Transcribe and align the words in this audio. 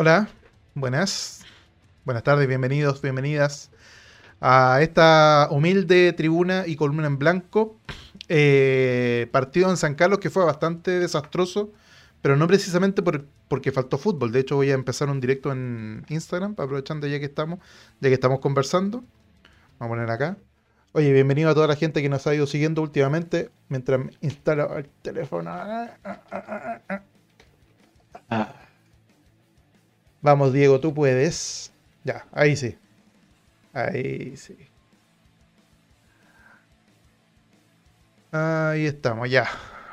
Hola, 0.00 0.28
buenas. 0.76 1.44
Buenas 2.04 2.22
tardes, 2.22 2.46
bienvenidos, 2.46 3.02
bienvenidas 3.02 3.72
a 4.40 4.78
esta 4.80 5.48
humilde 5.50 6.12
tribuna 6.12 6.68
y 6.68 6.76
columna 6.76 7.08
en 7.08 7.18
blanco. 7.18 7.80
Eh, 8.28 9.26
partido 9.32 9.68
en 9.70 9.76
San 9.76 9.96
Carlos 9.96 10.20
que 10.20 10.30
fue 10.30 10.44
bastante 10.44 11.00
desastroso, 11.00 11.72
pero 12.22 12.36
no 12.36 12.46
precisamente 12.46 13.02
por, 13.02 13.24
porque 13.48 13.72
faltó 13.72 13.98
fútbol. 13.98 14.30
De 14.30 14.38
hecho, 14.38 14.54
voy 14.54 14.70
a 14.70 14.74
empezar 14.74 15.10
un 15.10 15.18
directo 15.18 15.50
en 15.50 16.06
Instagram, 16.08 16.52
aprovechando 16.52 17.08
ya 17.08 17.18
que 17.18 17.24
estamos, 17.24 17.58
ya 17.98 18.08
que 18.08 18.14
estamos 18.14 18.38
conversando. 18.38 19.02
Vamos 19.80 19.96
a 19.96 19.98
poner 19.98 20.10
acá. 20.12 20.36
Oye, 20.92 21.12
bienvenido 21.12 21.50
a 21.50 21.54
toda 21.54 21.66
la 21.66 21.74
gente 21.74 22.02
que 22.02 22.08
nos 22.08 22.24
ha 22.28 22.36
ido 22.36 22.46
siguiendo 22.46 22.82
últimamente 22.82 23.50
mientras 23.68 24.00
instalo 24.20 24.78
el 24.78 24.88
teléfono. 25.02 25.50
Vamos, 30.20 30.52
Diego, 30.52 30.80
tú 30.80 30.92
puedes. 30.94 31.72
Ya, 32.04 32.26
ahí 32.32 32.56
sí. 32.56 32.76
Ahí 33.72 34.36
sí. 34.36 34.56
Ahí 38.32 38.86
estamos, 38.86 39.30
ya. 39.30 39.48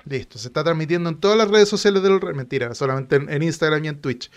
Listo. 0.05 0.37
Se 0.37 0.47
está 0.47 0.63
transmitiendo 0.63 1.09
en 1.09 1.19
todas 1.19 1.37
las 1.37 1.49
redes 1.49 1.69
sociales 1.69 2.03
del 2.03 2.19
Mentira, 2.35 2.73
solamente 2.75 3.15
en, 3.15 3.43
Instagram 3.43 3.85
y 3.85 3.87
en 3.87 4.01
Twitch. 4.01 4.31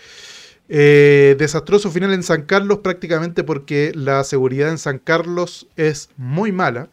Eh, 0.67 1.35
desastroso 1.39 1.89
final 1.89 2.13
en 2.13 2.23
San 2.23 2.43
Carlos, 2.43 2.79
prácticamente 2.79 3.43
porque 3.43 3.91
la 3.95 4.23
seguridad 4.23 4.69
en 4.69 4.77
San 4.77 4.99
Carlos 4.99 5.67
es 5.75 6.09
muy 6.17 6.51
mala. 6.51 6.89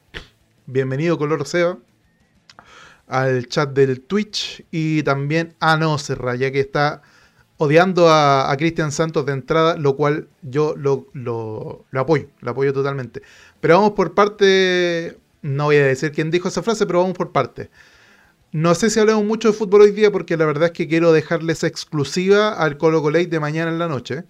Bienvenido, 0.66 1.18
Color 1.18 1.46
Seba, 1.46 1.78
al 3.06 3.46
chat 3.48 3.70
del 3.72 4.00
Twitch. 4.00 4.64
Y 4.70 5.02
también 5.02 5.54
a 5.60 5.76
No 5.76 5.96
ya 5.98 6.50
que 6.50 6.60
está 6.60 7.02
odiando 7.58 8.08
a, 8.10 8.54
Cristian 8.58 8.92
Santos 8.92 9.26
de 9.26 9.32
entrada, 9.32 9.76
lo 9.76 9.96
cual 9.96 10.28
yo 10.42 10.74
lo, 10.76 11.06
lo, 11.12 11.84
apoyo, 11.94 12.28
lo 12.40 12.50
apoyo 12.50 12.72
totalmente. 12.72 13.22
Pero 13.60 13.76
vamos 13.76 13.92
por 13.92 14.14
parte, 14.14 15.18
no 15.42 15.64
voy 15.64 15.76
a 15.76 15.86
decir 15.86 16.12
quién 16.12 16.30
dijo 16.30 16.48
esa 16.48 16.62
frase, 16.62 16.86
pero 16.86 17.00
vamos 17.00 17.16
por 17.16 17.32
parte. 17.32 17.70
No 18.52 18.74
sé 18.74 18.90
si 18.90 19.00
hablamos 19.00 19.24
mucho 19.24 19.48
de 19.48 19.54
fútbol 19.54 19.82
hoy 19.82 19.90
día 19.90 20.10
porque 20.10 20.36
la 20.36 20.46
verdad 20.46 20.66
es 20.66 20.72
que 20.72 20.88
quiero 20.88 21.12
dejarles 21.12 21.64
exclusiva 21.64 22.52
al 22.52 22.78
Colo 22.78 23.02
Colate 23.02 23.26
de 23.26 23.40
mañana 23.40 23.70
en 23.70 23.78
la 23.78 23.88
noche. 23.88 24.24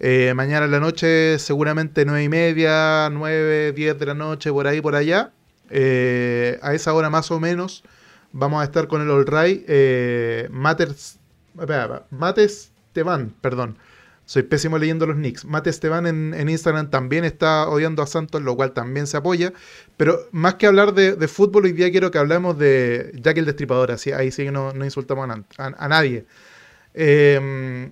Eh, 0.00 0.32
mañana 0.34 0.66
en 0.66 0.70
la 0.72 0.80
noche, 0.80 1.38
seguramente 1.38 2.04
9 2.04 2.24
y 2.24 2.28
media, 2.28 3.10
9, 3.10 3.72
10 3.72 3.98
de 3.98 4.06
la 4.06 4.14
noche, 4.14 4.50
por 4.52 4.66
ahí, 4.66 4.80
por 4.80 4.94
allá. 4.94 5.32
Eh, 5.70 6.58
a 6.62 6.74
esa 6.74 6.94
hora 6.94 7.10
más 7.10 7.30
o 7.30 7.38
menos 7.38 7.84
vamos 8.32 8.62
a 8.62 8.64
estar 8.64 8.88
con 8.88 9.02
el 9.02 9.10
All 9.10 9.26
Right. 9.26 9.64
Eh, 9.68 10.48
Matters 10.50 11.18
Mate 12.10 12.44
Esteban, 12.44 13.34
perdón. 13.40 13.78
Soy 14.28 14.42
pésimo 14.42 14.76
leyendo 14.76 15.06
los 15.06 15.16
nicks. 15.16 15.46
Mate 15.46 15.70
Esteban 15.70 16.06
en, 16.06 16.48
Instagram 16.50 16.90
también 16.90 17.24
está 17.24 17.66
odiando 17.66 18.02
a 18.02 18.06
Santos, 18.06 18.42
lo 18.42 18.56
cual 18.56 18.72
también 18.72 19.06
se 19.06 19.16
apoya. 19.16 19.54
Pero 19.96 20.20
más 20.32 20.56
que 20.56 20.66
hablar 20.66 20.92
de, 20.92 21.28
fútbol, 21.28 21.64
hoy 21.64 21.72
día 21.72 21.90
quiero 21.90 22.10
que 22.10 22.18
hablemos 22.18 22.58
de 22.58 23.10
Jack 23.22 23.38
el 23.38 23.46
Destripador. 23.46 23.90
Así, 23.90 24.12
ahí 24.12 24.30
sí 24.30 24.44
que 24.44 24.52
no, 24.52 24.70
insultamos 24.84 25.30
a, 25.56 25.88
nadie. 25.88 26.26
Em, 26.92 27.90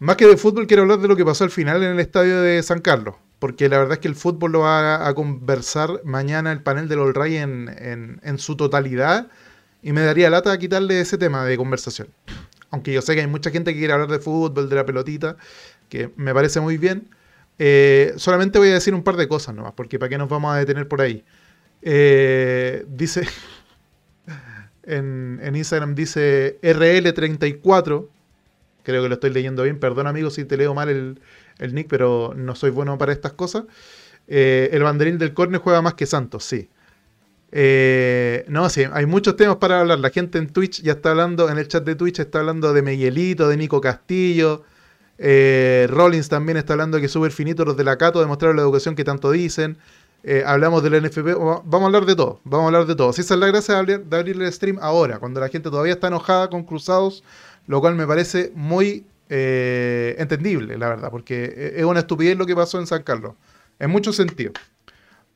más 0.00 0.16
que 0.16 0.26
de 0.26 0.36
fútbol, 0.36 0.66
quiero 0.66 0.82
hablar 0.82 0.98
de 0.98 1.06
lo 1.06 1.14
que 1.14 1.24
pasó 1.24 1.44
al 1.44 1.50
final 1.50 1.84
en 1.84 1.92
el 1.92 2.00
estadio 2.00 2.42
de 2.42 2.60
San 2.64 2.80
Carlos. 2.80 3.14
Porque 3.38 3.68
la 3.68 3.78
verdad 3.78 3.92
es 3.92 3.98
que 4.00 4.08
el 4.08 4.16
fútbol 4.16 4.50
lo 4.50 4.60
va 4.60 5.06
a, 5.06 5.14
conversar 5.14 6.00
mañana 6.02 6.50
el 6.50 6.62
panel 6.62 6.88
del 6.88 6.98
All 6.98 7.14
Ray 7.14 7.36
en, 7.36 8.20
en 8.20 8.38
su 8.40 8.56
totalidad. 8.56 9.28
Y 9.82 9.92
me 9.92 10.00
daría 10.00 10.30
lata 10.30 10.58
quitarle 10.58 10.98
ese 11.00 11.16
tema 11.16 11.44
de 11.44 11.56
conversación 11.56 12.08
aunque 12.74 12.92
yo 12.92 13.02
sé 13.02 13.14
que 13.14 13.20
hay 13.20 13.26
mucha 13.28 13.50
gente 13.50 13.72
que 13.72 13.78
quiere 13.78 13.92
hablar 13.92 14.10
de 14.10 14.18
fútbol, 14.18 14.68
de 14.68 14.76
la 14.76 14.84
pelotita, 14.84 15.36
que 15.88 16.10
me 16.16 16.34
parece 16.34 16.60
muy 16.60 16.76
bien. 16.76 17.08
Eh, 17.58 18.12
solamente 18.16 18.58
voy 18.58 18.68
a 18.68 18.74
decir 18.74 18.94
un 18.94 19.04
par 19.04 19.16
de 19.16 19.28
cosas 19.28 19.54
nomás, 19.54 19.72
porque 19.74 19.98
para 19.98 20.08
qué 20.08 20.18
nos 20.18 20.28
vamos 20.28 20.52
a 20.52 20.58
detener 20.58 20.88
por 20.88 21.00
ahí. 21.00 21.24
Eh, 21.82 22.84
dice, 22.88 23.28
en, 24.82 25.40
Instagram 25.54 25.94
dice 25.94 26.58
RL34, 26.62 28.08
creo 28.82 29.02
que 29.02 29.08
lo 29.08 29.14
estoy 29.14 29.30
leyendo 29.30 29.62
bien, 29.62 29.78
perdón 29.78 30.08
amigo 30.08 30.30
si 30.30 30.44
te 30.44 30.56
leo 30.56 30.74
mal 30.74 30.88
el, 30.88 31.74
nick, 31.74 31.86
pero 31.88 32.34
no 32.36 32.56
soy 32.56 32.70
bueno 32.70 32.98
para 32.98 33.12
estas 33.12 33.34
cosas. 33.34 33.64
Eh, 34.26 34.70
el 34.72 34.82
banderín 34.82 35.18
del 35.18 35.32
córner 35.32 35.60
juega 35.60 35.80
más 35.80 35.94
que 35.94 36.06
Santos, 36.06 36.44
sí. 36.44 36.68
Eh, 37.56 38.44
no, 38.48 38.68
sí, 38.68 38.82
hay 38.92 39.06
muchos 39.06 39.36
temas 39.36 39.56
para 39.56 39.80
hablar. 39.80 40.00
La 40.00 40.10
gente 40.10 40.38
en 40.38 40.48
Twitch 40.48 40.82
ya 40.82 40.92
está 40.92 41.10
hablando, 41.10 41.48
en 41.48 41.56
el 41.56 41.68
chat 41.68 41.84
de 41.84 41.94
Twitch 41.94 42.18
está 42.18 42.40
hablando 42.40 42.72
de 42.72 42.82
Miguelito, 42.82 43.48
de 43.48 43.56
Nico 43.56 43.80
Castillo. 43.80 44.64
Eh, 45.18 45.86
Rollins 45.88 46.28
también 46.28 46.56
está 46.56 46.72
hablando 46.72 47.00
que 47.00 47.06
súper 47.06 47.30
finito 47.30 47.64
los 47.64 47.76
de 47.76 47.84
la 47.84 47.96
Cato 47.96 48.18
demostrar 48.18 48.56
la 48.56 48.62
educación 48.62 48.96
que 48.96 49.04
tanto 49.04 49.30
dicen. 49.30 49.78
Eh, 50.24 50.42
hablamos 50.44 50.82
del 50.82 51.00
NFP, 51.00 51.34
vamos 51.34 51.82
a 51.82 51.86
hablar 51.86 52.06
de 52.06 52.16
todo, 52.16 52.40
vamos 52.42 52.64
a 52.64 52.66
hablar 52.66 52.86
de 52.86 52.96
todo. 52.96 53.12
Si 53.12 53.20
esa 53.20 53.34
es 53.34 53.40
la 53.40 53.46
gracia 53.46 53.80
de 53.84 54.16
abrir, 54.16 54.42
el 54.42 54.52
stream 54.52 54.78
ahora, 54.80 55.20
cuando 55.20 55.38
la 55.38 55.48
gente 55.48 55.70
todavía 55.70 55.92
está 55.92 56.08
enojada 56.08 56.50
con 56.50 56.64
Cruzados, 56.64 57.22
lo 57.68 57.80
cual 57.80 57.94
me 57.94 58.06
parece 58.06 58.50
muy 58.56 59.06
entendible, 59.28 60.78
la 60.78 60.88
verdad, 60.88 61.10
porque 61.10 61.74
es 61.76 61.84
una 61.84 62.00
estupidez 62.00 62.38
lo 62.38 62.46
que 62.46 62.54
pasó 62.54 62.78
en 62.80 62.86
San 62.86 63.02
Carlos, 63.02 63.34
en 63.78 63.90
muchos 63.90 64.16
sentidos. 64.16 64.54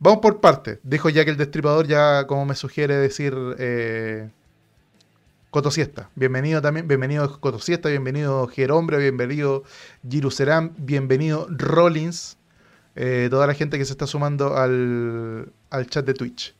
Vamos 0.00 0.20
por 0.20 0.40
partes, 0.40 0.78
dijo 0.84 1.08
ya 1.08 1.24
que 1.24 1.32
el 1.32 1.36
destripador, 1.36 1.88
ya 1.88 2.24
como 2.28 2.46
me 2.46 2.54
sugiere 2.54 2.94
decir 2.94 3.34
eh, 3.58 4.30
Cotosiesta. 5.50 6.08
Bienvenido 6.14 6.62
también, 6.62 6.86
bienvenido 6.86 7.40
Cotosiesta, 7.40 7.88
bienvenido 7.88 8.46
Gerombre, 8.46 8.98
bienvenido 8.98 9.64
Giruserán, 10.08 10.72
bienvenido 10.78 11.48
Rollins, 11.50 12.36
eh, 12.94 13.26
toda 13.28 13.48
la 13.48 13.54
gente 13.54 13.76
que 13.76 13.84
se 13.84 13.90
está 13.90 14.06
sumando 14.06 14.56
al, 14.56 15.50
chat 15.88 16.06
de 16.06 16.14
Twitch. 16.14 16.54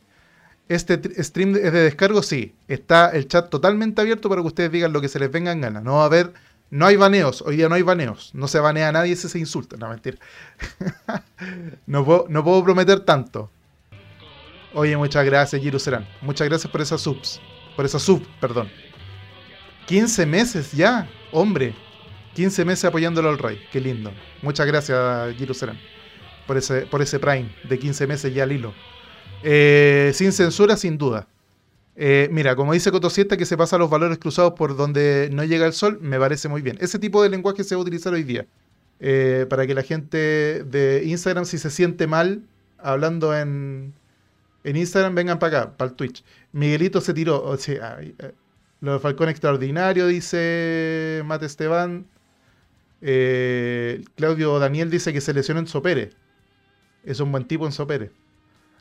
¿Este 0.68 1.22
stream 1.22 1.54
es 1.54 1.72
de 1.72 1.82
descargo? 1.82 2.22
Sí. 2.24 2.56
Está 2.66 3.10
el 3.10 3.28
chat 3.28 3.48
totalmente 3.50 4.00
abierto 4.00 4.28
para 4.28 4.42
que 4.42 4.48
ustedes 4.48 4.72
digan 4.72 4.92
lo 4.92 5.00
que 5.00 5.08
se 5.08 5.20
les 5.20 5.30
venga 5.30 5.52
en 5.52 5.60
gana. 5.60 5.80
No 5.80 5.94
va 5.94 6.02
a 6.02 6.06
haber 6.06 6.32
no 6.70 6.86
hay 6.86 6.96
baneos, 6.96 7.42
hoy 7.42 7.56
día 7.56 7.68
no 7.68 7.74
hay 7.74 7.82
baneos. 7.82 8.30
No 8.34 8.46
se 8.46 8.60
banea 8.60 8.88
a 8.88 8.92
nadie 8.92 9.16
si 9.16 9.28
se 9.28 9.38
insulta. 9.38 9.76
No, 9.76 9.88
mentira. 9.88 10.18
no, 11.86 12.04
puedo, 12.04 12.26
no 12.28 12.44
puedo 12.44 12.62
prometer 12.62 13.00
tanto. 13.00 13.50
Oye, 14.74 14.96
muchas 14.96 15.24
gracias, 15.24 15.60
Giru 15.62 15.78
Serán. 15.78 16.06
Muchas 16.20 16.46
gracias 16.48 16.70
por 16.70 16.80
esas 16.80 17.00
subs. 17.00 17.40
Por 17.74 17.86
esa 17.86 17.98
sub, 17.98 18.26
perdón. 18.40 18.68
15 19.86 20.26
meses 20.26 20.72
ya, 20.72 21.08
hombre. 21.32 21.74
15 22.34 22.64
meses 22.66 22.84
apoyándolo 22.84 23.30
al 23.30 23.38
Rey. 23.38 23.58
Qué 23.72 23.80
lindo. 23.80 24.12
Muchas 24.42 24.66
gracias, 24.66 25.34
Giru 25.36 25.54
Serán. 25.54 25.78
Por 26.46 26.58
ese, 26.58 26.82
por 26.82 27.00
ese 27.00 27.18
Prime 27.18 27.50
de 27.64 27.78
15 27.78 28.06
meses 28.06 28.34
ya 28.34 28.42
al 28.42 28.52
hilo. 28.52 28.74
Eh, 29.42 30.10
sin 30.14 30.32
censura, 30.32 30.76
sin 30.76 30.98
duda. 30.98 31.26
Eh, 32.00 32.28
mira, 32.30 32.54
como 32.54 32.74
dice 32.74 32.92
Cotosieta, 32.92 33.36
que 33.36 33.44
se 33.44 33.56
pasa 33.56 33.76
los 33.76 33.90
valores 33.90 34.18
cruzados 34.18 34.52
por 34.52 34.76
donde 34.76 35.30
no 35.32 35.42
llega 35.42 35.66
el 35.66 35.72
sol, 35.72 35.98
me 36.00 36.16
parece 36.16 36.48
muy 36.48 36.62
bien. 36.62 36.78
Ese 36.80 37.00
tipo 37.00 37.24
de 37.24 37.28
lenguaje 37.28 37.64
se 37.64 37.74
va 37.74 37.80
a 37.80 37.82
utilizar 37.82 38.12
hoy 38.14 38.22
día. 38.22 38.46
Eh, 39.00 39.46
para 39.50 39.66
que 39.66 39.74
la 39.74 39.82
gente 39.82 40.62
de 40.64 41.02
Instagram, 41.06 41.44
si 41.44 41.58
se 41.58 41.70
siente 41.70 42.06
mal 42.06 42.42
hablando 42.78 43.36
en, 43.36 43.94
en 44.62 44.76
Instagram, 44.76 45.16
vengan 45.16 45.40
para 45.40 45.62
acá, 45.62 45.76
para 45.76 45.90
el 45.90 45.96
Twitch. 45.96 46.22
Miguelito 46.52 47.00
se 47.00 47.14
tiró. 47.14 47.42
O 47.42 47.56
eh, 47.66 48.14
lo 48.80 48.92
de 48.92 48.98
Falcón 49.00 49.28
extraordinario, 49.28 50.06
dice 50.06 51.22
Mate 51.24 51.46
Esteban. 51.46 52.06
Claudio 54.14 54.60
Daniel 54.60 54.88
dice 54.88 55.12
que 55.12 55.20
se 55.20 55.34
lesionó 55.34 55.58
en 55.58 55.66
Sopere. 55.66 56.10
Es 57.02 57.18
un 57.18 57.32
buen 57.32 57.44
tipo 57.44 57.66
en 57.66 57.72
Sopere. 57.72 58.12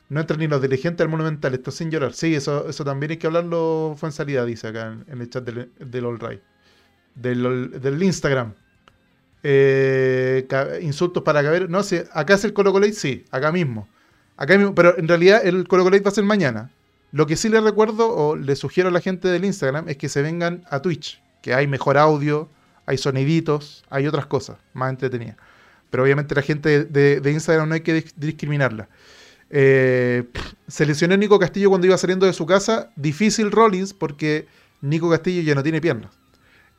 No 0.08 0.20
entran 0.20 0.40
ni 0.40 0.46
los 0.46 0.62
dirigentes 0.62 1.04
al 1.04 1.10
Monumental, 1.10 1.52
esto 1.54 1.70
sin 1.70 1.90
llorar. 1.90 2.14
Sí, 2.14 2.34
eso, 2.34 2.68
eso 2.68 2.84
también 2.84 3.10
hay 3.10 3.16
que 3.18 3.26
hablarlo, 3.26 3.94
fue 3.98 4.08
en 4.08 4.12
salida, 4.12 4.44
dice 4.44 4.68
acá 4.68 4.96
en, 5.06 5.20
el 5.20 5.28
chat 5.28 5.44
del, 5.44 5.70
del 5.78 6.04
All 6.06 6.18
Right. 6.18 6.40
Del, 7.14 8.02
Instagram. 8.02 8.54
Eh, 9.42 10.46
insultos 10.80 11.22
para 11.22 11.42
caber. 11.42 11.68
No 11.68 11.82
sé, 11.82 12.08
acá 12.12 12.34
es 12.34 12.44
el 12.44 12.54
Colo 12.54 12.72
Colate, 12.72 12.94
sí, 12.94 13.24
acá 13.30 13.52
mismo. 13.52 13.86
Acá 14.36 14.56
mismo. 14.56 14.74
Pero 14.74 14.96
en 14.96 15.08
realidad 15.08 15.42
el 15.44 15.68
Colo 15.68 15.84
Colate 15.84 16.02
va 16.02 16.10
a 16.10 16.14
ser 16.14 16.24
mañana. 16.24 16.70
Lo 17.12 17.26
que 17.26 17.36
sí 17.36 17.48
les 17.48 17.62
recuerdo 17.62 18.14
o 18.14 18.36
le 18.36 18.56
sugiero 18.56 18.88
a 18.88 18.92
la 18.92 19.00
gente 19.00 19.28
del 19.28 19.44
Instagram 19.44 19.88
es 19.88 19.96
que 19.98 20.08
se 20.08 20.22
vengan 20.22 20.64
a 20.70 20.80
Twitch, 20.80 21.22
que 21.42 21.54
hay 21.54 21.66
mejor 21.66 21.98
audio, 21.98 22.48
hay 22.86 22.96
soniditos, 22.98 23.84
hay 23.90 24.06
otras 24.06 24.26
cosas 24.26 24.56
más 24.72 24.90
entretenidas. 24.90 25.36
Pero 25.90 26.02
obviamente 26.02 26.34
la 26.34 26.42
gente 26.42 26.84
de 26.84 27.30
Instagram 27.30 27.68
no 27.68 27.74
hay 27.74 27.80
que 27.80 28.04
discriminarla. 28.16 28.88
Eh, 29.50 30.24
se 30.66 30.86
lesionó 30.86 31.16
Nico 31.16 31.38
Castillo 31.38 31.70
cuando 31.70 31.86
iba 31.86 31.96
saliendo 31.96 32.26
de 32.26 32.32
su 32.32 32.46
casa. 32.46 32.90
Difícil 32.96 33.50
Rollins 33.50 33.94
porque 33.94 34.46
Nico 34.80 35.10
Castillo 35.10 35.42
ya 35.42 35.54
no 35.54 35.62
tiene 35.62 35.80
piernas. 35.80 36.18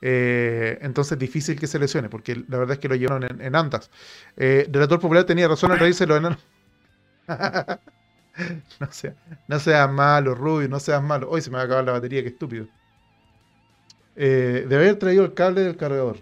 Eh, 0.01 0.77
entonces 0.81 1.19
difícil 1.19 1.59
que 1.59 1.67
se 1.67 1.77
lesione, 1.77 2.09
porque 2.09 2.35
la 2.47 2.57
verdad 2.57 2.73
es 2.73 2.79
que 2.79 2.87
lo 2.87 2.95
llevaron 2.95 3.41
en, 3.41 3.55
andas. 3.55 3.91
Eh, 4.37 4.67
Relator 4.71 4.99
Popular 4.99 5.25
tenía 5.25 5.47
razón 5.47 5.71
al 5.71 5.79
reírse 5.79 6.07
los 6.07 6.17
enanos. 6.17 6.39
no, 8.79 8.91
sea, 8.91 9.15
seas 9.59 9.91
malo, 9.91 10.35
Rubio, 10.35 10.69
no 10.69 10.79
seas 10.79 11.03
malo. 11.03 11.29
Hoy 11.29 11.41
se 11.41 11.49
me 11.49 11.57
va 11.57 11.63
a 11.63 11.65
acabar 11.65 11.83
la 11.83 11.91
batería, 11.93 12.21
qué 12.21 12.29
estúpido. 12.29 12.67
Eh, 14.15 14.65
debe 14.67 14.83
haber 14.83 14.99
traído 14.99 15.25
el 15.25 15.33
cable 15.33 15.61
del 15.61 15.77
cargador. 15.77 16.17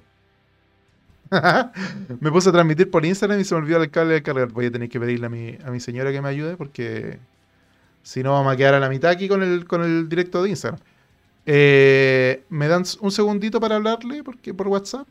me 2.19 2.31
puse 2.31 2.49
a 2.49 2.51
transmitir 2.51 2.89
por 2.89 3.05
Instagram 3.05 3.39
y 3.39 3.43
se 3.43 3.55
me 3.55 3.61
olvidó 3.61 3.81
el 3.81 3.91
cable 3.91 4.15
de 4.15 4.23
cargar. 4.23 4.49
Voy 4.49 4.65
a 4.67 4.71
tener 4.71 4.89
que 4.89 4.99
pedirle 4.99 5.25
a 5.25 5.71
mi, 5.71 5.79
señora 5.79 6.11
que 6.11 6.21
me 6.21 6.29
ayude 6.29 6.57
porque 6.57 7.19
si 8.03 8.23
no 8.23 8.31
vamos 8.33 8.53
a 8.53 8.57
quedar 8.57 8.73
a 8.73 8.79
la 8.79 8.89
mitad 8.89 9.11
aquí 9.11 9.27
con 9.27 9.43
el, 9.43 9.65
con 9.65 9.83
el 9.83 10.07
directo 10.09 10.43
de 10.43 10.49
Instagram. 10.49 10.79
Eh, 11.45 12.43
¿Me 12.49 12.67
dan 12.67 12.83
un 12.99 13.11
segundito 13.11 13.59
para 13.59 13.77
hablarle 13.77 14.23
porque 14.23 14.53
por 14.53 14.67
WhatsApp? 14.67 15.07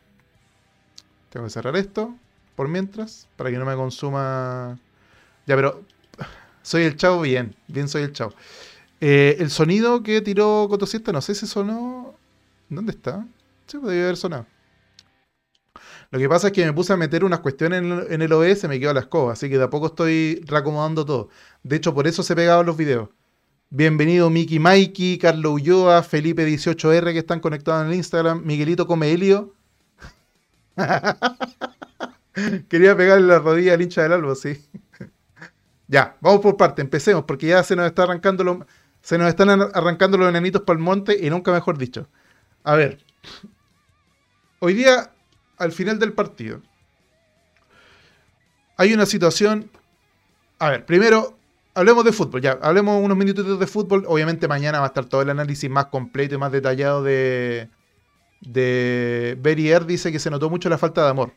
Tengo 1.29 1.45
que 1.45 1.49
cerrar 1.51 1.75
esto 1.75 2.15
por 2.55 2.67
mientras 2.67 3.27
para 3.35 3.51
que 3.51 3.57
no 3.57 3.65
me 3.65 3.75
consuma... 3.75 4.79
Ya, 5.45 5.55
pero 5.55 5.83
soy 6.61 6.83
el 6.83 6.95
chavo 6.95 7.21
bien, 7.21 7.55
bien 7.67 7.87
soy 7.87 8.03
el 8.03 8.13
chavo. 8.13 8.33
Eh, 8.99 9.37
el 9.39 9.51
sonido 9.51 10.01
que 10.01 10.21
tiró 10.21 10.67
Cotosiesta, 10.69 11.11
no 11.11 11.21
sé 11.21 11.35
si 11.35 11.47
sonó... 11.47 12.15
¿Dónde 12.69 12.91
está? 12.91 13.25
Sí, 13.67 13.77
podría 13.77 14.03
haber 14.03 14.17
sonado. 14.17 14.45
Lo 16.09 16.19
que 16.19 16.29
pasa 16.29 16.47
es 16.47 16.53
que 16.53 16.65
me 16.65 16.71
puse 16.73 16.93
a 16.93 16.97
meter 16.97 17.25
unas 17.25 17.41
cuestiones 17.41 17.81
en, 18.09 18.21
el 18.21 18.31
OBS, 18.31 18.67
me 18.69 18.79
quedó 18.79 18.93
la 18.93 19.01
escoba, 19.01 19.33
así 19.33 19.49
que 19.49 19.57
de 19.57 19.65
a 19.65 19.69
poco 19.69 19.87
estoy 19.87 20.41
reacomodando 20.45 21.05
todo. 21.05 21.29
De 21.63 21.75
hecho, 21.75 21.93
por 21.93 22.07
eso 22.07 22.23
se 22.23 22.35
pegaban 22.35 22.65
los 22.65 22.77
videos. 22.77 23.09
Bienvenido 23.69 24.29
Miki 24.29 24.59
Mikey, 24.59 25.17
Carlos 25.17 25.51
Ulloa, 25.53 26.01
Felipe18R 26.03 27.11
que 27.11 27.19
están 27.19 27.41
conectados 27.41 27.83
en 27.83 27.89
el 27.91 27.95
Instagram, 27.95 28.41
Miguelito 28.45 28.87
Comelio. 28.87 29.53
Quería 32.69 32.95
pegarle 32.95 33.27
la 33.27 33.39
rodilla 33.39 33.73
al 33.73 33.81
hincha 33.81 34.03
del 34.03 34.13
albo, 34.13 34.33
sí. 34.35 34.65
ya, 35.87 36.15
vamos 36.21 36.39
por 36.39 36.55
parte, 36.55 36.81
empecemos, 36.81 37.25
porque 37.25 37.47
ya 37.47 37.63
se 37.63 37.75
nos 37.75 37.85
está 37.85 38.03
arrancando 38.03 38.65
se 39.01 39.17
nos 39.17 39.27
están 39.27 39.49
arrancando 39.49 40.17
los 40.17 40.29
enanitos 40.29 40.61
para 40.61 40.77
el 40.77 40.83
monte 40.83 41.17
y 41.19 41.29
nunca 41.29 41.51
mejor 41.51 41.77
dicho. 41.77 42.07
A 42.63 42.75
ver, 42.75 42.99
hoy 44.59 44.73
día 44.73 45.11
al 45.57 45.71
final 45.71 45.99
del 45.99 46.13
partido, 46.13 46.61
hay 48.77 48.93
una 48.93 49.05
situación. 49.05 49.69
A 50.59 50.69
ver, 50.69 50.85
primero, 50.85 51.37
hablemos 51.73 52.03
de 52.05 52.11
fútbol, 52.11 52.41
ya, 52.41 52.57
hablemos 52.61 53.03
unos 53.03 53.17
minutitos 53.17 53.59
de 53.59 53.67
fútbol. 53.67 54.05
Obviamente 54.07 54.47
mañana 54.47 54.79
va 54.79 54.85
a 54.85 54.87
estar 54.87 55.05
todo 55.05 55.21
el 55.21 55.29
análisis 55.29 55.69
más 55.69 55.87
completo 55.87 56.35
y 56.35 56.37
más 56.37 56.51
detallado 56.51 57.03
de, 57.03 57.69
de 58.41 59.37
Berrier. 59.39 59.85
Dice 59.85 60.11
que 60.11 60.19
se 60.19 60.29
notó 60.29 60.49
mucho 60.49 60.69
la 60.69 60.77
falta 60.77 61.03
de 61.03 61.09
amor. 61.09 61.33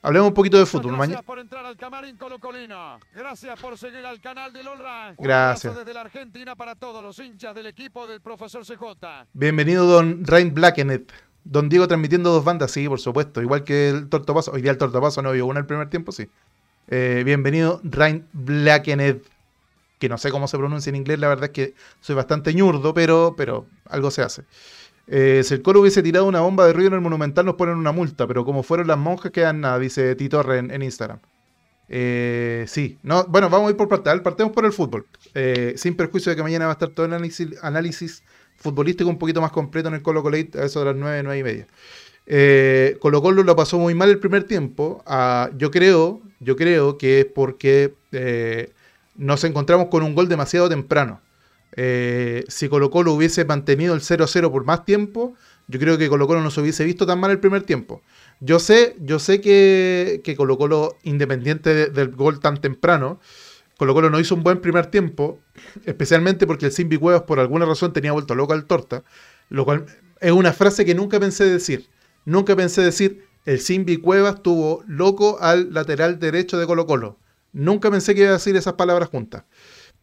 Hablemos 0.00 0.28
un 0.28 0.34
poquito 0.34 0.58
de 0.58 0.66
fútbol. 0.66 0.96
Gracias 0.96 1.22
por 1.22 1.40
entrar 1.40 1.66
al 1.66 1.76
camarín 1.76 2.16
Colocolino. 2.16 3.00
Gracias 3.12 3.58
por 3.60 3.76
seguir 3.76 4.06
al 4.06 4.20
canal 4.20 4.52
del 4.52 4.68
Olra. 4.68 5.14
Gracias. 5.18 5.76
desde 5.76 5.92
la 5.92 6.02
Argentina 6.02 6.54
para 6.54 6.76
todos 6.76 7.02
los 7.02 7.18
hinchas 7.18 7.52
del 7.54 7.66
equipo 7.66 8.06
del 8.06 8.20
profesor 8.20 8.64
CJ. 8.64 9.26
Bienvenido, 9.32 9.86
don 9.86 10.24
Rain 10.24 10.54
Blackenet. 10.54 11.12
Don 11.50 11.70
Diego 11.70 11.88
transmitiendo 11.88 12.30
dos 12.30 12.44
bandas, 12.44 12.70
sí, 12.70 12.86
por 12.88 13.00
supuesto. 13.00 13.40
Igual 13.40 13.64
que 13.64 13.88
el 13.88 14.08
Tortopaso. 14.10 14.52
Hoy 14.52 14.60
día 14.60 14.70
el 14.70 14.76
Tortopaso 14.76 15.22
no 15.22 15.32
vio 15.32 15.46
una 15.46 15.60
el 15.60 15.66
primer 15.66 15.88
tiempo, 15.88 16.12
sí. 16.12 16.28
Eh, 16.88 17.22
bienvenido, 17.24 17.80
Rain 17.84 18.26
Blackened. 18.34 19.22
Que 19.98 20.10
no 20.10 20.18
sé 20.18 20.30
cómo 20.30 20.46
se 20.46 20.58
pronuncia 20.58 20.90
en 20.90 20.96
inglés, 20.96 21.18
la 21.18 21.28
verdad 21.28 21.46
es 21.46 21.50
que 21.50 21.74
soy 22.00 22.14
bastante 22.14 22.52
ñurdo, 22.52 22.92
pero, 22.92 23.34
pero 23.36 23.66
algo 23.86 24.10
se 24.10 24.20
hace. 24.22 24.42
Eh, 25.06 25.40
si 25.42 25.54
el 25.54 25.62
coro 25.62 25.80
hubiese 25.80 26.02
tirado 26.02 26.26
una 26.26 26.40
bomba 26.40 26.66
de 26.66 26.74
ruido 26.74 26.88
en 26.88 26.94
el 26.94 27.00
Monumental, 27.00 27.46
nos 27.46 27.54
ponen 27.54 27.76
una 27.76 27.92
multa, 27.92 28.26
pero 28.26 28.44
como 28.44 28.62
fueron 28.62 28.86
las 28.86 28.98
monjas, 28.98 29.32
quedan 29.32 29.62
nada, 29.62 29.78
dice 29.78 30.14
Titorre 30.16 30.58
en, 30.58 30.70
en 30.70 30.82
Instagram. 30.82 31.18
Eh, 31.88 32.66
sí, 32.68 32.98
no, 33.02 33.24
bueno, 33.24 33.48
vamos 33.48 33.68
a 33.68 33.70
ir 33.70 33.76
por 33.78 33.88
parte. 33.88 34.14
Partemos 34.20 34.52
por 34.52 34.66
el 34.66 34.72
fútbol. 34.72 35.06
sin 35.76 35.96
perjuicio 35.96 36.28
de 36.28 36.36
que 36.36 36.42
mañana 36.42 36.66
va 36.66 36.72
a 36.72 36.74
estar 36.74 36.90
todo 36.90 37.06
el 37.06 37.14
análisis 37.62 38.22
futbolístico 38.58 39.08
un 39.08 39.18
poquito 39.18 39.40
más 39.40 39.52
completo 39.52 39.88
en 39.88 39.94
el 39.94 40.02
Colo 40.02 40.22
Colo 40.22 40.36
a 40.36 40.64
eso 40.64 40.80
de 40.80 40.86
las 40.86 40.96
9, 40.96 41.22
9 41.22 41.38
y 41.38 41.42
media. 41.42 41.66
Eh, 42.26 42.98
Colo 43.00 43.22
Colo 43.22 43.42
lo 43.42 43.56
pasó 43.56 43.78
muy 43.78 43.94
mal 43.94 44.10
el 44.10 44.18
primer 44.18 44.44
tiempo. 44.44 45.02
Ah, 45.06 45.50
yo 45.56 45.70
creo, 45.70 46.20
yo 46.40 46.56
creo 46.56 46.98
que 46.98 47.20
es 47.20 47.26
porque 47.26 47.94
eh, 48.12 48.72
nos 49.16 49.42
encontramos 49.44 49.88
con 49.88 50.02
un 50.02 50.14
gol 50.14 50.28
demasiado 50.28 50.68
temprano. 50.68 51.20
Eh, 51.76 52.44
si 52.48 52.68
Colo 52.68 52.90
Colo 52.90 53.12
hubiese 53.12 53.44
mantenido 53.44 53.94
el 53.94 54.00
0-0 54.00 54.50
por 54.50 54.64
más 54.64 54.84
tiempo, 54.84 55.34
yo 55.68 55.78
creo 55.78 55.98
que 55.98 56.08
Colo 56.08 56.26
Colo 56.26 56.42
no 56.42 56.50
se 56.50 56.60
hubiese 56.60 56.84
visto 56.84 57.06
tan 57.06 57.20
mal 57.20 57.30
el 57.30 57.40
primer 57.40 57.62
tiempo. 57.62 58.02
Yo 58.40 58.58
sé, 58.58 58.96
yo 59.00 59.18
sé 59.18 59.40
que, 59.40 60.34
Colo 60.36 60.58
Colo, 60.58 60.96
independiente 61.02 61.88
del 61.88 62.10
gol 62.10 62.40
tan 62.40 62.60
temprano, 62.60 63.20
Colo 63.78 63.94
Colo 63.94 64.10
no 64.10 64.18
hizo 64.18 64.34
un 64.34 64.42
buen 64.42 64.60
primer 64.60 64.86
tiempo, 64.86 65.40
especialmente 65.86 66.48
porque 66.48 66.66
el 66.66 66.72
Simbi 66.72 66.96
Cuevas 66.96 67.22
por 67.22 67.38
alguna 67.38 67.64
razón 67.64 67.92
tenía 67.92 68.10
vuelto 68.10 68.34
loco 68.34 68.52
al 68.52 68.66
torta, 68.66 69.04
lo 69.50 69.64
cual 69.64 69.86
es 70.20 70.32
una 70.32 70.52
frase 70.52 70.84
que 70.84 70.96
nunca 70.96 71.20
pensé 71.20 71.44
decir. 71.44 71.88
Nunca 72.24 72.56
pensé 72.56 72.82
decir, 72.82 73.24
el 73.44 73.60
Simbi 73.60 73.98
Cuevas 73.98 74.42
tuvo 74.42 74.82
loco 74.88 75.38
al 75.40 75.72
lateral 75.72 76.18
derecho 76.18 76.58
de 76.58 76.66
Colo 76.66 76.86
Colo. 76.86 77.20
Nunca 77.52 77.88
pensé 77.88 78.16
que 78.16 78.22
iba 78.22 78.30
a 78.30 78.32
decir 78.34 78.56
esas 78.56 78.72
palabras 78.74 79.10
juntas. 79.10 79.44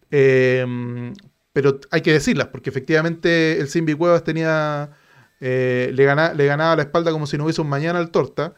Em, 0.10 1.14
pero 1.52 1.82
hay 1.92 2.00
que 2.00 2.14
decirlas, 2.14 2.48
porque 2.48 2.70
efectivamente 2.70 3.60
el 3.60 3.68
Simbi 3.68 3.94
Cuevas 3.94 4.24
tenía. 4.24 4.92
Eh, 5.42 5.92
le, 5.94 6.06
le 6.06 6.46
ganaba 6.46 6.78
la 6.78 6.84
espalda 6.84 7.12
como 7.12 7.28
si 7.28 7.38
no 7.38 7.44
hubiese 7.44 7.60
un 7.60 7.68
mañana 7.68 8.00
al 8.00 8.10
torta. 8.10 8.56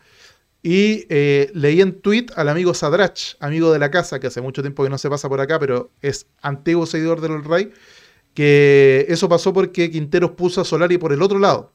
Y 0.67 1.05
eh, 1.07 1.49
leí 1.53 1.79
en 1.79 2.01
tweet 2.01 2.25
al 2.35 2.49
amigo 2.49 2.73
Sadrach, 2.73 3.37
amigo 3.39 3.71
de 3.71 3.79
la 3.79 3.89
casa, 3.89 4.19
que 4.19 4.27
hace 4.27 4.41
mucho 4.41 4.61
tiempo 4.61 4.83
que 4.83 4.89
no 4.89 4.97
se 4.97 5.09
pasa 5.09 5.29
por 5.29 5.39
acá, 5.39 5.57
pero 5.59 5.91
es 6.01 6.27
antiguo 6.41 6.85
seguidor 6.85 7.21
del 7.21 7.41
Rey, 7.41 7.71
que 8.33 9.05
eso 9.07 9.29
pasó 9.29 9.53
porque 9.53 9.89
Quinteros 9.89 10.31
puso 10.31 10.59
a 10.59 10.65
Solari 10.65 10.97
por 10.97 11.13
el 11.13 11.21
otro 11.21 11.39
lado. 11.39 11.71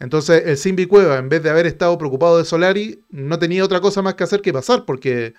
Entonces 0.00 0.42
el 0.44 0.58
Simbi 0.58 0.84
Cueva, 0.84 1.16
en 1.16 1.30
vez 1.30 1.42
de 1.42 1.48
haber 1.48 1.64
estado 1.64 1.96
preocupado 1.96 2.36
de 2.36 2.44
Solari, 2.44 3.00
no 3.08 3.38
tenía 3.38 3.64
otra 3.64 3.80
cosa 3.80 4.02
más 4.02 4.16
que 4.16 4.24
hacer 4.24 4.42
que 4.42 4.52
pasar, 4.52 4.84
porque, 4.84 5.32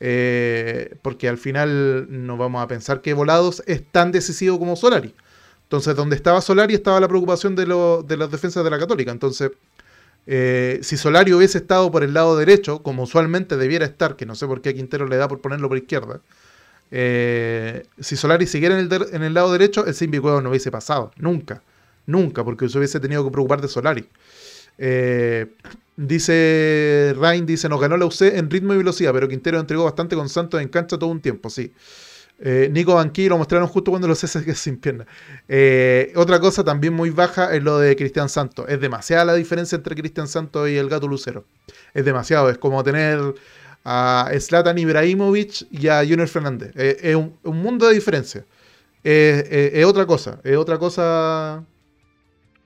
eh, 0.00 0.96
porque 1.00 1.28
al 1.28 1.38
final 1.38 2.08
no 2.10 2.36
vamos 2.38 2.60
a 2.60 2.66
pensar 2.66 3.02
que 3.02 3.14
Volados 3.14 3.62
es 3.68 3.88
tan 3.88 4.10
decisivo 4.10 4.58
como 4.58 4.74
Solari. 4.74 5.14
Entonces, 5.62 5.94
donde 5.94 6.16
estaba 6.16 6.40
Solari 6.40 6.74
estaba 6.74 6.98
la 6.98 7.06
preocupación 7.06 7.54
de, 7.54 7.66
de 8.04 8.16
las 8.16 8.30
defensas 8.32 8.64
de 8.64 8.70
la 8.70 8.80
Católica. 8.80 9.12
Entonces, 9.12 9.52
eh, 10.26 10.78
si 10.82 10.96
Solari 10.96 11.32
hubiese 11.32 11.58
estado 11.58 11.90
por 11.90 12.04
el 12.04 12.14
lado 12.14 12.36
derecho, 12.36 12.82
como 12.82 13.02
usualmente 13.02 13.56
debiera 13.56 13.84
estar, 13.84 14.16
que 14.16 14.26
no 14.26 14.34
sé 14.34 14.46
por 14.46 14.62
qué 14.62 14.74
Quintero 14.74 15.06
le 15.06 15.16
da 15.16 15.28
por 15.28 15.40
ponerlo 15.40 15.68
por 15.68 15.78
izquierda, 15.78 16.20
eh, 16.90 17.84
si 17.98 18.16
Solari 18.16 18.46
siguiera 18.46 18.78
en 18.78 19.22
el, 19.22 19.34
lado 19.34 19.50
derecho, 19.50 19.86
el 19.86 19.94
Simbi 19.94 20.20
no 20.20 20.50
hubiese 20.50 20.70
pasado. 20.70 21.10
Nunca. 21.16 21.62
Nunca, 22.06 22.44
porque 22.44 22.68
se 22.68 22.78
hubiese 22.78 23.00
tenido 23.00 23.24
que 23.24 23.30
preocupar 23.30 23.60
de 23.60 23.68
Solari. 23.68 24.06
Eh, 24.78 25.46
dice 25.96 27.14
Rain, 27.18 27.46
dice, 27.46 27.68
nos 27.68 27.80
ganó 27.80 27.96
la 27.96 28.06
UC 28.06 28.22
en 28.22 28.50
ritmo 28.50 28.74
y 28.74 28.78
velocidad, 28.78 29.12
pero 29.12 29.28
Quintero 29.28 29.58
entregó 29.58 29.84
bastante 29.84 30.16
con 30.16 30.28
Santos 30.28 30.60
en 30.60 30.68
cancha 30.68 30.98
todo 30.98 31.10
un 31.10 31.20
tiempo, 31.20 31.48
sí. 31.50 31.72
Eh, 32.38 32.68
Nico 32.72 32.94
Banqui 32.94 33.28
lo 33.28 33.38
mostraron 33.38 33.68
justo 33.68 33.90
cuando 33.90 34.08
los 34.08 34.20
que 34.20 34.54
sin 34.54 34.78
pierna. 34.78 35.06
Eh, 35.48 36.12
otra 36.16 36.40
cosa 36.40 36.64
también 36.64 36.92
muy 36.92 37.10
baja 37.10 37.54
es 37.54 37.62
lo 37.62 37.78
de 37.78 37.94
Cristian 37.96 38.28
Santos. 38.28 38.66
Es 38.68 38.80
demasiada 38.80 39.24
la 39.24 39.34
diferencia 39.34 39.76
entre 39.76 39.94
Cristian 39.94 40.26
Santos 40.26 40.68
y 40.68 40.76
el 40.76 40.88
gato 40.88 41.06
Lucero. 41.06 41.44
Es 41.94 42.04
demasiado. 42.04 42.50
Es 42.50 42.58
como 42.58 42.82
tener 42.82 43.34
a 43.84 44.30
Zlatan 44.38 44.78
Ibrahimovic 44.78 45.66
y 45.70 45.88
a 45.88 46.00
Junior 46.00 46.28
Fernández. 46.28 46.72
Eh, 46.74 46.98
es 47.02 47.16
un, 47.16 47.38
mundo 47.44 47.86
de 47.88 47.94
diferencia. 47.94 48.44
es 49.04 49.84
otra 49.84 50.06
cosa. 50.06 50.40
Es 50.42 50.56
otra 50.56 50.78
cosa. 50.78 51.64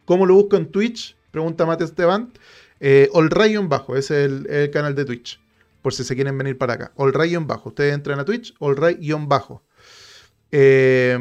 ¿Cómo 0.06 0.24
lo 0.24 0.34
busco 0.34 0.56
en 0.56 0.66
Twitch? 0.66 1.16
Pregunta 1.30 1.66
Mate 1.66 1.84
Esteban. 1.84 2.32
Eh, 2.80 3.10
Rayon 3.12 3.68
bajo, 3.68 3.96
ese 3.96 4.24
es 4.24 4.30
el, 4.30 4.70
canal 4.70 4.94
de 4.94 5.04
Twitch. 5.04 5.40
Por 5.86 5.94
si 5.94 6.02
se 6.02 6.16
quieren 6.16 6.36
venir 6.36 6.58
para 6.58 6.72
acá. 6.72 6.92
Rayon 6.98 7.46
bajo. 7.46 7.68
Ustedes 7.68 7.94
entran 7.94 8.18
a 8.18 8.24
Twitch, 8.24 8.52
Rayon 8.58 9.28
bajo. 9.28 9.62
Eh, 10.50 11.16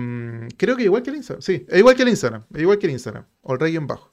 creo 0.58 0.76
que 0.76 0.82
igual 0.82 1.04
que 1.04 1.12
el 1.12 1.18
Instagram. 1.18 1.44
Sí, 1.44 1.68
es 1.70 1.78
igual 1.78 1.96
que 1.96 2.02
el 2.02 2.10
Instagram. 2.10 2.46
Es 2.52 2.62
igual 2.62 2.80
que 2.80 2.88
el 2.88 2.94
Instagram. 2.94 3.26
All 3.44 3.62
en 3.62 3.86
bajo. 3.86 4.12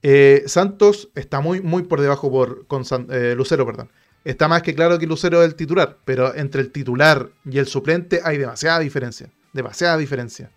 Eh, 0.00 0.44
Santos 0.46 1.10
está 1.14 1.40
muy, 1.40 1.60
muy 1.60 1.82
por 1.82 2.00
debajo 2.00 2.30
por, 2.30 2.66
con 2.66 2.84
eh, 3.10 3.34
Lucero, 3.36 3.66
perdón. 3.66 3.90
Está 4.24 4.48
más 4.48 4.62
que 4.62 4.74
claro 4.74 4.98
que 4.98 5.06
Lucero 5.06 5.42
es 5.42 5.48
el 5.50 5.56
titular, 5.56 5.98
pero 6.06 6.34
entre 6.34 6.62
el 6.62 6.72
titular 6.72 7.28
y 7.44 7.58
el 7.58 7.66
suplente 7.66 8.22
hay 8.24 8.38
demasiada 8.38 8.78
diferencia. 8.78 9.30
Demasiada 9.52 9.98
diferencia. 9.98 10.52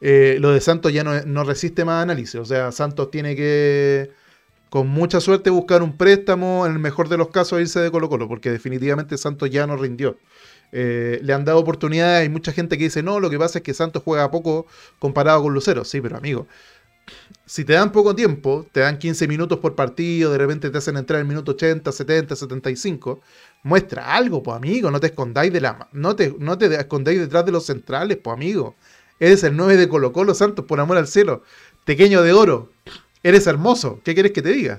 lo 0.00 0.52
de 0.52 0.60
Santos 0.62 0.90
ya 0.90 1.04
no, 1.04 1.20
no, 1.26 1.44
resiste 1.44 1.84
más 1.84 2.02
análisis. 2.02 2.36
O 2.36 2.46
sea, 2.46 2.72
Santos 2.72 3.10
tiene 3.10 3.36
que, 3.36 4.10
con 4.74 4.88
mucha 4.88 5.20
suerte, 5.20 5.50
buscar 5.50 5.84
un 5.84 5.96
préstamo, 5.96 6.66
en 6.66 6.72
el 6.72 6.80
mejor 6.80 7.08
de 7.08 7.16
los 7.16 7.28
casos, 7.28 7.60
irse 7.60 7.78
de 7.78 7.92
Colo 7.92 8.08
Colo, 8.08 8.26
porque 8.26 8.50
definitivamente 8.50 9.16
Santos 9.16 9.48
ya 9.48 9.68
no 9.68 9.76
rindió. 9.76 10.18
Eh, 10.72 11.20
le 11.22 11.32
han 11.32 11.44
dado 11.44 11.60
oportunidades. 11.60 12.22
Hay 12.22 12.28
mucha 12.28 12.50
gente 12.50 12.76
que 12.76 12.82
dice, 12.82 13.00
no, 13.00 13.20
lo 13.20 13.30
que 13.30 13.38
pasa 13.38 13.58
es 13.58 13.62
que 13.62 13.72
Santos 13.72 14.02
juega 14.04 14.32
poco 14.32 14.66
comparado 14.98 15.44
con 15.44 15.54
Lucero. 15.54 15.84
Sí, 15.84 16.00
pero 16.00 16.16
amigo, 16.16 16.48
si 17.46 17.64
te 17.64 17.74
dan 17.74 17.92
poco 17.92 18.16
tiempo, 18.16 18.66
te 18.72 18.80
dan 18.80 18.98
15 18.98 19.28
minutos 19.28 19.60
por 19.60 19.76
partido, 19.76 20.32
de 20.32 20.38
repente 20.38 20.68
te 20.70 20.78
hacen 20.78 20.96
entrar 20.96 21.20
en 21.20 21.26
el 21.26 21.28
minuto 21.28 21.52
80, 21.52 21.92
70, 21.92 22.34
75, 22.34 23.20
muestra 23.62 24.16
algo, 24.16 24.42
pues 24.42 24.56
amigo, 24.56 24.90
no 24.90 24.98
te 24.98 25.06
escondáis 25.06 25.52
de 25.52 25.60
la 25.60 25.88
no 25.92 26.16
te, 26.16 26.34
no 26.40 26.58
te 26.58 26.66
escondáis 26.74 27.20
detrás 27.20 27.46
de 27.46 27.52
los 27.52 27.64
centrales, 27.64 28.18
pues 28.20 28.34
amigo. 28.34 28.74
Eres 29.20 29.44
el 29.44 29.56
9 29.56 29.76
de 29.76 29.88
Colo 29.88 30.12
Colo 30.12 30.34
Santos, 30.34 30.64
por 30.64 30.80
amor 30.80 30.96
al 30.96 31.06
cielo. 31.06 31.44
Pequeño 31.84 32.22
de 32.22 32.32
oro. 32.32 32.72
Eres 33.24 33.46
hermoso. 33.46 34.00
¿Qué 34.04 34.12
quieres 34.12 34.32
que 34.32 34.42
te 34.42 34.50
diga? 34.50 34.78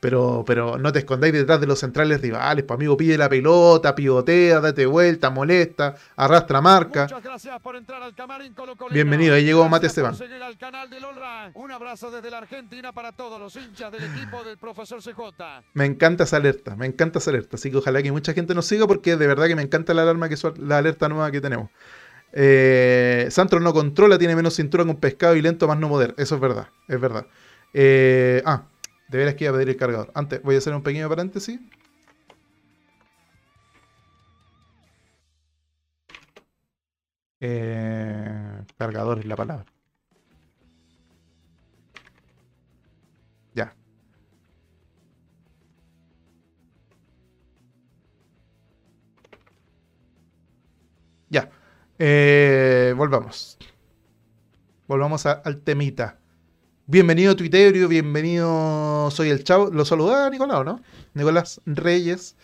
Pero, 0.00 0.42
pero 0.46 0.78
no 0.78 0.90
te 0.90 1.00
escondáis 1.00 1.34
detrás 1.34 1.60
de 1.60 1.66
los 1.66 1.78
centrales 1.78 2.22
rivales. 2.22 2.64
Pues 2.64 2.76
amigo, 2.76 2.96
pide 2.96 3.18
la 3.18 3.28
pelota, 3.28 3.94
pivotea, 3.94 4.60
date 4.60 4.86
vuelta, 4.86 5.28
molesta, 5.28 5.94
arrastra 6.16 6.62
marca. 6.62 7.02
Muchas 7.02 7.22
gracias 7.22 7.60
por 7.60 7.76
entrar 7.76 8.02
al 8.02 8.14
camarín 8.14 8.54
Colocolino. 8.54 8.94
Bienvenido, 8.94 9.34
ahí 9.34 9.44
llegó 9.44 9.68
Mate 9.68 9.88
Esteban. 9.88 10.16
Un 11.52 11.72
abrazo 11.72 12.10
desde 12.10 12.30
la 12.30 12.38
Argentina 12.38 12.92
para 12.92 13.12
todos 13.12 13.38
los 13.38 13.54
hinchas 13.54 13.92
del 13.92 14.04
equipo 14.04 14.42
del 14.44 14.56
profesor 14.56 15.02
CJ. 15.02 15.62
Me 15.74 15.84
encanta 15.84 16.24
esa 16.24 16.38
alerta, 16.38 16.76
me 16.76 16.86
encanta 16.86 17.18
esa 17.18 17.30
alerta. 17.30 17.56
Así 17.56 17.70
que 17.70 17.76
ojalá 17.76 18.02
que 18.02 18.12
mucha 18.12 18.32
gente 18.32 18.54
nos 18.54 18.64
siga 18.64 18.86
porque 18.86 19.16
de 19.16 19.26
verdad 19.26 19.46
que 19.46 19.56
me 19.56 19.62
encanta 19.62 19.92
la 19.92 20.02
alarma 20.02 20.30
que 20.30 20.36
la 20.58 20.78
alerta 20.78 21.10
nueva 21.10 21.30
que 21.30 21.42
tenemos. 21.42 21.68
Eh, 22.32 23.28
Santos 23.30 23.60
no 23.60 23.74
controla, 23.74 24.18
tiene 24.18 24.34
menos 24.34 24.54
cintura 24.54 24.84
con 24.84 24.96
pescado 24.96 25.36
y 25.36 25.42
lento 25.42 25.68
más 25.68 25.78
no 25.78 25.88
poder. 25.90 26.14
Eso 26.16 26.34
es 26.34 26.40
verdad, 26.40 26.68
es 26.88 26.98
verdad. 27.00 27.26
Eh, 27.74 28.42
ah, 28.46 28.68
de 29.08 29.18
veras 29.18 29.34
que 29.34 29.44
iba 29.44 29.50
a 29.52 29.56
pedir 29.56 29.68
el 29.70 29.76
cargador. 29.76 30.10
Antes, 30.14 30.42
voy 30.42 30.54
a 30.54 30.58
hacer 30.58 30.74
un 30.74 30.82
pequeño 30.82 31.08
paréntesis. 31.08 31.60
Eh, 37.40 38.64
cargador 38.76 39.18
es 39.20 39.26
la 39.26 39.36
palabra. 39.36 39.66
Ya. 43.54 43.74
Ya. 51.30 51.50
Eh, 51.98 52.94
volvamos. 52.96 53.58
Volvamos 54.86 55.26
a- 55.26 55.32
al 55.32 55.58
temita. 55.62 56.18
Bienvenido 56.86 57.34
Twitterio, 57.34 57.88
bienvenido 57.88 59.10
Soy 59.10 59.30
el 59.30 59.42
Chavo. 59.42 59.70
Lo 59.70 59.86
saludaba 59.86 60.28
Nicolás, 60.28 60.66
¿no? 60.66 60.82
Nicolás 61.14 61.62
Reyes. 61.64 62.36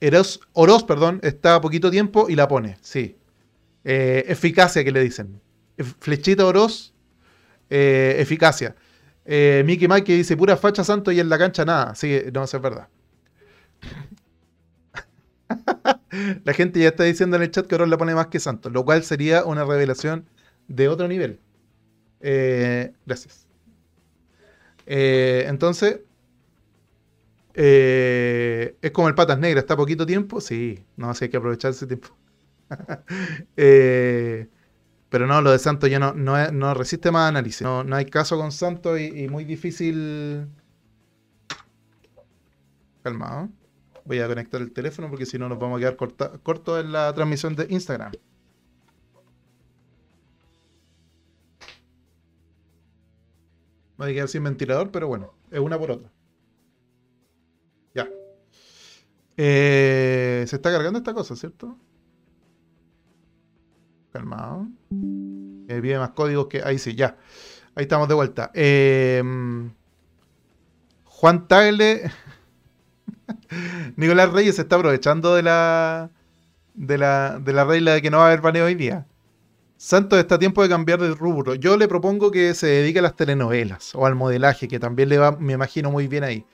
Eros, 0.00 0.40
Oroz, 0.54 0.82
perdón, 0.82 1.20
está 1.22 1.54
a 1.54 1.60
poquito 1.60 1.88
tiempo 1.88 2.26
y 2.28 2.34
la 2.34 2.48
pone, 2.48 2.78
sí. 2.80 3.16
Eh, 3.84 4.24
eficacia 4.26 4.82
que 4.82 4.90
le 4.90 5.04
dicen. 5.04 5.40
Flechita 6.00 6.44
Oroz, 6.44 6.94
eh, 7.70 8.16
eficacia. 8.18 8.74
Eh, 9.24 9.62
Mickey 9.64 9.86
Mike 9.86 10.02
que 10.02 10.16
dice 10.16 10.36
pura 10.36 10.56
facha 10.56 10.82
santo 10.82 11.12
y 11.12 11.20
en 11.20 11.28
la 11.28 11.38
cancha 11.38 11.64
nada. 11.64 11.94
Sí, 11.94 12.22
no, 12.32 12.42
eso 12.42 12.56
es 12.56 12.62
verdad. 12.64 12.88
La 16.44 16.52
gente 16.54 16.80
ya 16.80 16.88
está 16.88 17.04
diciendo 17.04 17.36
en 17.36 17.44
el 17.44 17.50
chat 17.52 17.66
que 17.66 17.76
Oroz 17.76 17.88
la 17.88 17.98
pone 17.98 18.14
más 18.14 18.28
que 18.28 18.40
santo, 18.40 18.68
lo 18.68 18.84
cual 18.84 19.04
sería 19.04 19.44
una 19.44 19.64
revelación 19.64 20.28
de 20.66 20.88
otro 20.88 21.06
nivel. 21.06 21.38
Eh, 22.20 22.92
gracias. 23.04 23.45
Eh, 24.86 25.44
entonces, 25.48 26.00
eh, 27.54 28.76
es 28.82 28.90
como 28.92 29.08
el 29.08 29.14
patas 29.14 29.38
negras, 29.38 29.62
está 29.64 29.76
poquito 29.76 30.06
tiempo. 30.06 30.40
Sí, 30.40 30.84
no, 30.96 31.14
sí 31.14 31.24
hay 31.24 31.30
que 31.30 31.36
aprovechar 31.38 31.70
ese 31.72 31.86
tiempo. 31.86 32.08
Eh, 33.56 34.48
pero 35.10 35.26
no, 35.28 35.42
lo 35.42 35.52
de 35.52 35.58
Santos 35.60 35.90
ya 35.90 35.98
no, 36.00 36.14
no, 36.14 36.50
no 36.52 36.74
resiste 36.74 37.10
más 37.12 37.30
análisis. 37.30 37.62
No, 37.62 37.84
no 37.84 37.96
hay 37.96 38.06
caso 38.06 38.38
con 38.38 38.52
Santos 38.52 39.00
y, 39.00 39.24
y 39.24 39.28
muy 39.28 39.44
difícil. 39.44 40.48
Calmado. 43.02 43.50
Voy 44.04 44.20
a 44.20 44.26
conectar 44.28 44.60
el 44.60 44.72
teléfono 44.72 45.08
porque 45.08 45.26
si 45.26 45.38
no 45.38 45.48
nos 45.48 45.58
vamos 45.58 45.78
a 45.78 45.80
quedar 45.80 45.96
corta- 45.96 46.38
cortos 46.42 46.84
en 46.84 46.92
la 46.92 47.12
transmisión 47.14 47.56
de 47.56 47.66
Instagram. 47.70 48.12
Voy 53.96 54.10
a 54.10 54.14
quedar 54.14 54.28
sin 54.28 54.44
ventilador, 54.44 54.90
pero 54.90 55.08
bueno, 55.08 55.32
es 55.50 55.60
una 55.60 55.78
por 55.78 55.90
otra. 55.90 56.10
Ya. 57.94 58.08
Eh, 59.36 60.44
se 60.46 60.56
está 60.56 60.70
cargando 60.70 60.98
esta 60.98 61.14
cosa, 61.14 61.34
¿cierto? 61.34 61.78
Calmado. 64.12 64.68
Eh, 65.68 65.96
más 65.98 66.10
códigos 66.10 66.46
que. 66.48 66.62
Ahí 66.62 66.78
sí, 66.78 66.94
ya. 66.94 67.16
Ahí 67.74 67.82
estamos 67.84 68.08
de 68.08 68.14
vuelta. 68.14 68.50
Eh, 68.54 69.22
Juan 71.04 71.48
Tagle. 71.48 72.10
Nicolás 73.96 74.32
Reyes 74.32 74.56
se 74.56 74.62
está 74.62 74.76
aprovechando 74.76 75.34
de 75.34 75.42
la, 75.42 76.10
de 76.74 76.98
la. 76.98 77.38
de 77.38 77.52
la 77.52 77.64
regla 77.64 77.94
de 77.94 78.02
que 78.02 78.10
no 78.10 78.18
va 78.18 78.24
a 78.24 78.26
haber 78.28 78.42
baneo 78.42 78.66
hoy 78.66 78.74
día. 78.74 79.06
Santos 79.76 80.18
está 80.18 80.36
a 80.36 80.38
tiempo 80.38 80.62
de 80.62 80.68
cambiar 80.68 81.00
de 81.00 81.14
rubro. 81.14 81.54
Yo 81.54 81.76
le 81.76 81.88
propongo 81.88 82.30
que 82.30 82.54
se 82.54 82.66
dedique 82.66 82.98
a 83.00 83.02
las 83.02 83.16
telenovelas 83.16 83.94
o 83.94 84.06
al 84.06 84.14
modelaje, 84.14 84.68
que 84.68 84.78
también 84.80 85.08
le 85.10 85.18
va, 85.18 85.32
me 85.32 85.52
imagino, 85.54 85.90
muy 85.90 86.08
bien 86.08 86.24
ahí. 86.24 86.44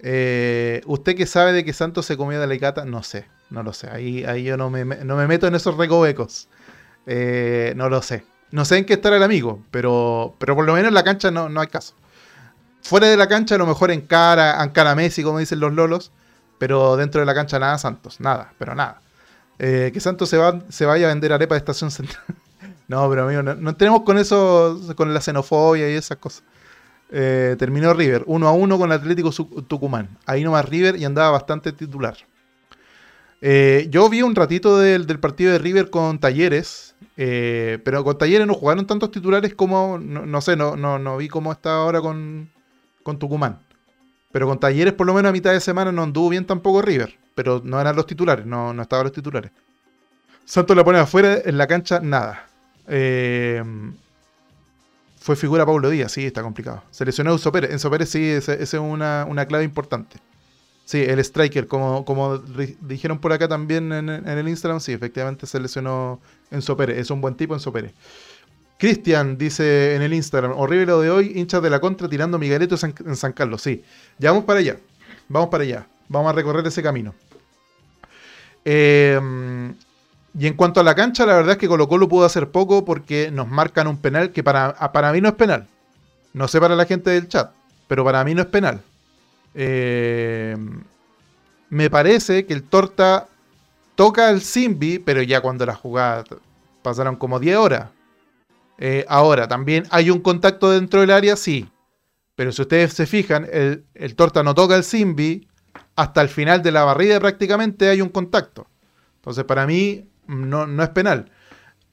Eh, 0.00 0.82
¿Usted 0.86 1.16
que 1.16 1.26
sabe 1.26 1.52
de 1.52 1.64
que 1.64 1.72
Santos 1.72 2.06
se 2.06 2.16
comió 2.16 2.40
de 2.40 2.46
la 2.46 2.54
Icata? 2.54 2.84
No 2.84 3.02
sé, 3.02 3.26
no 3.50 3.62
lo 3.62 3.72
sé. 3.72 3.90
Ahí, 3.90 4.24
ahí 4.24 4.44
yo 4.44 4.56
no 4.56 4.70
me, 4.70 4.84
me- 4.84 5.04
no 5.04 5.16
me 5.16 5.26
meto 5.28 5.46
en 5.46 5.54
esos 5.56 5.76
recovecos. 5.76 6.48
Eh, 7.06 7.74
no 7.76 7.88
lo 7.90 8.02
sé. 8.02 8.24
No 8.52 8.64
sé 8.64 8.78
en 8.78 8.86
qué 8.86 8.94
estará 8.94 9.16
el 9.16 9.22
amigo, 9.24 9.62
pero, 9.70 10.34
pero 10.38 10.56
por 10.56 10.66
lo 10.66 10.74
menos 10.74 10.88
en 10.88 10.94
la 10.94 11.04
cancha 11.04 11.30
no, 11.30 11.48
no 11.48 11.60
hay 11.60 11.68
caso. 11.68 11.94
Fuera 12.82 13.08
de 13.08 13.16
la 13.16 13.28
cancha, 13.28 13.56
a 13.56 13.58
lo 13.58 13.66
mejor 13.66 13.90
en 13.90 14.02
cara, 14.02 14.62
en 14.62 14.70
cara 14.70 14.94
Messi, 14.94 15.22
como 15.22 15.38
dicen 15.40 15.60
los 15.60 15.72
lolos, 15.72 16.12
pero 16.58 16.96
dentro 16.96 17.20
de 17.20 17.26
la 17.26 17.34
cancha 17.34 17.58
nada 17.58 17.78
Santos, 17.78 18.20
nada, 18.20 18.52
pero 18.58 18.74
nada. 18.74 19.02
Eh, 19.58 19.90
que 19.94 20.00
Santos 20.00 20.28
se, 20.30 20.38
va, 20.38 20.60
se 20.70 20.86
vaya 20.86 21.06
a 21.06 21.10
vender 21.10 21.32
arepa 21.32 21.54
de 21.56 21.60
estación 21.60 21.90
central. 21.90 22.24
no, 22.88 23.08
pero 23.08 23.24
amigo, 23.24 23.42
no, 23.42 23.54
no 23.54 23.76
tenemos 23.76 24.02
con 24.02 24.18
eso, 24.18 24.80
con 24.94 25.12
la 25.12 25.20
xenofobia 25.20 25.90
y 25.90 25.94
esas 25.94 26.18
cosas. 26.18 26.44
Eh, 27.10 27.54
terminó 27.58 27.94
River 27.94 28.24
1 28.26 28.48
a 28.48 28.52
1 28.52 28.78
con 28.78 28.92
Atlético 28.92 29.30
Tucumán. 29.30 30.18
Ahí 30.26 30.42
nomás 30.42 30.68
River 30.68 30.96
y 30.96 31.04
andaba 31.04 31.30
bastante 31.30 31.72
titular. 31.72 32.16
Eh, 33.40 33.86
yo 33.90 34.08
vi 34.08 34.22
un 34.22 34.34
ratito 34.34 34.78
del, 34.78 35.06
del 35.06 35.20
partido 35.20 35.52
de 35.52 35.58
River 35.58 35.90
con 35.90 36.18
Talleres, 36.18 36.96
eh, 37.16 37.78
pero 37.84 38.02
con 38.02 38.16
Talleres 38.18 38.46
no 38.46 38.54
jugaron 38.54 38.86
tantos 38.86 39.10
titulares 39.10 39.54
como, 39.54 39.98
no, 39.98 40.26
no 40.26 40.40
sé, 40.40 40.56
no, 40.56 40.76
no, 40.76 40.98
no 40.98 41.16
vi 41.16 41.28
cómo 41.28 41.52
está 41.52 41.76
ahora 41.76 42.00
con, 42.00 42.50
con 43.02 43.18
Tucumán. 43.18 43.60
Pero 44.32 44.48
con 44.48 44.58
Talleres 44.58 44.94
por 44.94 45.06
lo 45.06 45.14
menos 45.14 45.30
a 45.30 45.32
mitad 45.32 45.52
de 45.52 45.60
semana 45.60 45.92
no 45.92 46.02
anduvo 46.02 46.30
bien 46.30 46.46
tampoco 46.46 46.82
River, 46.82 47.16
pero 47.34 47.60
no 47.64 47.80
eran 47.80 47.94
los 47.94 48.06
titulares, 48.06 48.46
no, 48.46 48.72
no 48.72 48.82
estaban 48.82 49.04
los 49.04 49.12
titulares. 49.12 49.52
Santos 50.44 50.76
la 50.76 50.84
pone 50.84 50.98
afuera, 50.98 51.38
en 51.44 51.58
la 51.58 51.66
cancha 51.66 52.00
nada. 52.00 52.45
Eh, 52.88 53.62
fue 55.26 55.34
figura 55.34 55.66
Paulo 55.66 55.90
Díaz, 55.90 56.12
sí, 56.12 56.24
está 56.24 56.42
complicado. 56.42 56.84
Se 56.92 57.04
lesionó 57.04 57.32
Enzo 57.32 57.50
Pérez. 57.50 57.72
Enzo 57.72 57.90
sí, 58.06 58.24
esa 58.24 58.54
es 58.54 58.74
una, 58.74 59.26
una 59.28 59.46
clave 59.46 59.64
importante. 59.64 60.18
Sí, 60.84 61.02
el 61.02 61.18
striker, 61.18 61.66
como, 61.66 62.04
como 62.04 62.38
dijeron 62.38 63.18
por 63.18 63.32
acá 63.32 63.48
también 63.48 63.92
en, 63.92 64.08
el 64.08 64.48
Instagram, 64.48 64.78
sí, 64.78 64.92
efectivamente 64.92 65.46
se 65.48 65.58
lesionó 65.58 66.20
Enzo 66.52 66.76
Pérez. 66.76 66.98
Es 66.98 67.10
un 67.10 67.20
buen 67.20 67.34
tipo 67.34 67.54
Enzo 67.54 67.72
Pérez. 67.72 67.92
Cristian 68.78 69.36
dice 69.36 69.96
en 69.96 70.02
el 70.02 70.14
Instagram, 70.14 70.52
horrible 70.52 70.86
lo 70.86 71.00
de 71.00 71.10
hoy, 71.10 71.32
hinchas 71.34 71.60
de 71.60 71.70
la 71.70 71.80
contra 71.80 72.08
tirando 72.08 72.38
Miguelito 72.38 72.76
San- 72.76 72.94
en 73.04 73.16
San 73.16 73.32
Carlos. 73.32 73.62
Sí, 73.62 73.82
ya 74.18 74.30
vamos 74.30 74.44
para 74.44 74.60
allá. 74.60 74.76
Vamos 75.28 75.48
para 75.48 75.64
allá. 75.64 75.88
Vamos 76.08 76.30
a 76.30 76.34
recorrer 76.34 76.64
ese 76.64 76.84
camino. 76.84 77.14
Eh, 78.64 79.20
y 80.38 80.46
en 80.46 80.54
cuanto 80.54 80.80
a 80.80 80.82
la 80.82 80.94
cancha, 80.94 81.24
la 81.24 81.34
verdad 81.34 81.52
es 81.52 81.58
que 81.58 81.68
Colo 81.68 81.88
Colo 81.88 82.08
pudo 82.08 82.26
hacer 82.26 82.50
poco 82.50 82.84
porque 82.84 83.30
nos 83.30 83.48
marcan 83.48 83.86
un 83.86 83.96
penal 83.96 84.32
que 84.32 84.44
para, 84.44 84.74
para 84.92 85.12
mí 85.12 85.20
no 85.20 85.28
es 85.28 85.34
penal. 85.34 85.66
No 86.34 86.46
sé 86.46 86.60
para 86.60 86.76
la 86.76 86.84
gente 86.84 87.10
del 87.10 87.28
chat, 87.28 87.52
pero 87.88 88.04
para 88.04 88.22
mí 88.22 88.34
no 88.34 88.42
es 88.42 88.48
penal. 88.48 88.82
Eh, 89.54 90.54
me 91.70 91.88
parece 91.88 92.44
que 92.44 92.52
el 92.52 92.64
Torta 92.64 93.28
toca 93.94 94.28
al 94.28 94.42
Simbi, 94.42 94.98
pero 94.98 95.22
ya 95.22 95.40
cuando 95.40 95.64
la 95.64 95.74
jugada 95.74 96.24
pasaron 96.82 97.16
como 97.16 97.40
10 97.40 97.56
horas. 97.56 97.88
Eh, 98.76 99.06
ahora, 99.08 99.48
también 99.48 99.84
hay 99.90 100.10
un 100.10 100.20
contacto 100.20 100.70
dentro 100.70 101.00
del 101.00 101.12
área, 101.12 101.36
sí. 101.36 101.66
Pero 102.34 102.52
si 102.52 102.60
ustedes 102.60 102.92
se 102.92 103.06
fijan, 103.06 103.48
el, 103.50 103.86
el 103.94 104.14
Torta 104.14 104.42
no 104.42 104.54
toca 104.54 104.74
al 104.74 104.84
Simbi, 104.84 105.48
hasta 105.94 106.20
el 106.20 106.28
final 106.28 106.62
de 106.62 106.72
la 106.72 106.84
barrida 106.84 107.18
prácticamente 107.18 107.88
hay 107.88 108.02
un 108.02 108.10
contacto. 108.10 108.66
Entonces, 109.16 109.44
para 109.44 109.66
mí, 109.66 110.10
no, 110.26 110.66
no 110.66 110.82
es 110.82 110.88
penal. 110.90 111.30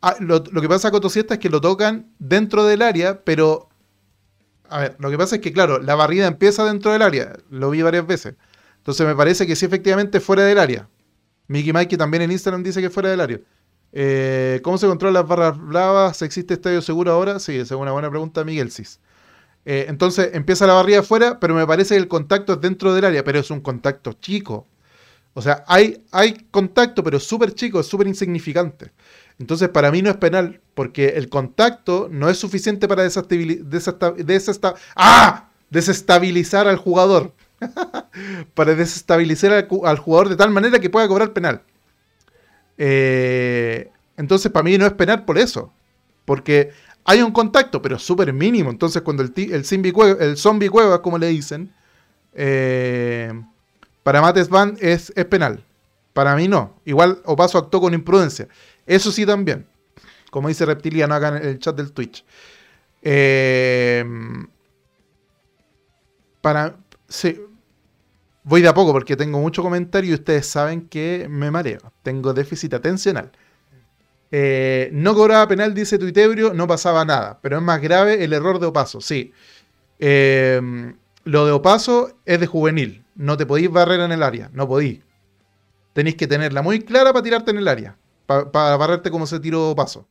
Ah, 0.02 0.16
lo, 0.20 0.44
que 0.44 0.68
pasa 0.68 0.92
con 0.92 1.02
Tosiesta 1.02 1.36
es 1.36 1.40
que 1.40 1.50
lo 1.50 1.62
tocan 1.62 2.12
dentro 2.20 2.66
del 2.66 2.82
área, 2.82 3.24
pero. 3.24 3.70
A 4.70 4.80
ver, 4.80 4.96
lo 5.00 5.10
que 5.10 5.18
pasa 5.18 5.36
es 5.36 5.42
que, 5.42 5.54
claro, 5.54 5.80
la 5.80 5.96
barrida 5.96 6.28
empieza 6.28 6.66
dentro 6.66 6.92
del 6.92 7.02
área. 7.02 7.38
Lo 7.50 7.70
vi 7.70 7.82
varias 7.82 8.06
veces. 8.06 8.36
Entonces, 8.78 9.06
me 9.08 9.16
parece 9.16 9.48
que 9.48 9.56
sí, 9.56 9.66
efectivamente, 9.66 10.20
fuera 10.20 10.44
del 10.44 10.60
área. 10.60 10.90
Mickey 11.48 11.72
Mikey 11.74 11.98
también 11.98 12.24
en 12.24 12.32
Instagram 12.32 12.63
dice 12.63 12.82
que 12.82 12.90
fuera 12.90 13.10
del 13.10 13.22
área. 13.22 13.40
Eh, 13.94 14.60
¿Cómo 14.63 14.78
se 14.78 14.88
controlan 14.88 15.13
las 15.13 15.28
barras 15.28 15.58
bravas? 15.58 16.22
¿Existe 16.22 16.56
estadio 16.56 16.82
seguro 16.82 17.12
ahora? 17.12 17.40
Sí, 17.40 17.56
es 17.58 17.72
una 17.72 17.92
buena 17.92 18.10
pregunta, 18.10 18.44
Miguel 18.44 18.72
Cis. 18.72 19.00
Eh, 19.66 19.86
entonces 19.88 20.32
empieza 20.34 20.68
la 20.68 20.74
barrida 20.74 21.00
afuera, 21.00 21.40
pero 21.40 21.56
me 21.56 21.66
parece 21.66 21.96
que 21.96 22.02
el 22.02 22.08
contacto 22.08 22.54
es 22.54 22.62
dentro 22.62 22.94
del 22.94 23.06
área, 23.06 23.24
pero 23.24 23.40
es 23.40 23.52
un 23.52 23.62
contacto 23.62 24.13
chico. 24.13 24.68
O 25.34 25.42
sea, 25.42 25.63
hay, 25.68 26.04
hay 26.12 26.46
contacto, 26.52 27.04
pero 27.04 27.20
súper 27.20 27.54
chico, 27.54 27.80
es 27.80 27.88
súper 27.88 28.08
insignificante. 28.08 28.92
Entonces, 29.40 29.70
para 29.70 29.92
mí 29.92 30.02
no 30.02 30.10
es 30.12 30.18
penal, 30.18 30.62
porque 30.75 31.10
el 31.10 31.28
contacto 31.30 32.08
no 32.12 32.30
es 32.30 32.38
suficiente 32.38 32.88
para 32.88 33.06
desestabili- 33.06 33.63
desesta- 33.63 34.13
desesta- 34.16 34.75
¡Ah! 34.96 35.50
desestabilizar 35.70 36.68
al 36.68 36.78
jugador. 36.78 37.34
para 38.54 38.75
desestabilizar 38.75 39.54
al, 39.54 39.98
jugador 39.98 40.30
de 40.30 40.36
tal 40.36 40.52
manera 40.52 40.80
que 40.80 40.90
pueda 40.90 41.08
cobrar 41.08 41.34
penal. 41.34 41.63
Eh, 42.78 43.90
entonces, 44.18 44.52
para 44.52 44.63
mí 44.63 44.78
no 44.78 44.86
es 44.86 44.94
penal 44.94 45.25
por 45.25 45.38
eso. 45.40 45.74
Porque 46.25 46.72
hay 47.06 47.22
un 47.22 47.32
contacto, 47.32 47.82
pero 47.82 47.98
súper 47.98 48.32
mínimo. 48.34 48.70
Entonces, 48.70 49.02
cuando 49.02 49.24
el, 49.24 49.34
el, 49.36 49.52
el 50.20 50.38
zombie 50.38 50.70
cueva, 50.70 51.02
como 51.02 51.18
le 51.18 51.28
dicen, 51.28 51.74
eh, 52.34 53.34
para 54.04 54.22
Mates 54.22 54.50
Van 54.50 54.78
es, 54.80 55.12
penal. 55.30 55.64
Para 56.12 56.36
mí 56.36 56.48
no. 56.48 56.80
Igual 56.86 57.22
Opaso 57.26 57.58
actuó 57.58 57.82
con 57.82 57.94
imprudencia. 57.94 58.48
Eso 58.86 59.12
sí 59.12 59.26
también. 59.26 59.66
Como 60.30 60.50
dice 60.50 60.66
Reptiliano 60.66 61.16
acá 61.16 61.30
en 61.30 61.48
el 61.48 61.60
chat 61.60 61.76
del 61.76 61.92
Twitch. 61.92 62.24
Eh, 63.02 64.06
para. 66.42 66.76
Sí, 67.08 67.40
voy 68.44 68.62
de 68.62 68.68
a 68.68 68.74
poco 68.74 68.92
porque 68.92 69.16
tengo 69.16 69.40
mucho 69.40 69.62
comentario 69.64 70.12
y 70.12 70.14
ustedes 70.16 70.48
saben 70.48 70.88
que 70.88 71.28
me 71.30 71.50
mareo. 71.50 71.80
Tengo 72.04 72.34
déficit 72.34 72.74
atencional. 72.74 73.32
Eh, 74.32 74.90
no 74.92 75.14
cobraba 75.14 75.48
penal, 75.48 75.74
dice 75.74 76.00
Tuitebrio, 76.00 76.54
no 76.54 76.68
pasaba 76.68 77.06
nada. 77.06 77.40
Pero 77.42 77.58
es 77.58 77.64
más 77.64 77.82
grave 77.82 78.24
el 78.24 78.34
error 78.34 78.60
de 78.60 78.68
Opaso, 78.68 79.00
sí. 79.00 79.32
Eh, 80.00 80.60
lo 81.24 81.46
de 81.46 81.51
Opaso 81.51 82.18
es 82.25 82.39
de 82.39 82.48
juvenil. 82.48 83.03
No 83.15 83.38
te 83.38 83.46
podéis 83.46 83.72
barrer 83.72 84.00
en 84.00 84.12
el 84.12 84.24
área, 84.24 84.50
no 84.53 84.68
podéis. 84.68 85.01
Tenéis 85.94 86.15
que 86.15 86.27
tenerla 86.27 86.62
muy 86.62 86.80
clara 86.80 87.13
para 87.13 87.24
tirarte 87.24 87.51
en 87.51 87.58
el 87.58 87.68
área. 87.68 87.98
Para 88.25 88.77
barrerte 88.77 89.12
como 89.12 89.27
se 89.27 89.39
tiró 89.39 89.72
Opaso. 89.72 90.08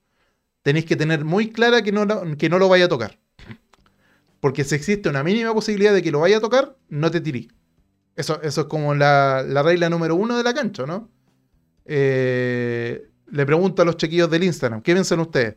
Tenéis 0.63 0.85
que 0.85 0.97
tener 0.97 1.25
muy 1.25 1.51
clara 1.51 1.83
que 1.83 1.91
no, 1.93 2.07
que 2.37 2.49
no 2.49 2.59
lo 2.59 2.69
vaya 2.69 2.85
a 2.85 2.89
tocar. 2.89 3.19
Porque 4.41 4.65
si 4.65 4.75
existe 4.75 5.09
una 5.09 5.23
mínima 5.23 5.53
posibilidad 5.53 5.93
de 5.93 6.03
que 6.03 6.13
lo 6.13 6.21
vaya 6.21 6.39
a 6.39 6.41
tocar, 6.41 6.77
no 6.89 7.11
te 7.11 7.21
tirís. 7.21 7.49
Eso, 8.15 8.41
eso 8.43 8.63
es 8.63 8.67
como 8.67 8.95
la, 8.95 9.45
la 9.47 9.63
regla 9.63 9.89
número 9.89 10.15
uno 10.15 10.37
de 10.37 10.43
la 10.43 10.55
cancha, 10.55 10.85
¿no? 10.85 11.11
Eh, 11.85 13.09
le 13.31 13.47
pregunto 13.47 13.83
a 13.83 13.85
los 13.85 13.97
chequillos 13.97 14.31
del 14.31 14.45
Instagram, 14.45 14.83
¿qué 14.83 14.93
piensan 14.93 15.21
ustedes? 15.21 15.57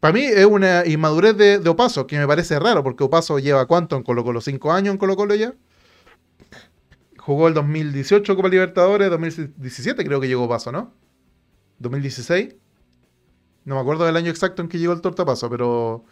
Para 0.00 0.12
mí 0.12 0.20
es 0.24 0.44
una 0.44 0.84
inmadurez 0.86 1.36
de, 1.36 1.68
Opaso, 1.68 2.06
que 2.06 2.18
me 2.18 2.26
parece 2.26 2.58
raro, 2.58 2.82
porque 2.82 3.04
Opaso 3.04 3.38
lleva 3.38 3.66
cuánto 3.66 3.96
en 3.96 4.02
Colo 4.02 4.24
Colo, 4.24 4.40
cinco 4.40 4.72
años 4.72 4.92
en 4.92 4.98
Colo 4.98 5.16
Colo 5.16 5.34
ya. 5.34 5.54
Jugó 7.18 7.48
el 7.48 7.54
2018 7.54 8.36
Copa 8.36 8.48
Libertadores, 8.48 9.10
2017 9.10 10.04
creo 10.04 10.20
que 10.20 10.28
llegó 10.28 10.44
Opaso, 10.44 10.70
¿no? 10.70 10.92
2016. 11.78 12.54
No 13.64 13.74
me 13.74 13.80
acuerdo 13.80 14.04
del 14.04 14.16
año 14.16 14.30
exacto 14.30 14.62
en 14.62 14.68
que 14.68 14.78
llegó 14.78 14.92
el 14.92 15.00
tortapaso, 15.00 15.50
pero 15.50 16.04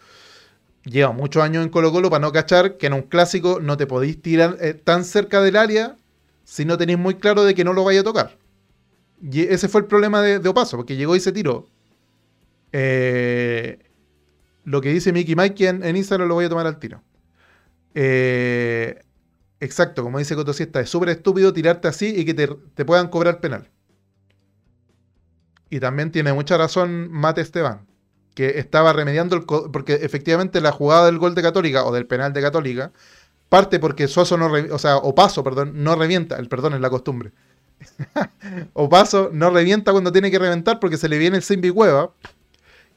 lleva 0.83 1.11
muchos 1.13 1.41
años 1.43 1.63
en 1.63 1.69
Colo 1.69 1.91
Colo 1.91 2.09
para 2.09 2.21
no 2.21 2.31
cachar 2.31 2.77
que 2.77 2.87
en 2.87 2.93
un 2.93 3.03
clásico 3.03 3.59
no 3.61 3.77
te 3.77 3.87
podéis 3.87 4.21
tirar 4.21 4.57
eh, 4.59 4.73
tan 4.73 5.03
cerca 5.03 5.41
del 5.41 5.55
área 5.55 5.95
si 6.43 6.65
no 6.65 6.77
tenéis 6.77 6.99
muy 6.99 7.15
claro 7.15 7.43
de 7.43 7.55
que 7.55 7.63
no 7.63 7.73
lo 7.73 7.83
vaya 7.83 8.01
a 8.01 8.03
tocar. 8.03 8.37
Y 9.21 9.41
ese 9.41 9.67
fue 9.67 9.81
el 9.81 9.87
problema 9.87 10.21
de, 10.21 10.47
Opaso, 10.47 10.77
porque 10.77 10.95
llegó 10.95 11.15
y 11.15 11.19
se 11.19 11.31
tiró. 11.31 11.67
Eh, 12.71 13.79
lo 14.63 14.81
que 14.81 14.91
dice 14.91 15.13
Mickey 15.13 15.35
Mike 15.35 15.67
en, 15.67 15.83
en, 15.83 15.95
Instagram 15.95 16.27
lo 16.27 16.35
voy 16.35 16.45
a 16.45 16.49
tomar 16.49 16.67
al 16.67 16.79
tiro. 16.79 17.01
Eh, 17.93 19.01
exacto, 19.59 20.03
como 20.03 20.19
dice 20.19 20.35
Cotosiesta, 20.35 20.81
es 20.81 20.89
súper 20.89 21.09
estúpido 21.09 21.53
tirarte 21.53 21.87
así 21.87 22.13
y 22.15 22.25
que 22.25 22.33
te, 22.33 22.85
puedan 22.85 23.07
cobrar 23.07 23.39
penal. 23.39 23.69
Y 25.69 25.79
también 25.79 26.11
tiene 26.11 26.33
mucha 26.33 26.57
razón 26.57 27.11
Mate 27.11 27.41
Esteban, 27.41 27.85
que 28.33 28.59
estaba 28.59 28.93
remediando 28.93 29.35
el... 29.35 29.45
Porque 29.45 29.95
efectivamente 29.95 30.61
la 30.61 30.71
jugada 30.71 31.05
del 31.05 31.17
gol 31.17 31.35
de 31.35 31.41
Católica 31.41 31.85
o 31.85 31.93
del 31.93 32.05
penal 32.05 32.33
de 32.33 32.41
Católica 32.41 32.91
parte 33.49 33.79
porque 33.79 34.07
Suazo 34.07 34.37
no... 34.37 34.51
O 34.71 34.79
sea, 34.79 34.97
o 34.97 35.15
Paso, 35.15 35.43
perdón, 35.43 35.83
no 35.83 35.95
revienta. 35.95 36.37
El 36.37 36.49
perdón 36.49 36.73
es 36.73 36.81
la 36.81 36.89
costumbre. 36.89 37.31
o 38.73 38.89
paso, 38.89 39.29
no 39.33 39.49
revienta 39.49 39.91
cuando 39.91 40.11
tiene 40.11 40.31
que 40.31 40.39
reventar 40.39 40.79
porque 40.79 40.97
se 40.97 41.09
le 41.09 41.17
viene 41.17 41.37
el 41.37 41.43
Simbi 41.43 41.71
Cueva. 41.71 42.11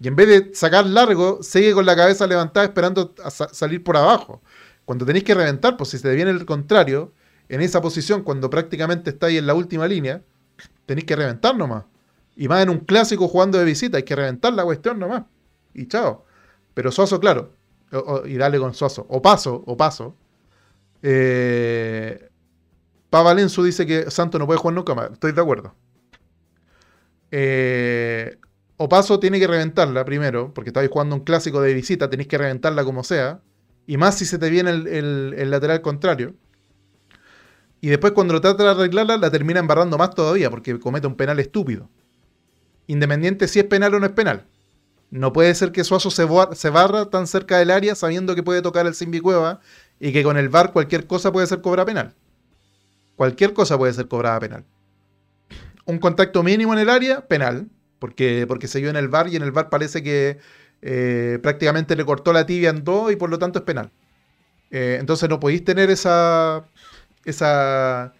Y 0.01 0.09
en 0.09 0.17
vez 0.17 0.29
de 0.29 0.55
sacar 0.55 0.87
largo, 0.87 1.43
sigue 1.43 1.73
con 1.73 1.85
la 1.85 1.97
cabeza 1.97 2.27
levantada 2.27 2.67
esperando 2.67 3.15
salir 3.53 3.83
por 3.83 3.97
abajo. 3.97 4.43
Cuando 4.85 5.05
tenéis 5.05 5.25
que 5.25 5.35
reventar, 5.35 5.77
pues 5.77 5.91
si 5.91 5.99
se 5.99 6.15
viene 6.15 6.31
el 6.31 6.47
contrario, 6.47 7.13
en 7.49 7.61
esa 7.61 7.81
posición, 7.81 8.23
cuando 8.23 8.49
prácticamente 8.51 9.11
estáis 9.11 9.39
en 9.39 9.47
la 9.47 9.55
última 9.55 9.89
línea, 9.89 10.23
tenéis 10.87 11.07
que 11.07 11.17
reventar 11.17 11.57
nomás. 11.57 11.85
Y 12.37 12.47
más 12.47 12.63
en 12.63 12.71
un 12.71 12.79
clásico 12.79 13.27
jugando 13.27 13.59
de 13.59 13.65
visita, 13.65 13.97
hay 13.97 14.05
que 14.05 14.15
reventar 14.15 14.53
la 14.53 14.65
cuestión 14.65 14.99
nomás. 14.99 15.25
Y 15.75 15.87
chao. 15.89 16.25
Pero 16.75 16.93
Suazo, 16.93 17.19
claro. 17.19 17.53
y 18.25 18.37
dale 18.37 18.59
con 18.59 18.75
Suazo. 18.75 19.05
O 19.09 19.21
paso, 19.21 19.65
o 19.67 19.77
paso. 19.77 20.15
Eh, 21.03 22.29
Pavalenzo 23.11 23.63
dice 23.65 23.87
que 23.87 24.11
Santos 24.11 24.39
no 24.39 24.47
puede 24.47 24.61
jugar 24.61 24.75
nunca 24.75 24.95
más. 24.95 25.11
Estoy 25.13 25.33
de 25.33 25.41
acuerdo. 25.41 25.75
Eh, 27.31 28.39
Opaso 28.81 29.19
tiene 29.19 29.41
que 29.41 29.49
reventarla 29.49 30.05
primero, 30.05 30.55
porque 30.55 30.71
estáis 30.71 30.89
jugando 30.89 31.17
un 31.17 31.25
clásico 31.25 31.61
de 31.61 31.75
visita, 31.75 32.09
tenéis 32.09 32.29
que 32.29 32.39
reventarla 32.39 32.85
como 32.85 33.03
sea. 33.03 33.41
Y 33.89 33.97
más 33.97 34.17
si 34.17 34.25
se 34.25 34.39
te 34.39 34.49
viene 34.51 34.71
el, 34.71 35.51
lateral 35.51 35.83
contrario. 35.83 36.35
Y 37.81 37.89
después 37.89 38.13
cuando 38.13 38.41
trata 38.41 38.63
de 38.63 38.71
arreglarla, 38.71 39.17
la 39.17 39.31
termina 39.31 39.59
embarrando 39.59 39.99
más 39.99 40.15
todavía, 40.15 40.49
porque 40.49 40.79
comete 40.79 41.09
un 41.09 41.17
penal 41.17 41.41
estúpido. 41.41 41.91
Independiente 42.87 43.49
si 43.49 43.59
es 43.59 43.65
penal 43.65 43.95
o 43.95 43.99
no 44.01 44.07
es 44.07 44.13
penal. 44.13 44.47
No 45.11 45.33
puede 45.33 45.55
ser 45.57 45.73
que 45.73 45.83
Suazo 45.83 46.11
se, 46.11 46.29
se 46.53 46.71
barra 46.71 47.11
tan 47.11 47.27
cerca 47.27 47.59
del 47.59 47.73
área 47.73 47.97
sabiendo 47.97 48.37
que 48.37 48.45
puede 48.45 48.63
tocar 48.63 48.87
el 48.87 48.95
Simbi 48.95 49.21
Cueva 49.21 49.61
y 49.99 50.13
que 50.13 50.23
con 50.23 50.37
el 50.37 50.51
VAR 50.51 50.73
cualquier 50.73 51.07
cosa 51.07 51.33
puede 51.33 51.49
ser 51.49 51.63
cobra 51.63 51.85
penal. 51.85 52.15
Cualquier 53.17 53.55
cosa 53.55 53.77
puede 53.77 53.93
ser 53.93 54.07
cobrada 54.07 54.39
penal. 54.39 54.65
Un 55.85 55.99
contacto 55.99 56.45
mínimo 56.45 56.75
en 56.75 56.79
el 56.79 56.91
área, 56.91 57.27
penal, 57.27 57.69
porque, 57.99 58.45
porque 58.47 58.69
se 58.69 58.81
vio 58.81 58.91
en 58.91 58.97
el 58.97 59.09
bar 59.09 59.29
y 59.29 59.37
en 59.37 59.43
el 59.43 59.53
bar 59.53 59.69
parece 59.71 60.03
que 60.03 60.39
eh, 60.83 61.39
prácticamente 61.43 61.97
le 61.97 62.05
cortó 62.05 62.33
la 62.33 62.47
tibia 62.47 62.71
en 62.71 62.85
dos 62.85 63.13
y 63.13 63.17
por 63.17 63.31
lo 63.31 63.39
tanto 63.39 63.59
es 63.59 63.65
penal. 63.65 63.91
Eh, 64.71 64.99
entonces 65.01 65.29
no 65.29 65.41
podéis 65.41 65.65
tener 65.65 65.91
esa, 65.91 66.65
esa, 67.25 68.15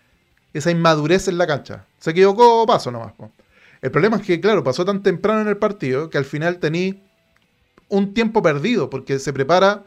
esa 0.53 0.71
inmadurez 0.71 1.29
en 1.29 1.39
la 1.39 1.47
cancha. 1.47 1.87
Se 1.99 2.11
equivocó, 2.11 2.67
paso 2.67 2.91
nomás. 2.91 3.13
El 3.81 3.91
problema 3.91 4.17
es 4.17 4.23
que, 4.23 4.41
claro, 4.41 4.65
pasó 4.65 4.85
tan 4.85 5.03
temprano 5.03 5.43
en 5.43 5.49
el 5.49 5.57
partido 5.57 6.11
que 6.11 6.19
al 6.19 6.25
final 6.25 6.59
tení 6.59 7.03
un 7.89 8.15
tiempo 8.15 8.43
perdido 8.43 8.91
porque 8.91 9.19
se 9.19 9.33
prepara. 9.33 9.85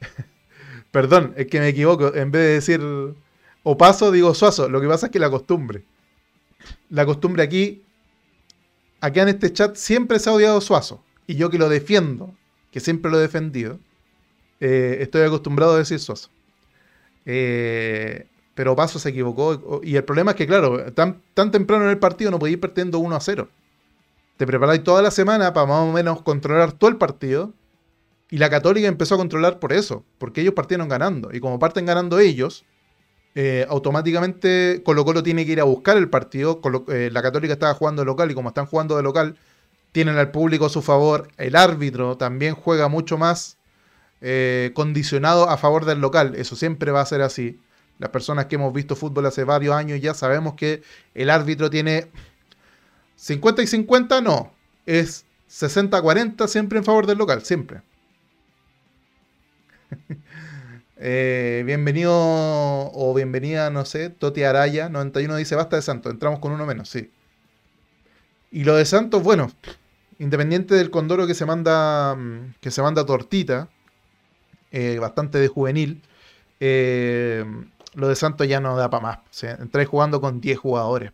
Perdón, 0.90 1.32
es 1.36 1.46
que 1.46 1.60
me 1.60 1.68
equivoco. 1.68 2.14
En 2.14 2.30
vez 2.30 2.42
de 2.42 2.52
decir 2.54 2.80
o 3.62 3.78
paso, 3.78 4.10
digo 4.10 4.34
suazo. 4.34 4.68
Lo 4.68 4.80
que 4.80 4.88
pasa 4.88 5.06
es 5.06 5.12
que 5.12 5.18
la 5.18 5.30
costumbre. 5.30 5.84
La 6.90 7.06
costumbre 7.06 7.42
aquí, 7.42 7.84
aquí 9.02 9.20
en 9.20 9.28
este 9.28 9.52
chat 9.52 9.76
siempre 9.76 10.18
se 10.18 10.30
ha 10.30 10.32
odiado 10.32 10.60
suazo. 10.62 11.02
Y 11.26 11.34
yo 11.34 11.50
que 11.50 11.58
lo 11.58 11.68
defiendo, 11.68 12.34
que 12.70 12.80
siempre 12.80 13.10
lo 13.10 13.18
he 13.18 13.20
defendido, 13.20 13.78
eh, 14.60 14.98
estoy 15.00 15.22
acostumbrado 15.22 15.74
a 15.74 15.78
decir 15.78 15.98
suazo. 15.98 16.30
Eh, 17.26 18.26
pero 18.54 18.76
Paso 18.76 18.98
se 18.98 19.10
equivocó. 19.10 19.80
Y 19.82 19.96
el 19.96 20.04
problema 20.04 20.30
es 20.30 20.36
que, 20.36 20.46
claro, 20.46 20.92
tan, 20.92 21.20
tan 21.34 21.50
temprano 21.50 21.84
en 21.84 21.90
el 21.90 21.98
partido 21.98 22.30
no 22.30 22.38
podía 22.38 22.54
ir 22.54 22.60
perdiendo 22.60 22.98
1 22.98 23.16
a 23.16 23.20
0. 23.20 23.48
Te 24.36 24.46
preparáis 24.46 24.82
toda 24.82 25.02
la 25.02 25.10
semana 25.10 25.52
para 25.52 25.66
más 25.66 25.88
o 25.88 25.92
menos 25.92 26.22
controlar 26.22 26.72
todo 26.72 26.88
el 26.88 26.96
partido. 26.96 27.52
Y 28.30 28.38
la 28.38 28.50
Católica 28.50 28.88
empezó 28.88 29.16
a 29.16 29.18
controlar 29.18 29.58
por 29.58 29.72
eso, 29.72 30.04
porque 30.18 30.40
ellos 30.40 30.54
partieron 30.54 30.88
ganando. 30.88 31.30
Y 31.34 31.40
como 31.40 31.58
parten 31.58 31.84
ganando 31.84 32.18
ellos, 32.18 32.64
eh, 33.34 33.66
automáticamente 33.68 34.82
Colo 34.84 35.04
Colo 35.04 35.22
tiene 35.22 35.46
que 35.46 35.52
ir 35.52 35.60
a 35.60 35.64
buscar 35.64 35.96
el 35.96 36.10
partido. 36.10 36.60
Eh, 36.88 37.10
la 37.12 37.22
Católica 37.22 37.54
estaba 37.54 37.74
jugando 37.74 38.02
de 38.02 38.06
local 38.06 38.30
y 38.30 38.34
como 38.34 38.50
están 38.50 38.66
jugando 38.66 38.96
de 38.96 39.02
local, 39.02 39.36
tienen 39.92 40.16
al 40.18 40.30
público 40.30 40.66
a 40.66 40.68
su 40.68 40.82
favor. 40.82 41.28
El 41.38 41.56
árbitro 41.56 42.16
también 42.16 42.54
juega 42.54 42.88
mucho 42.88 43.16
más 43.18 43.56
eh, 44.20 44.72
condicionado 44.74 45.48
a 45.48 45.56
favor 45.56 45.84
del 45.84 46.00
local. 46.00 46.34
Eso 46.36 46.56
siempre 46.56 46.92
va 46.92 47.00
a 47.00 47.06
ser 47.06 47.22
así. 47.22 47.60
Las 47.98 48.10
personas 48.10 48.46
que 48.46 48.56
hemos 48.56 48.72
visto 48.72 48.96
fútbol 48.96 49.26
hace 49.26 49.44
varios 49.44 49.74
años 49.74 50.00
ya 50.00 50.14
sabemos 50.14 50.54
que 50.54 50.82
el 51.14 51.30
árbitro 51.30 51.70
tiene 51.70 52.10
50 53.16 53.62
y 53.62 53.66
50, 53.66 54.20
no. 54.20 54.52
Es 54.84 55.24
60-40 55.48 56.48
siempre 56.48 56.78
en 56.78 56.84
favor 56.84 57.06
del 57.06 57.18
local, 57.18 57.44
siempre. 57.44 57.82
Eh, 61.04 61.64
bienvenido 61.66 62.12
o 62.14 63.12
bienvenida, 63.12 63.70
no 63.70 63.84
sé, 63.84 64.08
Toti 64.08 64.44
Araya, 64.44 64.88
91 64.88 65.34
dice, 65.34 65.56
basta 65.56 65.74
de 65.74 65.82
Santos, 65.82 66.12
entramos 66.12 66.38
con 66.38 66.52
uno 66.52 66.64
menos, 66.64 66.88
sí. 66.88 67.10
Y 68.52 68.62
lo 68.62 68.76
de 68.76 68.84
Santos, 68.84 69.20
bueno, 69.20 69.50
independiente 70.20 70.76
del 70.76 70.90
Condoro 70.90 71.26
que 71.26 71.34
se 71.34 71.44
manda, 71.44 72.14
mm, 72.14 72.54
que 72.60 72.70
se 72.70 72.82
manda 72.82 73.04
tortita, 73.04 73.68
eh, 74.70 75.00
bastante 75.00 75.38
de 75.38 75.48
juvenil, 75.48 76.02
eh, 76.60 77.44
lo 77.94 78.06
de 78.06 78.14
Santos 78.14 78.46
ya 78.46 78.60
no 78.60 78.76
da 78.76 78.88
para 78.88 79.02
más. 79.02 79.18
O 79.74 79.84
jugando 79.86 80.20
con 80.20 80.40
10 80.40 80.56
jugadores. 80.56 81.10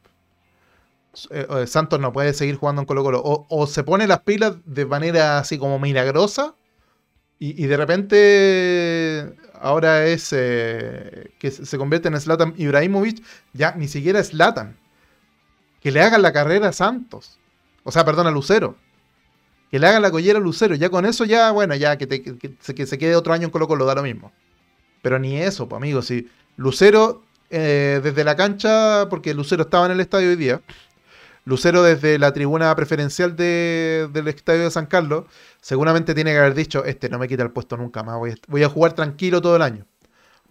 Santos 1.66 1.98
no 1.98 2.12
puede 2.12 2.34
seguir 2.34 2.56
jugando 2.56 2.82
en 2.82 2.86
Colo 2.86 3.02
Colo. 3.02 3.22
O, 3.24 3.66
se 3.66 3.84
pone 3.84 4.06
las 4.06 4.20
pilas 4.20 4.56
de 4.66 4.84
manera 4.84 5.38
así 5.38 5.56
como 5.56 5.78
milagrosa, 5.78 6.54
y 7.38 7.66
de 7.66 7.76
repente 7.76 9.47
ahora 9.60 10.06
es 10.06 10.28
eh, 10.32 11.30
que 11.38 11.50
se 11.50 11.78
convierte 11.78 12.08
en 12.08 12.20
Zlatan 12.20 12.54
Ibrahimovic, 12.56 13.22
ya 13.52 13.72
ni 13.76 13.88
siquiera 13.88 14.20
es. 14.20 14.30
Que 15.80 15.90
le 15.90 16.00
hagan 16.00 16.22
la 16.22 16.32
carrera 16.32 16.68
a 16.68 16.72
Santos. 16.72 17.38
O 17.84 17.92
sea, 17.92 18.04
perdón, 18.04 18.26
a 18.26 18.30
Lucero. 18.30 18.76
Que 19.70 19.78
le 19.78 19.86
hagan 19.86 20.02
la 20.02 20.10
collera 20.10 20.38
a 20.38 20.42
Lucero. 20.42 20.74
Ya 20.74 20.90
con 20.90 21.04
eso, 21.04 21.24
ya, 21.24 21.50
bueno, 21.50 21.74
ya 21.74 21.96
que, 21.98 22.06
te- 22.06 22.22
que 22.22 22.86
se 22.86 22.98
quede 22.98 23.16
otro 23.16 23.32
año 23.32 23.44
en 23.44 23.50
Colo 23.50 23.68
Colo 23.68 23.84
da 23.84 23.94
lo 23.94 24.02
mismo. 24.02 24.32
Pero 25.02 25.18
ni 25.18 25.36
eso, 25.38 25.68
pues 25.68 25.78
amigos. 25.78 26.06
Si 26.06 26.28
Lucero, 26.56 27.22
eh, 27.50 28.00
desde 28.02 28.24
la 28.24 28.34
cancha, 28.36 29.06
porque 29.08 29.34
Lucero 29.34 29.62
estaba 29.62 29.86
en 29.86 29.92
el 29.92 30.00
estadio 30.00 30.28
hoy 30.30 30.36
día. 30.36 30.60
Lucero 31.48 31.82
desde 31.82 32.18
la 32.18 32.32
tribuna 32.32 32.74
preferencial 32.76 33.34
de- 33.34 34.08
del 34.12 34.28
estadio 34.28 34.64
de 34.64 34.70
San 34.70 34.84
Carlos, 34.84 35.24
seguramente 35.62 36.14
tiene 36.14 36.32
que 36.32 36.38
haber 36.38 36.54
dicho, 36.54 36.84
este 36.84 37.08
no 37.08 37.18
me 37.18 37.26
quita 37.26 37.42
el 37.42 37.50
puesto 37.50 37.78
nunca 37.78 38.02
más, 38.02 38.18
voy 38.48 38.62
a, 38.62 38.68
jugar 38.68 38.92
tranquilo 38.92 39.40
todo 39.40 39.56
el 39.56 39.62
año. 39.62 39.86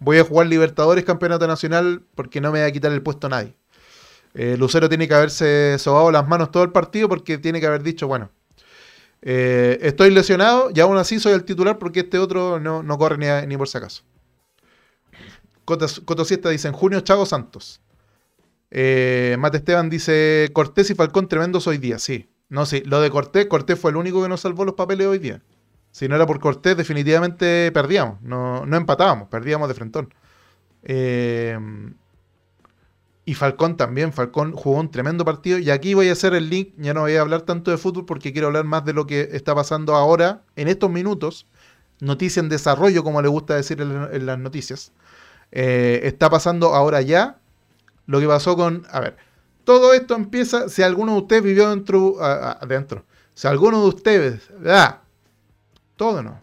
Voy 0.00 0.18
a 0.18 0.24
jugar 0.24 0.48
Libertadores, 0.48 1.04
Campeonato 1.04 1.46
Nacional, 1.46 2.02
porque 2.16 2.40
no 2.40 2.50
me 2.50 2.62
va 2.62 2.66
a 2.66 2.72
quitar 2.72 2.90
el 2.92 3.00
puesto 3.02 3.28
nadie. 3.28 3.54
Eh, 4.34 4.56
Lucero 4.58 4.88
tiene 4.88 5.06
que 5.06 5.14
haberse 5.14 5.76
sobado 5.78 6.10
las 6.10 6.26
manos 6.26 6.50
todo 6.50 6.64
el 6.64 6.72
partido 6.72 7.08
porque 7.08 7.38
tiene 7.38 7.60
que 7.60 7.66
haber 7.66 7.84
dicho, 7.84 8.08
bueno, 8.08 8.30
eh, 9.22 9.78
estoy 9.82 10.10
lesionado 10.10 10.70
y 10.74 10.80
aún 10.80 10.96
así 10.96 11.20
soy 11.20 11.32
el 11.32 11.44
titular 11.44 11.78
porque 11.78 12.00
este 12.00 12.18
otro 12.18 12.58
no, 12.58 12.82
no 12.82 12.98
corre 12.98 13.46
ni 13.46 13.56
por 13.56 13.68
si 13.68 13.78
acaso. 13.78 14.02
Coto, 15.64 15.86
Coto 16.04 16.24
Siesta 16.24 16.48
dice, 16.50 16.66
en 16.66 16.74
junio 16.74 17.00
Chago 17.02 17.24
Santos. 17.24 17.80
Eh, 18.70 19.36
Mate 19.38 19.58
Esteban 19.58 19.90
dice, 19.90 20.50
Cortés 20.52 20.90
y 20.90 20.94
Falcón 20.94 21.28
tremendos 21.28 21.66
hoy 21.66 21.78
día, 21.78 21.98
sí. 21.98 22.30
No, 22.48 22.66
sí, 22.66 22.82
lo 22.84 23.00
de 23.00 23.10
Cortés, 23.10 23.46
Cortés 23.46 23.78
fue 23.78 23.90
el 23.90 23.96
único 23.96 24.22
que 24.22 24.28
nos 24.28 24.40
salvó 24.40 24.64
los 24.64 24.74
papeles 24.74 25.06
hoy 25.06 25.18
día. 25.18 25.42
Si 25.90 26.08
no 26.08 26.16
era 26.16 26.26
por 26.26 26.40
Cortés, 26.40 26.76
definitivamente 26.76 27.70
perdíamos. 27.72 28.20
No, 28.22 28.64
no 28.66 28.76
empatábamos, 28.76 29.28
perdíamos 29.28 29.68
de 29.68 29.74
frentón. 29.74 30.14
Eh, 30.82 31.58
y 33.24 33.34
Falcón 33.34 33.76
también. 33.76 34.12
Falcón 34.12 34.52
jugó 34.52 34.80
un 34.80 34.90
tremendo 34.90 35.24
partido. 35.24 35.58
Y 35.58 35.70
aquí 35.70 35.92
voy 35.94 36.08
a 36.08 36.12
hacer 36.12 36.34
el 36.34 36.48
link. 36.48 36.72
Ya 36.78 36.94
no 36.94 37.00
voy 37.00 37.16
a 37.16 37.20
hablar 37.20 37.42
tanto 37.42 37.70
de 37.70 37.76
fútbol 37.76 38.06
porque 38.06 38.32
quiero 38.32 38.46
hablar 38.46 38.64
más 38.64 38.84
de 38.84 38.94
lo 38.94 39.06
que 39.06 39.28
está 39.32 39.54
pasando 39.54 39.94
ahora, 39.94 40.44
en 40.56 40.68
estos 40.68 40.90
minutos. 40.90 41.46
Noticia 42.00 42.40
en 42.40 42.48
desarrollo, 42.48 43.04
como 43.04 43.20
le 43.20 43.28
gusta 43.28 43.54
decir 43.54 43.80
en, 43.82 44.24
las 44.24 44.38
noticias. 44.38 44.92
Eh, 45.52 46.00
está 46.04 46.30
pasando 46.30 46.74
ahora 46.74 47.02
ya 47.02 47.38
lo 48.08 48.18
que 48.18 48.26
pasó 48.26 48.56
con. 48.56 48.84
A 48.90 49.00
ver, 49.00 49.16
todo 49.64 49.92
esto 49.92 50.16
empieza. 50.16 50.68
Si 50.68 50.82
alguno 50.82 51.12
de 51.12 51.18
ustedes 51.20 51.42
vivió 51.44 51.70
dentro. 51.70 52.20
adentro. 52.20 53.04
Si 53.34 53.46
alguno 53.46 53.82
de 53.82 53.88
ustedes. 53.88 54.50
Ah, 54.66 55.02
todo 55.94 56.22
no. 56.22 56.40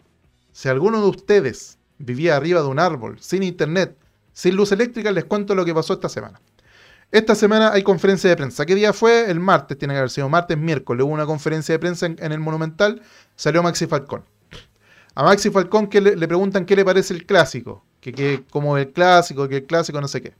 Si 0.52 0.68
alguno 0.68 1.02
de 1.02 1.08
ustedes 1.08 1.76
vivía 1.98 2.36
arriba 2.36 2.62
de 2.62 2.68
un 2.68 2.78
árbol, 2.78 3.18
sin 3.20 3.42
internet, 3.42 3.96
sin 4.32 4.56
luz 4.56 4.72
eléctrica, 4.72 5.10
les 5.10 5.24
cuento 5.24 5.54
lo 5.54 5.64
que 5.64 5.74
pasó 5.74 5.94
esta 5.94 6.08
semana. 6.08 6.40
Esta 7.10 7.34
semana 7.34 7.72
hay 7.72 7.82
conferencia 7.82 8.30
de 8.30 8.36
prensa. 8.36 8.64
¿Qué 8.64 8.74
día 8.74 8.92
fue? 8.92 9.28
El 9.28 9.40
martes, 9.40 9.76
tiene 9.76 9.94
que 9.94 9.98
haber 9.98 10.10
sido 10.10 10.28
martes, 10.28 10.56
miércoles. 10.56 11.04
Hubo 11.04 11.12
una 11.12 11.26
conferencia 11.26 11.72
de 11.72 11.78
prensa 11.80 12.06
en, 12.06 12.16
en 12.20 12.32
el 12.32 12.38
Monumental. 12.38 13.02
Salió 13.34 13.62
Maxi 13.62 13.86
Falcón. 13.86 14.24
A 15.14 15.24
Maxi 15.24 15.50
Falcón 15.50 15.88
que 15.88 16.00
le, 16.00 16.14
le 16.14 16.28
preguntan 16.28 16.64
qué 16.64 16.76
le 16.76 16.84
parece 16.84 17.12
el 17.12 17.26
clásico. 17.26 17.84
Que, 18.00 18.12
que 18.12 18.44
como 18.50 18.76
el 18.78 18.92
clásico, 18.92 19.48
que 19.48 19.56
el 19.56 19.66
clásico 19.66 20.00
no 20.00 20.08
sé 20.08 20.22
qué. 20.22 20.34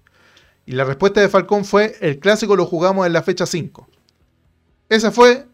Y 0.67 0.73
la 0.73 0.85
respuesta 0.85 1.21
de 1.21 1.29
Falcón 1.29 1.65
fue, 1.65 1.97
el 2.01 2.19
clásico 2.19 2.57
lo 2.57 2.67
jugamos 2.67 3.07
en 3.07 3.13
la 3.13 3.23
fecha 3.23 3.47
5. 3.47 3.89
Esa 4.89 5.13
fue 5.13 5.47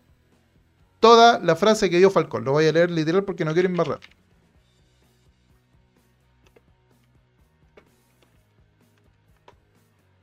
toda 1.00 1.38
la 1.38 1.54
frase 1.54 1.90
que 1.90 1.98
dio 1.98 2.10
Falcón. 2.10 2.44
Lo 2.44 2.52
voy 2.52 2.66
a 2.66 2.72
leer 2.72 2.90
literal 2.90 3.22
porque 3.24 3.44
no 3.44 3.52
quiero 3.52 3.68
embarrar. 3.68 4.00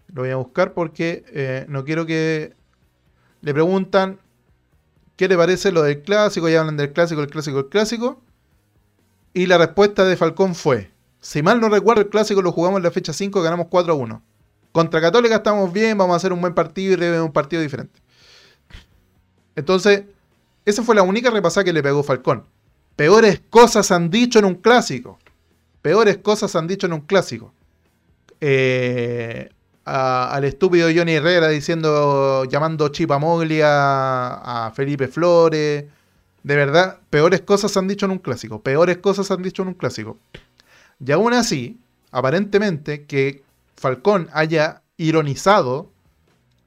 Lo 0.08 0.24
voy 0.24 0.32
a 0.32 0.38
buscar 0.38 0.74
porque 0.74 1.24
eh, 1.28 1.66
no 1.70 1.86
quiero 1.86 2.08
que 2.08 2.56
le 3.42 3.54
preguntan 3.54 4.20
qué 5.16 5.28
le 5.28 5.38
parece 5.38 5.72
lo 5.72 5.84
del 5.84 6.02
clásico, 6.02 6.50
ya 6.50 6.62
hablan 6.62 6.78
del 6.78 6.94
clásico, 6.94 7.22
el 7.22 7.30
clásico, 7.30 7.60
el 7.60 7.70
clásico. 7.70 8.24
Y 9.34 9.46
la 9.46 9.60
respuesta 9.60 10.04
de 10.04 10.18
Falcón 10.18 10.56
fue, 10.56 10.92
si 11.20 11.44
mal 11.44 11.62
no 11.62 11.70
recuerdo, 11.70 12.02
el 12.02 12.10
clásico 12.10 12.42
lo 12.42 12.52
jugamos 12.52 12.78
en 12.78 12.84
la 12.84 12.92
fecha 12.92 13.14
5, 13.14 13.40
ganamos 13.44 13.68
4 13.70 13.94
a 13.94 13.96
1. 13.96 14.24
Contra 14.72 15.02
Católica 15.02 15.36
estamos 15.36 15.74
bien, 15.74 15.98
vamos 15.98 16.14
a 16.14 16.18
hacer 16.18 16.32
un 16.32 16.42
buen 16.42 16.54
partido 16.54 16.94
y 16.94 16.98
debe 16.98 17.22
un 17.22 17.32
partido 17.32 17.62
diferente. 17.62 18.00
Entonces, 19.56 20.04
esa 20.66 20.84
fue 20.84 20.96
la 20.96 21.02
única 21.02 21.32
repasada 21.32 21.64
que 21.64 21.74
le 21.74 21.82
pegó 21.82 22.04
Falcón. 22.04 22.46
Peores 22.96 23.42
cosas 23.50 23.92
han 23.92 24.10
dicho 24.10 24.40
en 24.40 24.46
un 24.46 24.56
clásico. 24.56 25.20
Peores 25.82 26.18
cosas 26.18 26.56
han 26.56 26.68
dicho 26.68 26.86
en 26.86 26.94
un 26.94 27.02
clásico. 27.02 27.54
Eh, 28.42 29.50
al 29.86 30.44
estúpido 30.44 30.90
Johnny 30.96 31.14
Herrera 31.14 31.48
diciendo, 31.48 32.46
llamando 32.46 32.92
Moglia 33.20 33.68
a, 33.70 34.68
a 34.68 34.72
Felipe 34.72 35.08
Flores. 35.08 35.86
De 36.44 36.56
verdad, 36.56 37.00
peores 37.10 37.42
cosas 37.42 37.76
han 37.76 37.88
dicho 37.88 38.06
en 38.06 38.12
un 38.12 38.20
clásico. 38.20 38.62
Peores 38.62 38.98
cosas 38.98 39.32
han 39.32 39.42
dicho 39.42 39.62
en 39.64 39.70
un 39.70 39.74
clásico. 39.74 40.18
Y 41.04 41.12
aún 41.12 41.34
así, 41.34 41.80
aparentemente, 42.12 43.06
que 43.06 43.44
Falcón 43.80 44.30
haya 44.34 44.84
ironizado, 44.98 45.92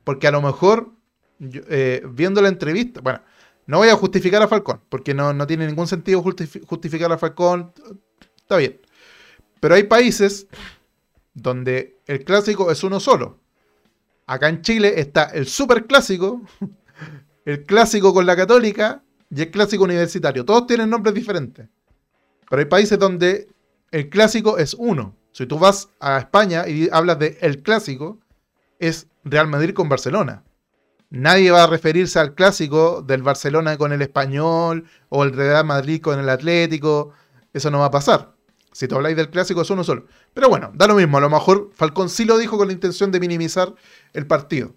porque 0.05 0.27
a 0.27 0.31
lo 0.31 0.41
mejor, 0.43 0.93
eh, 1.41 2.03
viendo 2.11 2.41
la 2.41 2.49
entrevista, 2.49 3.01
bueno, 3.01 3.21
no 3.67 3.79
voy 3.79 3.89
a 3.89 3.97
justificar 3.97 4.43
a 4.43 4.49
Falcón, 4.49 4.81
porque 4.89 5.15
no, 5.15 5.33
no 5.33 5.47
tiene 5.47 5.67
ningún 5.67 5.87
sentido 5.87 6.23
justifi- 6.23 6.65
justificar 6.67 7.13
a 7.13 7.19
Falcón, 7.19 7.73
está 8.37 8.57
bien. 8.57 8.81
Pero 9.61 9.75
hay 9.75 9.85
países 9.85 10.47
donde 11.35 11.99
el 12.07 12.25
clásico 12.25 12.71
es 12.73 12.83
uno 12.83 12.99
solo. 12.99 13.39
Acá 14.27 14.49
en 14.49 14.63
Chile 14.63 14.95
está 15.01 15.25
el 15.25 15.47
super 15.47 15.87
clásico, 15.87 16.43
el 17.45 17.65
clásico 17.65 18.13
con 18.15 18.27
la 18.27 18.35
católica 18.37 19.03
y 19.31 19.43
el 19.43 19.51
clásico 19.51 19.85
universitario. 19.85 20.45
Todos 20.45 20.67
tienen 20.67 20.91
nombres 20.91 21.15
diferentes. 21.15 21.69
Pero 22.49 22.61
hay 22.61 22.67
países 22.67 22.99
donde 22.99 23.49
el 23.91 24.09
clásico 24.09 24.59
es 24.59 24.75
uno. 24.75 25.15
Si 25.33 25.47
tú 25.47 25.59
vas 25.59 25.89
a 25.99 26.19
España 26.19 26.69
y 26.69 26.89
hablas 26.93 27.19
de 27.19 27.39
el 27.41 27.63
clásico, 27.63 28.19
es 28.79 29.09
Real 29.25 29.49
Madrid 29.49 29.75
con 29.75 29.89
Barcelona. 29.89 30.45
Nadie 31.09 31.51
va 31.51 31.65
a 31.65 31.67
referirse 31.67 32.19
al 32.19 32.35
clásico 32.35 33.03
del 33.03 33.23
Barcelona 33.23 33.77
con 33.77 33.93
el 33.93 34.03
español 34.03 34.87
o 35.09 35.25
el 35.25 35.33
Real 35.33 35.65
Madrid 35.65 36.01
con 36.01 36.19
el 36.19 36.29
Atlético. 36.29 37.13
Eso 37.53 37.71
no 37.71 37.81
va 37.81 37.87
a 37.87 37.91
pasar. 37.91 38.35
Si 38.73 38.89
te 38.89 38.95
habláis 38.95 39.17
del 39.17 39.29
clásico 39.29 39.63
es 39.63 39.71
uno 39.71 39.85
solo. 39.85 40.07
Pero 40.33 40.49
bueno, 40.49 40.71
da 40.75 40.87
lo 40.87 40.95
mismo. 40.95 41.19
A 41.19 41.21
lo 41.21 41.29
mejor 41.29 41.71
Falcón 41.75 42.09
sí 42.09 42.25
lo 42.25 42.39
dijo 42.39 42.57
con 42.57 42.69
la 42.69 42.73
intención 42.73 43.11
de 43.11 43.21
minimizar 43.21 43.75
el 44.15 44.27
partido. 44.27 44.75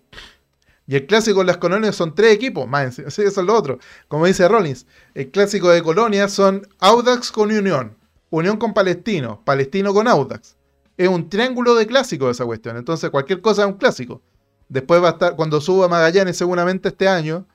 Y 0.88 0.96
el 0.96 1.06
clásico 1.06 1.41
en 1.41 1.48
las 1.48 1.58
colonias 1.58 1.96
son 1.96 2.13
tres 2.13 2.34
equipos. 2.34 2.68
Más 2.68 3.00
eso 3.00 3.22
es 3.22 3.38
lo 3.38 3.56
otro. 3.56 3.80
Como 4.08 4.26
dice 4.26 4.48
Rollins, 4.48 4.86
el 5.13 5.32
clásico 5.32 5.70
de 5.70 5.82
Colonia 5.82 6.28
son 6.28 6.68
Audax 6.80 7.32
con 7.32 7.52
Unión, 7.52 7.98
Unión 8.36 8.58
con 8.58 8.74
Palestino, 8.74 9.41
Palestino 9.45 9.93
con 9.93 10.10
Audax. 10.10 10.58
Es 10.98 11.08
un 11.08 11.30
triángulo 11.30 11.74
de 11.74 11.88
clásico 11.88 12.30
esa 12.30 12.43
cuestión. 12.43 12.76
Entonces 12.76 13.10
cualquier 13.10 13.39
cosa 13.39 13.62
es 13.62 13.67
un 13.69 13.76
clásico. 13.76 14.21
Después 14.67 15.02
va 15.02 15.08
a 15.08 15.12
estar, 15.12 15.36
cuando 15.38 15.62
suba 15.62 15.88
Magallanes 15.88 16.36
seguramente 16.36 16.89
este 16.89 17.08
año, 17.08 17.48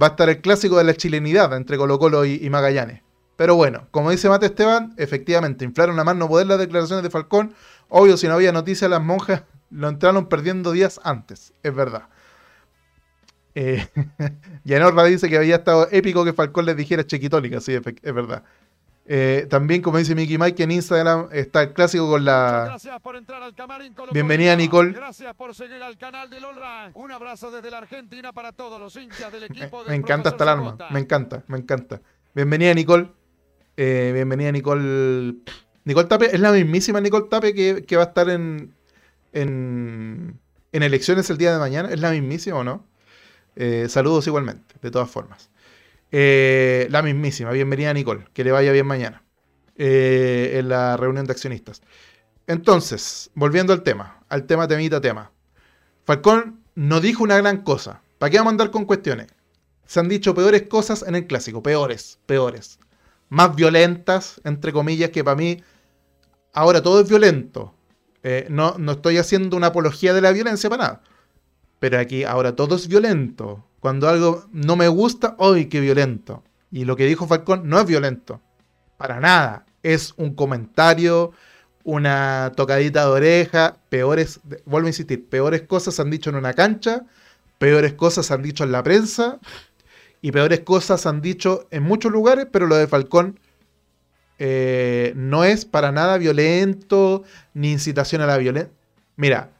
va 0.00 0.06
a 0.06 0.10
estar 0.10 0.28
el 0.28 0.40
clásico 0.40 0.78
de 0.78 0.84
la 0.84 0.94
chilenidad 0.94 1.52
entre 1.56 1.76
Colo 1.76 1.98
Colo 1.98 2.24
y, 2.24 2.48
Magallanes. 2.50 3.02
Pero 3.34 3.56
bueno, 3.56 3.88
como 3.90 4.12
dice 4.12 4.28
Mate 4.28 4.46
Esteban, 4.46 4.94
efectivamente, 4.96 5.64
inflaron 5.64 5.98
a 5.98 6.04
más 6.04 6.14
no 6.14 6.28
poder 6.28 6.46
las 6.46 6.60
declaraciones 6.60 7.02
de 7.02 7.10
Falcón. 7.10 7.52
Obvio, 7.88 8.16
si 8.16 8.28
no 8.28 8.34
había 8.34 8.52
noticias, 8.52 8.88
las 8.88 9.02
monjas 9.02 9.42
lo 9.70 9.88
entraron 9.88 10.28
perdiendo 10.28 10.70
días 10.70 11.00
antes. 11.02 11.52
Es 11.64 11.74
verdad. 11.74 12.10
Eh, 13.56 13.88
Yanorra 14.64 15.02
dice 15.02 15.28
que 15.28 15.36
había 15.36 15.56
estado 15.56 15.88
épico 15.90 16.24
que 16.24 16.32
Falcón 16.32 16.66
les 16.66 16.76
dijera 16.76 17.04
chequitólica. 17.04 17.60
Sí, 17.60 17.74
es 17.74 18.14
verdad. 18.14 18.44
Eh, 19.10 19.46
también, 19.48 19.80
como 19.80 19.96
dice 19.96 20.14
Mickey 20.14 20.36
Mike, 20.36 20.62
en 20.62 20.70
Instagram 20.70 21.28
está 21.32 21.62
el 21.62 21.72
clásico 21.72 22.10
con 22.10 22.26
la. 22.26 22.64
Gracias 22.66 23.00
por 23.00 23.16
entrar 23.16 23.42
al 23.42 23.54
camarín 23.54 23.94
Colo 23.94 24.12
Bienvenida. 24.12 24.54
Nicole. 24.54 24.92
Gracias 24.92 25.34
por 25.34 25.54
seguir 25.54 25.82
al 25.82 25.96
canal 25.96 26.28
de 26.28 26.38
LOLRA. 26.38 26.90
Un 26.92 27.10
abrazo 27.10 27.50
desde 27.50 27.70
la 27.70 27.78
Argentina 27.78 28.34
para 28.34 28.52
todos 28.52 28.78
los 28.78 28.94
hinchas 28.96 29.32
del 29.32 29.40
Me, 29.40 29.46
equipo 29.46 29.78
me 29.78 29.92
del 29.92 29.94
encanta 29.94 30.28
esta 30.28 30.44
alarma. 30.44 30.76
Me 30.90 31.00
encanta, 31.00 31.42
me 31.46 31.56
encanta. 31.56 32.02
Bienvenida, 32.34 32.74
Nicole. 32.74 33.10
Eh, 33.78 34.10
bienvenida, 34.12 34.52
Nicole. 34.52 35.36
Nicole 35.84 36.06
Tape 36.06 36.26
es 36.26 36.40
la 36.40 36.52
mismísima 36.52 37.00
Nicole 37.00 37.28
Tape 37.30 37.54
que, 37.54 37.84
que 37.86 37.96
va 37.96 38.02
a 38.02 38.06
estar 38.08 38.28
en, 38.28 38.74
en, 39.32 40.38
en 40.72 40.82
elecciones 40.82 41.30
el 41.30 41.38
día 41.38 41.54
de 41.54 41.58
mañana. 41.58 41.88
¿Es 41.90 41.98
la 41.98 42.10
mismísima 42.10 42.58
o 42.58 42.64
no? 42.64 42.84
Eh, 43.56 43.86
saludos 43.88 44.26
igualmente, 44.26 44.74
de 44.82 44.90
todas 44.90 45.10
formas. 45.10 45.48
Eh, 46.10 46.86
la 46.90 47.02
mismísima. 47.02 47.50
Bienvenida, 47.52 47.92
Nicole. 47.92 48.26
Que 48.32 48.44
le 48.44 48.52
vaya 48.52 48.72
bien 48.72 48.86
mañana. 48.86 49.22
eh, 49.76 50.58
en 50.58 50.68
la 50.68 50.96
reunión 50.96 51.26
de 51.26 51.32
accionistas. 51.32 51.82
Entonces, 52.48 53.30
volviendo 53.34 53.72
al 53.72 53.82
tema, 53.84 54.24
al 54.28 54.46
tema 54.46 54.68
temita 54.68 55.00
tema. 55.00 55.32
Falcón 56.04 56.62
no 56.74 57.00
dijo 57.00 57.22
una 57.24 57.36
gran 57.38 57.62
cosa. 57.62 58.02
¿Para 58.18 58.30
qué 58.30 58.38
vamos 58.38 58.52
a 58.52 58.54
andar 58.54 58.70
con 58.72 58.86
cuestiones? 58.86 59.28
Se 59.86 60.00
han 60.00 60.08
dicho 60.08 60.34
peores 60.34 60.64
cosas 60.64 61.04
en 61.06 61.14
el 61.16 61.26
clásico, 61.26 61.62
peores, 61.62 62.18
peores. 62.26 62.78
más 63.30 63.54
violentas, 63.56 64.40
entre 64.44 64.72
comillas, 64.72 65.10
que 65.10 65.24
para 65.24 65.36
mí 65.36 65.62
ahora 66.54 66.82
todo 66.82 67.00
es 67.00 67.08
violento. 67.08 67.74
Eh, 68.24 68.46
no, 68.50 68.76
no 68.78 68.92
estoy 68.92 69.18
haciendo 69.18 69.56
una 69.56 69.68
apología 69.68 70.14
de 70.14 70.20
la 70.22 70.32
violencia 70.32 70.70
para 70.70 70.84
nada. 70.84 71.02
Pero 71.80 71.98
aquí 72.00 72.24
ahora 72.24 72.56
todo 72.56 72.76
es 72.76 72.88
violento. 72.88 73.66
Cuando 73.80 74.08
algo 74.08 74.46
no 74.52 74.76
me 74.76 74.88
gusta, 74.88 75.36
¡ay, 75.38 75.66
qué 75.66 75.80
violento! 75.80 76.42
Y 76.70 76.84
lo 76.84 76.96
que 76.96 77.06
dijo 77.06 77.26
Falcón 77.26 77.68
no 77.68 77.80
es 77.80 77.86
violento. 77.86 78.40
Para 78.96 79.20
nada. 79.20 79.64
Es 79.82 80.12
un 80.16 80.34
comentario, 80.34 81.32
una 81.84 82.52
tocadita 82.56 83.04
de 83.04 83.10
oreja. 83.10 83.76
Peores, 83.88 84.40
vuelvo 84.66 84.86
a 84.86 84.90
insistir, 84.90 85.28
peores 85.28 85.62
cosas 85.62 85.94
se 85.94 86.02
han 86.02 86.10
dicho 86.10 86.30
en 86.30 86.36
una 86.36 86.52
cancha, 86.52 87.06
peores 87.58 87.94
cosas 87.94 88.26
se 88.26 88.34
han 88.34 88.42
dicho 88.42 88.64
en 88.64 88.72
la 88.72 88.82
prensa 88.82 89.38
y 90.20 90.32
peores 90.32 90.60
cosas 90.60 91.06
han 91.06 91.20
dicho 91.20 91.66
en 91.70 91.84
muchos 91.84 92.12
lugares, 92.12 92.46
pero 92.50 92.66
lo 92.66 92.76
de 92.76 92.88
Falcón 92.88 93.38
eh, 94.38 95.12
no 95.16 95.44
es 95.44 95.64
para 95.64 95.92
nada 95.92 96.18
violento 96.18 97.22
ni 97.54 97.72
incitación 97.72 98.20
a 98.20 98.26
la 98.26 98.36
violencia. 98.36 98.72
Mira, 99.16 99.50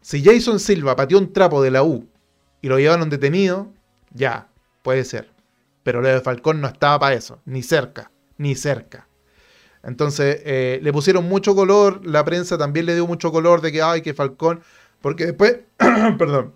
si 0.00 0.24
Jason 0.24 0.58
Silva 0.58 0.96
pateó 0.96 1.18
un 1.18 1.32
trapo 1.32 1.62
de 1.62 1.70
la 1.70 1.82
U 1.82 2.08
y 2.60 2.68
lo 2.68 2.78
llevaron 2.78 3.10
detenido, 3.10 3.72
ya, 4.12 4.48
puede 4.82 5.04
ser. 5.04 5.30
Pero 5.82 6.00
lo 6.00 6.08
de 6.08 6.20
Falcón 6.20 6.60
no 6.60 6.68
estaba 6.68 6.98
para 6.98 7.14
eso, 7.14 7.40
ni 7.44 7.62
cerca, 7.62 8.10
ni 8.38 8.54
cerca. 8.54 9.06
Entonces, 9.82 10.42
eh, 10.44 10.80
le 10.82 10.92
pusieron 10.92 11.28
mucho 11.28 11.54
color, 11.54 12.04
la 12.04 12.24
prensa 12.24 12.58
también 12.58 12.86
le 12.86 12.94
dio 12.94 13.06
mucho 13.06 13.30
color 13.30 13.60
de 13.60 13.70
que, 13.70 13.82
ay, 13.82 14.02
que 14.02 14.14
Falcón, 14.14 14.60
porque 15.00 15.26
después, 15.26 15.60
perdón, 16.18 16.54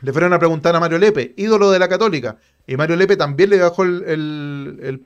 le 0.00 0.12
fueron 0.12 0.32
a 0.32 0.38
preguntar 0.38 0.74
a 0.76 0.80
Mario 0.80 0.98
Lepe, 0.98 1.34
ídolo 1.36 1.70
de 1.70 1.78
la 1.78 1.88
Católica, 1.88 2.36
y 2.66 2.76
Mario 2.76 2.96
Lepe 2.96 3.16
también 3.16 3.50
le 3.50 3.58
bajó 3.58 3.82
el, 3.84 5.04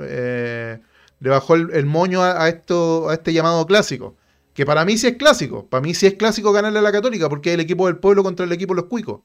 eh, 0.00 0.78
le 1.20 1.30
bajó 1.30 1.54
el, 1.54 1.86
moño 1.86 2.22
a, 2.22 2.48
esto, 2.48 3.08
a 3.08 3.14
este 3.14 3.32
llamado 3.32 3.66
clásico. 3.66 4.16
Que 4.54 4.66
para 4.66 4.84
mí 4.84 4.98
sí 4.98 5.06
es 5.06 5.16
clásico. 5.16 5.66
Para 5.66 5.80
mí 5.80 5.94
sí 5.94 6.06
es 6.06 6.14
clásico 6.14 6.52
ganarle 6.52 6.80
a 6.80 6.82
la 6.82 6.92
Católica, 6.92 7.28
porque 7.28 7.50
es 7.50 7.54
el 7.54 7.60
equipo 7.60 7.86
del 7.86 7.96
pueblo 7.96 8.22
contra 8.22 8.44
el 8.44 8.52
equipo 8.52 8.74
de 8.74 8.82
los 8.82 8.90
cuicos. 8.90 9.20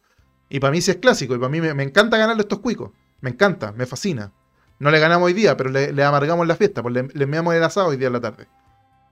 Y 0.54 0.60
para 0.60 0.70
mí 0.70 0.82
sí 0.82 0.92
es 0.92 0.98
clásico. 0.98 1.34
Y 1.34 1.40
para 1.40 1.50
mí 1.50 1.60
me, 1.60 1.82
encanta 1.82 2.16
ganarle 2.16 2.44
estos 2.44 2.60
cuicos. 2.60 2.92
Me 3.22 3.32
encanta, 3.32 3.72
me 3.72 3.88
fascina. 3.88 4.32
No 4.78 4.92
le 4.92 5.00
ganamos 5.00 5.26
hoy 5.26 5.34
día, 5.34 5.58
pero 5.58 5.72
le, 5.72 6.04
amargamos 6.04 6.46
la 6.46 6.56
fiesta, 6.56 6.84
pues 6.84 6.94
le, 6.94 7.08
le 7.12 7.26
meamos 7.26 7.56
el 7.56 7.64
asado 7.64 7.88
hoy 7.88 7.98
día 7.98 8.06
en 8.08 8.14
la 8.14 8.22
tarde. 8.22 8.48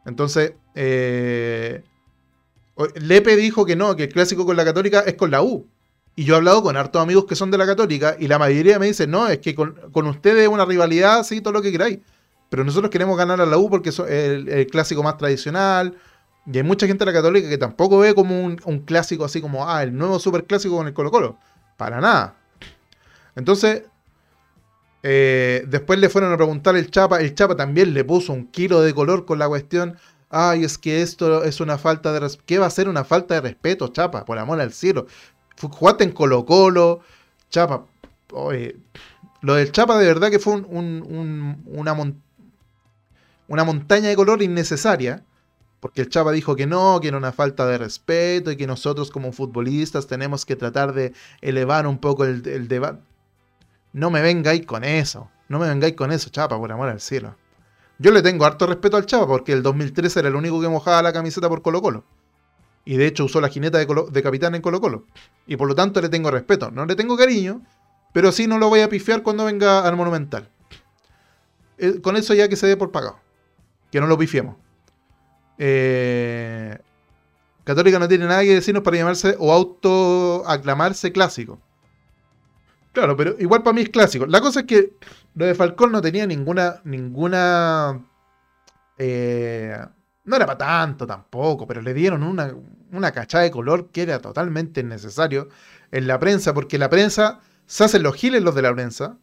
Entonces, 0.06 0.54
eh, 0.75 1.84
Lepe 2.93 3.36
dijo 3.38 3.65
que 3.65 3.75
no, 3.75 3.95
que 3.95 4.04
el 4.04 4.10
clásico 4.10 4.45
con 4.45 4.56
la 4.56 4.63
Católica 4.63 4.99
es 4.99 5.15
con 5.15 5.32
la 5.32 5.41
U. 5.41 5.67
Y 6.15 6.25
yo 6.25 6.36
he 6.36 6.38
hablado 6.38 6.62
con 6.62 6.77
hartos 6.77 7.01
amigos 7.01 7.25
que 7.25 7.36
son 7.36 7.49
de 7.49 7.58
la 7.58 7.65
Católica 7.65 8.15
y 8.19 8.27
la 8.27 8.38
mayoría 8.38 8.77
me 8.77 8.86
dice, 8.86 9.08
no, 9.08 9.27
es 9.27 9.39
que 9.39 9.56
con, 9.56 9.73
ustedes 9.93 10.43
es 10.43 10.47
una 10.47 10.65
rivalidad, 10.65 11.23
sí, 11.23 11.41
todo 11.41 11.54
lo 11.54 11.63
que 11.63 11.71
queráis. 11.71 11.97
Pero 12.49 12.63
nosotros 12.63 12.91
queremos 12.91 13.17
ganar 13.17 13.41
a 13.41 13.47
la 13.47 13.58
U 13.58 13.67
porque 13.67 13.89
es 13.89 13.99
el, 13.99 14.67
clásico 14.67 15.01
más 15.01 15.17
tradicional. 15.17 15.97
Y 16.45 16.58
hay 16.58 16.63
mucha 16.63 16.88
gente 16.88 17.06
de 17.06 17.12
la 17.12 17.17
Católica 17.17 17.49
que 17.49 17.58
tampoco 17.58 17.99
ve 17.99 18.15
como 18.15 18.43
un, 18.43 18.80
clásico 18.86 19.25
así 19.25 19.41
como, 19.41 19.69
ah, 19.69 19.84
el 19.84 19.95
nuevo 19.95 20.19
superclásico 20.19 20.77
con 20.77 20.88
el 20.88 20.93
Colo 20.93 21.12
Colo. 21.12 21.38
Para 21.77 22.01
nada. 22.01 22.36
Entonces, 23.36 23.84
eh, 25.04 25.63
después 25.67 25.99
le 25.99 26.10
fueron 26.10 26.34
a 26.34 26.38
preguntar 26.38 26.75
el 26.75 26.89
Chapa. 26.89 27.21
El 27.21 27.36
Chapa 27.36 27.56
también 27.56 27.93
le 27.93 28.04
puso 28.04 28.34
un 28.34 28.47
kilo 28.47 28.82
de 28.82 28.93
color 28.93 29.25
con 29.25 29.39
la 29.39 29.47
cuestión. 29.47 29.97
Ay, 30.30 30.63
es 30.63 30.77
que 30.77 31.01
esto 31.01 31.43
es 31.43 31.60
una 31.60 31.77
falta 31.77 32.13
de 32.13 32.21
respeto. 32.21 32.43
¿Qué 32.45 32.60
va 32.60 32.65
a 32.65 32.69
ser 32.69 32.88
una 32.88 33.04
falta 33.04 33.36
de 33.36 33.41
respeto, 33.41 33.89
Chapa? 33.89 34.25
Por 34.25 34.39
amor 34.39 34.62
al 34.62 34.73
cielo 34.73 35.08
jugaste 35.69 36.04
en 36.04 36.12
Colo 36.12 36.45
Colo, 36.45 37.01
Chapa. 37.49 37.86
lo 39.41 39.54
del 39.56 39.71
Chapa 39.71 39.97
de 39.97 40.06
verdad 40.06 40.30
que 40.30 40.39
fue 40.39 40.56
una 40.56 41.93
montaña 43.47 44.10
de 44.10 44.15
color 44.15 44.41
innecesaria. 44.41 45.23
Porque 45.82 46.02
el 46.02 46.10
Chapa 46.10 46.32
dijo 46.32 46.56
que 46.56 46.67
no, 46.67 47.00
que 47.02 47.08
era 47.08 47.17
una 47.17 47.32
falta 47.32 47.65
de 47.65 47.80
respeto 47.80 48.52
y 48.52 48.56
que 48.56 48.67
nosotros 48.67 49.10
como 49.10 49.32
futbolistas 49.32 50.06
tenemos 50.06 50.46
que 50.46 50.56
tratar 50.56 50.94
de 50.94 51.12
elevar 51.41 51.88
un 51.88 51.98
poco 51.98 52.24
el, 52.24 52.67
debate. 52.67 53.02
No 53.91 54.12
me 54.12 54.22
vengáis 54.22 54.63
con 54.67 54.84
eso. 54.84 55.32
No 55.50 55.58
me 55.58 55.67
vengáis 55.67 55.96
con 55.96 56.12
eso, 56.12 56.30
Chapa, 56.30 56.58
por 56.58 56.72
amor 56.72 56.88
al 56.88 57.02
cielo. 57.02 57.36
Yo 57.98 58.12
le 58.12 58.22
tengo 58.22 58.46
harto 58.46 58.67
respeto 58.67 58.96
al 58.96 59.08
Chapa 59.08 59.26
porque 59.26 59.54
el 59.54 59.63
2013 59.63 60.20
era 60.20 60.30
el 60.30 60.36
único 60.36 60.62
que 60.62 60.70
mojaba 60.70 61.02
la 61.02 61.12
camiseta 61.12 61.50
por 61.50 61.63
Colo 61.63 61.82
Colo. 61.82 62.04
Y 62.86 62.98
de 62.98 63.08
hecho 63.08 63.26
usó 63.26 63.41
la 63.41 63.50
jineta 63.50 63.80
de, 63.80 64.22
capitán 64.24 64.54
en 64.54 64.62
Colo 64.62 64.82
Colo. 64.82 65.08
Y 65.48 65.56
por 65.56 65.67
lo 65.67 65.74
tanto 65.74 66.00
le 66.00 66.10
tengo 66.10 66.30
respeto. 66.30 66.70
No 66.70 66.86
le 66.86 66.96
tengo 66.96 67.17
cariño, 67.17 67.60
pero 68.13 68.32
sí 68.32 68.46
no 68.46 68.60
lo 68.60 68.70
voy 68.70 68.82
a 68.82 68.89
pifiar 68.89 69.24
cuando 69.24 69.46
venga 69.46 69.88
al 69.88 69.96
Monumental. 69.96 70.48
Eh, 71.80 72.02
con 72.02 72.17
eso 72.17 72.36
ya 72.36 72.48
que 72.48 72.56
se 72.56 72.67
dé 72.67 72.78
por 72.78 72.91
pagado. 72.91 73.17
Que 73.91 74.00
no 74.00 74.06
lo 74.06 74.15
pifiemos. 74.15 74.58
Eh, 75.63 76.76
Católica 77.63 78.00
no 78.00 78.08
tiene 78.08 78.26
nada 78.26 78.41
que 78.41 78.56
decirnos 78.56 78.82
para 78.82 78.97
llamarse 78.97 79.36
o 79.38 79.54
autoaclamarse 79.54 81.12
clásico. 81.12 81.60
Claro, 82.91 83.15
pero 83.15 83.36
igual 83.38 83.62
para 83.62 83.76
mí 83.76 83.82
es 83.82 83.89
clásico. 83.89 84.26
La 84.26 84.41
cosa 84.41 84.62
es 84.62 84.65
que 84.65 84.93
lo 85.36 85.45
de 85.45 85.54
Falcón 85.54 85.91
no 85.91 86.02
tenía 86.02 86.26
ninguna. 86.26 86.82
ninguna. 86.84 88.04
Eh, 88.97 89.78
no 90.26 90.36
era 90.36 90.47
para 90.47 90.58
tanto 90.58 91.06
tampoco, 91.06 91.67
pero 91.67 91.84
le 91.84 91.93
dieron 91.93 92.24
una, 92.24 92.56
una 92.91 93.12
cachada 93.12 93.43
de 93.43 93.52
color 93.52 93.89
que 93.91 94.02
era 94.02 94.19
totalmente 94.19 94.82
necesario 94.84 95.50
en 95.91 96.08
la 96.08 96.19
prensa, 96.19 96.56
porque 96.56 96.80
la 96.80 96.89
prensa, 96.89 97.39
se 97.67 97.84
hacen 97.84 98.02
los 98.02 98.15
giles 98.15 98.41
los 98.41 98.56
de 98.56 98.63
la 98.63 98.74
prensa. 98.74 99.17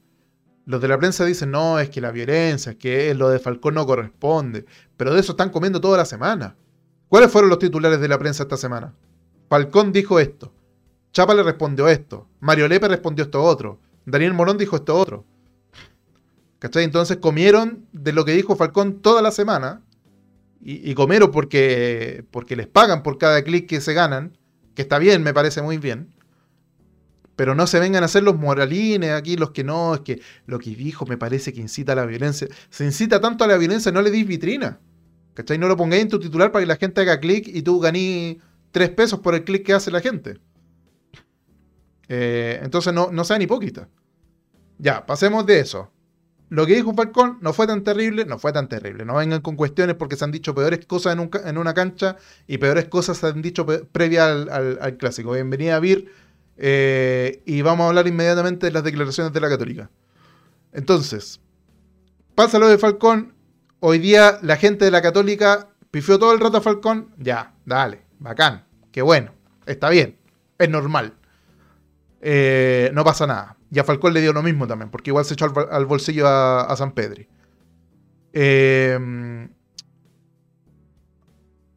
Los 0.69 0.83
de 0.83 0.89
la 0.89 0.99
prensa 0.99 1.25
dicen, 1.25 1.51
no, 1.51 1.79
es 1.79 1.89
que 1.89 2.03
la 2.03 2.11
violencia, 2.11 2.73
es 2.73 2.77
que 2.77 3.15
lo 3.15 3.31
de 3.31 3.39
Falcón 3.39 3.73
no 3.73 3.87
corresponde. 3.87 4.67
Pero 4.99 5.15
de 5.15 5.21
eso 5.21 5.33
están 5.33 5.49
comiendo 5.49 5.81
toda 5.81 5.97
la 5.97 6.05
semana. 6.05 6.57
¿Cuáles 7.09 7.33
fueron 7.33 7.49
los 7.49 7.59
titulares 7.59 8.01
de 8.01 8.07
la 8.07 8.19
prensa 8.19 8.43
esta 8.43 8.59
semana? 8.59 8.93
Falcón 9.49 9.93
dijo 9.93 10.21
esto. 10.21 10.53
Chapa 11.11 11.33
le 11.33 11.43
respondió 11.43 11.89
esto. 11.89 12.29
Mario 12.41 12.69
Lepe 12.69 12.87
respondió 12.87 13.25
esto 13.25 13.43
otro. 13.43 13.81
Daniel 14.05 14.35
Morón 14.35 14.59
dijo 14.59 14.77
esto 14.77 14.95
otro. 14.95 15.25
¿Cachai? 16.59 16.85
Entonces 16.85 17.17
comieron 17.17 17.87
de 17.93 18.13
lo 18.13 18.27
que 18.27 18.33
dijo 18.33 18.55
Falcón 18.55 19.01
toda 19.01 19.23
la 19.23 19.31
semana 19.31 19.81
y, 20.61 20.93
Comero 20.93 21.31
porque, 21.31 22.27
porque 22.31 22.57
les 22.57 22.67
pagan 22.67 23.03
por 23.03 23.17
cada 23.17 23.43
clic 23.43 23.67
que 23.67 23.81
se 23.81 23.95
ganan, 23.95 24.37
que 24.75 24.83
está 24.83 24.99
bien, 24.99 25.23
me 25.23 25.33
parece 25.33 25.63
muy 25.63 25.79
bien. 25.79 26.13
Pero 27.39 27.55
no 27.55 27.69
se 27.69 27.79
vengan 27.79 28.03
a 28.03 28.07
hacer 28.07 28.25
los 28.25 28.37
moralines 28.37 29.13
aquí, 29.13 29.37
los 29.37 29.53
que 29.53 29.63
no, 29.63 29.95
es 29.95 30.01
que 30.01 30.21
lo 30.47 30.59
que 30.59 30.71
dijo 30.75 31.07
me 31.07 31.17
parece 31.17 31.53
que 31.53 31.61
incita 31.61 31.93
a 31.93 31.95
la 31.95 32.05
violencia. 32.05 32.49
Se 32.69 32.85
incita 32.85 33.21
tanto 33.21 33.45
a 33.45 33.47
la 33.47 33.57
violencia, 33.57 33.93
no 33.93 34.03
le 34.03 34.11
dis 34.11 34.27
vitrina. 34.27 34.81
¿Cachai? 35.35 35.57
No 35.57 35.69
lo 35.69 35.77
pongáis 35.77 36.03
en 36.03 36.09
tu 36.09 36.19
titular 36.19 36.51
para 36.51 36.65
que 36.65 36.67
la 36.67 36.75
gente 36.75 37.01
haga 37.01 37.21
clic 37.21 37.47
y 37.47 37.63
tú 37.63 37.79
ganí 37.79 38.41
tres 38.73 38.91
pesos 38.91 39.21
por 39.21 39.37
el 39.37 39.45
clic 39.45 39.65
que 39.65 39.73
hace 39.73 39.93
la 39.93 40.01
gente. 40.01 40.41
Eh, 42.09 42.59
entonces 42.61 42.93
no, 42.93 43.13
no 43.13 43.23
sean 43.23 43.41
hipócritas. 43.41 43.87
Ya, 44.79 45.07
pasemos 45.07 45.47
de 45.47 45.61
eso 45.61 45.93
lo 46.51 46.67
que 46.67 46.75
dijo 46.75 46.95
Falcón 46.95 47.39
no 47.41 47.53
fue 47.53 47.67
tan 47.67 47.85
terrible, 47.85 48.25
no 48.25 48.39
fue 48.39 48.53
tan 48.53 48.69
terrible. 48.69 49.05
No 49.05 49.17
vengan 49.17 49.43
con 49.43 49.57
cuestiones 49.57 49.97
porque 49.97 50.17
se 50.17 50.25
han 50.25 50.33
dicho 50.33 50.55
peores 50.55 50.85
cosas 50.87 51.17
en, 51.45 51.59
una 51.59 51.75
cancha 51.75 52.17
y 52.47 52.59
peores 52.59 52.87
cosas 52.87 53.19
se 53.19 53.27
han 53.27 53.43
dicho 53.43 53.67
previa 53.67 54.27
al, 54.27 54.97
clásico. 54.97 55.33
Bienvenida 55.33 55.79
Vir 55.79 56.11
eh, 56.59 57.43
y 57.47 57.63
vamos 57.63 57.85
a 57.85 57.89
hablar 57.89 58.09
inmediatamente 58.09 58.67
de 58.67 58.73
las 58.73 58.83
declaraciones 58.83 59.33
de 59.33 59.41
la 59.41 59.49
Católica. 59.49 59.91
Entonces, 60.73 61.41
pasa 62.35 62.59
lo 62.59 62.69
de 62.69 62.79
Falcón. 62.79 63.35
Hoy 63.81 64.01
día 64.01 64.39
la 64.43 64.57
gente 64.57 64.85
de 64.85 64.91
la 64.91 65.01
Católica 65.01 65.69
pifió 65.93 66.19
todo 66.19 66.33
el 66.33 66.41
rato 66.41 66.59
a 66.59 66.61
Falcón. 66.61 67.15
Ya, 67.17 67.55
dale, 67.65 68.03
bacán, 68.19 68.67
qué 68.91 69.03
bueno, 69.03 69.33
está 69.67 69.89
bien, 69.89 70.19
es 70.59 70.69
normal. 70.69 71.15
Eh, 72.21 72.91
no 72.93 73.05
pasa 73.05 73.27
nada. 73.27 73.57
Y 73.71 73.79
a 73.79 73.85
Falcón 73.85 74.15
le 74.15 74.21
dio 74.21 74.33
lo 74.33 74.43
mismo 74.43 74.67
también, 74.67 74.91
porque 74.91 75.11
igual 75.11 75.25
se 75.25 75.35
echó 75.35 75.53
al, 75.71 75.87
bolsillo 75.87 76.27
a, 76.27 76.75
San 76.77 76.93
Pedri. 76.93 77.29
Em, 78.33 79.49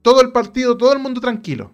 todo 0.01 0.21
el 0.21 0.31
partido, 0.31 0.75
todo 0.75 0.93
el 0.93 0.99
mundo 0.99 1.21
tranquilo. 1.21 1.73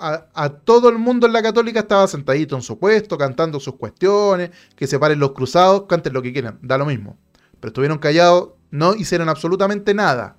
A, 0.00 0.48
todo 0.64 0.88
el 0.88 0.98
mundo 0.98 1.26
en 1.26 1.32
la 1.32 1.42
Católica 1.42 1.80
estaba 1.80 2.06
sentadito 2.08 2.56
en 2.56 2.62
su 2.62 2.78
puesto, 2.78 3.16
cantando 3.18 3.60
sus 3.60 3.76
cuestiones, 3.76 4.50
que 4.74 4.86
se 4.86 4.98
paren 4.98 5.18
los 5.18 5.32
cruzados, 5.32 5.84
canten 5.88 6.12
lo 6.12 6.22
que 6.22 6.32
quieran, 6.32 6.58
da 6.62 6.78
lo 6.78 6.86
mismo. 6.86 7.16
Pero 7.60 7.68
estuvieron 7.68 7.98
callados, 7.98 8.50
no 8.70 8.94
hicieron 8.94 9.28
absolutamente 9.28 9.94
nada 9.94 10.36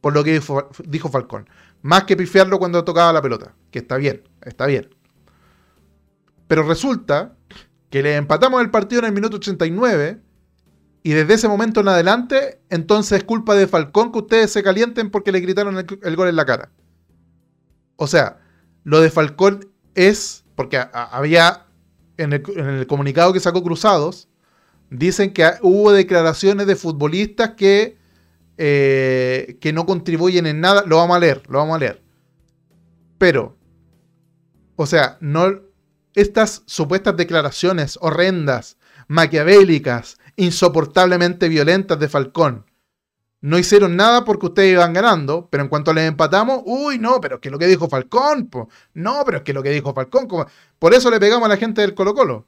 por 0.00 0.14
lo 0.14 0.24
que 0.24 0.40
dijo, 0.86 1.08
Falcón. 1.10 1.48
Más 1.82 2.04
que 2.04 2.16
pifiarlo 2.16 2.58
cuando 2.58 2.84
tocaba 2.84 3.12
la 3.12 3.22
pelota, 3.22 3.54
que 3.70 3.80
está 3.80 3.96
bien, 3.96 4.22
está 4.42 4.66
bien. 4.66 4.90
Pero 6.46 6.62
resulta 6.62 7.34
que 7.90 8.02
le 8.02 8.16
empatamos 8.16 8.60
el 8.60 8.70
partido 8.70 9.00
en 9.00 9.06
el 9.06 9.12
minuto 9.12 9.36
89 9.36 10.20
y 11.02 11.12
desde 11.12 11.34
ese 11.34 11.48
momento 11.48 11.80
en 11.80 11.88
adelante, 11.88 12.60
entonces 12.70 13.18
es 13.18 13.24
culpa 13.24 13.54
de 13.54 13.66
Falcón 13.66 14.12
que 14.12 14.18
ustedes 14.18 14.52
se 14.52 14.62
calienten 14.62 15.10
porque 15.10 15.32
le 15.32 15.40
gritaron 15.40 15.76
el, 15.78 16.16
gol 16.16 16.28
en 16.28 16.36
la 16.36 16.44
cara. 16.44 16.70
O 17.96 18.06
sea, 18.06 18.40
lo 18.88 19.02
de 19.02 19.10
Falcón 19.10 19.70
es, 19.94 20.46
porque 20.54 20.82
había 20.92 21.66
en 22.16 22.32
el, 22.32 22.86
comunicado 22.86 23.34
que 23.34 23.40
sacó 23.40 23.62
Cruzados, 23.62 24.28
Dicen 24.90 25.34
que 25.34 25.46
hubo 25.60 25.92
declaraciones 25.92 26.66
de 26.66 26.74
futbolistas 26.74 27.50
que, 27.50 27.98
eh, 28.56 29.58
que 29.60 29.74
no 29.74 29.84
contribuyen 29.84 30.46
en 30.46 30.62
nada. 30.62 30.82
Lo 30.86 30.96
vamos 30.96 31.14
a 31.18 31.20
leer, 31.20 31.42
lo 31.50 31.58
vamos 31.58 31.76
a 31.76 31.80
leer. 31.80 32.02
Pero, 33.18 33.58
o 34.76 34.86
sea, 34.86 35.18
no, 35.20 35.60
estas 36.14 36.62
supuestas 36.64 37.18
declaraciones 37.18 37.98
horrendas, 38.00 38.78
maquiavélicas, 39.08 40.16
insoportablemente 40.36 41.50
violentas 41.50 41.98
de 41.98 42.08
Falcón, 42.08 42.64
no 43.40 43.58
hicieron 43.58 43.96
nada 43.96 44.24
porque 44.24 44.46
ustedes 44.46 44.72
iban 44.72 44.92
ganando, 44.92 45.48
pero 45.50 45.62
en 45.62 45.68
cuanto 45.68 45.92
les 45.92 46.08
empatamos, 46.08 46.62
uy, 46.66 46.98
no, 46.98 47.20
pero 47.20 47.36
es 47.36 47.40
que 47.40 47.50
lo 47.50 47.58
que 47.58 47.66
dijo 47.66 47.88
Falcón, 47.88 48.50
no, 48.94 49.22
pero 49.24 49.38
es 49.38 49.42
que 49.44 49.52
lo 49.52 49.62
que 49.62 49.70
dijo 49.70 49.94
Falcón, 49.94 50.28
por 50.78 50.94
eso 50.94 51.10
le 51.10 51.20
pegamos 51.20 51.46
a 51.46 51.48
la 51.48 51.56
gente 51.56 51.80
del 51.80 51.94
Colo 51.94 52.14
Colo. 52.14 52.46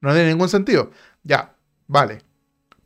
No 0.00 0.12
tiene 0.12 0.28
ningún 0.28 0.48
sentido. 0.48 0.90
Ya, 1.22 1.54
vale. 1.86 2.22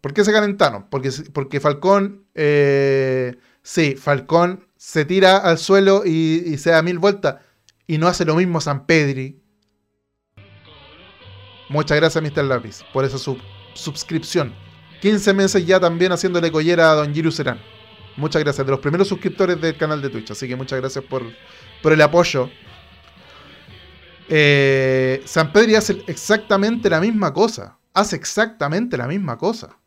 ¿Por 0.00 0.12
qué 0.12 0.24
se 0.24 0.32
calentaron? 0.32 0.86
Porque, 0.88 1.10
porque 1.32 1.60
Falcón, 1.60 2.26
eh, 2.34 3.36
sí, 3.62 3.96
Falcón 3.96 4.66
se 4.76 5.04
tira 5.04 5.38
al 5.38 5.58
suelo 5.58 6.02
y, 6.04 6.56
se 6.58 6.70
da 6.70 6.82
mil 6.82 6.98
vueltas 6.98 7.36
y 7.86 7.98
no 7.98 8.06
hace 8.06 8.24
lo 8.24 8.36
mismo 8.36 8.60
San 8.60 8.86
Pedri. 8.86 9.42
Muchas 11.68 11.96
gracias, 11.96 12.22
Mr. 12.22 12.44
Lápiz, 12.44 12.82
por 12.92 13.04
esa 13.04 13.18
suscripción. 13.74 14.65
15 15.00 15.34
meses 15.34 15.66
ya 15.66 15.78
también 15.78 16.12
haciéndole 16.12 16.50
collera 16.50 16.90
a 16.90 16.94
Don 16.94 17.14
Giru 17.14 17.30
Serán. 17.30 17.60
Muchas 18.16 18.42
gracias, 18.42 18.66
de 18.66 18.70
los 18.70 18.80
primeros 18.80 19.08
suscriptores 19.08 19.60
del 19.60 19.76
canal 19.76 20.00
de 20.00 20.08
Twitch. 20.08 20.30
Así 20.30 20.48
que 20.48 20.56
muchas 20.56 20.80
gracias 20.80 21.04
por, 21.04 21.22
el 21.92 22.00
apoyo. 22.00 22.50
Eh, 24.28 25.22
San 25.26 25.52
Pedri 25.52 25.74
hace 25.74 26.02
exactamente 26.06 26.88
la 26.88 27.00
misma 27.00 27.32
cosa. 27.32 27.78
Hace 27.92 28.16
exactamente 28.16 28.96
la 28.96 29.06
misma 29.06 29.36
cosa. 29.36 29.78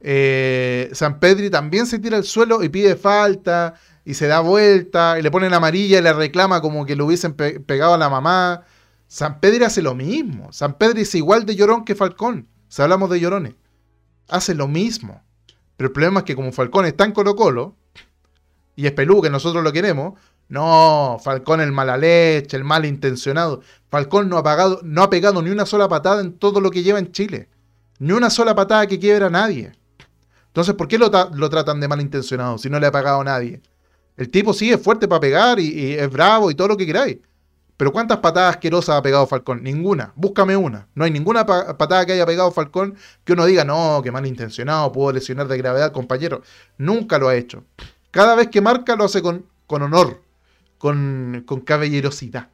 Eh, 0.00 0.90
San 0.92 1.20
Pedri 1.20 1.50
también 1.50 1.86
se 1.86 1.98
tira 1.98 2.16
al 2.16 2.24
suelo 2.24 2.62
y 2.62 2.68
pide 2.68 2.96
falta 2.96 3.74
y 4.04 4.14
se 4.14 4.26
da 4.26 4.40
vuelta 4.40 5.18
y 5.18 5.22
le 5.22 5.30
ponen 5.30 5.52
amarilla 5.52 5.98
y 5.98 6.02
le 6.02 6.12
reclama 6.12 6.60
como 6.60 6.86
que 6.86 6.96
lo 6.96 7.06
hubiesen 7.06 7.34
pegado 7.34 7.94
a 7.94 7.98
la 7.98 8.08
mamá. 8.08 8.64
San 9.06 9.40
Pedri 9.40 9.64
hace 9.64 9.82
lo 9.82 9.94
mismo. 9.94 10.52
San 10.52 10.78
Pedri 10.78 11.02
es 11.02 11.14
igual 11.14 11.44
de 11.44 11.54
llorón 11.54 11.84
que 11.84 11.94
Falcón. 11.94 12.48
Si 12.68 12.82
hablamos 12.82 13.10
de 13.10 13.20
llorones 13.20 13.54
hace 14.28 14.54
lo 14.54 14.68
mismo. 14.68 15.22
Pero 15.76 15.88
el 15.88 15.92
problema 15.92 16.20
es 16.20 16.24
que 16.24 16.36
como 16.36 16.52
Falcón 16.52 16.86
está 16.86 17.04
en 17.04 17.12
Colo 17.12 17.36
Colo, 17.36 17.74
y 18.74 18.86
es 18.86 18.92
Pelú, 18.92 19.22
que 19.22 19.30
nosotros 19.30 19.62
lo 19.64 19.72
queremos, 19.72 20.14
no, 20.48 21.18
Falcón 21.22 21.60
el 21.60 21.72
mala 21.72 21.96
leche, 21.96 22.56
el 22.56 22.64
mal 22.64 22.84
intencionado. 22.84 23.62
Falcón 23.90 24.28
no 24.28 24.38
ha, 24.38 24.42
pagado, 24.42 24.80
no 24.84 25.02
ha 25.02 25.10
pegado 25.10 25.42
ni 25.42 25.50
una 25.50 25.66
sola 25.66 25.88
patada 25.88 26.20
en 26.20 26.34
todo 26.34 26.60
lo 26.60 26.70
que 26.70 26.82
lleva 26.82 26.98
en 26.98 27.10
Chile. 27.10 27.48
Ni 27.98 28.12
una 28.12 28.30
sola 28.30 28.54
patada 28.54 28.86
que 28.86 28.98
quiebra 28.98 29.26
a 29.26 29.30
nadie. 29.30 29.72
Entonces, 30.48 30.74
¿por 30.74 30.88
qué 30.88 30.98
lo, 30.98 31.10
lo 31.34 31.50
tratan 31.50 31.80
de 31.80 31.88
malintencionado 31.88 32.58
si 32.58 32.70
no 32.70 32.78
le 32.78 32.86
ha 32.86 32.92
pagado 32.92 33.20
a 33.20 33.24
nadie? 33.24 33.60
El 34.16 34.30
tipo 34.30 34.52
sí 34.54 34.70
es 34.70 34.80
fuerte 34.80 35.08
para 35.08 35.20
pegar 35.20 35.58
y, 35.58 35.68
y 35.68 35.92
es 35.94 36.10
bravo 36.10 36.50
y 36.50 36.54
todo 36.54 36.68
lo 36.68 36.76
que 36.76 36.86
queráis. 36.86 37.18
Pero 37.76 37.92
¿cuántas 37.92 38.18
patadas 38.18 38.56
asquerosas 38.56 38.96
ha 38.96 39.02
pegado 39.02 39.26
Falcón? 39.26 39.62
Ninguna. 39.62 40.12
Búscame 40.16 40.56
una. 40.56 40.88
No 40.94 41.04
hay 41.04 41.10
ninguna 41.10 41.44
patada 41.44 42.06
que 42.06 42.12
haya 42.12 42.24
pegado 42.24 42.50
Falcón 42.50 42.96
que 43.24 43.34
uno 43.34 43.44
diga, 43.44 43.64
no, 43.64 44.00
que 44.02 44.10
malintencionado, 44.10 44.92
puedo 44.92 45.12
lesionar 45.12 45.46
de 45.46 45.58
gravedad 45.58 45.92
compañero. 45.92 46.42
Nunca 46.78 47.18
lo 47.18 47.28
ha 47.28 47.36
hecho. 47.36 47.64
Cada 48.10 48.34
vez 48.34 48.48
que 48.48 48.62
marca 48.62 48.96
lo 48.96 49.04
hace 49.04 49.20
con, 49.20 49.44
con 49.66 49.82
honor, 49.82 50.22
con, 50.78 51.44
con, 51.46 51.60
caballerosidad. 51.60 52.48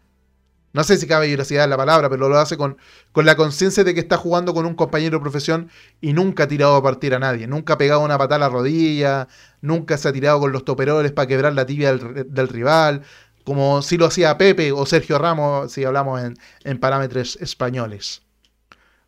No 0.72 0.82
sé 0.82 0.96
si 0.96 1.06
caballerosidad 1.06 1.64
es 1.64 1.70
la 1.70 1.76
palabra, 1.76 2.08
pero 2.08 2.28
lo 2.28 2.38
hace 2.38 2.56
con, 2.56 2.78
con 3.12 3.26
la 3.26 3.36
conciencia 3.36 3.84
de 3.84 3.94
que 3.94 4.00
está 4.00 4.16
jugando 4.16 4.54
con 4.54 4.66
un 4.66 4.74
compañero 4.74 5.18
de 5.18 5.22
profesión 5.22 5.70
y 6.00 6.14
nunca 6.14 6.44
ha 6.44 6.48
tirado 6.48 6.74
a 6.74 6.82
partir 6.82 7.14
a 7.14 7.20
nadie. 7.20 7.46
Nunca 7.46 7.74
ha 7.74 7.78
pegado 7.78 8.00
una 8.00 8.18
patada 8.18 8.46
a 8.46 8.48
la 8.48 8.48
rodilla, 8.48 9.28
nunca 9.60 9.98
se 9.98 10.08
ha 10.08 10.12
tirado 10.12 10.40
con 10.40 10.50
los 10.50 10.64
toperoles 10.64 11.12
para 11.12 11.28
quebrar 11.28 11.52
la 11.52 11.66
tibia 11.66 11.94
del 11.94 12.48
rival 12.48 13.02
como 13.44 13.82
si 13.82 13.98
lo 13.98 14.06
hacía 14.06 14.38
Pepe 14.38 14.72
o 14.72 14.86
Sergio 14.86 15.18
Ramos, 15.18 15.72
si 15.72 15.84
hablamos 15.84 16.22
en, 16.64 16.78
parámetros 16.78 17.36
españoles. 17.36 18.22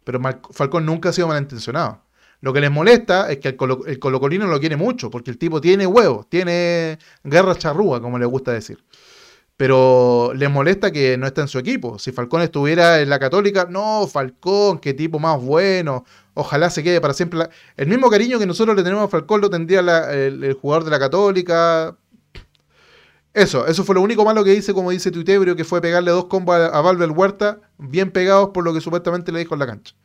Pero 0.05 0.20
Falcón 0.51 0.87
nunca 0.87 1.11
ha 1.11 1.12
sido 1.12 1.29
malintencionado. 1.29 2.03
Lo 2.40 2.53
que 2.53 2.61
les 2.61 2.70
molesta 2.70 3.31
es 3.31 3.38
que 3.38 3.49
el, 3.49 3.99
colocolino 3.99 4.47
lo 4.47 4.61
quiere 4.61 4.77
mucho, 4.77 5.11
porque 5.11 5.31
el 5.31 5.38
tipo 5.38 5.61
tiene 5.61 5.87
huevos, 5.87 6.29
tiene 6.29 6.99
guerra 7.23 7.55
charrúa, 7.55 8.03
como 8.03 8.18
le 8.18 8.27
gusta 8.27 8.53
decir. 8.53 8.85
Pero 9.57 10.33
les 10.35 10.51
molesta 10.51 10.90
que 10.90 11.16
no 11.16 11.27
está 11.27 11.42
en 11.42 11.49
su 11.49 11.59
equipo. 11.59 11.99
Si 11.99 12.12
Falcón 12.12 12.42
estuviera 12.42 13.01
en 13.01 13.09
la 13.09 13.18
Católica, 13.18 13.66
no, 13.70 14.07
Falcón, 14.09 14.79
qué 14.79 14.92
tipo 14.92 15.18
más 15.18 15.40
bueno. 15.40 16.05
Ojalá 16.35 16.68
se 16.70 16.83
quede 16.83 17.01
para 17.01 17.14
siempre. 17.14 17.49
El 17.77 17.87
mismo 17.87 18.11
cariño 18.11 18.38
que 18.38 18.47
nosotros 18.47 18.77
le 18.77 18.83
tenemos 18.83 19.05
a 19.05 19.09
Falcón 19.09 19.40
lo 19.40 19.49
tendría 19.49 19.81
el 20.12 20.53
jugador 20.55 20.85
de 20.85 20.90
la 20.90 20.99
Católica, 20.99 21.97
eso, 23.35 23.66
eso 23.66 23.83
fue 23.83 23.97
lo 23.97 24.01
único 24.01 24.25
malo 24.25 24.44
que 24.44 24.55
hice, 24.55 24.73
como 24.73 24.92
dice 24.92 25.11
Tuitebrio, 25.11 25.57
que 25.57 25.64
fue 25.64 25.81
pegarle 25.81 26.12
dos 26.12 26.27
combos 26.27 26.55
a, 26.55 26.81
Valver 26.81 27.11
Huerta, 27.11 27.61
bien 27.79 28.12
pegados 28.12 28.51
por 28.55 28.62
lo 28.62 28.73
que 28.73 28.81
supuestamente 28.81 29.33
le 29.33 29.40
dijo 29.40 29.55
en 29.55 29.59
la 29.59 29.66
cancha. 29.66 29.97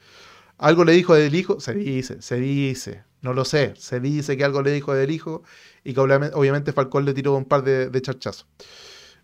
Algo 0.58 0.84
le 0.84 0.94
dijo 0.94 1.14
del 1.14 1.36
hijo, 1.36 1.60
se 1.60 1.76
dice, 1.76 2.24
se 2.24 2.38
dice, 2.38 3.04
no 3.22 3.34
lo 3.34 3.46
sé, 3.46 3.76
se 3.78 4.00
dice 4.00 4.36
que 4.36 4.44
algo 4.44 4.64
le 4.64 4.72
dijo 4.72 4.96
del 4.96 5.12
hijo 5.12 5.44
y 5.84 5.94
que 5.94 6.00
obviamente 6.00 6.74
Falcón 6.74 7.06
le 7.06 7.14
tiró 7.14 7.36
un 7.36 7.46
par 7.46 7.64
de, 7.64 8.02
charchazos. 8.02 8.48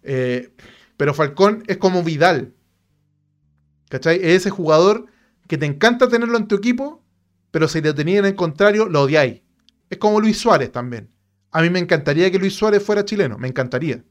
Eh, 0.04 0.54
pero 0.98 1.16
Falcón 1.16 1.64
es 1.66 1.78
como 1.78 2.04
Vidal, 2.04 2.54
¿cachai? 3.90 4.18
Es 4.18 4.36
ese 4.36 4.52
jugador 4.52 5.08
que 5.48 5.58
te 5.58 5.66
encanta 5.66 6.08
tenerlo 6.08 6.38
en 6.38 6.48
tu 6.48 6.56
equipo, 6.56 7.04
pero 7.50 7.68
si 7.68 7.82
te 7.82 7.92
tenía 7.96 8.20
en 8.20 8.26
el 8.26 8.36
contrario, 8.36 8.88
lo 8.88 9.02
odiáis. 9.02 9.42
Es 9.90 9.98
como 9.98 10.22
Luis 10.22 10.38
Suárez 10.38 10.72
también. 10.72 11.15
A 11.56 11.62
mí 11.62 11.70
me 11.70 11.80
encantaría 11.80 12.30
que 12.30 12.38
Luis 12.38 12.54
Suárez 12.54 12.84
fuera 12.84 13.06
chileno, 13.06 13.38
me 13.38 13.48
encantaría. 13.48 14.04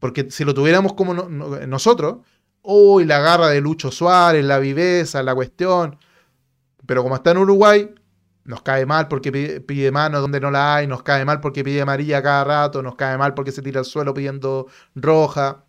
Porque 0.00 0.30
si 0.30 0.44
lo 0.44 0.52
tuviéramos 0.52 0.92
como 0.92 1.14
nosotros, 1.14 2.18
uy, 2.60 3.06
la 3.06 3.20
garra 3.20 3.48
de 3.48 3.62
Lucho 3.62 3.90
Suárez, 3.90 4.44
la 4.44 4.58
viveza, 4.58 5.22
la 5.22 5.34
cuestión. 5.34 5.96
Pero 6.84 7.02
como 7.02 7.14
está 7.14 7.30
en 7.30 7.38
Uruguay, 7.38 7.94
nos 8.44 8.60
cae 8.60 8.84
mal 8.84 9.08
porque 9.08 9.32
pide, 9.32 9.90
mano 9.92 10.20
donde 10.20 10.40
no 10.40 10.50
la 10.50 10.76
hay, 10.76 10.86
nos 10.86 11.02
cae 11.02 11.24
mal 11.24 11.40
porque 11.40 11.64
pide 11.64 11.80
amarilla 11.80 12.22
cada 12.22 12.44
rato, 12.44 12.82
nos 12.82 12.96
cae 12.96 13.16
mal 13.16 13.32
porque 13.32 13.50
se 13.50 13.62
tira 13.62 13.80
al 13.80 13.86
suelo 13.86 14.12
pidiendo 14.12 14.66
roja. 14.94 15.64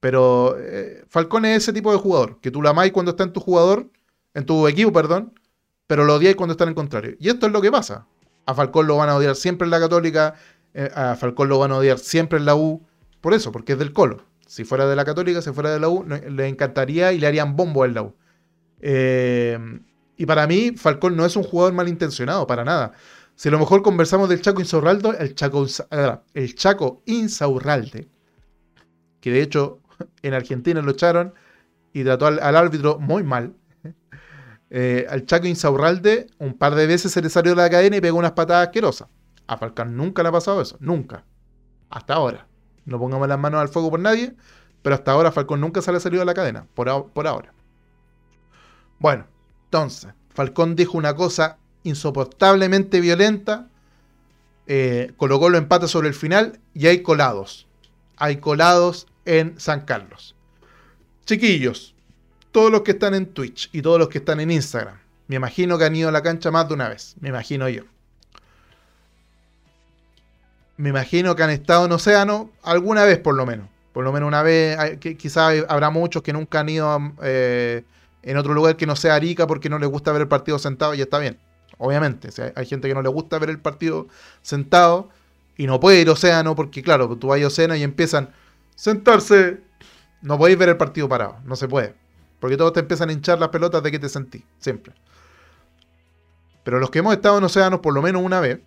Pero 0.00 0.56
eh, 0.58 1.04
Falcón 1.10 1.44
es 1.44 1.58
ese 1.58 1.74
tipo 1.74 1.92
de 1.92 1.98
jugador, 1.98 2.40
que 2.40 2.50
tú 2.50 2.62
la 2.62 2.70
amáis 2.70 2.92
cuando 2.92 3.10
está 3.10 3.24
en 3.24 3.34
tu 3.34 3.40
jugador, 3.40 3.90
en 4.32 4.46
tu 4.46 4.66
equipo, 4.66 4.94
perdón, 4.94 5.38
pero 5.86 6.06
lo 6.06 6.14
odiáis 6.14 6.36
cuando 6.36 6.52
está 6.52 6.64
en 6.64 6.70
el 6.70 6.74
contrario. 6.74 7.16
Y 7.20 7.28
esto 7.28 7.46
es 7.46 7.52
lo 7.52 7.60
que 7.60 7.70
pasa. 7.70 8.06
A 8.50 8.54
Falcón 8.54 8.88
lo 8.88 8.96
van 8.96 9.08
a 9.08 9.14
odiar 9.14 9.36
siempre 9.36 9.64
en 9.64 9.70
la 9.70 9.78
Católica, 9.78 10.34
eh, 10.74 10.90
a 10.92 11.14
Falcón 11.14 11.48
lo 11.48 11.60
van 11.60 11.70
a 11.70 11.76
odiar 11.76 11.98
siempre 11.98 12.38
en 12.38 12.46
la 12.46 12.56
U, 12.56 12.84
por 13.20 13.32
eso, 13.32 13.52
porque 13.52 13.74
es 13.74 13.78
del 13.78 13.92
Colo. 13.92 14.24
Si 14.44 14.64
fuera 14.64 14.86
de 14.86 14.96
la 14.96 15.04
Católica, 15.04 15.40
si 15.40 15.52
fuera 15.52 15.70
de 15.70 15.78
la 15.78 15.88
U, 15.88 16.04
le 16.04 16.48
encantaría 16.48 17.12
y 17.12 17.20
le 17.20 17.28
harían 17.28 17.54
bombo 17.54 17.84
en 17.84 17.94
la 17.94 18.02
U. 18.02 18.16
Eh, 18.80 19.56
y 20.16 20.26
para 20.26 20.48
mí, 20.48 20.72
Falcón 20.76 21.16
no 21.16 21.24
es 21.24 21.36
un 21.36 21.44
jugador 21.44 21.74
malintencionado, 21.74 22.44
para 22.48 22.64
nada. 22.64 22.92
Si 23.36 23.48
a 23.48 23.52
lo 23.52 23.60
mejor 23.60 23.82
conversamos 23.82 24.28
del 24.28 24.42
Chaco 24.42 24.60
Insaurralde, 24.60 25.10
el 25.20 25.36
Chaco, 25.36 25.64
el 26.34 26.54
Chaco 26.56 27.02
Insaurralde, 27.06 28.08
que 29.20 29.30
de 29.30 29.42
hecho 29.42 29.80
en 30.22 30.34
Argentina 30.34 30.82
lo 30.82 30.90
echaron 30.90 31.34
y 31.92 32.02
trató 32.02 32.26
al 32.26 32.56
árbitro 32.56 32.98
muy 32.98 33.22
mal, 33.22 33.54
eh, 34.70 35.06
al 35.10 35.26
Chaco 35.26 35.48
Insaurralde 35.48 36.28
un 36.38 36.54
par 36.54 36.76
de 36.76 36.86
veces 36.86 37.12
se 37.12 37.20
le 37.20 37.28
salió 37.28 37.52
de 37.52 37.62
la 37.62 37.68
cadena 37.68 37.96
y 37.96 38.00
pegó 38.00 38.18
unas 38.18 38.32
patadas 38.32 38.68
asquerosas. 38.68 39.08
A 39.48 39.56
Falcán 39.56 39.96
nunca 39.96 40.22
le 40.22 40.28
ha 40.28 40.32
pasado 40.32 40.62
eso, 40.62 40.76
nunca. 40.78 41.24
Hasta 41.90 42.14
ahora. 42.14 42.46
No 42.84 42.98
pongamos 42.98 43.28
las 43.28 43.38
manos 43.38 43.60
al 43.60 43.68
fuego 43.68 43.90
por 43.90 44.00
nadie, 44.00 44.34
pero 44.82 44.94
hasta 44.94 45.12
ahora 45.12 45.32
Falcón 45.32 45.60
nunca 45.60 45.82
se 45.82 45.90
le 45.90 45.98
ha 45.98 46.00
salido 46.00 46.20
de 46.20 46.26
la 46.26 46.34
cadena, 46.34 46.66
por, 46.74 46.88
ahora. 46.88 47.52
Bueno, 48.98 49.26
entonces, 49.64 50.12
Falcón 50.30 50.76
dijo 50.76 50.96
una 50.96 51.14
cosa 51.14 51.58
insoportablemente 51.82 53.00
violenta, 53.00 53.68
eh, 54.66 55.12
colocó 55.16 55.48
los 55.48 55.60
empates 55.60 55.90
sobre 55.90 56.08
el 56.08 56.14
final 56.14 56.60
y 56.74 56.86
hay 56.86 57.02
colados. 57.02 57.66
Hay 58.16 58.36
colados 58.36 59.06
en 59.24 59.58
San 59.58 59.82
Carlos. 59.84 60.36
Chiquillos, 61.24 61.94
todos 62.52 62.70
los 62.70 62.82
que 62.82 62.92
están 62.92 63.14
en 63.14 63.26
Twitch 63.26 63.70
y 63.72 63.82
todos 63.82 63.98
los 63.98 64.08
que 64.08 64.18
están 64.18 64.40
en 64.40 64.50
Instagram. 64.50 64.96
Me 65.28 65.36
imagino 65.36 65.78
que 65.78 65.84
han 65.84 65.94
ido 65.94 66.08
a 66.08 66.12
la 66.12 66.22
cancha 66.22 66.50
más 66.50 66.66
de 66.68 66.74
una 66.74 66.88
vez. 66.88 67.14
Me 67.20 67.28
imagino 67.28 67.68
yo. 67.68 67.84
Me 70.76 70.88
imagino 70.88 71.36
que 71.36 71.42
han 71.42 71.50
estado 71.50 71.84
en 71.84 71.92
Océano 71.92 72.50
alguna 72.62 73.04
vez 73.04 73.18
por 73.18 73.34
lo 73.34 73.46
menos. 73.46 73.68
Por 73.92 74.02
lo 74.02 74.12
menos 74.12 74.26
una 74.26 74.42
vez. 74.42 74.98
Quizás 74.98 75.64
habrá 75.68 75.90
muchos 75.90 76.22
que 76.22 76.32
nunca 76.32 76.60
han 76.60 76.68
ido 76.68 77.12
eh, 77.22 77.84
en 78.22 78.36
otro 78.36 78.54
lugar 78.54 78.76
que 78.76 78.86
no 78.86 78.96
sea 78.96 79.14
Arica 79.14 79.46
porque 79.46 79.68
no 79.68 79.78
les 79.78 79.88
gusta 79.88 80.10
ver 80.10 80.22
el 80.22 80.28
partido 80.28 80.58
sentado 80.58 80.94
y 80.94 81.00
está 81.00 81.18
bien. 81.18 81.38
Obviamente. 81.78 82.28
hay, 82.56 82.66
gente 82.66 82.88
que 82.88 82.94
no 82.94 83.02
le 83.02 83.08
gusta 83.08 83.38
ver 83.38 83.50
el 83.50 83.58
partido 83.60 84.08
sentado 84.42 85.10
y 85.56 85.66
no 85.66 85.78
puede 85.78 86.00
ir 86.00 86.08
a 86.08 86.12
Océano 86.12 86.56
porque, 86.56 86.82
claro, 86.82 87.14
tú 87.16 87.28
vas 87.28 87.40
a 87.40 87.46
Océano 87.46 87.76
y 87.76 87.82
empiezan 87.82 88.30
sentarse. 88.74 89.60
No 90.22 90.38
podéis 90.38 90.58
ver 90.58 90.70
el 90.70 90.76
partido 90.76 91.08
parado. 91.08 91.36
No 91.44 91.56
se 91.56 91.68
puede. 91.68 91.99
Porque 92.40 92.56
todos 92.56 92.72
te 92.72 92.80
empiezan 92.80 93.10
a 93.10 93.12
hinchar 93.12 93.38
las 93.38 93.50
pelotas 93.50 93.82
de 93.82 93.90
que 93.90 93.98
te 93.98 94.08
sentí, 94.08 94.44
siempre. 94.58 94.94
Pero 96.64 96.78
los 96.78 96.90
que 96.90 96.98
hemos 96.98 97.14
estado 97.14 97.38
en 97.38 97.44
océanos 97.44 97.80
por 97.80 97.94
lo 97.94 98.02
menos 98.02 98.22
una 98.22 98.40
vez, 98.40 98.60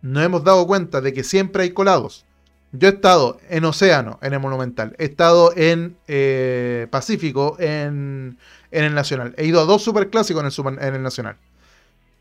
nos 0.00 0.24
hemos 0.24 0.42
dado 0.42 0.66
cuenta 0.66 1.00
de 1.00 1.12
que 1.12 1.22
siempre 1.22 1.62
hay 1.62 1.70
colados. 1.70 2.24
Yo 2.72 2.88
he 2.88 2.92
estado 2.92 3.38
en 3.50 3.64
océano, 3.66 4.18
en 4.22 4.32
el 4.32 4.40
Monumental. 4.40 4.96
He 4.98 5.04
estado 5.04 5.52
en 5.54 5.96
eh, 6.08 6.88
Pacífico, 6.90 7.56
en, 7.58 8.38
el 8.70 8.94
Nacional. 8.94 9.34
He 9.36 9.44
ido 9.44 9.60
a 9.60 9.64
dos 9.64 9.82
superclásicos 9.82 10.42
en 10.42 10.76
el, 10.78 10.82
en 10.82 10.94
el 10.94 11.02
Nacional. 11.02 11.36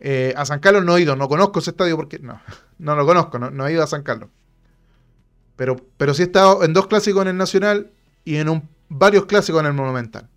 Eh, 0.02 0.34
a 0.36 0.46
San 0.46 0.60
Carlos 0.60 0.84
no 0.84 0.98
he 0.98 1.02
ido, 1.02 1.16
no 1.16 1.30
conozco 1.30 1.60
ese 1.60 1.72
estadio 1.72 1.96
porque. 1.96 2.20
No, 2.20 2.42
no 2.80 2.96
lo 2.96 3.06
conozco, 3.06 3.40
no, 3.40 3.68
he 3.68 3.72
ido 3.72 3.84
a 3.84 3.88
San 3.88 4.04
Carlos. 4.04 4.30
Pero, 5.56 5.78
pero 5.98 6.14
sí 6.14 6.24
he 6.24 6.26
estado 6.26 6.64
en 6.64 6.74
dos 6.74 6.88
clásicos 6.88 7.22
en 7.22 7.30
el 7.30 7.38
Nacional 7.38 7.92
y 8.26 8.36
en 8.36 8.68
varios 8.90 9.26
clásicos 9.26 9.62
en 9.62 9.68
el 9.68 9.74
Monumental. 9.74 10.28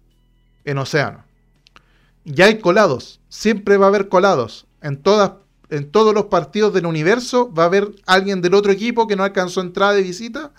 En 0.64 0.78
Océano. 0.78 1.24
Ya 2.24 2.46
hay 2.46 2.58
colados. 2.58 3.20
Siempre 3.28 3.76
va 3.76 3.86
a 3.86 3.88
haber 3.88 4.08
colados. 4.08 4.66
En, 4.80 5.02
todas, 5.02 5.32
en 5.70 5.90
todos 5.90 6.14
los 6.14 6.26
partidos 6.26 6.72
del 6.72 6.86
universo 6.86 7.52
va 7.52 7.64
a 7.64 7.66
haber 7.66 7.90
alguien 8.06 8.40
del 8.42 8.54
otro 8.54 8.72
equipo 8.72 9.06
que 9.06 9.16
no 9.16 9.24
alcanzó 9.24 9.60
entrada 9.60 9.92
de 9.92 10.02
visita 10.02 10.52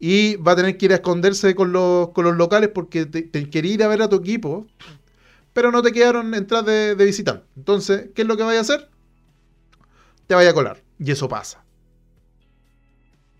y 0.00 0.36
va 0.36 0.52
a 0.52 0.56
tener 0.56 0.76
que 0.76 0.86
ir 0.86 0.92
a 0.92 0.96
esconderse 0.96 1.54
con 1.54 1.72
los, 1.72 2.10
con 2.10 2.24
los 2.24 2.36
locales 2.36 2.70
porque 2.74 3.06
te, 3.06 3.22
te 3.22 3.48
quería 3.50 3.74
ir 3.74 3.82
a 3.82 3.88
ver 3.88 4.02
a 4.02 4.08
tu 4.08 4.16
equipo 4.16 4.66
pero 5.54 5.70
no 5.70 5.80
te 5.80 5.92
quedaron 5.92 6.34
entradas 6.34 6.66
de, 6.66 6.94
de 6.96 7.04
visitante. 7.06 7.46
Entonces, 7.56 8.10
¿qué 8.14 8.22
es 8.22 8.28
lo 8.28 8.36
que 8.36 8.42
vaya 8.42 8.58
a 8.58 8.62
hacer? 8.62 8.90
Te 10.26 10.34
vaya 10.34 10.50
a 10.50 10.54
colar. 10.54 10.82
Y 10.98 11.10
eso 11.12 11.28
pasa. 11.28 11.64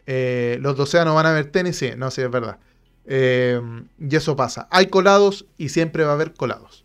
Eh, 0.06 0.58
los 0.60 0.78
océanos 0.78 1.14
van 1.14 1.26
a 1.26 1.32
ver 1.32 1.50
tenis, 1.50 1.76
sí, 1.76 1.90
no, 1.96 2.10
sí, 2.10 2.22
es 2.22 2.30
verdad. 2.30 2.58
Eh, 3.06 3.60
y 3.98 4.16
eso 4.16 4.36
pasa. 4.36 4.68
Hay 4.70 4.86
colados 4.86 5.46
y 5.58 5.68
siempre 5.68 6.04
va 6.04 6.10
a 6.10 6.14
haber 6.14 6.34
colados. 6.34 6.84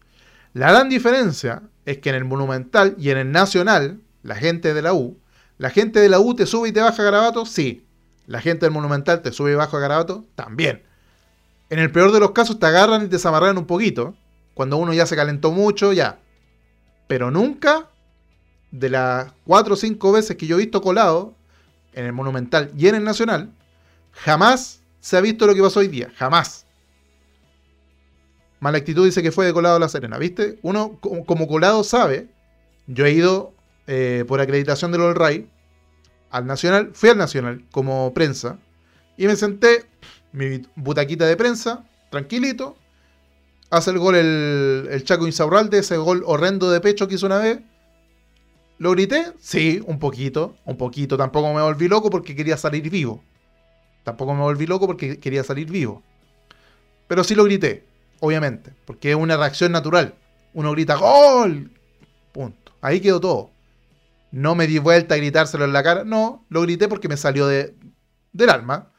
La 0.54 0.72
gran 0.72 0.90
diferencia 0.90 1.64
es 1.86 2.00
que 2.00 2.10
en 2.10 2.16
el 2.16 2.26
Monumental 2.26 2.96
y 2.98 3.12
en 3.12 3.18
el 3.18 3.32
Nacional, 3.32 4.02
la 4.24 4.36
gente 4.36 4.74
de 4.74 4.82
la 4.82 4.94
U, 4.94 5.20
la 5.58 5.70
gente 5.70 6.00
de 6.00 6.10
la 6.10 6.20
U 6.20 6.36
te 6.36 6.46
sube 6.46 6.70
y 6.70 6.72
te 6.72 6.82
baja 6.82 7.04
garabato, 7.04 7.46
sí. 7.46 7.86
La 8.26 8.42
gente 8.42 8.66
del 8.66 8.74
Monumental 8.74 9.22
te 9.22 9.32
sube 9.32 9.52
y 9.52 9.56
baja 9.56 9.80
garabato, 9.80 10.26
también. 10.36 10.84
En 11.70 11.80
el 11.80 11.92
peor 11.92 12.12
de 12.12 12.20
los 12.20 12.32
casos 12.32 12.60
te 12.60 12.66
agarran 12.66 13.02
y 13.02 13.06
te 13.06 13.12
desamarran 13.12 13.58
un 13.58 13.66
poquito, 13.66 14.16
cuando 14.54 14.78
uno 14.78 14.94
ya 14.94 15.06
se 15.06 15.16
calentó 15.16 15.52
mucho, 15.52 15.94
ya. 15.94 16.20
Pero 17.08 17.32
nunca, 17.32 17.90
de 18.72 18.90
las 18.90 19.32
cuatro 19.46 19.76
o 19.76 19.78
cinco 19.78 20.12
veces 20.12 20.36
que 20.36 20.48
yo 20.48 20.56
he 20.56 20.60
visto 20.60 20.82
colado, 20.82 21.36
en 21.94 22.06
el 22.06 22.14
Monumental 22.14 22.72
y 22.78 22.88
en 22.88 22.96
el 22.96 23.04
Nacional, 23.04 23.52
jamás 24.12 24.79
se 25.00 25.18
ha 25.18 25.22
visto 25.22 25.47
lo 25.47 25.56
que 25.56 25.62
pasó 25.62 25.80
hoy 25.80 25.88
día. 25.88 26.12
Jamás. 26.16 26.66
Mala 28.60 28.78
actitud 28.78 29.06
dice 29.06 29.24
que 29.24 29.32
fue 29.32 29.45
de 29.45 29.54
colado 29.54 29.78
a 29.78 29.80
La 29.80 29.89
Serena, 29.89 30.18
¿viste? 30.18 30.60
Uno 30.62 31.00
como 31.00 31.47
colado 31.47 31.84
sabe, 31.84 32.28
yo 32.88 33.06
he 33.06 33.12
ido 33.12 33.54
eh, 33.88 34.26
por 34.28 34.41
acreditación 34.41 34.91
del 34.91 35.02
All 35.02 35.16
Ray 35.16 35.50
al 36.30 36.45
Nacional, 36.45 36.91
fui 36.93 37.10
al 37.10 37.18
Nacional 37.18 37.64
como 37.72 38.14
prensa 38.14 38.60
y 39.16 39.28
me 39.28 39.36
senté, 39.36 39.86
mi 40.34 40.62
butaquita 40.76 41.26
de 41.26 41.38
prensa, 41.38 41.86
tranquilito, 42.10 42.76
Hace 43.70 43.91
el 43.91 44.00
gol 44.00 44.16
el, 44.16 44.88
el 44.89 45.04
Chaco 45.04 45.28
Insaurralde, 45.28 45.80
ese 45.80 45.97
gol 45.97 46.24
horrendo 46.26 46.72
de 46.72 46.82
pecho 46.82 47.08
que 47.08 47.16
hizo 47.16 47.28
una 47.28 47.38
vez. 47.38 47.60
¿Lo 48.80 48.91
grité? 48.91 49.34
Sí, 49.39 49.82
un 49.86 50.00
poquito, 50.00 50.56
un 50.66 50.78
poquito. 50.78 51.18
Tampoco 51.18 51.54
me 51.54 51.62
volví 51.62 51.88
loco 51.88 52.10
porque 52.10 52.36
quería 52.36 52.58
salir 52.58 52.89
vivo. 52.89 53.24
Tampoco 54.10 54.34
me 54.34 54.41
volví 54.41 54.66
loco 54.66 54.88
porque 54.88 55.20
quería 55.20 55.43
salir 55.43 55.70
vivo. 55.70 56.01
Pero 57.07 57.24
sí 57.24 57.36
lo 57.36 57.43
grité, 57.43 57.86
obviamente, 58.22 58.74
porque 58.86 59.12
es 59.12 59.16
una 59.16 59.38
reacción 59.38 59.72
natural. 59.72 60.16
Uno 60.55 60.72
grita 60.72 60.95
¡Gol! 60.95 61.70
Punto. 62.32 62.72
Ahí 62.82 63.01
quedó 63.01 63.20
todo. 63.20 63.51
No 64.32 64.55
me 64.55 64.66
di 64.66 64.80
vuelta 64.80 65.14
a 65.14 65.20
gritárselo 65.20 65.64
en 65.64 65.74
la 65.74 65.84
cara. 65.84 66.05
No, 66.05 66.43
lo 66.49 66.64
grité 66.64 66.88
porque 66.88 67.07
me 67.07 67.18
salió 67.18 67.45
de, 67.45 67.76
del 68.34 68.49
alma. 68.49 68.91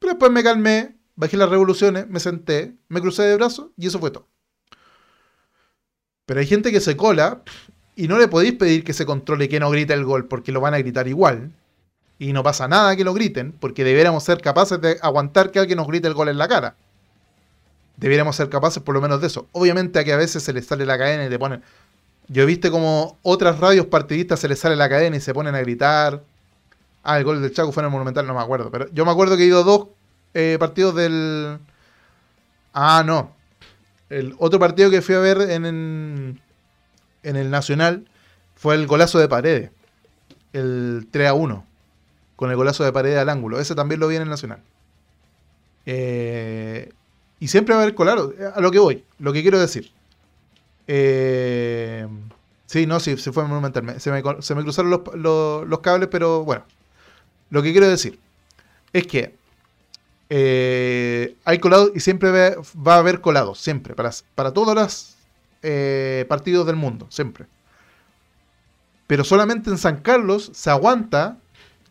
Pero 0.00 0.14
después 0.14 0.32
me 0.32 0.42
calmé, 0.42 0.96
bajé 1.14 1.36
las 1.36 1.50
revoluciones, 1.50 2.08
me 2.08 2.18
senté, 2.18 2.74
me 2.88 3.00
crucé 3.00 3.22
de 3.22 3.36
brazos 3.36 3.68
y 3.76 3.86
eso 3.86 4.00
fue 4.00 4.10
todo. 4.10 4.26
Pero 6.26 6.40
hay 6.40 6.46
gente 6.46 6.72
que 6.72 6.80
se 6.80 6.96
cola 6.96 7.42
y 7.94 8.08
no 8.08 8.18
le 8.18 8.26
podéis 8.26 8.54
pedir 8.54 8.82
que 8.82 8.92
se 8.92 9.06
controle 9.06 9.48
que 9.48 9.60
no 9.60 9.70
grite 9.70 9.94
el 9.94 10.04
gol 10.04 10.26
porque 10.26 10.50
lo 10.50 10.60
van 10.60 10.74
a 10.74 10.78
gritar 10.78 11.06
igual. 11.06 11.52
Y 12.18 12.32
no 12.32 12.42
pasa 12.42 12.66
nada 12.66 12.96
que 12.96 13.04
lo 13.04 13.14
griten 13.14 13.52
porque 13.52 13.84
debiéramos 13.84 14.24
ser 14.24 14.40
capaces 14.40 14.80
de 14.80 14.98
aguantar 15.02 15.50
que 15.50 15.58
alguien 15.60 15.76
nos 15.76 15.86
grite 15.86 16.08
el 16.08 16.14
gol 16.14 16.28
en 16.28 16.38
la 16.38 16.48
cara. 16.48 16.74
Debiéramos 17.96 18.36
ser 18.36 18.48
capaces 18.48 18.82
por 18.82 18.94
lo 18.94 19.00
menos 19.00 19.20
de 19.20 19.28
eso. 19.28 19.46
Obviamente 19.52 19.98
a 19.98 20.04
que 20.04 20.12
a 20.12 20.16
veces 20.16 20.42
se 20.42 20.52
les 20.52 20.66
sale 20.66 20.86
la 20.86 20.98
cadena 20.98 21.24
y 21.24 21.28
te 21.28 21.38
ponen... 21.38 21.62
Yo 22.28 22.42
he 22.42 22.46
visto 22.46 22.70
como 22.70 23.18
otras 23.22 23.58
radios 23.58 23.86
partidistas 23.86 24.40
se 24.40 24.48
les 24.48 24.58
sale 24.58 24.76
la 24.76 24.88
cadena 24.88 25.16
y 25.16 25.20
se 25.20 25.32
ponen 25.32 25.54
a 25.54 25.60
gritar. 25.60 26.22
Ah, 27.02 27.16
el 27.16 27.24
gol 27.24 27.40
del 27.40 27.52
Chaco 27.52 27.72
fue 27.72 27.82
en 27.82 27.86
el 27.86 27.92
Monumental, 27.92 28.26
no 28.26 28.34
me 28.34 28.40
acuerdo. 28.40 28.70
Pero 28.70 28.86
yo 28.92 29.06
me 29.06 29.10
acuerdo 29.10 29.36
que 29.36 29.44
he 29.44 29.46
ido 29.46 29.64
dos 29.64 29.88
eh, 30.34 30.56
partidos 30.60 30.94
del. 30.94 31.58
Ah, 32.74 33.02
no. 33.04 33.32
El 34.10 34.34
otro 34.38 34.58
partido 34.58 34.90
que 34.90 35.02
fui 35.02 35.14
a 35.14 35.18
ver 35.18 35.40
en, 35.40 35.64
en, 35.64 37.36
el 37.36 37.50
Nacional 37.50 38.06
fue 38.54 38.74
el 38.74 38.86
golazo 38.86 39.18
de 39.18 39.28
Paredes. 39.28 39.70
El 40.52 41.08
3 41.10 41.28
a 41.28 41.34
1. 41.34 41.64
Con 42.38 42.50
el 42.50 42.56
golazo 42.56 42.84
de 42.84 42.92
Paredes 42.92 43.18
al 43.18 43.28
ángulo. 43.28 43.58
Ese 43.58 43.74
también 43.74 44.00
lo 44.00 44.08
vi 44.08 44.16
en 44.16 44.28
Nacional. 44.28 44.62
Eh, 45.84 46.92
y 47.40 47.48
siempre 47.48 47.74
va 47.74 47.80
a 47.80 47.82
haber 47.82 47.94
colado. 47.94 48.32
A 48.54 48.60
lo 48.60 48.70
que 48.70 48.78
voy. 48.78 49.04
Lo 49.18 49.32
que 49.32 49.42
quiero 49.42 49.58
decir. 49.58 49.90
Eh, 50.86 52.06
sí, 52.66 52.86
no, 52.86 53.00
sí, 53.00 53.16
se 53.16 53.32
fue 53.32 53.42
monumental. 53.42 54.00
Se 54.00 54.10
me, 54.12 54.22
se 54.40 54.54
me 54.54 54.62
cruzaron 54.62 54.90
los, 54.90 55.66
los 55.66 55.80
cables, 55.80 56.08
pero 56.10 56.44
bueno. 56.44 56.64
Lo 57.50 57.62
que 57.62 57.72
quiero 57.72 57.88
decir 57.88 58.18
es 58.92 59.06
que 59.06 59.34
eh, 60.30 61.36
hay 61.44 61.58
colados 61.58 61.90
y 61.94 62.00
siempre 62.00 62.30
va 62.30 62.94
a 62.94 62.98
haber 62.98 63.20
colados, 63.20 63.58
siempre, 63.58 63.94
para, 63.94 64.10
para 64.34 64.52
todos 64.52 64.74
los 64.74 65.16
eh, 65.62 66.26
partidos 66.28 66.66
del 66.66 66.76
mundo, 66.76 67.06
siempre. 67.10 67.46
Pero 69.06 69.24
solamente 69.24 69.70
en 69.70 69.78
San 69.78 70.02
Carlos 70.02 70.50
se 70.54 70.70
aguanta 70.70 71.38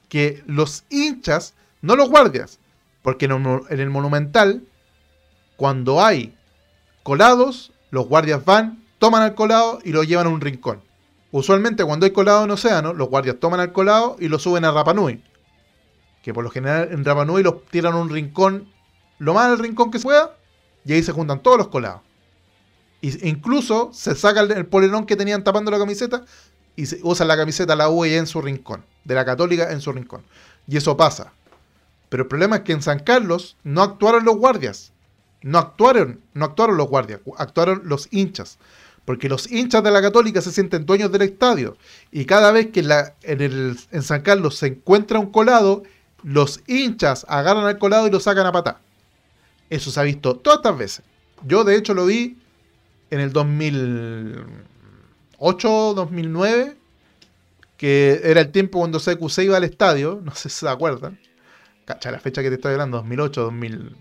que 0.09 0.43
los 0.45 0.83
hinchas, 0.89 1.53
no 1.81 1.95
los 1.95 2.09
guardias, 2.09 2.59
porque 3.01 3.25
en, 3.25 3.61
el 3.69 3.89
Monumental, 3.89 4.63
cuando 5.55 6.03
hay 6.03 6.35
colados, 7.03 7.71
los 7.91 8.07
guardias 8.07 8.43
van, 8.45 8.83
toman 8.99 9.21
al 9.21 9.35
colado 9.35 9.79
y 9.83 9.91
lo 9.91 10.03
llevan 10.03 10.27
a 10.27 10.29
un 10.29 10.41
rincón. 10.41 10.81
Usualmente 11.31 11.83
cuando 11.83 12.05
hay 12.05 12.11
colado 12.11 12.45
en 12.45 12.51
Océano, 12.51 12.93
los 12.93 13.09
guardias 13.09 13.37
toman 13.39 13.59
al 13.59 13.73
colado 13.73 14.15
y 14.19 14.27
lo 14.27 14.39
suben 14.39 14.65
a 14.65 14.71
Rapanui 14.71 15.21
que 16.27 16.33
por 16.33 16.43
lo 16.43 16.49
general 16.49 16.89
en 16.91 17.05
Rapa 17.05 17.23
Nui 17.23 17.41
los 17.41 17.63
tiran 17.67 17.93
a 17.93 17.95
un 17.95 18.09
rincón, 18.09 18.69
lo 19.17 19.33
más 19.33 19.45
al 19.45 19.59
rincón 19.59 19.91
que 19.91 19.97
se 19.97 20.03
pueda, 20.03 20.35
y 20.83 20.91
ahí 20.91 21.01
se 21.01 21.13
juntan 21.13 21.41
todos 21.41 21.57
los 21.57 21.69
colados. 21.69 22.01
Y 22.99 23.29
incluso 23.29 23.91
se 23.93 24.13
saca 24.13 24.41
el, 24.41 24.65
polerón 24.65 25.05
que 25.05 25.15
tenían 25.15 25.45
tapando 25.45 25.71
la 25.71 25.79
camiseta 25.79 26.25
y 26.77 26.85
se 26.85 26.99
usan 27.03 27.27
la 27.27 27.35
camiseta 27.35 27.75
la 27.75 27.89
UE 27.89 28.15
en 28.15 28.27
su 28.27 28.41
rincón, 28.41 28.85
de 29.03 29.15
la 29.15 29.25
Católica 29.25 29.71
en 29.71 29.81
su 29.81 29.91
rincón. 29.91 30.21
Y 30.67 30.77
eso 30.77 30.95
pasa. 30.95 31.33
Pero 32.07 32.23
el 32.23 32.29
problema 32.29 32.57
es 32.57 32.61
que 32.61 32.71
en 32.71 32.81
San 32.81 32.99
Carlos 32.99 33.57
no 33.63 33.81
actuaron 33.81 34.23
los 34.23 34.37
guardias. 34.37 34.93
No 35.41 35.57
actuaron, 35.57 36.21
no 36.33 36.45
actuaron 36.45 36.77
los 36.77 36.87
guardias, 36.87 37.19
actuaron 37.37 37.81
los 37.83 38.07
hinchas. 38.11 38.59
Porque 39.05 39.27
los 39.27 39.51
hinchas 39.51 39.83
de 39.83 39.91
la 39.91 40.01
Católica 40.01 40.41
se 40.41 40.51
sienten 40.51 40.85
dueños 40.85 41.11
del 41.11 41.23
estadio. 41.23 41.77
Y 42.11 42.25
cada 42.25 42.51
vez 42.51 42.67
que 42.67 42.83
la, 42.83 43.15
en, 43.23 43.41
el, 43.41 43.79
en 43.91 44.03
San 44.03 44.21
Carlos 44.21 44.55
se 44.55 44.67
encuentra 44.67 45.19
un 45.19 45.31
colado, 45.31 45.83
los 46.21 46.61
hinchas 46.67 47.25
agarran 47.27 47.65
al 47.65 47.79
colado 47.79 48.05
y 48.07 48.11
lo 48.11 48.19
sacan 48.19 48.45
a 48.45 48.51
patá. 48.51 48.81
Eso 49.69 49.89
se 49.89 49.99
ha 49.99 50.03
visto 50.03 50.35
todas 50.35 50.59
estas 50.59 50.77
veces. 50.77 51.05
Yo 51.45 51.63
de 51.63 51.75
hecho 51.75 51.95
lo 51.95 52.05
vi 52.05 52.37
en 53.09 53.19
el 53.19 53.33
2008, 55.39 55.93
2009, 55.95 56.77
que 57.77 58.21
era 58.23 58.41
el 58.41 58.51
tiempo 58.51 58.79
cuando 58.79 58.99
CQC 58.99 59.39
iba 59.43 59.57
al 59.57 59.63
estadio, 59.63 60.21
no 60.23 60.33
sé 60.35 60.49
si 60.49 60.59
se 60.59 60.69
acuerdan. 60.69 61.19
Cacha, 61.85 62.11
la 62.11 62.19
fecha 62.19 62.41
que 62.41 62.49
te 62.49 62.55
estoy 62.55 62.73
hablando, 62.73 62.97
2008, 62.97 63.43
2000, 63.43 63.95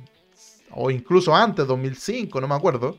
o 0.72 0.90
incluso 0.90 1.34
antes, 1.34 1.66
2005, 1.66 2.40
no 2.40 2.48
me 2.48 2.54
acuerdo. 2.54 2.98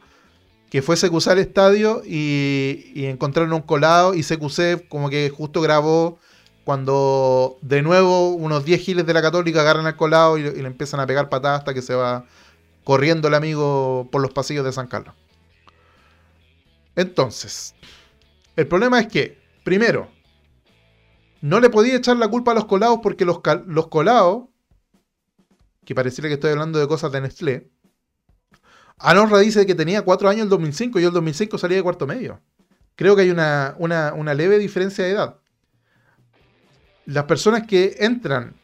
Que 0.70 0.82
fue 0.82 0.98
CQC 0.98 1.28
al 1.28 1.40
estadio 1.40 2.02
y, 2.06 2.92
y 2.94 3.06
encontraron 3.06 3.54
un 3.54 3.62
colado 3.62 4.14
y 4.14 4.22
CQC 4.22 4.90
como 4.90 5.10
que 5.10 5.30
justo 5.30 5.62
grabó 5.62 6.20
cuando 6.68 7.58
de 7.62 7.82
nuevo 7.82 8.32
unos 8.32 8.66
10 8.66 8.82
giles 8.82 9.06
de 9.06 9.14
la 9.14 9.22
Católica 9.22 9.62
agarran 9.62 9.86
al 9.86 9.96
colado 9.96 10.38
y, 10.38 10.44
le 10.44 10.68
empiezan 10.68 11.00
a 11.00 11.08
pegar 11.08 11.30
patadas 11.30 11.60
hasta 11.60 11.74
que 11.74 11.82
se 11.82 11.96
va 11.96 12.26
corriendo 12.84 13.30
el 13.30 13.36
amigo 13.36 14.10
por 14.12 14.22
los 14.22 14.34
pasillos 14.34 14.66
de 14.66 14.74
San 14.74 14.88
Carlos. 14.88 15.16
Entonces, 16.98 17.74
el 18.58 18.68
problema 18.68 19.00
es 19.00 19.08
que, 19.08 19.38
primero, 19.64 20.10
no 21.42 21.60
le 21.60 21.70
podía 21.70 21.96
echar 21.96 22.18
la 22.18 22.28
culpa 22.28 22.52
a 22.52 22.56
los 22.56 22.66
colados 22.66 23.00
porque 23.04 23.24
los, 23.24 23.40
colados, 23.90 24.46
que 25.86 25.94
pareciera 25.94 26.28
que 26.28 26.34
estoy 26.34 26.52
hablando 26.52 26.80
de 26.80 26.88
cosas 26.88 27.12
de 27.12 27.22
Nestlé, 27.22 27.70
Anorra 28.98 29.38
dice 29.38 29.68
que 29.68 29.76
tenía 29.76 30.02
cuatro 30.02 30.28
años 30.28 30.46
el 30.46 30.50
2005 30.50 30.98
y 30.98 31.04
yo 31.04 31.10
el 31.10 31.14
2005 31.14 31.60
salía 31.60 31.78
de 31.78 31.84
cuarto 31.84 32.08
medio. 32.08 32.42
Creo 32.96 33.16
que 33.16 33.22
hay 33.22 33.30
una 33.30 34.34
leve 34.34 34.58
diferencia 34.58 35.06
de 35.06 35.12
edad. 35.12 35.38
Las 37.06 37.26
personas 37.26 37.68
que 37.68 37.96
entran 38.00 38.56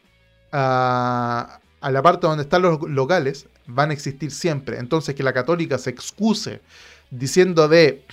a, 0.50 1.60
a 1.80 1.90
la 1.92 2.02
parte 2.02 2.26
donde 2.26 2.42
están 2.42 2.62
los 2.62 2.82
locales 2.82 3.46
van 3.66 3.90
a 3.90 3.92
existir 3.92 4.32
siempre. 4.32 4.78
Entonces 4.80 5.14
que 5.14 5.22
la 5.22 5.32
católica 5.32 5.78
se 5.78 5.90
excuse 5.90 6.60
diciendo 7.10 7.68
de 7.68 8.04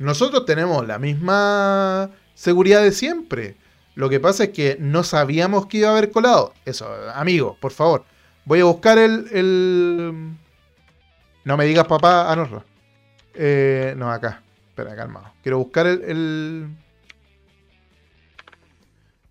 nosotros 0.00 0.46
tenemos 0.46 0.86
la 0.86 0.98
misma 0.98 2.10
seguridad 2.34 2.82
de 2.82 2.90
siempre. 2.90 3.56
Lo 3.94 4.08
que 4.08 4.18
pasa 4.18 4.44
es 4.44 4.50
que 4.50 4.78
no 4.80 5.04
sabíamos 5.04 5.66
que 5.66 5.76
iba 5.76 5.88
a 5.88 5.92
haber 5.92 6.10
colado. 6.10 6.54
Eso, 6.64 6.88
amigo, 7.14 7.58
por 7.60 7.72
favor. 7.72 8.04
Voy 8.46 8.60
a 8.60 8.64
buscar 8.64 8.96
el. 8.96 9.28
el... 9.30 10.38
No 11.44 11.56
me 11.58 11.66
digas 11.66 11.86
papá, 11.86 12.32
ah, 12.32 12.62
eh, 13.34 13.94
no, 13.98 14.10
acá. 14.10 14.42
Espera, 14.70 14.96
calmado. 14.96 15.34
Quiero 15.42 15.58
buscar 15.58 15.86
el, 15.86 16.02
el, 16.04 16.76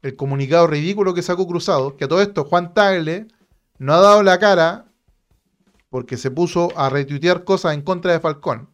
el. 0.03 0.15
comunicado 0.15 0.67
ridículo 0.67 1.15
que 1.15 1.24
sacó 1.24 1.47
Cruzado. 1.47 1.97
Que 1.97 2.05
a 2.05 2.07
todo 2.07 2.22
esto, 2.22 2.45
Juan 2.45 2.76
Tagle 2.76 3.28
no 3.80 3.95
ha 3.95 3.99
dado 3.99 4.22
la 4.22 4.38
cara 4.38 4.86
porque 5.89 6.15
se 6.17 6.30
puso 6.30 6.70
a 6.78 6.89
retuitear 6.89 7.43
cosas 7.43 7.74
en 7.74 7.82
contra 7.82 8.11
de 8.11 8.20
Falcón. 8.20 8.70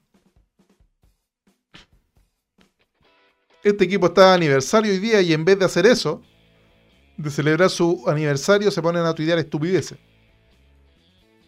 Este 3.66 3.86
equipo 3.86 4.06
está 4.06 4.30
de 4.30 4.36
aniversario 4.36 4.92
hoy 4.92 5.00
día 5.00 5.22
y 5.22 5.34
en 5.34 5.44
vez 5.44 5.58
de 5.58 5.66
hacer 5.66 5.88
eso, 5.88 6.22
de 7.18 7.32
celebrar 7.32 7.72
su 7.72 8.04
aniversario, 8.08 8.70
se 8.70 8.80
ponen 8.80 9.04
a 9.04 9.16
tuitear 9.16 9.40
estupideces. 9.40 9.98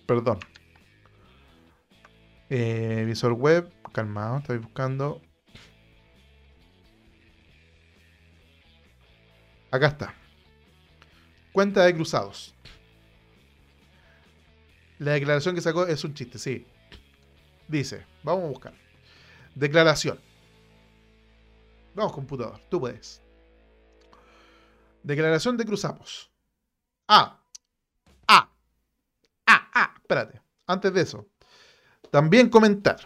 Perdón. 0.07 0.39
Eh, 2.49 3.03
visor 3.05 3.33
web, 3.33 3.71
calmado, 3.93 4.39
estoy 4.39 4.57
buscando. 4.57 5.21
Acá 9.69 9.85
está. 9.85 10.15
Cuenta 11.51 11.85
de 11.85 11.93
cruzados. 11.93 12.55
La 14.97 15.11
declaración 15.11 15.53
que 15.53 15.61
sacó 15.61 15.85
es 15.85 16.03
un 16.03 16.15
chiste, 16.15 16.39
sí. 16.39 16.65
Dice, 17.67 18.07
vamos 18.23 18.45
a 18.45 18.47
buscar. 18.47 18.73
Declaración. 19.53 20.26
Vamos, 21.97 22.13
computador, 22.13 22.59
tú 22.69 22.79
puedes. 22.79 23.23
Declaración 25.01 25.57
de 25.57 25.65
Cruzapos. 25.65 26.29
Ah. 27.07 27.41
Ah. 28.27 28.51
Ah, 29.47 29.71
ah. 29.73 29.93
Espérate. 29.99 30.39
Antes 30.67 30.93
de 30.93 31.01
eso. 31.01 31.25
También 32.11 32.49
comentar. 32.49 32.99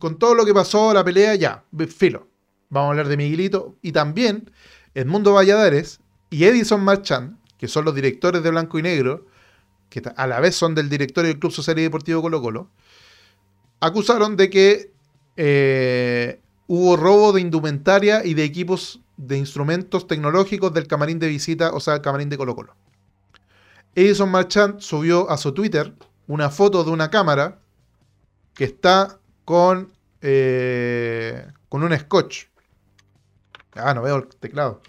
con 0.00 0.18
todo 0.18 0.34
lo 0.34 0.44
que 0.44 0.52
pasó, 0.52 0.92
la 0.92 1.04
pelea, 1.04 1.36
ya. 1.36 1.64
Filo. 1.86 2.26
Vamos 2.68 2.88
a 2.88 2.90
hablar 2.90 3.06
de 3.06 3.16
Miguelito. 3.16 3.76
Y 3.80 3.92
también 3.92 4.50
Edmundo 4.92 5.34
Valladares 5.34 6.00
y 6.30 6.46
Edison 6.46 6.82
Marchand, 6.82 7.38
que 7.58 7.68
son 7.68 7.84
los 7.84 7.94
directores 7.94 8.42
de 8.42 8.50
Blanco 8.50 8.76
y 8.76 8.82
Negro, 8.82 9.26
que 9.88 10.02
a 10.16 10.26
la 10.26 10.40
vez 10.40 10.56
son 10.56 10.74
del 10.74 10.88
directorio 10.88 11.28
del 11.28 11.38
Club 11.38 11.52
Social 11.52 11.78
y 11.78 11.82
Deportivo 11.82 12.22
Colo 12.22 12.42
Colo, 12.42 12.70
acusaron 13.78 14.36
de 14.36 14.50
que 14.50 14.92
eh, 15.36 16.40
hubo 16.68 16.96
robo 16.96 17.32
de 17.32 17.40
indumentaria 17.40 18.24
y 18.24 18.34
de 18.34 18.44
equipos 18.44 19.00
de 19.16 19.36
instrumentos 19.36 20.06
tecnológicos 20.06 20.72
del 20.72 20.86
camarín 20.86 21.18
de 21.18 21.26
visita, 21.26 21.72
o 21.72 21.80
sea, 21.80 21.94
el 21.94 22.02
camarín 22.02 22.28
de 22.28 22.38
Colo 22.38 22.54
Colo. 22.54 22.76
Edison 23.94 24.30
Marchand 24.30 24.78
subió 24.78 25.28
a 25.28 25.36
su 25.38 25.52
Twitter 25.52 25.92
una 26.28 26.50
foto 26.50 26.84
de 26.84 26.90
una 26.90 27.10
cámara 27.10 27.58
que 28.54 28.64
está 28.64 29.18
con, 29.44 29.92
eh, 30.20 31.50
con 31.68 31.82
un 31.82 31.98
scotch. 31.98 32.44
Ah, 33.74 33.94
no 33.94 34.02
veo 34.02 34.16
el 34.16 34.28
teclado. 34.28 34.82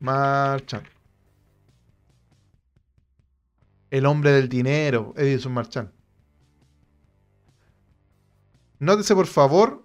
Marchand. 0.00 0.86
El 3.90 4.06
hombre 4.06 4.32
del 4.32 4.48
dinero, 4.48 5.12
Edison 5.16 5.52
Marchand. 5.52 5.90
Nótese 8.78 9.14
por 9.14 9.26
favor, 9.26 9.81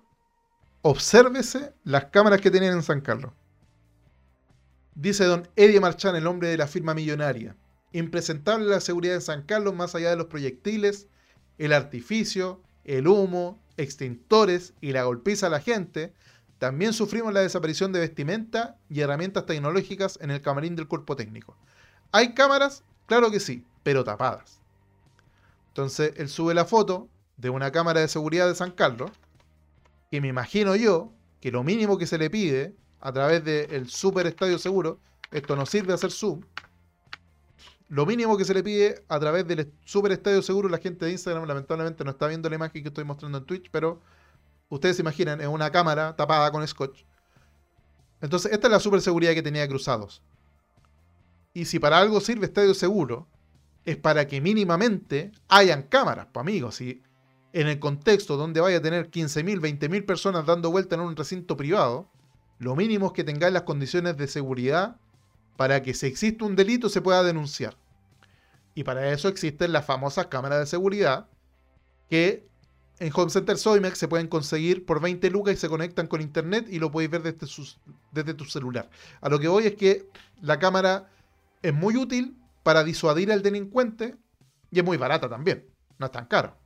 obsérvese 0.82 1.74
las 1.84 2.06
cámaras 2.06 2.42
que 2.42 2.52
tienen 2.52 2.74
en 2.74 2.84
San 2.84 3.02
Carlos. 3.02 3.32
Dice 4.96 5.26
don 5.26 5.48
Eddie 5.56 5.80
Marchand, 5.80 6.18
el 6.18 6.28
hombre 6.28 6.50
de 6.50 6.58
la 6.58 6.68
firma 6.68 6.94
millonaria. 6.94 7.56
Impresentable 7.92 8.66
la 8.66 8.80
seguridad 8.82 9.16
en 9.16 9.22
San 9.22 9.44
Carlos 9.44 9.76
más 9.76 9.96
allá 9.96 10.10
de 10.10 10.16
los 10.16 10.28
proyectiles, 10.28 11.08
el 11.58 11.74
artificio, 11.74 12.62
el 12.84 13.08
humo, 13.08 13.62
extintores 13.78 14.74
y 14.82 14.92
la 14.92 15.04
golpiza 15.04 15.48
a 15.48 15.52
la 15.52 15.60
gente. 15.60 16.14
También 16.58 16.94
sufrimos 16.94 17.34
la 17.34 17.42
desaparición 17.42 17.92
de 17.92 18.00
vestimenta 18.00 18.78
y 18.90 19.02
herramientas 19.02 19.46
tecnológicas 19.46 20.18
en 20.22 20.32
el 20.32 20.42
camarín 20.42 20.76
del 20.76 20.88
cuerpo 20.88 21.16
técnico. 21.16 21.56
¿Hay 22.12 22.34
cámaras? 22.34 22.84
Claro 23.06 23.30
que 23.30 23.40
sí, 23.40 23.64
pero 23.84 24.04
tapadas. 24.04 24.60
Entonces 25.70 26.14
él 26.18 26.30
sube 26.30 26.56
la 26.56 26.66
foto 26.66 27.08
de 27.38 27.52
una 27.52 27.72
cámara 27.72 28.00
de 28.00 28.08
seguridad 28.08 28.48
de 28.48 28.56
San 28.56 28.72
Carlos, 28.72 29.12
y 30.12 30.22
me 30.22 30.28
imagino 30.28 30.76
yo 30.76 31.14
que 31.40 31.52
lo 31.52 31.64
mínimo 31.64 31.98
que 31.98 32.08
se 32.08 32.18
le 32.18 32.30
pide 32.30 32.76
a 33.00 33.12
través 33.12 33.44
del 33.44 33.90
super 33.90 34.26
estadio 34.28 34.58
seguro, 34.58 35.00
esto 35.32 35.56
no 35.56 35.66
sirve 35.66 35.94
hacer 35.94 36.12
zoom, 36.12 36.42
lo 37.90 38.06
mínimo 38.06 38.38
que 38.38 38.44
se 38.44 38.54
le 38.54 38.64
pide 38.64 39.04
a 39.08 39.20
través 39.20 39.48
del 39.48 39.72
super 39.86 40.12
estadio 40.12 40.42
seguro, 40.42 40.68
la 40.68 40.78
gente 40.78 41.06
de 41.06 41.12
Instagram 41.12 41.46
lamentablemente 41.46 42.04
no 42.04 42.12
está 42.12 42.28
viendo 42.28 42.50
la 42.50 42.56
imagen 42.56 42.82
que 42.82 42.90
estoy 42.90 43.06
mostrando 43.06 43.38
en 43.38 43.46
Twitch, 43.46 43.70
pero 43.72 44.02
ustedes 44.68 44.98
se 44.98 45.04
imaginan, 45.04 45.40
es 45.40 45.48
una 45.48 45.72
cámara 45.72 46.16
tapada 46.16 46.52
con 46.52 46.68
scotch. 46.68 47.04
Entonces, 48.20 48.52
esta 48.52 48.68
es 48.68 48.72
la 48.72 48.80
super 48.80 49.00
seguridad 49.00 49.34
que 49.34 49.44
tenía 49.44 49.68
Cruzados. 49.68 50.22
Y 51.54 51.66
si 51.66 51.80
para 51.80 52.00
algo 52.00 52.20
sirve 52.20 52.46
estadio 52.46 52.74
seguro, 52.74 53.28
es 53.86 53.96
para 53.96 54.28
que 54.28 54.42
mínimamente 54.42 55.32
hayan 55.48 55.84
cámaras, 55.84 56.28
pues 56.34 56.42
amigos. 56.42 56.76
Si 56.76 57.02
en 57.54 57.68
el 57.68 57.80
contexto 57.80 58.38
donde 58.38 58.62
vaya 58.62 58.78
a 58.78 58.82
tener 58.82 59.10
15.000, 59.10 59.60
20.000 59.60 60.06
personas 60.06 60.46
dando 60.46 60.72
vuelta 60.72 60.96
en 60.96 61.02
un 61.02 61.16
recinto 61.16 61.58
privado, 61.58 62.10
lo 62.60 62.76
mínimo 62.76 63.08
es 63.08 63.14
que 63.14 63.24
tengáis 63.24 63.54
las 63.54 63.64
condiciones 63.64 64.18
de 64.18 64.28
seguridad 64.28 64.98
para 65.56 65.82
que 65.82 65.94
si 65.94 66.08
existe 66.08 66.44
un 66.44 66.56
delito 66.56 66.90
se 66.90 67.02
pueda 67.02 67.24
denunciar. 67.24 67.76
Y 68.76 68.84
para 68.84 69.12
eso 69.12 69.28
existen 69.28 69.72
las 69.72 69.86
famosas 69.86 70.28
cámaras 70.28 70.60
de 70.60 70.66
seguridad 70.68 71.28
que 72.10 72.48
en 73.00 73.12
Home 73.14 73.30
Center 73.30 73.58
Soimex 73.58 73.98
se 73.98 74.08
pueden 74.08 74.28
conseguir 74.28 74.86
por 74.86 75.02
20 75.02 75.30
lucas 75.30 75.56
y 75.56 75.58
se 75.58 75.70
conectan 75.70 76.08
con 76.08 76.22
internet 76.22 76.68
y 76.70 76.80
lo 76.80 76.92
podéis 76.92 77.12
ver 77.12 77.24
desde, 77.24 77.48
desde 78.12 78.34
tu 78.34 78.46
celular. 78.46 78.90
A 79.22 79.30
lo 79.30 79.40
que 79.40 79.48
voy 79.48 79.68
es 79.68 79.76
que 79.76 80.08
la 80.42 80.60
cámara 80.60 81.10
es 81.62 81.74
muy 81.74 81.96
útil 81.96 82.38
para 82.64 82.84
disuadir 82.84 83.32
al 83.32 83.44
delincuente 83.44 84.16
y 84.72 84.80
es 84.80 84.86
muy 84.86 84.98
barata 84.98 85.30
también, 85.30 85.66
no 85.98 86.08
es 86.08 86.12
tan 86.12 86.26
caro. 86.26 86.58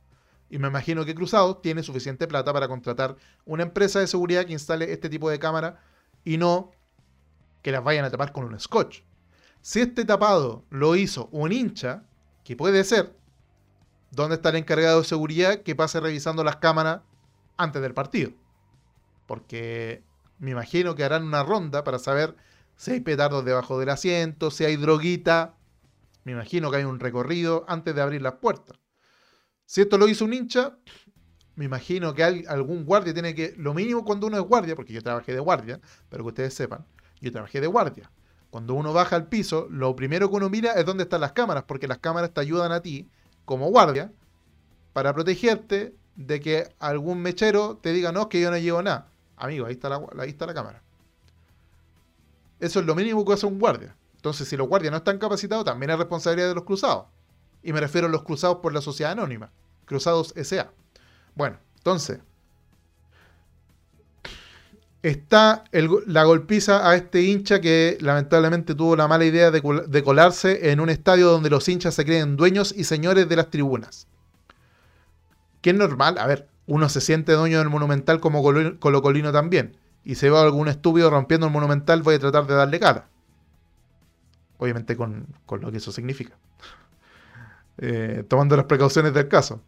Y 0.52 0.58
me 0.58 0.68
imagino 0.68 1.06
que 1.06 1.14
Cruzado 1.14 1.56
tiene 1.56 1.82
suficiente 1.82 2.28
plata 2.28 2.52
para 2.52 2.68
contratar 2.68 3.16
una 3.46 3.62
empresa 3.62 4.00
de 4.00 4.06
seguridad 4.06 4.44
que 4.44 4.52
instale 4.52 4.92
este 4.92 5.08
tipo 5.08 5.30
de 5.30 5.38
cámara 5.38 5.80
y 6.26 6.36
no 6.36 6.72
que 7.62 7.72
las 7.72 7.82
vayan 7.82 8.04
a 8.04 8.10
tapar 8.10 8.32
con 8.32 8.44
un 8.44 8.60
scotch. 8.60 9.00
Si 9.62 9.80
este 9.80 10.04
tapado 10.04 10.66
lo 10.68 10.94
hizo 10.94 11.30
un 11.32 11.52
hincha, 11.52 12.02
que 12.44 12.54
puede 12.54 12.84
ser, 12.84 13.16
¿dónde 14.10 14.34
está 14.34 14.50
el 14.50 14.56
encargado 14.56 14.98
de 14.98 15.06
seguridad 15.06 15.62
que 15.62 15.74
pase 15.74 16.00
revisando 16.00 16.44
las 16.44 16.56
cámaras 16.56 17.00
antes 17.56 17.80
del 17.80 17.94
partido? 17.94 18.32
Porque 19.26 20.02
me 20.38 20.50
imagino 20.50 20.94
que 20.94 21.04
harán 21.04 21.24
una 21.24 21.44
ronda 21.44 21.82
para 21.82 21.98
saber 21.98 22.36
si 22.76 22.90
hay 22.90 23.00
petardos 23.00 23.46
debajo 23.46 23.78
del 23.78 23.88
asiento, 23.88 24.50
si 24.50 24.66
hay 24.66 24.76
droguita, 24.76 25.54
me 26.24 26.32
imagino 26.32 26.70
que 26.70 26.76
hay 26.76 26.84
un 26.84 27.00
recorrido 27.00 27.64
antes 27.68 27.94
de 27.94 28.02
abrir 28.02 28.20
las 28.20 28.34
puertas. 28.34 28.81
Si 29.72 29.80
esto 29.80 29.96
lo 29.96 30.06
hizo 30.06 30.26
un 30.26 30.34
hincha, 30.34 30.76
me 31.54 31.64
imagino 31.64 32.12
que 32.12 32.22
algún 32.22 32.84
guardia 32.84 33.14
tiene 33.14 33.34
que, 33.34 33.54
lo 33.56 33.72
mínimo 33.72 34.04
cuando 34.04 34.26
uno 34.26 34.36
es 34.36 34.42
guardia, 34.42 34.76
porque 34.76 34.92
yo 34.92 35.00
trabajé 35.00 35.32
de 35.32 35.40
guardia, 35.40 35.80
pero 36.10 36.24
que 36.24 36.28
ustedes 36.28 36.52
sepan, 36.52 36.84
yo 37.22 37.32
trabajé 37.32 37.58
de 37.58 37.68
guardia. 37.68 38.10
Cuando 38.50 38.74
uno 38.74 38.92
baja 38.92 39.16
al 39.16 39.28
piso, 39.28 39.68
lo 39.70 39.96
primero 39.96 40.28
que 40.28 40.36
uno 40.36 40.50
mira 40.50 40.72
es 40.72 40.84
dónde 40.84 41.04
están 41.04 41.22
las 41.22 41.32
cámaras, 41.32 41.64
porque 41.66 41.88
las 41.88 41.96
cámaras 41.96 42.34
te 42.34 42.42
ayudan 42.42 42.70
a 42.70 42.82
ti, 42.82 43.08
como 43.46 43.70
guardia, 43.70 44.12
para 44.92 45.14
protegerte 45.14 45.94
de 46.16 46.40
que 46.40 46.74
algún 46.78 47.22
mechero 47.22 47.78
te 47.80 47.94
diga, 47.94 48.12
no, 48.12 48.28
que 48.28 48.42
yo 48.42 48.50
no 48.50 48.58
llevo 48.58 48.82
nada. 48.82 49.08
Amigo, 49.38 49.64
ahí 49.64 49.72
está 49.72 49.88
la, 49.88 50.02
ahí 50.18 50.28
está 50.28 50.44
la 50.44 50.52
cámara. 50.52 50.82
Eso 52.60 52.80
es 52.80 52.84
lo 52.84 52.94
mínimo 52.94 53.24
que 53.24 53.32
hace 53.32 53.46
un 53.46 53.58
guardia. 53.58 53.96
Entonces, 54.16 54.46
si 54.46 54.54
los 54.54 54.68
guardias 54.68 54.90
no 54.90 54.98
están 54.98 55.16
capacitados, 55.16 55.64
también 55.64 55.88
es 55.88 55.96
responsabilidad 55.96 56.48
de 56.48 56.56
los 56.56 56.64
cruzados. 56.64 57.06
Y 57.62 57.72
me 57.72 57.80
refiero 57.80 58.06
a 58.06 58.10
los 58.10 58.22
cruzados 58.22 58.58
por 58.58 58.74
la 58.74 58.82
sociedad 58.82 59.12
anónima. 59.12 59.50
Cruzados 59.84 60.34
SA. 60.36 60.70
Bueno, 61.34 61.58
entonces. 61.76 62.20
Está 65.02 65.64
la 65.72 66.22
golpiza 66.22 66.88
a 66.88 66.94
este 66.94 67.22
hincha 67.22 67.60
que 67.60 67.98
lamentablemente 68.00 68.76
tuvo 68.76 68.94
la 68.94 69.08
mala 69.08 69.24
idea 69.24 69.50
de, 69.50 69.60
colarse 70.04 70.70
en 70.70 70.78
un 70.78 70.90
estadio 70.90 71.28
donde 71.28 71.50
los 71.50 71.68
hinchas 71.68 71.94
se 71.94 72.04
creen 72.04 72.36
dueños 72.36 72.72
y 72.76 72.84
señores 72.84 73.28
de 73.28 73.34
las 73.34 73.50
tribunas. 73.50 74.06
Que 75.60 75.70
es 75.70 75.76
normal, 75.76 76.18
a 76.18 76.26
ver, 76.28 76.48
uno 76.66 76.88
se 76.88 77.00
siente 77.00 77.32
dueño 77.32 77.58
del 77.58 77.68
Monumental 77.68 78.20
como 78.20 78.42
colocolino 78.78 79.32
también. 79.32 79.76
Y 80.04 80.14
se 80.14 80.30
va 80.30 80.42
algún 80.42 80.68
estúpido 80.68 81.10
rompiendo 81.10 81.48
el 81.48 81.52
Monumental, 81.52 82.02
voy 82.02 82.14
a 82.14 82.20
tratar 82.20 82.46
de 82.46 82.54
darle 82.54 82.78
cara. 82.78 83.08
Obviamente 84.58 84.96
con, 84.96 85.26
lo 85.50 85.70
que 85.72 85.78
eso 85.78 85.90
significa. 85.92 86.36
Eh, 87.78 88.22
tomando 88.28 88.54
las 88.54 88.66
precauciones 88.66 89.14
del 89.14 89.28
caso. 89.28 89.62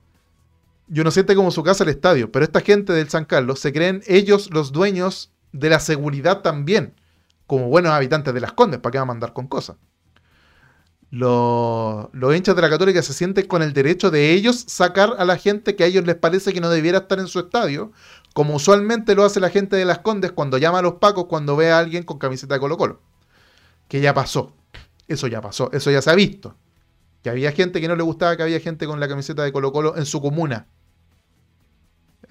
Y 0.93 1.01
uno 1.01 1.11
siente 1.11 1.35
como 1.35 1.51
su 1.51 1.63
casa 1.63 1.85
el 1.85 1.91
estadio, 1.91 2.31
pero 2.31 2.45
esta 2.45 2.61
gente 2.61 2.93
del 2.93 3.09
San 3.09 3.25
Carlos 3.25 3.61
se 3.61 3.73
creen 3.73 4.03
ellos 4.07 4.51
los 4.53 4.73
dueños 4.73 5.33
de 5.53 5.71
la 5.71 5.81
seguridad 5.81 6.43
también, 6.43 6.95
como 7.47 7.69
buenos 7.69 7.93
habitantes 7.93 8.35
de 8.35 8.41
las 8.41 8.53
Condes, 8.53 8.81
¿para 8.81 8.93
qué 8.93 8.99
va 8.99 9.03
a 9.03 9.07
mandar 9.07 9.33
con 9.33 9.47
cosas? 9.47 9.77
Los, 11.11 12.09
hinchas 12.35 12.57
de 12.57 12.63
la 12.63 12.69
Católica 12.69 13.01
se 13.01 13.13
sienten 13.13 13.47
con 13.47 13.63
el 13.63 13.73
derecho 13.73 14.11
de 14.11 14.33
ellos 14.33 14.65
sacar 14.67 15.15
a 15.17 15.25
la 15.25 15.37
gente 15.37 15.77
que 15.77 15.85
a 15.85 15.87
ellos 15.87 16.05
les 16.05 16.17
parece 16.17 16.53
que 16.53 16.61
no 16.61 16.69
debiera 16.69 16.99
estar 16.99 17.21
en 17.21 17.29
su 17.29 17.39
estadio, 17.39 17.93
como 18.33 18.57
usualmente 18.57 19.15
lo 19.15 19.23
hace 19.23 19.39
la 19.39 19.49
gente 19.49 19.77
de 19.77 19.85
las 19.85 20.01
Condes 20.01 20.33
cuando 20.33 20.59
llama 20.59 20.81
a 20.81 20.83
los 20.83 20.95
pacos 20.95 21.27
cuando 21.27 21.55
ve 21.55 21.71
a 21.71 21.79
alguien 21.79 22.03
con 22.03 22.19
camiseta 22.19 22.55
de 22.55 22.61
Colo 22.61 22.77
Colo. 22.77 23.01
Que 23.87 24.01
ya 24.01 24.13
pasó. 24.13 24.57
Eso 25.07 25.29
ya 25.29 25.41
pasó. 25.41 25.71
Eso 25.73 25.93
ya 25.93 26.03
se 26.03 26.11
ha 26.11 26.17
visto. 26.17 26.57
Que 27.23 27.31
había 27.31 27.53
gente 27.53 27.81
que 27.81 27.87
no 27.87 27.95
le 27.95 28.03
gustaba 28.03 28.37
que 28.37 28.43
había 28.43 28.59
gente 28.59 28.87
con 28.87 28.99
la 28.99 29.07
camiseta 29.07 29.45
de 29.45 29.53
Colo 29.53 29.71
Colo 29.71 29.97
en 29.97 30.07
su 30.07 30.21
comuna. 30.21 30.67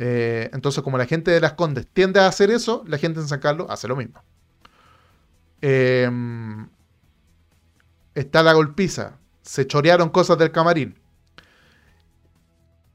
Eh, 0.05 0.49
entonces, 0.51 0.83
como 0.83 0.97
la 0.97 1.05
gente 1.05 1.31
de 1.31 1.39
las 1.39 1.53
Condes 1.53 1.87
tiende 1.87 2.19
a 2.19 2.27
hacer 2.27 2.51
eso, 2.51 2.83
la 2.87 2.97
gente 2.97 3.21
en 3.21 3.27
San 3.29 3.39
Carlos 3.39 3.67
hace 3.69 3.87
lo 3.87 3.95
mismo. 3.95 4.21
Eh, 5.61 6.09
está 8.13 8.43
la 8.43 8.51
golpiza. 8.51 9.17
Se 9.43 9.65
chorearon 9.65 10.09
cosas 10.09 10.37
del 10.37 10.51
camarín. 10.51 10.99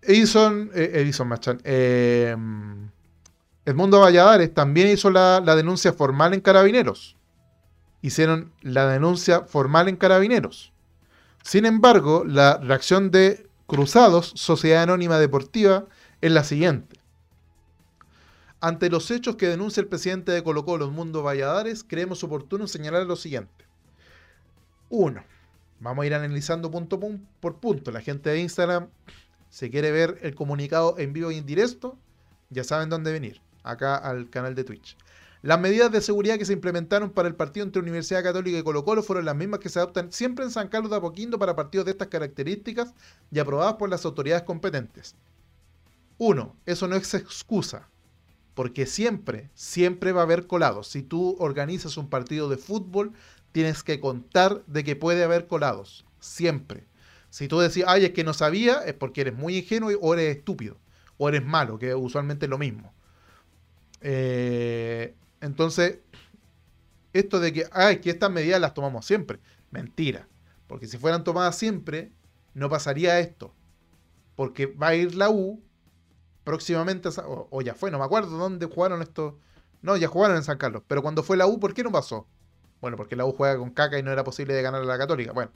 Edison, 0.03 0.71
eh, 0.75 0.91
Edison 0.95 1.29
Machan, 1.29 1.61
eh, 1.65 2.37
Edmundo 3.65 4.01
Valladares 4.01 4.55
también 4.55 4.89
hizo 4.89 5.11
la, 5.11 5.41
denuncia 5.41 5.93
formal 5.93 6.35
en 6.35 6.41
Carabineros. 6.41 7.17
Hicieron 8.01 8.53
la 8.63 8.87
denuncia 8.87 9.43
formal 9.43 9.89
en 9.89 9.97
Carabineros. 9.97 10.73
Sin 11.43 11.67
embargo, 11.67 12.25
la 12.27 12.59
reacción 12.59 13.11
de 13.11 13.49
Cruzados, 13.67 14.33
Sociedad 14.37 14.83
Anónima 14.83 15.19
Deportiva, 15.19 15.87
es 16.21 16.33
la 16.33 16.45
siguiente. 16.45 16.98
Ante 18.61 18.91
los 18.91 19.11
hechos 19.13 19.37
que 19.37 19.47
denuncia 19.47 19.81
el 19.81 19.87
presidente 19.87 20.33
de 20.33 20.43
Colo 20.43 20.65
Colo, 20.65 20.87
Edmundo 20.87 21.23
Valladares, 21.23 21.85
creemos 21.85 22.25
oportuno 22.25 22.67
señalar 22.67 23.07
lo 23.07 23.15
siguiente. 23.15 23.65
Uno, 24.89 25.23
vamos 25.79 26.03
a 26.03 26.07
ir 26.07 26.15
analizando 26.15 26.69
punto 26.69 26.99
por 27.39 27.61
punto. 27.61 27.93
La 27.93 28.01
gente 28.01 28.31
de 28.31 28.41
Instagram, 28.41 28.89
si 29.49 29.71
quiere 29.71 29.93
ver 29.93 30.19
el 30.23 30.35
comunicado 30.35 30.99
en 30.99 31.13
vivo 31.13 31.31
y 31.31 31.37
en 31.37 31.47
directo, 31.47 31.97
ya 32.51 32.65
saben 32.65 32.89
dónde 32.89 33.13
venir, 33.13 33.41
acá 33.63 33.95
al 33.95 34.29
canal 34.29 34.57
de 34.57 34.65
Twitch. 34.65 34.97
Las 35.43 35.61
medidas 35.61 35.93
de 35.93 36.01
seguridad 36.01 36.37
que 36.37 36.45
se 36.45 36.53
implementaron 36.53 37.11
para 37.11 37.29
el 37.29 37.37
partido 37.37 37.65
entre 37.65 37.81
Universidad 37.81 38.25
Católica 38.25 38.59
y 38.59 38.63
Colo 38.65 38.85
Colo 38.85 39.05
fueron 39.05 39.25
las 39.25 39.37
mismas 39.37 39.61
que 39.61 39.69
se 39.69 39.79
adoptan 39.79 40.11
siempre 40.11 40.45
en 40.45 40.51
San 40.51 40.67
Carlos 40.67 40.91
de 40.91 40.97
Apoquindo 40.97 41.39
para 41.39 41.55
partidos 41.55 41.85
de 41.85 41.93
estas 41.93 42.09
características 42.09 42.93
y 43.31 43.39
aprobadas 43.39 43.75
por 43.75 43.89
las 43.89 44.05
autoridades 44.05 44.43
competentes. 44.43 45.15
Uno, 46.17 46.57
eso 46.67 46.89
no 46.89 46.97
es 46.97 47.15
excusa, 47.15 47.89
porque 48.59 48.87
siempre, 48.87 49.51
siempre 49.55 50.11
va 50.11 50.23
a 50.23 50.25
haber 50.25 50.49
colados. 50.49 50.89
Si 50.89 51.05
tú 51.05 51.37
organizas 51.39 51.97
un 51.97 52.09
partido 52.09 52.49
de 52.49 52.57
fútbol, 52.57 53.13
tienes 53.53 53.85
que 53.85 54.01
contar 54.01 54.65
de 54.67 54.83
que 54.83 54.97
puede 54.97 55.23
haber 55.23 55.47
colados. 55.47 56.05
Siempre. 56.19 56.85
Si 57.31 57.47
tú 57.47 57.61
decís, 57.61 57.85
ay, 57.87 58.07
es 58.07 58.11
que 58.11 58.25
no 58.25 58.35
sabía, 58.35 58.79
es 58.79 58.95
porque 58.95 59.21
eres 59.21 59.37
muy 59.37 59.59
ingenuo 59.59 59.93
o 60.01 60.13
eres 60.13 60.39
estúpido. 60.39 60.77
O 61.19 61.29
eres 61.29 61.45
malo, 61.45 61.79
que 61.79 61.95
usualmente 61.95 62.47
es 62.47 62.51
lo 62.51 62.59
mismo. 62.59 62.93
Eh, 64.01 65.15
entonces, 65.41 66.01
esto 67.13 67.39
de 67.39 67.53
que, 67.53 67.67
ay, 67.71 68.01
que 68.01 68.11
estas 68.11 68.33
medidas 68.33 68.61
las 68.61 68.75
tomamos 68.75 69.07
siempre. 69.07 69.39
Mentira. 69.71 70.27
Porque 70.67 70.89
si 70.89 70.99
fueran 70.99 71.23
tomadas 71.23 71.57
siempre, 71.57 72.11
no 72.55 72.69
pasaría 72.69 73.21
esto. 73.21 73.55
Porque 74.35 74.67
va 74.67 74.89
a 74.89 74.97
ir 74.97 75.15
la 75.15 75.31
U 75.31 75.63
próximamente, 76.49 77.11
o, 77.27 77.47
o 77.51 77.61
ya 77.61 77.75
fue, 77.75 77.91
no 77.91 77.99
me 77.99 78.07
acuerdo 78.07 78.39
dónde 78.39 78.65
jugaron 78.65 79.03
estos. 79.03 79.35
No, 79.83 79.99
ya 79.99 80.09
jugaron 80.09 80.39
en 80.39 80.43
San 80.43 80.57
Carlos. 80.57 80.83
Pero 80.89 81.03
cuando 81.03 81.23
fue 81.23 81.37
la 81.37 81.47
U, 81.47 81.61
¿por 81.61 81.75
qué 81.75 81.85
no 81.85 81.93
pasó? 81.93 82.27
Bueno, 82.81 82.97
porque 82.97 83.17
la 83.17 83.27
U 83.27 83.33
juega 83.33 83.59
con 83.59 83.69
caca 83.69 83.99
y 83.99 84.03
no 84.03 84.11
era 84.11 84.25
posible 84.25 84.55
de 84.55 84.63
ganar 84.63 84.81
a 84.81 84.87
la 84.87 84.97
Católica. 84.97 85.33
Bueno, 85.33 85.51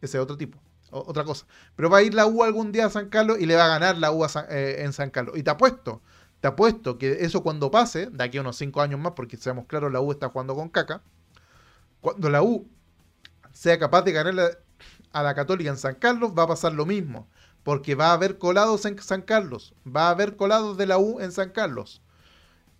ese 0.00 0.16
es 0.16 0.22
otro 0.22 0.36
tipo, 0.36 0.56
otra 0.92 1.24
cosa. 1.24 1.44
Pero 1.74 1.90
va 1.90 1.98
a 1.98 2.02
ir 2.02 2.14
la 2.14 2.26
U 2.26 2.44
algún 2.44 2.70
día 2.70 2.86
a 2.86 2.90
San 2.90 3.08
Carlos 3.08 3.38
y 3.40 3.46
le 3.46 3.56
va 3.56 3.64
a 3.64 3.68
ganar 3.68 3.98
la 3.98 4.12
U 4.12 4.24
eh, 4.24 4.76
en 4.78 4.92
San 4.92 5.10
Carlos. 5.10 5.36
Y 5.36 5.42
te 5.42 5.50
apuesto, 5.50 6.02
te 6.40 6.46
apuesto 6.46 6.98
que 6.98 7.24
eso 7.24 7.42
cuando 7.42 7.72
pase, 7.72 8.06
de 8.06 8.22
aquí 8.22 8.38
a 8.38 8.42
unos 8.42 8.54
5 8.58 8.80
años 8.80 9.00
más, 9.00 9.14
porque 9.16 9.36
seamos 9.36 9.66
claros, 9.66 9.90
la 9.90 10.00
U 10.00 10.12
está 10.12 10.28
jugando 10.28 10.54
con 10.54 10.68
caca. 10.68 11.02
Cuando 12.00 12.30
la 12.30 12.44
U 12.44 12.68
sea 13.52 13.76
capaz 13.76 14.02
de 14.02 14.12
ganar 14.12 14.62
a 15.10 15.22
la 15.24 15.34
Católica 15.34 15.70
en 15.70 15.78
San 15.78 15.96
Carlos, 15.96 16.32
va 16.38 16.44
a 16.44 16.46
pasar 16.46 16.74
lo 16.74 16.86
mismo. 16.86 17.26
Porque 17.68 17.94
va 17.94 18.06
a 18.06 18.12
haber 18.14 18.38
colados 18.38 18.86
en 18.86 18.98
San 18.98 19.20
Carlos. 19.20 19.74
Va 19.86 20.06
a 20.06 20.12
haber 20.12 20.36
colados 20.36 20.78
de 20.78 20.86
la 20.86 20.96
U 20.96 21.20
en 21.20 21.32
San 21.32 21.50
Carlos. 21.50 22.00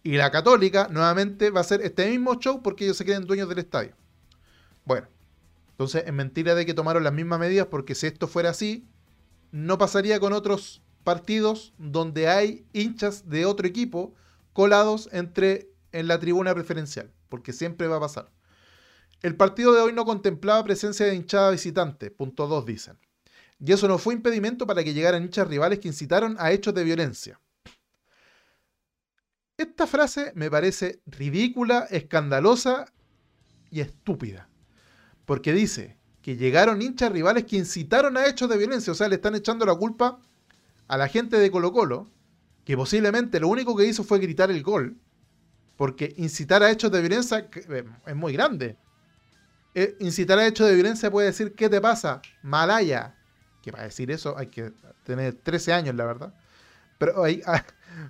Y 0.03 0.12
la 0.16 0.30
Católica 0.30 0.89
nuevamente 0.91 1.51
va 1.51 1.61
a 1.61 1.61
hacer 1.61 1.82
este 1.82 2.09
mismo 2.09 2.36
show 2.36 2.62
porque 2.62 2.84
ellos 2.84 2.97
se 2.97 3.05
creen 3.05 3.26
dueños 3.26 3.51
del 3.51 3.59
estadio. 3.59 3.95
Bueno, 4.86 5.07
entonces 5.72 6.05
es 6.07 6.12
mentira 6.14 6.55
de 6.55 6.64
que 6.64 6.72
tomaron 6.72 7.05
las 7.05 7.12
mismas 7.12 7.39
medidas 7.39 7.66
porque 7.66 7.95
si 7.95 8.07
esto 8.07 8.28
fuera 8.28 8.49
así, 8.49 8.89
no 9.53 9.76
pasaría 9.76 10.20
con 10.20 10.32
otros 10.32 10.80
partidos 11.05 11.74
donde 11.76 12.28
hay 12.28 12.64
hinchas 12.72 13.28
de 13.28 13.45
otro 13.45 13.66
equipo 13.66 14.14
colados 14.55 15.11
entre 15.12 15.68
en 15.93 16.09
la 16.09 16.18
tribuna 16.18 16.55
preferencial, 16.55 17.12
porque 17.28 17.53
siempre 17.53 17.89
va 17.89 17.97
a 17.97 18.01
pasar. 18.01 18.30
El 19.20 19.36
partido 19.36 19.74
de 19.74 19.82
hoy 19.82 19.93
no 19.93 20.07
contemplaba 20.07 20.64
presencia 20.64 21.05
de 21.05 21.14
hinchada 21.14 21.51
visitante, 21.51 22.11
punto 22.11 22.47
2 22.47 22.64
dicen. 22.64 22.99
Y 23.61 23.73
eso 23.73 23.89
no 23.89 23.99
fue 23.99 24.15
impedimento 24.15 24.67
para 24.67 24.85
que 24.85 24.95
llegaran 24.95 25.25
hinchas 25.25 25.49
rivales 25.49 25.81
que 25.81 25.89
incitaron 25.89 26.37
a 26.39 26.53
hechos 26.53 26.75
de 26.75 26.85
violencia. 26.85 27.41
Esta 29.57 29.89
frase 29.89 30.33
me 30.37 30.51
parece 30.51 31.03
ridícula, 31.07 31.89
escandalosa 31.91 32.87
y 33.71 33.81
estúpida. 33.81 34.49
Porque 35.27 35.53
dice 35.53 35.97
que 36.23 36.37
llegaron 36.37 36.81
hinchas 36.81 37.11
rivales 37.11 37.45
que 37.45 37.57
incitaron 37.57 38.17
a 38.17 38.27
hechos 38.27 38.49
de 38.49 38.57
violencia. 38.57 38.93
O 38.93 38.97
sea, 38.97 39.09
le 39.09 39.17
están 39.17 39.35
echando 39.35 39.67
la 39.67 39.75
culpa 39.75 40.21
a 40.87 40.97
la 40.97 41.09
gente 41.09 41.39
de 41.39 41.51
Colo 41.51 41.73
Colo, 41.73 42.09
que 42.65 42.77
posiblemente 42.77 43.41
lo 43.41 43.49
único 43.49 43.77
que 43.77 43.87
hizo 43.87 44.05
fue 44.05 44.21
gritar 44.21 44.51
el 44.53 44.63
gol. 44.63 44.97
Porque 45.77 46.15
incitar 46.17 46.63
a 46.63 46.71
hechos 46.71 46.93
de 46.93 47.01
violencia 47.01 47.49
eh, 47.53 47.85
es 48.07 48.17
muy 48.17 48.33
grande. 48.33 48.77
Eh, 49.75 49.97
incitar 49.99 50.39
a 50.39 50.47
hechos 50.47 50.69
de 50.69 50.75
violencia 50.75 51.11
puede 51.11 51.27
decir, 51.27 51.55
¿qué 51.55 51.69
te 51.69 51.81
pasa? 51.81 52.23
Malaya. 52.43 53.18
Que 53.63 53.73
para 53.73 53.85
decir 53.85 54.11
eso 54.11 54.37
hay 54.39 54.49
que 54.49 54.73
tener 55.05 55.35
13 55.35 55.73
años, 55.73 55.95
la 55.95 56.05
verdad. 56.05 56.35
Pero, 56.99 57.25
ah, 57.47 57.65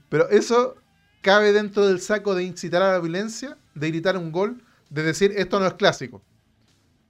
pero 0.08 0.28
eso 0.30 0.76
cabe 1.22 1.52
dentro 1.52 1.86
del 1.86 2.00
saco 2.00 2.34
de 2.34 2.44
incitar 2.44 2.82
a 2.82 2.92
la 2.92 2.98
violencia, 2.98 3.58
de 3.74 3.88
gritar 3.88 4.16
un 4.16 4.32
gol, 4.32 4.62
de 4.90 5.02
decir 5.02 5.32
esto 5.36 5.60
no 5.60 5.66
es 5.66 5.74
clásico. 5.74 6.22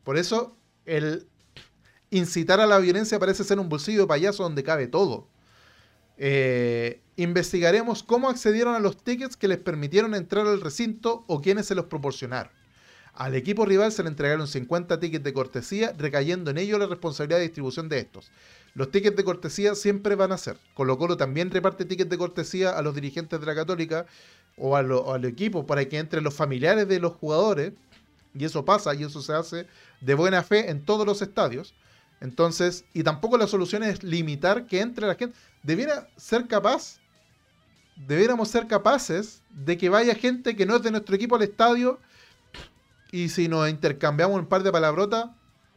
Por 0.05 0.17
eso 0.17 0.57
el 0.87 1.29
incitar 2.11 2.61
a 2.61 2.67
la 2.67 2.79
violencia 2.79 3.19
parece 3.19 3.45
ser 3.45 3.59
un 3.59 3.69
bolsillo 3.69 4.03
de 4.03 4.07
payaso 4.07 4.43
donde 4.43 4.63
cabe 4.63 4.87
todo. 4.87 5.29
Eh, 6.17 7.01
investigaremos 7.17 8.03
cómo 8.03 8.29
accedieron 8.29 8.75
a 8.75 8.81
los 8.81 8.97
tickets 8.97 9.37
que 9.37 9.49
les 9.49 9.59
permitieron 9.59 10.15
entrar 10.15 10.47
al 10.47 10.61
recinto 10.61 11.25
o 11.27 11.41
quiénes 11.41 11.67
se 11.67 11.75
los 11.75 11.87
proporcionaron. 11.87 12.53
Al 13.19 13.35
equipo 13.35 13.65
rival 13.65 13.91
se 13.91 14.05
le 14.05 14.11
entregaron 14.11 14.47
50 14.47 15.01
tickets 15.01 15.25
de 15.25 15.33
cortesía, 15.33 15.93
recayendo 15.99 16.53
en 16.53 16.59
ello 16.59 16.79
la 16.79 16.87
responsabilidad 16.87 17.39
de 17.39 17.47
distribución 17.47 17.89
de 17.89 17.99
estos. 17.99 18.31
Los 18.75 18.93
tickets 18.93 19.17
de 19.17 19.25
cortesía 19.25 19.75
siempre 19.75 20.15
van 20.15 20.31
a 20.31 20.39
ser. 20.39 20.57
Colo 20.75 20.99
Colo 20.99 21.17
también 21.17 21.51
reparte 21.51 21.85
tickets 21.85 22.09
de 22.09 22.17
cortesía 22.17 22.79
a 22.79 22.81
los 22.81 22.95
dirigentes 22.95 23.41
de 23.41 23.45
la 23.45 23.57
Católica 23.57 24.07
o, 24.57 24.77
al 24.77 25.25
equipo 25.25 25.67
para 25.67 25.85
que 25.89 25.99
entren 25.99 26.23
los 26.23 26.33
familiares 26.33 26.87
de 26.87 27.01
los 27.01 27.15
jugadores. 27.15 27.73
Y 28.35 28.45
eso 28.45 28.65
pasa 28.65 28.95
y 28.95 29.03
eso 29.03 29.21
se 29.21 29.33
hace 29.33 29.67
de 30.01 30.15
buena 30.15 30.45
fe 30.45 30.71
en 30.71 30.85
todos 30.85 31.05
los 31.05 31.21
estadios. 31.21 31.75
Entonces, 32.21 32.85
y 32.95 33.03
tampoco 33.03 33.37
la 33.37 33.49
solución 33.49 33.83
es 33.83 34.05
limitar 34.05 34.69
que 34.69 34.81
entre 34.81 35.09
la 35.09 35.17
gente. 35.17 35.37
Debiera 35.65 36.09
ser 36.17 36.47
capaz, 36.47 37.01
debiéramos 37.97 38.49
ser 38.49 38.69
capaces 38.69 39.43
de 39.51 39.77
que 39.77 39.89
vaya 39.89 40.15
gente 40.15 40.55
que 40.55 40.67
no 40.67 40.77
es 40.77 40.83
de 40.83 40.93
nuestro 40.93 41.17
equipo 41.17 41.35
al 41.35 41.43
estadio 41.43 41.99
y 43.11 43.29
si 43.29 43.49
nos 43.49 43.69
intercambiamos 43.69 44.39
un 44.39 44.47
par 44.47 44.63
de 44.63 44.73
palabrotas, 44.73 45.31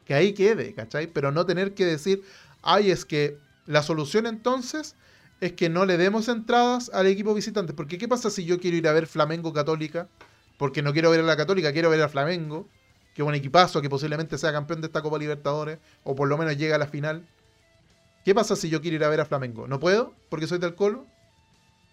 que 0.05 0.13
ahí 0.13 0.33
quede, 0.33 0.73
¿cachai? 0.73 1.07
Pero 1.07 1.31
no 1.31 1.45
tener 1.45 1.73
que 1.73 1.85
decir, 1.85 2.23
ay, 2.61 2.91
es 2.91 3.05
que 3.05 3.37
la 3.65 3.83
solución 3.83 4.25
entonces 4.25 4.95
es 5.39 5.53
que 5.53 5.69
no 5.69 5.85
le 5.85 5.97
demos 5.97 6.27
entradas 6.27 6.91
al 6.93 7.07
equipo 7.07 7.33
visitante. 7.33 7.73
Porque 7.73 7.97
¿qué 7.97 8.07
pasa 8.07 8.29
si 8.29 8.45
yo 8.45 8.59
quiero 8.59 8.77
ir 8.77 8.87
a 8.87 8.93
ver 8.93 9.07
Flamengo 9.07 9.53
Católica? 9.53 10.07
Porque 10.57 10.81
no 10.81 10.93
quiero 10.93 11.09
ver 11.09 11.21
a 11.21 11.23
la 11.23 11.37
Católica, 11.37 11.73
quiero 11.73 11.89
ver 11.89 12.01
a 12.01 12.09
Flamengo, 12.09 12.67
que 13.15 13.23
es 13.23 13.27
un 13.27 13.33
equipazo 13.33 13.81
que 13.81 13.89
posiblemente 13.89 14.37
sea 14.37 14.51
campeón 14.51 14.81
de 14.81 14.87
esta 14.87 15.01
Copa 15.01 15.17
Libertadores, 15.17 15.79
o 16.03 16.15
por 16.15 16.27
lo 16.27 16.37
menos 16.37 16.57
llega 16.57 16.75
a 16.75 16.79
la 16.79 16.87
final. 16.87 17.27
¿Qué 18.23 18.35
pasa 18.35 18.55
si 18.55 18.69
yo 18.69 18.81
quiero 18.81 18.97
ir 18.97 19.03
a 19.03 19.09
ver 19.09 19.21
a 19.21 19.25
Flamengo? 19.25 19.67
¿No 19.67 19.79
puedo? 19.79 20.13
¿Porque 20.29 20.45
soy 20.45 20.59
del 20.59 20.75
Colo? 20.75 21.07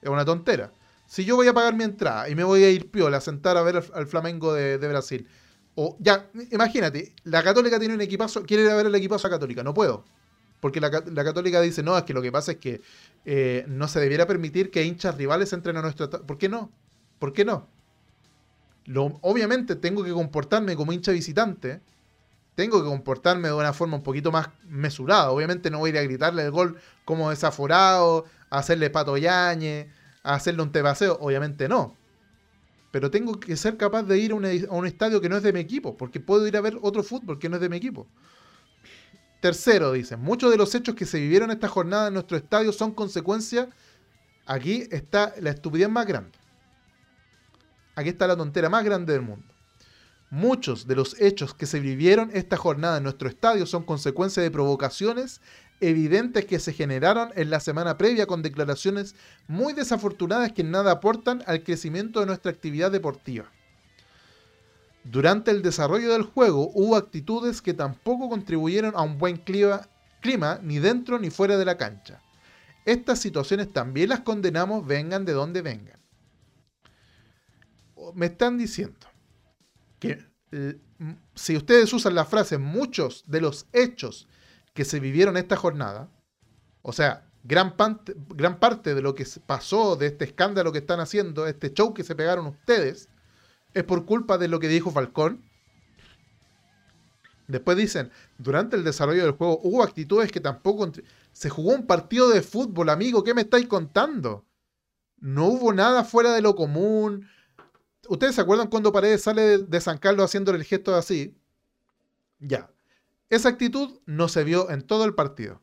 Es 0.03 0.11
una 0.11 0.27
tontera. 0.27 0.71
Si 1.09 1.25
yo 1.25 1.37
voy 1.37 1.49
a 1.49 1.55
pagar 1.55 1.75
mi 1.75 1.85
entrada 1.85 2.29
y 2.29 2.35
me 2.35 2.45
voy 2.45 2.63
a 2.65 2.71
ir 2.71 2.91
piola 2.91 3.17
a 3.17 3.21
sentar 3.23 3.57
a 3.57 3.63
ver 3.63 3.83
al, 3.95 4.07
Flamengo 4.07 4.53
de, 4.53 4.77
Brasil, 4.77 5.27
o 5.75 5.97
ya, 6.01 6.29
imagínate, 6.51 7.15
la 7.25 7.43
Católica 7.43 7.79
tiene 7.79 7.95
un 7.95 8.03
equipazo, 8.03 8.43
quiere 8.43 8.65
ir 8.65 8.69
a 8.69 8.77
ver 8.77 8.87
el 8.87 8.95
equipazo 8.95 9.27
a 9.27 9.31
Católica, 9.31 9.63
no 9.63 9.73
puedo. 9.73 10.05
Porque 10.61 10.83
la, 10.83 10.91
Católica 10.91 11.63
dice, 11.63 11.83
no, 11.83 11.97
es 11.97 12.05
que 12.05 12.13
lo 12.13 12.21
que 12.21 12.31
pasa 12.31 12.53
es 12.53 12.59
que 12.59 12.83
eh, 13.25 13.65
no 13.69 13.89
se 13.89 14.01
debiera 14.01 14.27
permitir 14.27 14.71
que 14.71 14.85
hinchas 14.85 15.17
rivales 15.17 15.51
entren 15.55 15.79
a 15.79 15.83
nuestro... 15.83 16.11
¿Por 16.11 16.37
qué 16.37 16.51
no? 16.51 16.71
¿Por 17.19 17.33
qué 17.33 17.47
no? 17.47 17.67
Lo, 18.85 19.19
obviamente 19.23 19.77
tengo 19.77 20.05
que 20.05 20.13
comportarme 20.13 20.77
como 20.77 20.93
hincha 20.93 21.13
visitante, 21.13 21.81
tengo 22.55 22.83
que 22.83 22.89
comportarme 22.89 23.49
de 23.49 23.55
una 23.55 23.73
forma 23.73 23.97
un 23.97 24.03
poquito 24.03 24.31
más 24.31 24.49
mesurada. 24.69 25.31
Obviamente 25.31 25.71
no 25.71 25.79
voy 25.79 25.91
a 25.91 25.93
ir 25.95 25.99
a 26.01 26.03
gritarle 26.03 26.43
el 26.45 26.51
gol 26.51 26.77
como 27.07 27.31
desaforado, 27.31 28.27
a 28.51 28.59
hacerle 28.59 28.91
pato 28.91 29.17
yañe, 29.17 29.89
a 30.23 30.35
hacerle 30.35 30.63
un 30.63 30.73
tebaseo. 30.73 31.19
Obviamente 31.21 31.69
no. 31.69 31.97
Pero 32.91 33.11
tengo 33.11 33.39
que 33.39 33.57
ser 33.57 33.77
capaz 33.77 34.05
de 34.05 34.19
ir 34.19 34.33
a 34.33 34.35
un, 34.35 34.87
estadio 34.87 35.21
que 35.21 35.29
no 35.29 35.37
es 35.37 35.43
de 35.43 35.53
mi 35.53 35.61
equipo, 35.61 35.97
porque 35.97 36.21
puedo 36.21 36.47
ir 36.47 36.57
a 36.57 36.61
ver 36.61 36.79
otro 36.81 37.03
fútbol 37.03 37.39
que 37.39 37.49
no 37.49 37.57
es 37.57 37.63
de 37.63 37.69
mi 37.69 37.77
equipo. 37.77 38.07
Tercero, 39.41 39.93
dicen, 39.93 40.21
muchos 40.21 40.51
de 40.51 40.57
los 40.57 40.75
hechos 40.75 40.95
que 40.95 41.05
se 41.05 41.21
vivieron 41.21 41.51
esta 41.51 41.69
jornada 41.69 42.09
en 42.09 42.15
nuestro 42.15 42.37
estadio 42.37 42.73
son 42.73 42.93
consecuencia. 42.93 43.69
Aquí 44.47 44.89
está 44.91 45.35
la 45.41 45.51
estupidez 45.51 45.89
más 45.89 46.07
grande. 46.07 46.33
Aquí 47.95 48.09
está 48.09 48.27
la 48.27 48.37
tontera 48.37 48.69
más 48.71 48.85
grande 48.85 49.13
del 49.13 49.23
mundo. 49.23 49.47
Muchos 50.31 50.87
de 50.87 50.97
los 50.97 51.21
hechos 51.21 51.55
que 51.55 51.67
se 51.67 51.81
vivieron 51.81 52.31
esta 52.33 52.57
jornada 52.57 52.99
en 52.99 53.03
nuestro 53.03 53.29
estadio 53.29 53.67
son 53.67 53.85
consecuencia 53.85 54.43
de 54.43 54.51
provocaciones 54.51 55.41
evidentes 55.81 56.45
que 56.45 56.59
se 56.59 56.73
generaron 56.73 57.31
en 57.37 57.51
la 57.51 57.61
semana 57.61 57.99
previa 57.99 58.27
con 58.27 58.43
declaraciones 58.43 59.15
muy 59.47 59.73
desafortunadas 59.73 60.53
que 60.53 60.65
nada 60.65 60.93
aportan 60.93 61.43
al 61.47 61.63
crecimiento 61.63 62.21
de 62.21 62.27
nuestra 62.27 62.51
actividad 62.51 62.91
deportiva. 62.91 63.51
Durante 65.05 65.51
el 65.51 65.63
desarrollo 65.63 66.13
del 66.13 66.23
juego 66.23 66.71
hubo 66.75 66.97
actitudes 66.97 67.63
que 67.63 67.75
tampoco 67.75 68.29
contribuyeron 68.29 68.95
a 68.95 69.03
un 69.03 69.19
buen 69.19 69.37
clima, 69.37 69.89
clima 70.21 70.59
ni 70.63 70.79
dentro 70.79 71.19
ni 71.19 71.31
fuera 71.31 71.57
de 71.57 71.65
la 71.65 71.79
cancha. 71.79 72.21
Estas 72.85 73.19
situaciones 73.19 73.73
también 73.73 74.09
las 74.09 74.21
condenamos 74.21 74.87
vengan 74.87 75.25
de 75.25 75.33
donde 75.33 75.63
vengan. 75.63 75.99
Me 78.15 78.27
están 78.27 78.59
diciendo 78.59 79.07
que 79.99 80.25
si 81.35 81.57
ustedes 81.57 81.93
usan 81.93 82.15
la 82.15 82.25
frase 82.25 82.59
muchos 82.59 83.25
de 83.27 83.41
los 83.41 83.67
hechos 83.73 84.27
que 84.79 84.85
se 84.85 85.01
vivieron 85.01 85.37
esta 85.37 85.57
jornada, 85.57 86.09
o 86.83 86.93
sea, 86.93 87.29
gran, 87.43 87.75
gran 88.29 88.61
parte 88.61 88.95
de 88.95 89.03
lo 89.03 89.13
que 89.17 89.27
pasó, 89.45 89.97
de 89.97 90.07
este 90.07 90.25
escándalo 90.27 90.71
que 90.71 90.79
están 90.79 91.01
haciendo, 91.01 91.49
este 91.49 91.75
show 91.75 91.93
que 91.93 92.05
se 92.05 92.15
pegaron 92.15 92.47
ustedes, 92.47 93.09
es 93.75 93.83
por 93.83 94.07
culpa 94.07 94.39
de 94.39 94.47
lo 94.47 94.61
que 94.61 94.69
dijo 94.69 94.93
Falcón. 94.93 95.43
Después 97.49 97.77
dicen, 97.77 98.13
durante 98.39 98.77
el 98.77 98.85
desarrollo 98.85 99.25
del 99.25 99.33
juego 99.33 99.59
hubo 99.65 99.83
actitudes 99.83 100.31
que 100.31 100.39
tampoco... 100.39 100.93
Se 101.33 101.51
jugó 101.51 101.73
un 101.73 101.85
partido 101.85 102.29
de 102.31 102.41
fútbol, 102.41 102.89
amigo, 102.89 103.25
¿qué 103.25 103.35
me 103.35 103.41
estáis 103.41 103.67
contando? 103.67 104.47
No 105.17 105.47
hubo 105.47 105.73
nada 105.73 106.05
fuera 106.05 106.33
de 106.35 106.41
lo 106.41 106.55
común, 106.55 107.27
¿Ustedes 108.09 108.37
se 108.37 108.43
acuerdan 108.43 108.69
cuando 108.69 108.93
Paredes 108.93 109.25
sale 109.25 109.59
de, 109.59 109.81
San 109.81 109.99
Carlos 109.99 110.25
haciéndole 110.25 110.59
el 110.59 110.65
gesto 110.65 110.95
así? 110.95 111.37
Ya. 112.39 112.71
Esa 113.31 113.51
actitud 113.51 114.01
no 114.07 114.29
se 114.29 114.45
vio 114.45 114.71
en 114.71 114.83
todo 114.83 115.05
el 115.05 115.15
partido. 115.15 115.61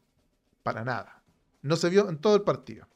Para 0.64 0.84
nada. 0.84 1.24
No 1.62 1.76
se 1.76 1.90
vio 1.90 2.10
en 2.10 2.18
todo 2.18 2.36
el 2.36 2.44
partido. 2.44 2.88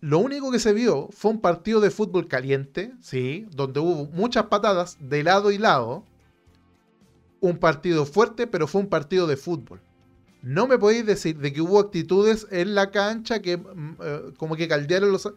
Lo 0.00 0.18
único 0.18 0.50
que 0.50 0.58
se 0.58 0.72
vio 0.72 1.08
fue 1.12 1.30
un 1.30 1.40
partido 1.40 1.80
de 1.80 1.90
fútbol 1.90 2.28
caliente, 2.28 2.92
sí, 3.00 3.46
donde 3.52 3.80
hubo 3.80 4.04
muchas 4.06 4.46
patadas 4.46 4.98
de 5.00 5.22
lado 5.22 5.50
y 5.50 5.56
lado. 5.56 6.04
Un 7.40 7.58
partido 7.58 8.04
fuerte, 8.04 8.46
pero 8.46 8.66
fue 8.66 8.82
un 8.82 8.88
partido 8.88 9.26
de 9.26 9.36
fútbol. 9.36 9.80
No 10.42 10.66
me 10.66 10.78
podéis 10.78 11.06
decir 11.06 11.38
de 11.38 11.54
que 11.54 11.62
hubo 11.62 11.80
actitudes 11.80 12.46
en 12.50 12.74
la 12.74 12.90
cancha 12.90 13.40
que 13.40 13.56
mm, 13.56 13.96
eh, 14.02 14.22
como 14.36 14.56
que 14.56 14.68
caldearon 14.68 15.10
los 15.10 15.32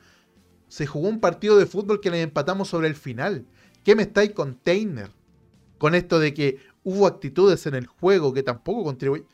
se 0.67 0.85
jugó 0.85 1.07
un 1.07 1.21
partido 1.21 1.57
de 1.57 1.65
fútbol 1.65 2.01
que 2.01 2.11
le 2.11 2.21
empatamos 2.21 2.67
sobre 2.67 2.89
el 2.89 2.95
final. 2.95 3.45
¿Qué 3.85 3.95
me 3.95 4.03
estáis 4.03 4.33
container? 4.33 5.11
Con 5.77 5.95
esto 5.95 6.19
de 6.19 6.33
que 6.33 6.59
hubo 6.83 7.07
actitudes 7.07 7.65
en 7.67 7.75
el 7.75 7.85
juego 7.85 8.33
que 8.33 8.43
tampoco 8.43 8.83
contribuyen. 8.83 9.27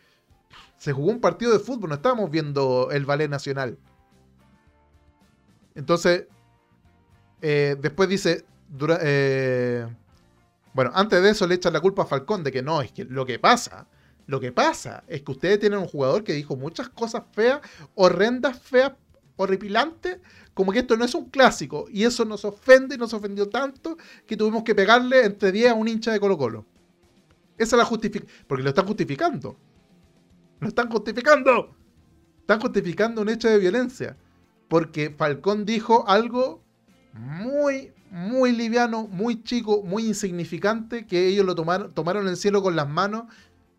Se 0.77 0.91
jugó 0.91 1.11
un 1.11 1.21
partido 1.21 1.53
de 1.53 1.59
fútbol, 1.59 1.89
no 1.89 1.95
estábamos 1.95 2.29
viendo 2.29 2.89
el 2.91 3.05
ballet 3.05 3.29
nacional. 3.29 3.77
Entonces, 5.75 6.25
eh, 7.41 7.75
después 7.79 8.09
dice, 8.09 8.45
eh, 9.01 9.87
bueno, 10.73 10.91
antes 10.93 11.21
de 11.21 11.29
eso 11.29 11.47
le 11.47 11.55
echan 11.55 11.73
la 11.73 11.81
culpa 11.81 12.03
a 12.03 12.05
Falcón 12.05 12.43
de 12.43 12.51
que 12.51 12.61
no, 12.61 12.81
es 12.81 12.91
que 12.91 13.05
lo 13.05 13.25
que 13.25 13.39
pasa, 13.39 13.87
lo 14.25 14.39
que 14.39 14.51
pasa 14.51 15.03
es 15.07 15.21
que 15.21 15.31
ustedes 15.31 15.59
tienen 15.59 15.79
un 15.79 15.87
jugador 15.87 16.23
que 16.23 16.33
dijo 16.33 16.55
muchas 16.55 16.89
cosas 16.89 17.23
feas, 17.33 17.59
horrendas, 17.95 18.59
feas, 18.59 18.93
horripilantes, 19.35 20.19
como 20.53 20.71
que 20.71 20.79
esto 20.79 20.95
no 20.95 21.05
es 21.05 21.15
un 21.15 21.29
clásico. 21.29 21.87
Y 21.91 22.03
eso 22.03 22.25
nos 22.25 22.45
ofende 22.45 22.95
y 22.95 22.97
nos 22.97 23.13
ofendió 23.13 23.49
tanto 23.49 23.97
que 24.25 24.37
tuvimos 24.37 24.63
que 24.63 24.75
pegarle 24.75 25.25
entre 25.25 25.51
10 25.51 25.71
a 25.71 25.73
un 25.73 25.87
hincha 25.87 26.11
de 26.11 26.19
Colo 26.19 26.37
Colo. 26.37 26.65
Esa 27.57 27.75
es 27.75 27.79
la 27.79 27.85
justificación. 27.85 28.45
Porque 28.47 28.63
lo 28.63 28.69
están 28.69 28.85
justificando. 28.85 29.57
Lo 30.59 30.67
están 30.67 30.89
justificando. 30.89 31.75
Están 32.39 32.59
justificando 32.59 33.21
un 33.21 33.29
hecho 33.29 33.49
de 33.49 33.57
violencia. 33.57 34.17
Porque 34.67 35.09
Falcón 35.09 35.65
dijo 35.65 36.07
algo 36.07 36.61
muy, 37.13 37.91
muy 38.09 38.51
liviano, 38.51 39.07
muy 39.07 39.43
chico, 39.43 39.83
muy 39.83 40.05
insignificante, 40.05 41.05
que 41.05 41.27
ellos 41.27 41.45
lo 41.45 41.55
tomaron, 41.55 41.93
tomaron 41.93 42.27
el 42.27 42.37
cielo 42.37 42.61
con 42.61 42.75
las 42.75 42.89
manos 42.89 43.25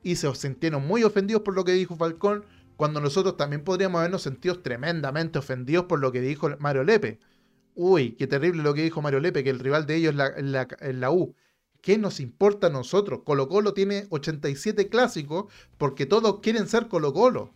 y 0.02 0.16
se 0.16 0.32
sintieron 0.34 0.86
muy 0.86 1.02
ofendidos 1.02 1.42
por 1.42 1.54
lo 1.54 1.64
que 1.64 1.72
dijo 1.72 1.96
Falcón 1.96 2.44
cuando 2.76 3.00
nosotros 3.00 3.36
también 3.36 3.62
podríamos 3.62 3.98
habernos 3.98 4.22
sentido 4.22 4.60
tremendamente 4.60 5.38
ofendidos 5.38 5.84
por 5.84 6.00
lo 6.00 6.12
que 6.12 6.20
dijo 6.20 6.50
Mario 6.58 6.84
Lepe. 6.84 7.20
Uy, 7.74 8.12
qué 8.12 8.26
terrible 8.26 8.62
lo 8.62 8.74
que 8.74 8.82
dijo 8.82 9.02
Mario 9.02 9.20
Lepe, 9.20 9.44
que 9.44 9.50
el 9.50 9.58
rival 9.58 9.86
de 9.86 9.96
ellos 9.96 10.14
es 10.80 10.94
la, 10.94 11.10
U. 11.10 11.34
¿Qué 11.80 11.98
nos 11.98 12.20
importa 12.20 12.68
a 12.68 12.70
nosotros? 12.70 13.20
Colo 13.24 13.48
Colo 13.48 13.74
tiene 13.74 14.06
87 14.10 14.88
clásicos 14.88 15.52
porque 15.76 16.06
todos 16.06 16.40
quieren 16.40 16.68
ser 16.68 16.88
Colo 16.88 17.12
Colo. 17.12 17.52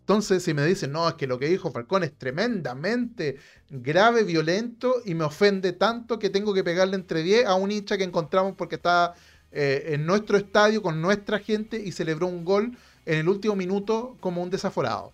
Entonces, 0.00 0.42
si 0.42 0.52
me 0.52 0.66
dicen, 0.66 0.92
no, 0.92 1.08
es 1.08 1.14
que 1.14 1.26
lo 1.26 1.38
que 1.38 1.48
dijo 1.48 1.70
Falcón 1.70 2.04
es 2.04 2.12
tremendamente 2.12 3.38
grave, 3.70 4.22
violento 4.22 4.96
y 5.06 5.14
me 5.14 5.24
ofende 5.24 5.72
tanto 5.72 6.18
que 6.18 6.28
tengo 6.28 6.52
que 6.52 6.62
pegarle 6.62 6.96
entre 6.96 7.22
10 7.22 7.46
a 7.46 7.54
un 7.54 7.70
hincha 7.70 7.96
que 7.96 8.04
encontramos 8.04 8.54
porque 8.54 8.74
está 8.74 9.14
eh, 9.50 9.94
en 9.94 10.04
nuestro 10.04 10.36
estadio 10.36 10.82
con 10.82 11.00
nuestra 11.00 11.38
gente 11.38 11.80
y 11.82 11.92
celebró 11.92 12.26
un 12.26 12.44
gol 12.44 12.76
en 13.06 13.18
el 13.18 13.28
último 13.28 13.54
minuto 13.54 14.16
como 14.20 14.42
un 14.42 14.50
desaforado. 14.50 15.12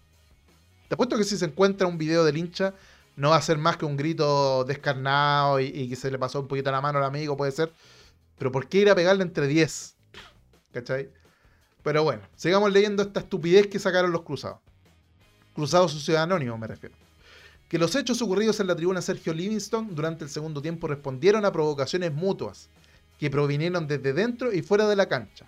Te 0.89 0.95
apuesto 0.95 1.17
que 1.17 1.25
si 1.25 1.37
se 1.37 1.45
encuentra 1.45 1.87
un 1.87 1.99
video 1.99 2.25
del 2.25 2.37
hincha, 2.37 2.75
no 3.17 3.31
va 3.31 3.37
a 3.37 3.43
ser 3.43 3.59
más 3.59 3.77
que 3.77 3.85
un 3.85 3.97
grito 3.97 4.65
descarnado 4.65 5.61
y, 5.61 5.89
que 5.89 5.97
se 5.97 6.11
le 6.11 6.19
pasó 6.19 6.41
un 6.41 6.49
poquito 6.49 6.71
la 6.71 6.81
mano 6.81 6.99
al 6.99 7.05
amigo, 7.05 7.37
puede 7.37 7.53
ser. 7.53 7.73
Pero 8.39 8.51
¿por 8.51 8.69
qué 8.69 8.79
ir 8.79 8.91
a 8.91 8.95
pegarle 8.95 9.23
entre 9.23 9.47
10? 9.47 9.97
¿Cachai? 10.73 11.11
Pero 11.83 12.03
bueno, 12.03 12.23
sigamos 12.37 12.73
leyendo 12.73 13.03
esta 13.03 13.21
estupidez 13.21 13.67
que 13.67 13.79
sacaron 13.79 14.13
los 14.13 14.23
cruzados. 14.23 14.59
Cruzados 15.55 15.93
Sociedad 15.93 16.23
Anónimo, 16.23 16.57
me 16.59 16.67
refiero. 16.67 16.95
Que 17.69 17.79
los 17.79 17.95
hechos 17.95 18.21
ocurridos 18.23 18.59
en 18.61 18.67
la 18.67 18.77
tribuna 18.77 19.01
Sergio 19.03 19.33
Livingston 19.33 19.95
durante 19.95 20.25
el 20.25 20.31
segundo 20.31 20.61
tiempo 20.61 20.89
respondieron 20.89 21.45
a 21.45 21.53
provocaciones 21.53 22.13
mutuas 22.13 22.69
que 23.19 23.31
provinieron 23.31 23.87
desde 23.87 24.13
dentro 24.13 24.53
y 24.53 24.63
fuera 24.63 24.89
de 24.89 24.97
la 24.97 25.09
cancha 25.09 25.47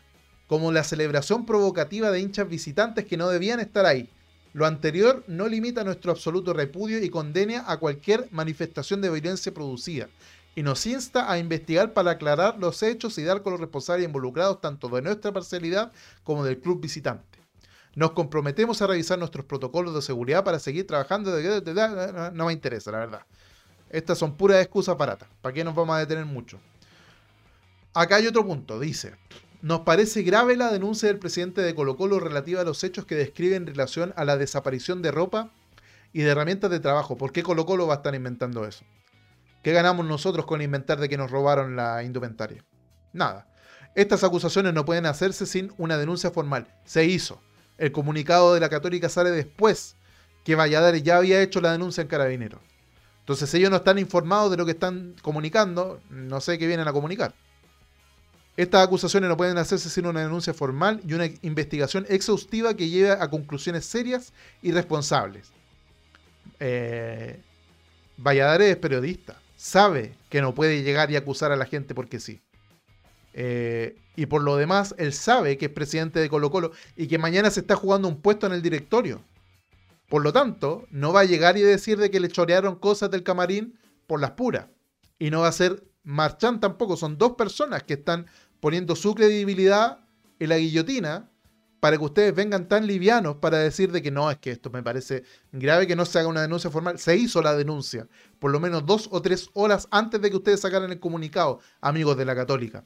como 0.53 0.71
la 0.71 0.85
celebración 0.85 1.47
provocativa 1.47 2.11
de 2.11 2.21
hinchas 2.21 2.47
visitantes 2.47 3.07
que 3.07 3.17
no 3.17 3.31
debían 3.31 3.59
estar 3.59 3.87
ahí. 3.87 4.11
Lo 4.53 4.67
anterior 4.67 5.25
no 5.27 5.49
limita 5.49 5.83
nuestro 5.83 6.13
absoluto 6.13 6.53
repudio 6.53 7.03
y 7.03 7.09
condena 7.09 7.65
a 7.67 7.79
cualquier 7.79 8.29
manifestación 8.33 9.01
de 9.01 9.09
violencia 9.09 9.55
producida, 9.55 10.11
y 10.55 10.63
nos 10.63 10.85
insta 10.85 11.33
a 11.33 11.39
investigar 11.39 11.95
para 11.95 12.11
aclarar 12.11 12.59
los 12.59 12.83
hechos 12.83 13.17
y 13.17 13.23
dar 13.23 13.41
con 13.41 13.53
los 13.53 13.63
responsables 13.63 14.05
involucrados 14.05 14.61
tanto 14.61 14.91
de 14.91 15.01
nuestra 15.01 15.33
parcialidad 15.33 15.91
como 16.23 16.45
del 16.45 16.59
club 16.61 16.83
visitante. 16.83 17.39
Nos 17.95 18.11
comprometemos 18.11 18.83
a 18.83 18.89
revisar 18.89 19.19
nuestros 19.19 19.47
protocolos 19.47 19.95
de 19.95 20.03
seguridad 20.03 20.45
para 20.45 20.59
seguir 20.59 20.87
trabajando. 20.87 21.35
No 22.35 22.45
me 22.45 22.53
interesa, 22.53 22.91
la 22.91 22.99
verdad. 22.99 23.23
Estas 23.89 24.19
son 24.19 24.37
puras 24.37 24.61
excusas 24.61 24.99
baratas. 24.99 25.31
¿Para 25.41 25.55
qué 25.55 25.65
nos 25.65 25.75
vamos 25.75 25.97
a 25.97 26.01
detener 26.01 26.27
mucho? 26.27 26.61
Acá 27.95 28.17
hay 28.17 28.27
otro 28.27 28.45
punto. 28.45 28.79
Dice, 28.79 29.15
nos 29.63 29.81
parece 29.81 30.23
grave 30.23 30.57
la 30.57 30.73
denuncia 30.73 31.09
del 31.09 31.21
presidente 31.21 31.61
de 31.63 31.75
Colo 31.75 31.97
Colo 31.97 32.19
relativa 32.19 32.61
a 32.61 32.65
los 32.65 32.83
hechos 32.83 33.07
que 33.07 33.15
describe 33.15 33.55
en 33.55 33.67
relación 33.67 34.13
a 34.17 34.25
la 34.25 34.37
desaparición 34.37 35.03
de 35.03 35.13
ropa 35.13 35.53
y 36.13 36.23
de 36.23 36.31
herramientas 36.31 36.69
de 36.71 36.81
trabajo. 36.81 37.17
¿Por 37.17 37.33
qué 37.33 37.45
Colo 37.45 37.65
Colo 37.65 37.87
va 37.87 37.95
a 37.95 37.97
estar 37.99 38.15
inventando 38.15 38.67
eso? 38.67 38.85
¿Qué 39.63 39.73
ganamos 39.73 40.05
nosotros 40.05 40.47
con 40.47 40.61
inventar 40.61 40.99
de 40.99 41.09
que 41.09 41.17
nos 41.17 41.31
robaron 41.31 41.77
la 41.77 42.03
indumentaria? 42.03 42.65
Nada. 43.13 43.47
Estas 43.95 44.25
acusaciones 44.25 44.75
no 44.75 44.85
pueden 44.85 45.07
hacerse 45.07 45.47
sin 45.47 45.73
una 45.79 45.97
denuncia 45.97 46.33
formal. 46.33 46.67
Se 46.85 47.05
hizo. 47.05 47.41
El 47.79 47.93
comunicado 47.93 48.55
de 48.55 48.61
la 48.61 48.69
Católica 48.69 49.09
sale 49.09 49.31
después 49.31 49.95
que 50.45 50.57
Valladares 50.57 51.05
ya 51.05 51.19
había 51.19 51.41
hecho 51.41 51.61
la 51.61 51.71
denuncia 51.71 52.03
en 52.03 52.09
Carabineros. 52.09 52.61
Entonces 53.21 53.55
ellos 53.55 53.71
no 53.71 53.77
están 53.77 54.01
informados 54.01 54.51
de 54.51 54.57
lo 54.57 54.65
que 54.65 54.73
están 54.73 55.15
comunicando, 55.23 56.01
no 56.11 56.41
sé 56.41 56.59
qué 56.59 56.67
vienen 56.67 56.89
a 56.89 56.93
comunicar. 56.93 57.37
Estas 58.57 58.85
acusaciones 58.85 59.29
no 59.29 59.37
pueden 59.37 59.57
hacerse 59.57 59.89
sin 59.89 60.07
una 60.07 60.21
denuncia 60.21 60.53
formal 60.53 61.01
y 61.07 61.15
una 61.15 61.27
investigación 61.41 62.05
exhaustiva 62.09 62.75
que 62.75 62.89
lleve 62.89 63.13
a 63.13 63.31
conclusiones 63.31 63.87
serias 63.87 64.33
y 64.61 64.73
responsables. 64.73 65.51
Eh, 66.61 67.41
Valladares 68.19 68.71
es 68.71 68.77
periodista, 68.77 69.41
sabe 69.57 70.15
que 70.29 70.43
no 70.43 70.55
puede 70.55 70.83
llegar 70.83 71.11
y 71.11 71.17
acusar 71.17 71.51
a 71.51 71.57
la 71.57 71.65
gente 71.65 71.95
porque 71.95 72.21
sí. 72.21 72.41
Eh, 73.33 73.97
y 74.17 74.27
por 74.27 74.43
lo 74.43 74.57
demás, 74.57 74.95
él 74.99 75.15
sabe 75.15 75.57
que 75.57 75.67
es 75.67 75.73
presidente 75.73 76.21
de 76.21 76.29
Colo 76.29 76.51
Colo 76.51 76.73
y 76.95 77.07
que 77.07 77.17
mañana 77.17 77.51
se 77.51 77.61
está 77.61 77.75
jugando 77.75 78.07
un 78.07 78.21
puesto 78.21 78.47
en 78.47 78.53
el 78.53 78.61
directorio. 78.61 79.25
Por 80.11 80.23
lo 80.23 80.33
tanto, 80.33 80.87
no 80.91 81.15
va 81.15 81.21
a 81.21 81.25
llegar 81.25 81.57
y 81.57 81.63
decir 81.63 81.97
de 81.97 82.11
que 82.11 82.21
le 82.21 82.29
chorearon 82.29 82.77
cosas 82.77 83.11
del 83.11 83.23
camarín 83.23 83.79
por 84.07 84.21
las 84.21 84.33
puras. 84.33 84.67
Y 85.19 85.31
no 85.31 85.41
va 85.41 85.49
a 85.49 85.53
ser 85.53 85.83
Marchán 86.05 86.61
tampoco. 86.61 86.97
Son 86.97 87.19
dos 87.19 87.33
personas 87.33 87.83
que 87.83 87.95
están 87.95 88.27
poniendo 88.61 88.97
su 88.97 89.15
credibilidad 89.15 89.99
en 90.39 90.49
la 90.49 90.59
guillotina 90.59 91.29
para 91.83 91.99
que 91.99 92.05
ustedes 92.05 92.33
vengan 92.33 92.69
tan 92.69 92.87
livianos 92.87 93.39
para 93.39 93.59
decir 93.59 93.91
de 93.91 94.03
que 94.03 94.13
no, 94.13 94.31
es 94.31 94.39
que 94.39 94.53
esto 94.53 94.71
me 94.71 94.85
parece 94.85 95.25
grave 95.51 95.89
que 95.89 95.97
no 95.97 96.05
se 96.05 96.21
haga 96.21 96.29
una 96.29 96.43
denuncia 96.43 96.71
formal. 96.71 96.99
Se 97.01 97.17
hizo 97.17 97.43
la 97.43 97.57
denuncia, 97.57 98.07
por 98.39 98.53
lo 98.53 98.61
menos 98.61 98.87
dos 98.87 99.09
o 99.11 99.21
tres 99.21 99.51
horas 99.55 99.89
antes 99.91 100.21
de 100.21 100.31
que 100.31 100.37
ustedes 100.37 100.61
sacaran 100.61 100.93
el 100.93 101.01
comunicado, 101.01 101.59
amigos 101.81 102.17
de 102.17 102.25
la 102.25 102.37
Católica. 102.37 102.85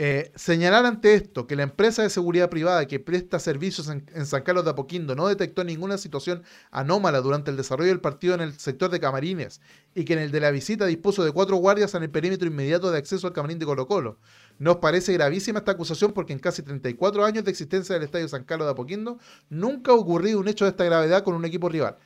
Eh, 0.00 0.30
señalar 0.36 0.86
ante 0.86 1.14
esto 1.14 1.48
que 1.48 1.56
la 1.56 1.64
empresa 1.64 2.04
de 2.04 2.10
seguridad 2.10 2.48
privada 2.48 2.86
que 2.86 3.00
presta 3.00 3.40
servicios 3.40 3.88
en, 3.88 4.26
San 4.26 4.42
Carlos 4.42 4.64
de 4.64 4.70
Apoquindo 4.70 5.16
no 5.16 5.26
detectó 5.26 5.64
ninguna 5.64 5.98
situación 5.98 6.44
anómala 6.70 7.20
durante 7.20 7.50
el 7.50 7.56
desarrollo 7.56 7.88
del 7.88 8.00
partido 8.00 8.34
en 8.34 8.40
el 8.40 8.56
sector 8.60 8.92
de 8.92 9.00
camarines 9.00 9.60
y 9.96 10.04
que 10.04 10.12
en 10.12 10.20
el 10.20 10.30
de 10.30 10.38
la 10.38 10.52
visita 10.52 10.86
dispuso 10.86 11.24
de 11.24 11.32
cuatro 11.32 11.56
guardias 11.56 11.96
en 11.96 12.04
el 12.04 12.10
perímetro 12.10 12.46
inmediato 12.46 12.92
de 12.92 12.98
acceso 12.98 13.26
al 13.26 13.32
camarín 13.32 13.58
de 13.58 13.66
Colo 13.66 13.88
Colo. 13.88 14.20
Nos 14.60 14.76
parece 14.76 15.12
gravísima 15.14 15.58
esta 15.58 15.72
acusación 15.72 16.12
porque 16.12 16.32
en 16.32 16.38
casi 16.38 16.62
34 16.62 17.24
años 17.24 17.42
de 17.42 17.50
existencia 17.50 17.96
del 17.96 18.04
Estadio 18.04 18.28
San 18.28 18.44
Carlos 18.44 18.68
de 18.68 18.72
Apoquindo 18.74 19.18
nunca 19.50 19.90
ha 19.90 19.96
ocurrido 19.96 20.38
un 20.38 20.46
hecho 20.46 20.64
de 20.64 20.70
esta 20.70 20.84
gravedad 20.84 21.24
con 21.24 21.34
un 21.34 21.44
equipo 21.44 21.68
rival. 21.68 21.96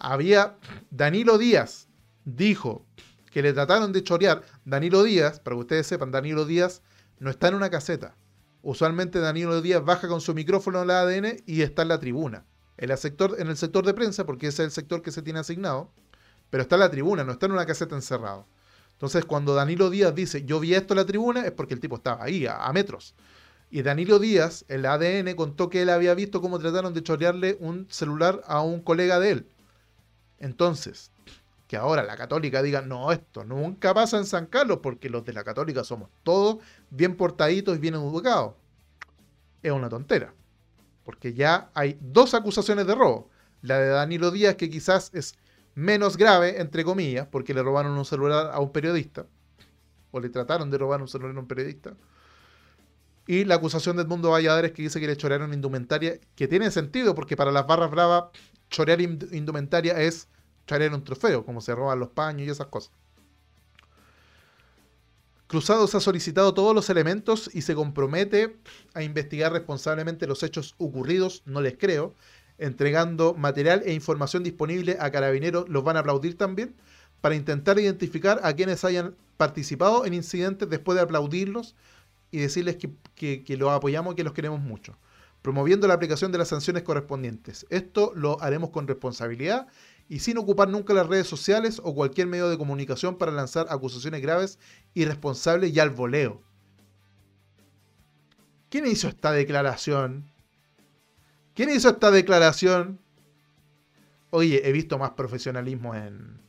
Había 0.00 0.56
Danilo 0.90 1.38
Díaz 1.38 1.86
dijo 2.24 2.84
que 3.30 3.40
le 3.40 3.52
trataron 3.52 3.92
de 3.92 4.02
chorear 4.02 4.42
Danilo 4.64 5.04
Díaz, 5.04 5.38
para 5.38 5.54
que 5.54 5.60
ustedes 5.60 5.86
sepan, 5.86 6.10
Danilo 6.10 6.44
Díaz 6.44 6.82
no 7.18 7.30
está 7.30 7.48
en 7.48 7.54
una 7.54 7.70
caseta. 7.70 8.16
Usualmente 8.62 9.20
Danilo 9.20 9.60
Díaz 9.62 9.84
baja 9.84 10.08
con 10.08 10.20
su 10.20 10.34
micrófono 10.34 10.82
en 10.82 10.88
la 10.88 11.00
ADN 11.00 11.36
y 11.46 11.62
está 11.62 11.82
en 11.82 11.88
la 11.88 12.00
tribuna. 12.00 12.44
En 12.78 12.90
el, 12.90 12.98
sector, 12.98 13.36
en 13.38 13.48
el 13.48 13.56
sector 13.56 13.86
de 13.86 13.94
prensa, 13.94 14.26
porque 14.26 14.48
ese 14.48 14.62
es 14.62 14.66
el 14.66 14.70
sector 14.72 15.02
que 15.02 15.12
se 15.12 15.22
tiene 15.22 15.38
asignado, 15.38 15.92
pero 16.50 16.62
está 16.62 16.76
en 16.76 16.80
la 16.80 16.90
tribuna, 16.90 17.24
no 17.24 17.32
está 17.32 17.46
en 17.46 17.52
una 17.52 17.64
caseta 17.64 17.94
encerrado. 17.94 18.46
Entonces, 18.92 19.24
cuando 19.24 19.54
Danilo 19.54 19.90
Díaz 19.90 20.14
dice, 20.14 20.44
yo 20.44 20.58
vi 20.58 20.74
esto 20.74 20.94
en 20.94 20.98
la 20.98 21.06
tribuna, 21.06 21.44
es 21.44 21.52
porque 21.52 21.74
el 21.74 21.80
tipo 21.80 21.96
estaba 21.96 22.24
ahí, 22.24 22.46
a, 22.46 22.72
metros. 22.72 23.14
Y 23.70 23.82
Danilo 23.82 24.18
Díaz, 24.18 24.64
el 24.68 24.86
ADN, 24.86 25.34
contó 25.36 25.68
que 25.68 25.82
él 25.82 25.90
había 25.90 26.14
visto 26.14 26.40
cómo 26.40 26.58
trataron 26.58 26.94
de 26.94 27.02
chorearle 27.02 27.56
un 27.60 27.86
celular 27.90 28.42
a 28.46 28.62
un 28.62 28.80
colega 28.80 29.18
de 29.20 29.30
él. 29.32 29.48
Entonces, 30.38 31.10
que 31.66 31.76
ahora 31.76 32.02
la 32.04 32.16
católica 32.16 32.62
diga, 32.62 32.80
no, 32.82 33.10
esto 33.10 33.44
nunca 33.44 33.92
pasa 33.92 34.18
en 34.18 34.24
San 34.24 34.46
Carlos, 34.46 34.78
porque 34.82 35.10
los 35.10 35.24
de 35.24 35.32
la 35.32 35.42
católica 35.42 35.82
somos 35.84 36.10
todos 36.22 36.58
bien 36.90 37.16
portaditos 37.16 37.76
y 37.76 37.80
bien 37.80 37.94
educados. 37.94 38.54
Es 39.62 39.72
una 39.72 39.88
tontera. 39.88 40.32
Porque 41.04 41.34
ya 41.34 41.70
hay 41.74 41.98
dos 42.00 42.34
acusaciones 42.34 42.86
de 42.86 42.94
robo. 42.94 43.30
La 43.62 43.78
de 43.78 43.88
Danilo 43.88 44.30
Díaz, 44.30 44.54
que 44.56 44.70
quizás 44.70 45.10
es 45.12 45.34
menos 45.74 46.16
grave, 46.16 46.60
entre 46.60 46.84
comillas, 46.84 47.26
porque 47.26 47.54
le 47.54 47.62
robaron 47.62 47.98
un 47.98 48.04
celular 48.04 48.50
a 48.52 48.60
un 48.60 48.70
periodista. 48.70 49.26
O 50.12 50.20
le 50.20 50.28
trataron 50.28 50.70
de 50.70 50.78
robar 50.78 51.00
un 51.00 51.08
celular 51.08 51.36
a 51.36 51.40
un 51.40 51.48
periodista. 51.48 51.94
Y 53.26 53.44
la 53.44 53.56
acusación 53.56 53.96
de 53.96 54.02
Edmundo 54.02 54.30
Valladares 54.30 54.70
que 54.70 54.82
dice 54.82 55.00
que 55.00 55.06
le 55.08 55.16
chorearon 55.16 55.52
indumentaria, 55.52 56.20
que 56.36 56.46
tiene 56.46 56.70
sentido, 56.70 57.14
porque 57.16 57.36
para 57.36 57.50
las 57.50 57.66
barras 57.66 57.90
bravas, 57.90 58.26
chorear 58.70 59.00
indumentaria 59.00 60.00
es 60.00 60.28
traer 60.66 60.92
un 60.92 61.04
trofeo, 61.04 61.44
como 61.44 61.60
se 61.60 61.74
roban 61.74 61.98
los 61.98 62.10
paños 62.10 62.46
y 62.46 62.50
esas 62.50 62.66
cosas. 62.66 62.92
Cruzados 65.46 65.94
ha 65.94 66.00
solicitado 66.00 66.54
todos 66.54 66.74
los 66.74 66.90
elementos 66.90 67.48
y 67.54 67.62
se 67.62 67.76
compromete 67.76 68.56
a 68.94 69.04
investigar 69.04 69.52
responsablemente 69.52 70.26
los 70.26 70.42
hechos 70.42 70.74
ocurridos, 70.78 71.42
no 71.46 71.60
les 71.60 71.78
creo, 71.78 72.14
entregando 72.58 73.32
material 73.34 73.82
e 73.84 73.92
información 73.92 74.42
disponible 74.42 74.96
a 74.98 75.10
carabineros, 75.12 75.68
los 75.68 75.84
van 75.84 75.96
a 75.96 76.00
aplaudir 76.00 76.36
también, 76.36 76.74
para 77.20 77.36
intentar 77.36 77.78
identificar 77.78 78.40
a 78.42 78.54
quienes 78.54 78.84
hayan 78.84 79.14
participado 79.36 80.04
en 80.04 80.14
incidentes 80.14 80.68
después 80.68 80.96
de 80.96 81.02
aplaudirlos 81.02 81.76
y 82.32 82.38
decirles 82.38 82.76
que, 83.14 83.44
que 83.44 83.56
los 83.56 83.70
apoyamos 83.70 84.14
y 84.14 84.16
que 84.16 84.24
los 84.24 84.32
queremos 84.32 84.60
mucho, 84.60 84.96
promoviendo 85.42 85.86
la 85.86 85.94
aplicación 85.94 86.32
de 86.32 86.38
las 86.38 86.48
sanciones 86.48 86.82
correspondientes. 86.82 87.66
Esto 87.70 88.12
lo 88.16 88.42
haremos 88.42 88.70
con 88.70 88.88
responsabilidad 88.88 89.68
y 90.08 90.20
sin 90.20 90.38
ocupar 90.38 90.68
nunca 90.68 90.94
las 90.94 91.06
redes 91.06 91.26
sociales 91.26 91.80
o 91.82 91.94
cualquier 91.94 92.26
medio 92.26 92.48
de 92.48 92.58
comunicación 92.58 93.16
para 93.16 93.32
lanzar 93.32 93.66
acusaciones 93.70 94.22
graves, 94.22 94.58
irresponsables 94.94 95.74
y 95.74 95.80
al 95.80 95.90
voleo. 95.90 96.42
¿Quién 98.68 98.86
hizo 98.86 99.08
esta 99.08 99.32
declaración? 99.32 100.30
¿Quién 101.54 101.70
hizo 101.70 101.88
esta 101.88 102.10
declaración? 102.10 103.00
Oye, 104.30 104.68
he 104.68 104.72
visto 104.72 104.98
más 104.98 105.12
profesionalismo 105.12 105.94
en, 105.94 106.40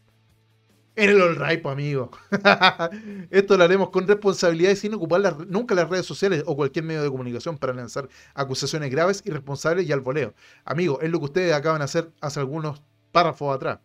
en 0.95 1.10
el 1.10 1.22
All 1.22 1.36
Right, 1.36 1.66
amigo. 1.66 2.12
Esto 3.30 3.55
lo 3.55 3.64
haremos 3.64 3.89
con 3.91 4.08
responsabilidad 4.08 4.72
y 4.72 4.76
sin 4.76 4.93
ocupar 4.95 5.47
nunca 5.47 5.76
las 5.76 5.89
redes 5.89 6.05
sociales 6.05 6.43
o 6.45 6.55
cualquier 6.55 6.86
medio 6.86 7.03
de 7.03 7.10
comunicación 7.10 7.58
para 7.58 7.74
lanzar 7.74 8.10
acusaciones 8.34 8.91
graves, 8.91 9.22
irresponsables 9.26 9.88
y 9.88 9.91
al 9.91 10.01
voleo. 10.01 10.34
Amigo, 10.66 10.99
es 11.01 11.10
lo 11.10 11.20
que 11.20 11.26
ustedes 11.26 11.53
acaban 11.53 11.80
de 11.80 11.86
hacer 11.86 12.12
hace 12.20 12.39
algunos 12.39 12.82
atrás. 13.26 13.80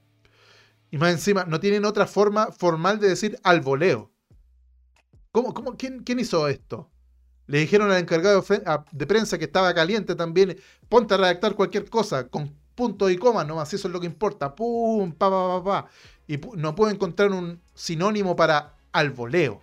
Y 0.90 0.98
más 0.98 1.10
encima, 1.12 1.44
no 1.44 1.58
tienen 1.58 1.86
otra 1.86 2.06
forma 2.06 2.52
formal 2.52 3.00
de 3.00 3.08
decir 3.08 3.38
al 3.42 3.62
voleo. 3.62 4.12
¿Cómo, 5.30 5.54
cómo, 5.54 5.76
quién, 5.76 6.02
quién 6.02 6.20
hizo 6.20 6.46
esto? 6.48 6.90
Le 7.46 7.58
dijeron 7.58 7.90
al 7.90 7.98
encargado 7.98 8.44
de 8.92 9.06
prensa 9.06 9.38
que 9.38 9.46
estaba 9.46 9.74
caliente 9.74 10.14
también, 10.14 10.58
ponte 10.88 11.14
a 11.14 11.16
redactar 11.16 11.54
cualquier 11.54 11.88
cosa 11.88 12.28
con 12.28 12.54
punto 12.74 13.08
y 13.08 13.16
coma 13.16 13.42
nomás, 13.42 13.72
eso 13.72 13.88
es 13.88 13.92
lo 13.92 14.00
que 14.00 14.06
importa. 14.06 14.54
Pum, 14.54 15.12
pa. 15.12 15.88
Y 16.26 16.38
no 16.56 16.74
puedo 16.74 16.90
encontrar 16.90 17.32
un 17.32 17.60
sinónimo 17.74 18.36
para 18.36 18.76
al 18.92 19.10
voleo. 19.10 19.60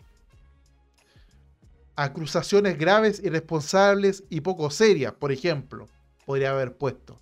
Acusaciones 1.95 2.78
graves, 2.78 3.22
irresponsables 3.24 4.24
y 4.30 4.41
poco 4.41 4.72
serias, 4.72 5.13
por 5.13 5.32
ejemplo, 5.32 5.88
podría 6.26 6.51
haber 6.51 6.76
puesto 6.76 7.20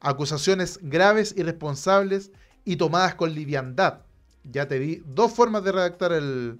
acusaciones 0.00 0.78
graves, 0.82 1.34
irresponsables 1.36 2.30
y 2.64 2.76
tomadas 2.76 3.14
con 3.14 3.32
liviandad. 3.34 4.00
Ya 4.44 4.66
te 4.66 4.78
di 4.78 5.02
dos 5.06 5.32
formas 5.32 5.62
de 5.64 5.72
redactar 5.72 6.12
el, 6.12 6.58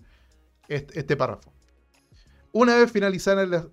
este, 0.68 1.16
párrafo. 1.16 1.53
Una 2.53 2.76
vez 2.76 2.93
finalizadas 2.93 3.49
las, 3.49 3.66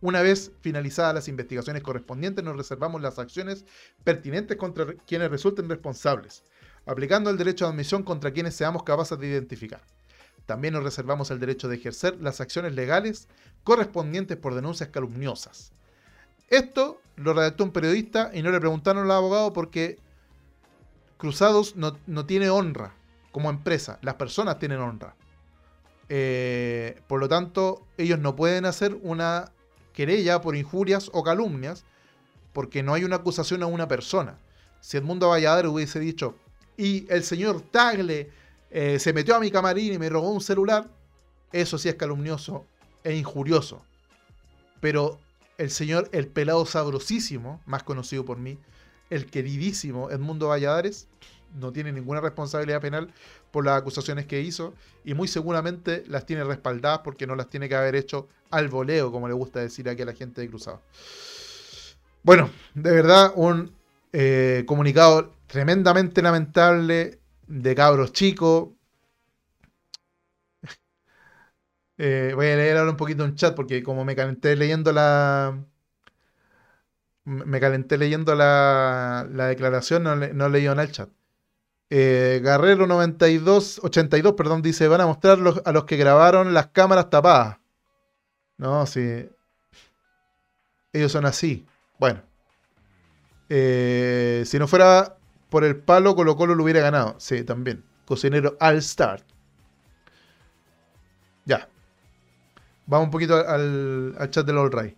una 0.00 0.22
vez 0.22 0.52
finalizadas 0.60 1.14
las 1.14 1.28
investigaciones 1.28 1.82
correspondientes, 1.82 2.44
nos 2.44 2.56
reservamos 2.56 3.02
las 3.02 3.18
acciones 3.18 3.64
pertinentes 4.04 4.56
contra 4.56 4.94
quienes 5.06 5.30
resulten 5.30 5.68
responsables, 5.68 6.44
aplicando 6.86 7.30
el 7.30 7.38
derecho 7.38 7.66
de 7.66 7.72
admisión 7.72 8.02
contra 8.02 8.32
quienes 8.32 8.54
seamos 8.54 8.84
capaces 8.84 9.18
de 9.18 9.28
identificar. 9.28 9.80
También 10.46 10.74
nos 10.74 10.82
reservamos 10.82 11.30
el 11.30 11.38
derecho 11.38 11.68
de 11.68 11.76
ejercer 11.76 12.20
las 12.20 12.40
acciones 12.40 12.74
legales 12.74 13.28
correspondientes 13.62 14.36
por 14.36 14.54
denuncias 14.54 14.88
calumniosas. 14.90 15.72
Esto 16.52 17.00
lo 17.16 17.32
redactó 17.32 17.64
un 17.64 17.70
periodista 17.70 18.30
y 18.34 18.42
no 18.42 18.50
le 18.50 18.60
preguntaron 18.60 19.04
al 19.04 19.10
abogado 19.10 19.54
porque 19.54 19.98
Cruzados 21.16 21.76
no, 21.76 22.26
tiene 22.26 22.50
honra 22.50 22.94
como 23.30 23.48
empresa, 23.48 23.98
las 24.02 24.16
personas 24.16 24.58
tienen 24.58 24.80
honra. 24.80 25.16
Eh, 26.10 27.00
por 27.06 27.20
lo 27.20 27.28
tanto, 27.30 27.86
ellos 27.96 28.18
no 28.18 28.36
pueden 28.36 28.66
hacer 28.66 28.98
una 29.00 29.50
querella 29.94 30.42
por 30.42 30.54
injurias 30.54 31.08
o 31.14 31.22
calumnias 31.22 31.86
porque 32.52 32.82
no 32.82 32.92
hay 32.92 33.04
una 33.04 33.16
acusación 33.16 33.62
a 33.62 33.66
una 33.66 33.88
persona. 33.88 34.36
Si 34.82 34.98
Edmundo 34.98 35.30
Valladares 35.30 35.70
hubiese 35.70 36.00
dicho, 36.00 36.36
y 36.76 37.06
el 37.08 37.24
señor 37.24 37.62
Tagle 37.62 38.30
eh, 38.70 38.98
se 38.98 39.14
metió 39.14 39.36
a 39.36 39.40
mi 39.40 39.50
camarín 39.50 39.94
y 39.94 39.98
me 39.98 40.10
robó 40.10 40.30
un 40.30 40.42
celular, 40.42 40.86
eso 41.50 41.78
sí 41.78 41.88
es 41.88 41.94
calumnioso 41.94 42.66
e 43.04 43.16
injurioso. 43.16 43.82
Pero 44.80 45.18
el 45.58 45.70
señor 45.70 46.08
El 46.12 46.26
Pelado 46.26 46.66
Sabrosísimo, 46.66 47.60
más 47.66 47.82
conocido 47.82 48.24
por 48.24 48.38
mí, 48.38 48.58
el 49.10 49.26
queridísimo 49.26 50.10
Edmundo 50.10 50.48
Valladares, 50.48 51.08
no 51.58 51.72
tiene 51.72 51.92
ninguna 51.92 52.20
responsabilidad 52.20 52.80
penal 52.80 53.12
por 53.50 53.64
las 53.64 53.78
acusaciones 53.78 54.26
que 54.26 54.40
hizo 54.40 54.74
y 55.04 55.14
muy 55.14 55.28
seguramente 55.28 56.02
las 56.06 56.24
tiene 56.24 56.44
respaldadas 56.44 57.00
porque 57.04 57.26
no 57.26 57.36
las 57.36 57.48
tiene 57.48 57.68
que 57.68 57.74
haber 57.74 57.94
hecho 57.94 58.28
al 58.50 58.68
voleo, 58.68 59.12
como 59.12 59.28
le 59.28 59.34
gusta 59.34 59.60
decir 59.60 59.88
aquí 59.88 60.02
a 60.02 60.06
la 60.06 60.14
gente 60.14 60.40
de 60.40 60.48
Cruzado. 60.48 60.80
Bueno, 62.22 62.50
de 62.74 62.90
verdad, 62.90 63.32
un 63.34 63.74
eh, 64.12 64.64
comunicado 64.66 65.32
tremendamente 65.46 66.22
lamentable 66.22 67.18
de 67.46 67.74
cabros 67.74 68.12
chicos. 68.12 68.68
Eh, 71.98 72.32
voy 72.34 72.46
a 72.48 72.56
leer 72.56 72.76
ahora 72.78 72.90
un 72.90 72.96
poquito 72.96 73.24
un 73.24 73.34
chat 73.34 73.54
porque 73.54 73.82
como 73.82 74.04
me 74.04 74.16
calenté 74.16 74.56
leyendo 74.56 74.92
la... 74.92 75.58
Me 77.24 77.60
calenté 77.60 77.98
leyendo 77.98 78.34
la, 78.34 79.28
la 79.30 79.46
declaración, 79.46 80.02
no, 80.02 80.16
le, 80.16 80.32
no 80.34 80.48
leí 80.48 80.64
nada 80.64 80.82
el 80.82 80.90
chat. 80.90 81.08
Eh, 81.90 82.40
Guerrero 82.42 82.86
92, 82.86 83.80
82, 83.82 84.32
perdón, 84.32 84.62
dice, 84.62 84.88
van 84.88 85.02
a 85.02 85.06
mostrar 85.06 85.38
a 85.64 85.72
los 85.72 85.84
que 85.84 85.96
grabaron 85.96 86.54
las 86.54 86.68
cámaras 86.68 87.10
tapadas. 87.10 87.58
No, 88.56 88.86
sí. 88.86 89.28
Ellos 90.92 91.12
son 91.12 91.26
así. 91.26 91.66
Bueno. 91.98 92.22
Eh, 93.48 94.42
si 94.46 94.58
no 94.58 94.66
fuera 94.66 95.16
por 95.50 95.64
el 95.64 95.76
palo, 95.76 96.16
Colo 96.16 96.36
Colo 96.36 96.54
lo 96.54 96.64
hubiera 96.64 96.80
ganado. 96.80 97.14
Sí, 97.18 97.44
también. 97.44 97.84
Cocinero 98.06 98.56
All 98.60 98.78
Star. 98.78 99.22
Vamos 102.92 103.06
un 103.06 103.10
poquito 103.10 103.36
al, 103.36 104.28
chat 104.30 104.44
del 104.44 104.58
All 104.58 104.70
Right. 104.70 104.94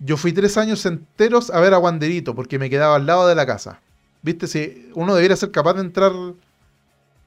Yo 0.00 0.18
fui 0.18 0.34
tres 0.34 0.58
años 0.58 0.84
enteros 0.84 1.48
a 1.48 1.58
ver 1.60 1.72
a 1.72 1.78
Wanderito 1.78 2.34
porque 2.34 2.58
me 2.58 2.68
quedaba 2.68 2.96
al 2.96 3.06
lado 3.06 3.26
de 3.26 3.34
la 3.34 3.46
casa. 3.46 3.80
Viste, 4.20 4.46
si 4.46 4.90
uno 4.92 5.14
debería 5.14 5.34
ser 5.34 5.50
capaz 5.50 5.72
de 5.72 5.80
entrar 5.80 6.12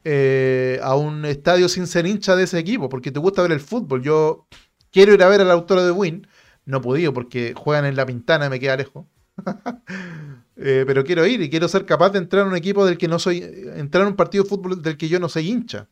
eh, 0.04 0.80
a 0.84 0.94
un 0.96 1.26
estadio 1.26 1.70
sin 1.70 1.88
ser 1.88 2.06
hincha 2.06 2.36
de 2.36 2.44
ese 2.44 2.60
equipo, 2.60 2.88
porque 2.88 3.12
te 3.12 3.18
gusta 3.18 3.42
ver 3.42 3.52
el 3.52 3.62
fútbol. 3.62 4.04
Yo 4.04 4.46
quiero 4.92 5.12
ir 5.12 5.24
a 5.24 5.28
ver 5.28 5.42
al 5.42 5.50
autor 5.50 5.80
de 5.80 5.90
Win, 5.90 6.28
no 6.66 6.78
he 6.96 7.12
porque 7.12 7.56
juegan 7.58 7.86
en 7.86 7.96
la 7.96 8.06
pintana 8.06 8.46
y 8.46 8.50
me 8.52 8.60
queda 8.60 8.78
lejos. 8.78 9.06
Eh, 10.60 10.86
pero 10.88 11.04
quiero 11.04 11.24
ir 11.28 11.40
y 11.40 11.52
quiero 11.52 11.68
ser 11.68 11.86
capaz 11.86 12.10
de 12.10 12.18
entrar 12.18 12.44
a 12.44 12.50
un 12.50 12.56
equipo 12.56 12.84
del 12.84 12.98
que 12.98 13.08
no 13.08 13.20
soy, 13.20 13.44
entrar 13.76 14.06
a 14.06 14.08
un 14.08 14.16
partido 14.16 14.44
de 14.44 14.50
fútbol 14.50 14.82
del 14.82 14.98
que 14.98 15.08
yo 15.08 15.20
no 15.20 15.30
soy 15.30 15.52
hincha. 15.52 15.88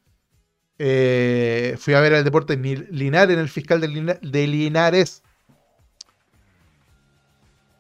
Eh, 0.78 1.76
fui 1.80 1.93
a 1.93 2.01
ver 2.01 2.15
al 2.15 2.23
deporte 2.23 2.57
Linares 2.57 3.34
en 3.34 3.39
el 3.39 3.49
fiscal 3.49 3.80
de, 3.82 4.47
Linares. 4.47 5.23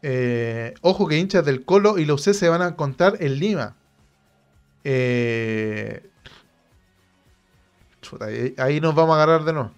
Eh, 0.01 0.73
ojo 0.81 1.07
que 1.07 1.17
hinchas 1.17 1.43
del 1.45 1.65
Colo 1.65 1.97
y 1.97 2.05
los 2.05 2.21
C 2.21 2.33
se 2.33 2.47
van 2.47 2.61
a 2.61 2.67
encontrar 2.67 3.17
en 3.19 3.39
Lima. 3.39 3.75
ahí, 8.57 8.79
nos 8.81 8.95
vamos 8.95 9.13
a 9.13 9.23
agarrar 9.23 9.43
de 9.45 9.53
nuevo. 9.53 9.71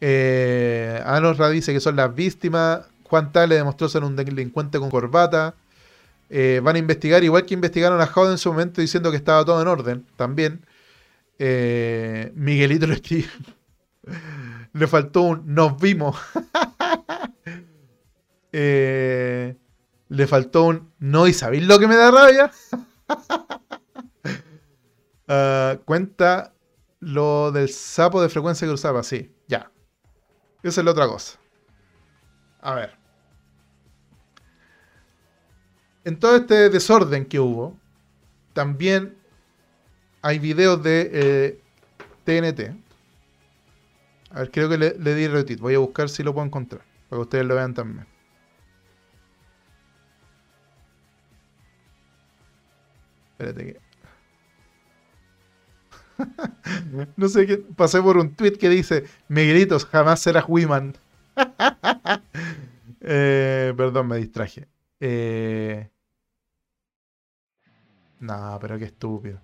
Eh, 0.00 1.02
Anos 1.06 1.38
dice 1.50 1.72
que 1.72 1.80
son 1.80 1.96
las 1.96 2.14
víctimas. 2.14 2.86
Juan 3.04 3.32
Tale 3.32 3.54
demostró 3.54 3.88
ser 3.88 4.04
un 4.04 4.16
delincuente 4.16 4.78
con 4.78 4.90
corbata. 4.90 5.54
Eh, 6.28 6.60
van 6.62 6.76
a 6.76 6.78
investigar, 6.78 7.22
igual 7.22 7.46
que 7.46 7.54
investigaron 7.54 8.00
a 8.00 8.06
Jaude 8.06 8.32
en 8.32 8.38
su 8.38 8.50
momento 8.50 8.80
diciendo 8.80 9.10
que 9.10 9.16
estaba 9.16 9.44
todo 9.44 9.62
en 9.62 9.68
orden, 9.68 10.06
también. 10.16 10.60
Eh, 11.38 12.32
Miguelito. 12.34 12.86
Le 14.72 14.86
faltó 14.86 15.22
un 15.22 15.54
nos 15.54 15.80
vimos. 15.80 16.16
Eh, 18.58 19.54
le 20.08 20.26
faltó 20.26 20.64
un 20.64 20.90
no 20.98 21.26
y 21.26 21.34
sabéis 21.34 21.66
lo 21.66 21.78
que 21.78 21.86
me 21.86 21.96
da 21.96 22.10
rabia. 22.10 22.50
Ah, 25.28 25.78
cuenta 25.84 26.54
lo 27.00 27.50
del 27.50 27.68
sapo 27.68 28.22
de 28.22 28.28
frecuencia 28.28 28.66
cruzada, 28.68 29.02
sí, 29.02 29.34
ya. 29.48 29.72
Esa 30.62 30.80
es 30.80 30.84
la 30.84 30.92
otra 30.92 31.08
cosa. 31.08 31.38
A 32.60 32.74
ver. 32.74 32.96
En 36.04 36.20
todo 36.20 36.36
este 36.36 36.70
desorden 36.70 37.26
que 37.26 37.40
hubo, 37.40 37.76
también 38.52 39.18
hay 40.22 40.38
videos 40.38 40.82
de 40.82 41.60
TNT. 42.24 42.60
Eh, 42.60 42.76
a 44.30 44.40
ver, 44.40 44.50
creo 44.50 44.68
que 44.68 44.76
le, 44.76 44.92
di 44.92 45.28
retweet. 45.28 45.58
Voy 45.58 45.74
a 45.74 45.78
buscar 45.78 46.08
si 46.08 46.22
lo 46.22 46.34
puedo 46.34 46.46
encontrar. 46.46 46.82
Para 47.08 47.20
que 47.20 47.22
ustedes 47.22 47.46
lo 47.46 47.54
vean 47.54 47.74
también. 47.74 48.06
Espérate 53.32 53.64
que. 53.66 53.80
no 57.16 57.28
sé 57.28 57.46
qué. 57.46 57.58
Pasé 57.58 58.02
por 58.02 58.16
un 58.16 58.34
tweet 58.34 58.52
que 58.52 58.68
dice: 58.68 59.04
Miguelitos, 59.28 59.86
jamás 59.86 60.20
serás 60.20 60.44
Wiman. 60.48 60.94
Eh, 63.08 63.72
perdón, 63.76 64.08
me 64.08 64.16
distraje. 64.16 64.66
Eh... 64.98 65.88
No, 68.18 68.58
pero 68.60 68.78
qué 68.78 68.86
estúpido. 68.86 69.40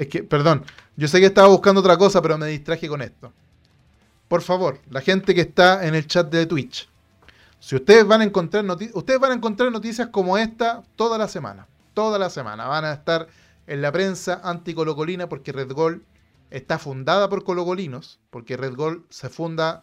Es 0.00 0.08
que, 0.08 0.22
perdón, 0.22 0.64
yo 0.96 1.08
sé 1.08 1.20
que 1.20 1.26
estaba 1.26 1.48
buscando 1.48 1.82
otra 1.82 1.98
cosa, 1.98 2.22
pero 2.22 2.38
me 2.38 2.46
distraje 2.46 2.88
con 2.88 3.02
esto. 3.02 3.34
Por 4.28 4.40
favor, 4.40 4.80
la 4.88 5.02
gente 5.02 5.34
que 5.34 5.42
está 5.42 5.86
en 5.86 5.94
el 5.94 6.06
chat 6.06 6.30
de 6.30 6.46
Twitch, 6.46 6.88
si 7.58 7.76
ustedes 7.76 8.06
van 8.06 8.22
a 8.22 8.24
encontrar 8.24 8.64
ustedes 8.94 9.20
van 9.20 9.32
a 9.32 9.34
encontrar 9.34 9.70
noticias 9.70 10.08
como 10.08 10.38
esta 10.38 10.82
toda 10.96 11.18
la 11.18 11.28
semana. 11.28 11.66
Toda 11.92 12.18
la 12.18 12.30
semana. 12.30 12.66
Van 12.66 12.86
a 12.86 12.94
estar 12.94 13.28
en 13.66 13.82
la 13.82 13.92
prensa 13.92 14.40
anticolocolina 14.42 15.28
porque 15.28 15.52
Red 15.52 15.70
Gol 15.72 16.02
está 16.48 16.78
fundada 16.78 17.28
por 17.28 17.44
colocolinos, 17.44 18.20
porque 18.30 18.56
Red 18.56 18.76
Gol 18.76 19.04
se 19.10 19.28
funda 19.28 19.82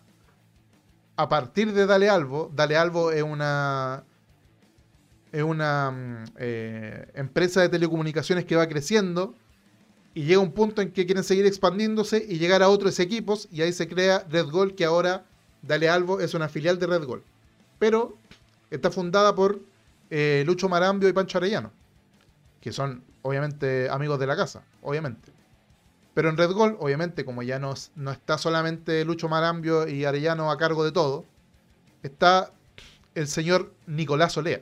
a 1.15 1.29
partir 1.29 1.73
de 1.73 1.85
Dale 1.85 2.09
Albo. 2.09 2.49
Dale 2.55 2.75
Albo 2.75 3.11
es 3.11 3.21
una, 3.21 4.03
es 5.31 5.43
una 5.43 5.91
mm, 5.91 6.23
eh, 6.37 7.11
empresa 7.13 7.61
de 7.61 7.69
telecomunicaciones 7.69 8.45
que 8.45 8.55
va 8.55 8.67
creciendo 8.67 9.35
y 10.17 10.23
llega 10.23 10.41
un 10.41 10.51
punto 10.51 10.81
en 10.81 10.91
que 10.91 11.05
quieren 11.05 11.23
seguir 11.23 11.45
expandiéndose 11.45 12.25
y 12.27 12.39
llegar 12.39 12.63
a 12.63 12.69
otros 12.69 12.99
equipos 12.99 13.47
y 13.51 13.61
ahí 13.61 13.71
se 13.71 13.87
crea 13.87 14.25
Red 14.27 14.47
Gol 14.47 14.73
que 14.73 14.83
ahora 14.83 15.25
Dale 15.61 15.89
Albo 15.89 16.19
es 16.19 16.33
una 16.33 16.49
filial 16.49 16.79
de 16.79 16.87
Red 16.87 17.03
Gol. 17.03 17.23
Pero 17.77 18.17
está 18.71 18.89
fundada 18.89 19.35
por 19.35 19.59
eh, 20.09 20.43
Lucho 20.47 20.69
Marambio 20.69 21.07
y 21.07 21.13
Pancho 21.13 21.37
Arellano, 21.37 21.71
que 22.61 22.73
son 22.73 23.03
obviamente 23.21 23.91
amigos 23.91 24.19
de 24.19 24.25
la 24.25 24.35
casa, 24.35 24.63
obviamente. 24.81 25.31
Pero 26.15 26.29
en 26.29 26.37
Red 26.37 26.49
Gol, 26.49 26.77
obviamente, 26.79 27.23
como 27.23 27.43
ya 27.43 27.59
no, 27.59 27.75
no 27.95 28.11
está 28.11 28.39
solamente 28.39 29.05
Lucho 29.05 29.29
Marambio 29.29 29.87
y 29.87 30.03
Arellano 30.03 30.49
a 30.49 30.57
cargo 30.57 30.83
de 30.83 30.91
todo, 30.91 31.25
está 32.01 32.51
el 33.13 33.27
señor 33.27 33.71
Nicolás 33.85 34.35
Olea. 34.35 34.61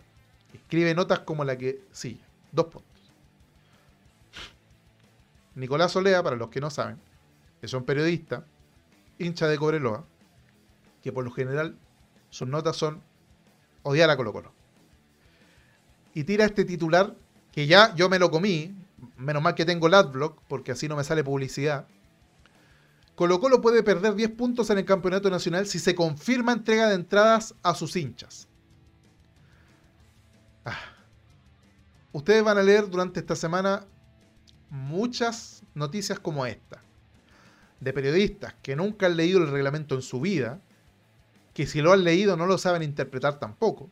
Escribe 0.54 0.94
notas 0.94 1.20
como 1.20 1.46
la 1.46 1.58
que 1.58 1.80
sigue. 1.94 2.20
Dos 2.52 2.66
puntos. 2.66 2.95
Nicolás 5.56 5.96
Olea, 5.96 6.22
para 6.22 6.36
los 6.36 6.50
que 6.50 6.60
no 6.60 6.70
saben, 6.70 7.00
es 7.62 7.74
un 7.74 7.86
periodista, 7.86 8.46
hincha 9.18 9.48
de 9.48 9.58
Cobreloa, 9.58 10.06
que 11.02 11.12
por 11.12 11.24
lo 11.24 11.32
general 11.32 11.78
sus 12.30 12.48
notas 12.48 12.76
son 12.76 13.02
odiar 13.84 14.10
a 14.10 14.18
Colo 14.18 14.34
Colo. 14.34 14.52
Y 16.14 16.26
tira 16.26 16.46
este 16.46 16.66
titular 16.66 17.16
que 17.52 17.68
ya 17.68 17.96
yo 17.96 18.10
me 18.10 18.20
lo 18.20 18.32
comí, 18.32 18.76
menos 19.18 19.42
mal 19.42 19.56
que 19.56 19.66
tengo 19.66 19.88
el 19.88 19.94
adblock, 19.94 20.42
porque 20.48 20.74
así 20.74 20.88
no 20.88 20.98
me 20.98 21.04
sale 21.04 21.24
publicidad. 21.24 21.88
Colo 23.16 23.40
Colo 23.40 23.62
puede 23.62 23.82
perder 23.82 24.16
10 24.16 24.32
puntos 24.32 24.70
en 24.70 24.80
el 24.80 24.86
campeonato 24.86 25.30
nacional 25.30 25.66
si 25.68 25.80
se 25.80 25.96
confirma 25.96 26.52
entrega 26.52 26.90
de 26.90 26.96
entradas 26.96 27.56
a 27.64 27.74
sus 27.74 27.96
hinchas. 27.96 28.50
Ah. 30.66 30.78
Ustedes 32.12 32.44
van 32.44 32.58
a 32.58 32.64
leer 32.64 32.90
durante 32.90 33.20
esta 33.22 33.36
semana 33.36 33.86
muchas 34.70 35.64
noticias 35.74 36.20
como 36.20 36.46
esta. 36.46 36.82
De 37.80 37.94
periodistas 37.94 38.56
que 38.62 38.76
nunca 38.76 39.06
han 39.06 39.18
leído 39.18 39.40
el 39.40 39.52
reglamento 39.52 39.96
en 39.96 40.02
su 40.02 40.20
vida, 40.20 40.60
que 41.54 41.68
si 41.68 41.82
lo 41.82 41.94
han 41.94 42.04
leído 42.04 42.38
no 42.38 42.46
lo 42.46 42.58
saben 42.58 42.84
interpretar 42.84 43.40
tampoco. 43.40 43.90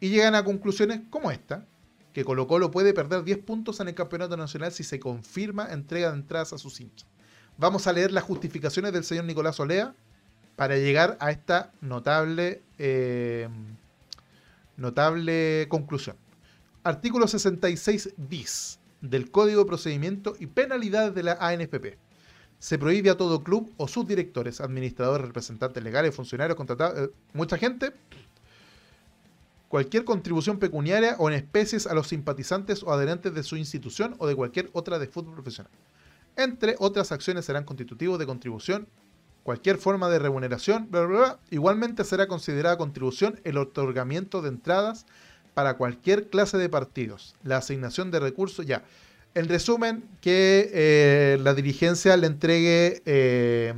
Y 0.00 0.10
llegan 0.10 0.34
a 0.34 0.44
conclusiones 0.44 1.00
como 1.10 1.30
esta, 1.30 1.64
que 2.12 2.24
Colo 2.24 2.46
Colo 2.46 2.70
puede 2.70 2.94
perder 2.94 3.24
10 3.24 3.38
puntos 3.38 3.80
en 3.80 3.88
el 3.88 3.94
Campeonato 3.94 4.36
Nacional 4.36 4.72
si 4.72 4.84
se 4.84 4.98
confirma 4.98 5.70
entrega 5.70 6.10
de 6.10 6.16
entradas 6.16 6.52
a 6.52 6.58
sus 6.58 6.80
hinchas. 6.80 7.08
Vamos 7.58 7.86
a 7.86 7.92
leer 7.92 8.12
las 8.12 8.24
justificaciones 8.24 8.92
del 8.92 9.04
señor 9.04 9.24
Nicolás 9.24 9.60
Olea 9.60 9.94
para 10.56 10.76
llegar 10.76 11.16
a 11.20 11.30
esta 11.30 11.72
notable, 11.80 12.62
eh, 12.78 13.48
notable 14.76 15.66
conclusión. 15.68 16.16
Artículo 16.82 17.28
66 17.28 18.14
bis 18.16 18.78
del 19.00 19.30
Código 19.30 19.60
de 19.62 19.66
Procedimiento 19.66 20.34
y 20.38 20.46
Penalidades 20.46 21.14
de 21.14 21.22
la 21.22 21.32
ANFP. 21.40 21.98
Se 22.58 22.78
prohíbe 22.78 23.10
a 23.10 23.16
todo 23.16 23.44
club 23.44 23.72
o 23.76 23.86
sus 23.86 24.06
directores, 24.06 24.60
administradores, 24.60 25.26
representantes 25.26 25.82
legales, 25.82 26.14
funcionarios, 26.14 26.56
contratados, 26.56 26.98
eh, 26.98 27.10
mucha 27.34 27.58
gente, 27.58 27.92
cualquier 29.68 30.04
contribución 30.04 30.58
pecuniaria 30.58 31.16
o 31.18 31.28
en 31.28 31.34
especies 31.34 31.86
a 31.86 31.94
los 31.94 32.08
simpatizantes 32.08 32.82
o 32.82 32.92
adherentes 32.92 33.34
de 33.34 33.42
su 33.42 33.56
institución 33.56 34.14
o 34.18 34.26
de 34.26 34.34
cualquier 34.34 34.70
otra 34.72 34.98
de 34.98 35.06
fútbol 35.06 35.34
profesional. 35.34 35.70
Entre 36.36 36.76
otras 36.78 37.12
acciones 37.12 37.44
serán 37.44 37.64
constitutivos 37.64 38.18
de 38.18 38.26
contribución, 38.26 38.88
cualquier 39.42 39.78
forma 39.78 40.08
de 40.08 40.18
remuneración, 40.18 40.90
bla, 40.90 41.02
bla, 41.02 41.18
bla. 41.18 41.40
Igualmente 41.50 42.04
será 42.04 42.26
considerada 42.26 42.76
contribución 42.78 43.40
el 43.44 43.58
otorgamiento 43.58 44.42
de 44.42 44.48
entradas 44.48 45.06
para 45.56 45.78
cualquier 45.78 46.28
clase 46.28 46.58
de 46.58 46.68
partidos, 46.68 47.34
la 47.42 47.56
asignación 47.56 48.10
de 48.10 48.20
recursos, 48.20 48.66
ya. 48.66 48.84
En 49.34 49.48
resumen, 49.48 50.04
que 50.20 50.70
eh, 50.70 51.38
la 51.40 51.54
dirigencia 51.54 52.14
le 52.18 52.26
entregue 52.26 53.00
eh, 53.06 53.72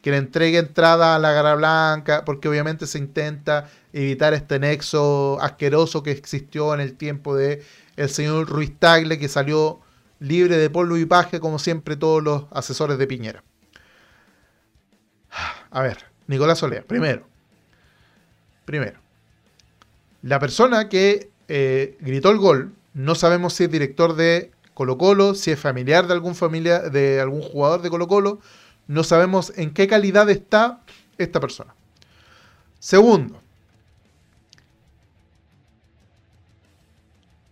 que 0.00 0.12
le 0.12 0.18
entregue 0.18 0.58
entrada 0.58 1.16
a 1.16 1.18
la 1.18 1.32
Gara 1.32 1.56
Blanca, 1.56 2.24
porque 2.24 2.46
obviamente 2.46 2.86
se 2.86 2.98
intenta 2.98 3.68
evitar 3.92 4.32
este 4.32 4.60
nexo 4.60 5.40
asqueroso 5.40 6.04
que 6.04 6.12
existió 6.12 6.72
en 6.72 6.78
el 6.78 6.94
tiempo 6.94 7.34
de 7.34 7.64
el 7.96 8.08
señor 8.08 8.48
Ruiz 8.48 8.78
Tagle, 8.78 9.18
que 9.18 9.28
salió 9.28 9.80
libre 10.20 10.56
de 10.56 10.70
polvo 10.70 10.96
y 10.96 11.04
paje, 11.04 11.40
como 11.40 11.58
siempre 11.58 11.96
todos 11.96 12.22
los 12.22 12.44
asesores 12.52 12.96
de 12.96 13.08
Piñera. 13.08 13.42
A 15.72 15.82
ver, 15.82 15.98
Nicolás 16.28 16.60
Solea, 16.60 16.84
primero. 16.84 17.26
Primero. 18.64 19.01
La 20.22 20.38
persona 20.38 20.88
que 20.88 21.30
eh, 21.48 21.96
gritó 22.00 22.30
el 22.30 22.38
gol, 22.38 22.72
no 22.94 23.14
sabemos 23.14 23.54
si 23.54 23.64
es 23.64 23.70
director 23.70 24.14
de 24.14 24.52
Colo 24.74 24.96
Colo, 24.96 25.34
si 25.34 25.50
es 25.50 25.58
familiar 25.58 26.06
de 26.06 26.14
algún 26.14 26.34
familia, 26.34 26.78
de 26.78 27.20
algún 27.20 27.42
jugador 27.42 27.82
de 27.82 27.90
Colo 27.90 28.08
Colo, 28.08 28.40
no 28.86 29.04
sabemos 29.04 29.52
en 29.56 29.72
qué 29.74 29.86
calidad 29.86 30.30
está 30.30 30.80
esta 31.18 31.40
persona. 31.40 31.74
Segundo, 32.78 33.40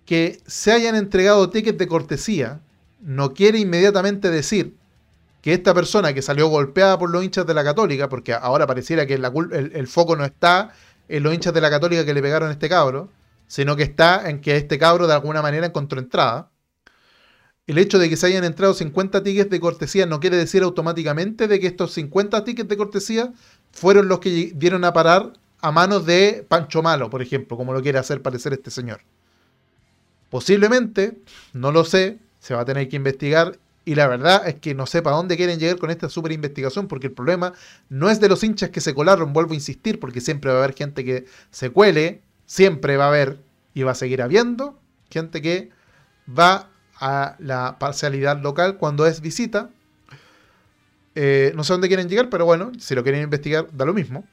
que 0.07 0.41
se 0.47 0.73
hayan 0.73 0.97
entregado 0.97 1.51
tickets 1.51 1.79
de 1.79 1.87
cortesía 1.87 2.61
no 3.01 3.33
quiere 3.33 3.59
inmediatamente 3.59 4.31
decir 4.31 4.75
que 5.41 5.55
esta 5.55 5.73
persona 5.73 6.13
que 6.13 6.21
salió 6.21 6.49
golpeada 6.49 6.99
por 6.99 7.11
los 7.11 7.25
hinchas 7.25 7.47
de 7.47 7.55
la 7.55 7.65
Católica, 7.65 8.09
porque 8.09 8.35
ahora 8.35 8.67
pareciera 8.67 9.07
que 9.07 9.15
el, 9.15 9.87
foco 9.87 10.17
no 10.17 10.25
está 10.25 10.73
en 11.11 11.23
los 11.23 11.35
hinchas 11.35 11.53
de 11.53 11.61
la 11.61 11.71
Católica 11.71 12.05
que 12.05 12.15
le 12.15 12.23
pegaron 12.23 12.49
a 12.49 12.53
este 12.53 12.69
cabro, 12.69 13.11
sino 13.47 13.77
que 13.77 13.83
está 13.83 14.29
en 14.31 14.41
que 14.41 14.57
este 14.57 14.79
cabro 14.79 15.07
de 15.07 15.15
alguna 15.15 15.43
manera 15.43 15.67
encontró 15.67 15.99
entrada 15.99 16.51
el 17.71 17.79
hecho 17.79 18.01
de 18.01 18.09
que 18.09 18.17
se 18.17 18.27
hayan 18.27 18.43
entrado 18.43 18.75
50 18.75 19.23
tickets 19.23 19.49
de 19.49 19.61
cortesía 19.61 20.05
no 20.05 20.19
quiere 20.19 20.37
decir 20.37 20.65
automáticamente 20.65 21.47
de 21.47 21.61
que 21.61 21.69
estos 21.69 21.93
50 21.93 22.43
tickets 22.43 22.69
de 22.69 22.77
cortesía 22.77 23.33
fueron 23.71 24.09
los 24.09 24.19
que 24.19 24.53
dieron 24.57 24.85
a 24.85 24.93
parar 24.93 25.35
a 25.61 25.71
manos 25.71 26.05
de 26.05 26.45
Pancho 26.49 26.83
Malo, 26.83 27.11
por 27.11 27.23
ejemplo, 27.23 27.57
como 27.57 27.73
lo 27.73 27.81
quiere 27.81 27.99
hacer 27.99 28.23
parecer 28.23 28.55
este 28.55 28.73
señor. 28.73 29.03
Posiblemente, 30.31 31.19
no 31.53 31.71
lo 31.71 31.85
sé, 31.85 32.19
se 32.41 32.55
va 32.55 32.63
a 32.63 32.65
tener 32.65 32.89
que 32.89 32.97
investigar 32.97 33.57
y 33.91 33.97
la 33.97 34.07
verdad 34.07 34.47
es 34.47 34.55
que 34.55 34.73
no 34.73 34.87
sé 34.87 35.03
para 35.03 35.17
dónde 35.17 35.37
quieren 35.37 35.59
llegar 35.59 35.77
con 35.79 35.91
esta 35.91 36.09
super 36.09 36.31
investigación, 36.31 36.87
porque 36.87 37.09
el 37.09 37.13
problema 37.13 37.55
no 37.89 38.09
es 38.09 38.21
de 38.21 38.29
los 38.29 38.45
hinchas 38.45 38.71
que 38.71 38.81
se 38.81 38.95
colaron, 38.95 39.33
vuelvo 39.33 39.51
a 39.51 39.57
insistir, 39.57 39.99
porque 39.99 40.21
siempre 40.21 40.53
va 40.53 40.61
a 40.61 40.63
haber 40.63 40.77
gente 40.77 41.05
que 41.05 41.25
se 41.51 41.71
cuele, 41.71 42.23
siempre 42.47 42.97
va 42.97 43.07
a 43.07 43.09
haber 43.09 43.41
y 43.75 43.83
va 43.83 43.91
a 43.91 43.97
seguir 43.97 44.23
habiendo 44.23 44.79
gente 45.11 45.43
que 45.43 45.71
va 46.29 46.69
a 47.01 47.35
la 47.41 47.81
parcialidad 47.81 48.41
local 48.41 48.77
cuando 48.77 49.07
es 49.07 49.21
visita. 49.23 49.71
Eh, 51.17 51.53
no 51.57 51.65
sé 51.65 51.73
dónde 51.73 51.89
quieren 51.89 52.09
llegar, 52.09 52.31
pero 52.31 52.45
bueno, 52.45 52.71
si 52.79 52.95
lo 52.95 53.03
quieren 53.03 53.23
investigar, 53.23 53.67
da 53.73 53.87
lo 53.87 53.93
mismo. 53.93 54.25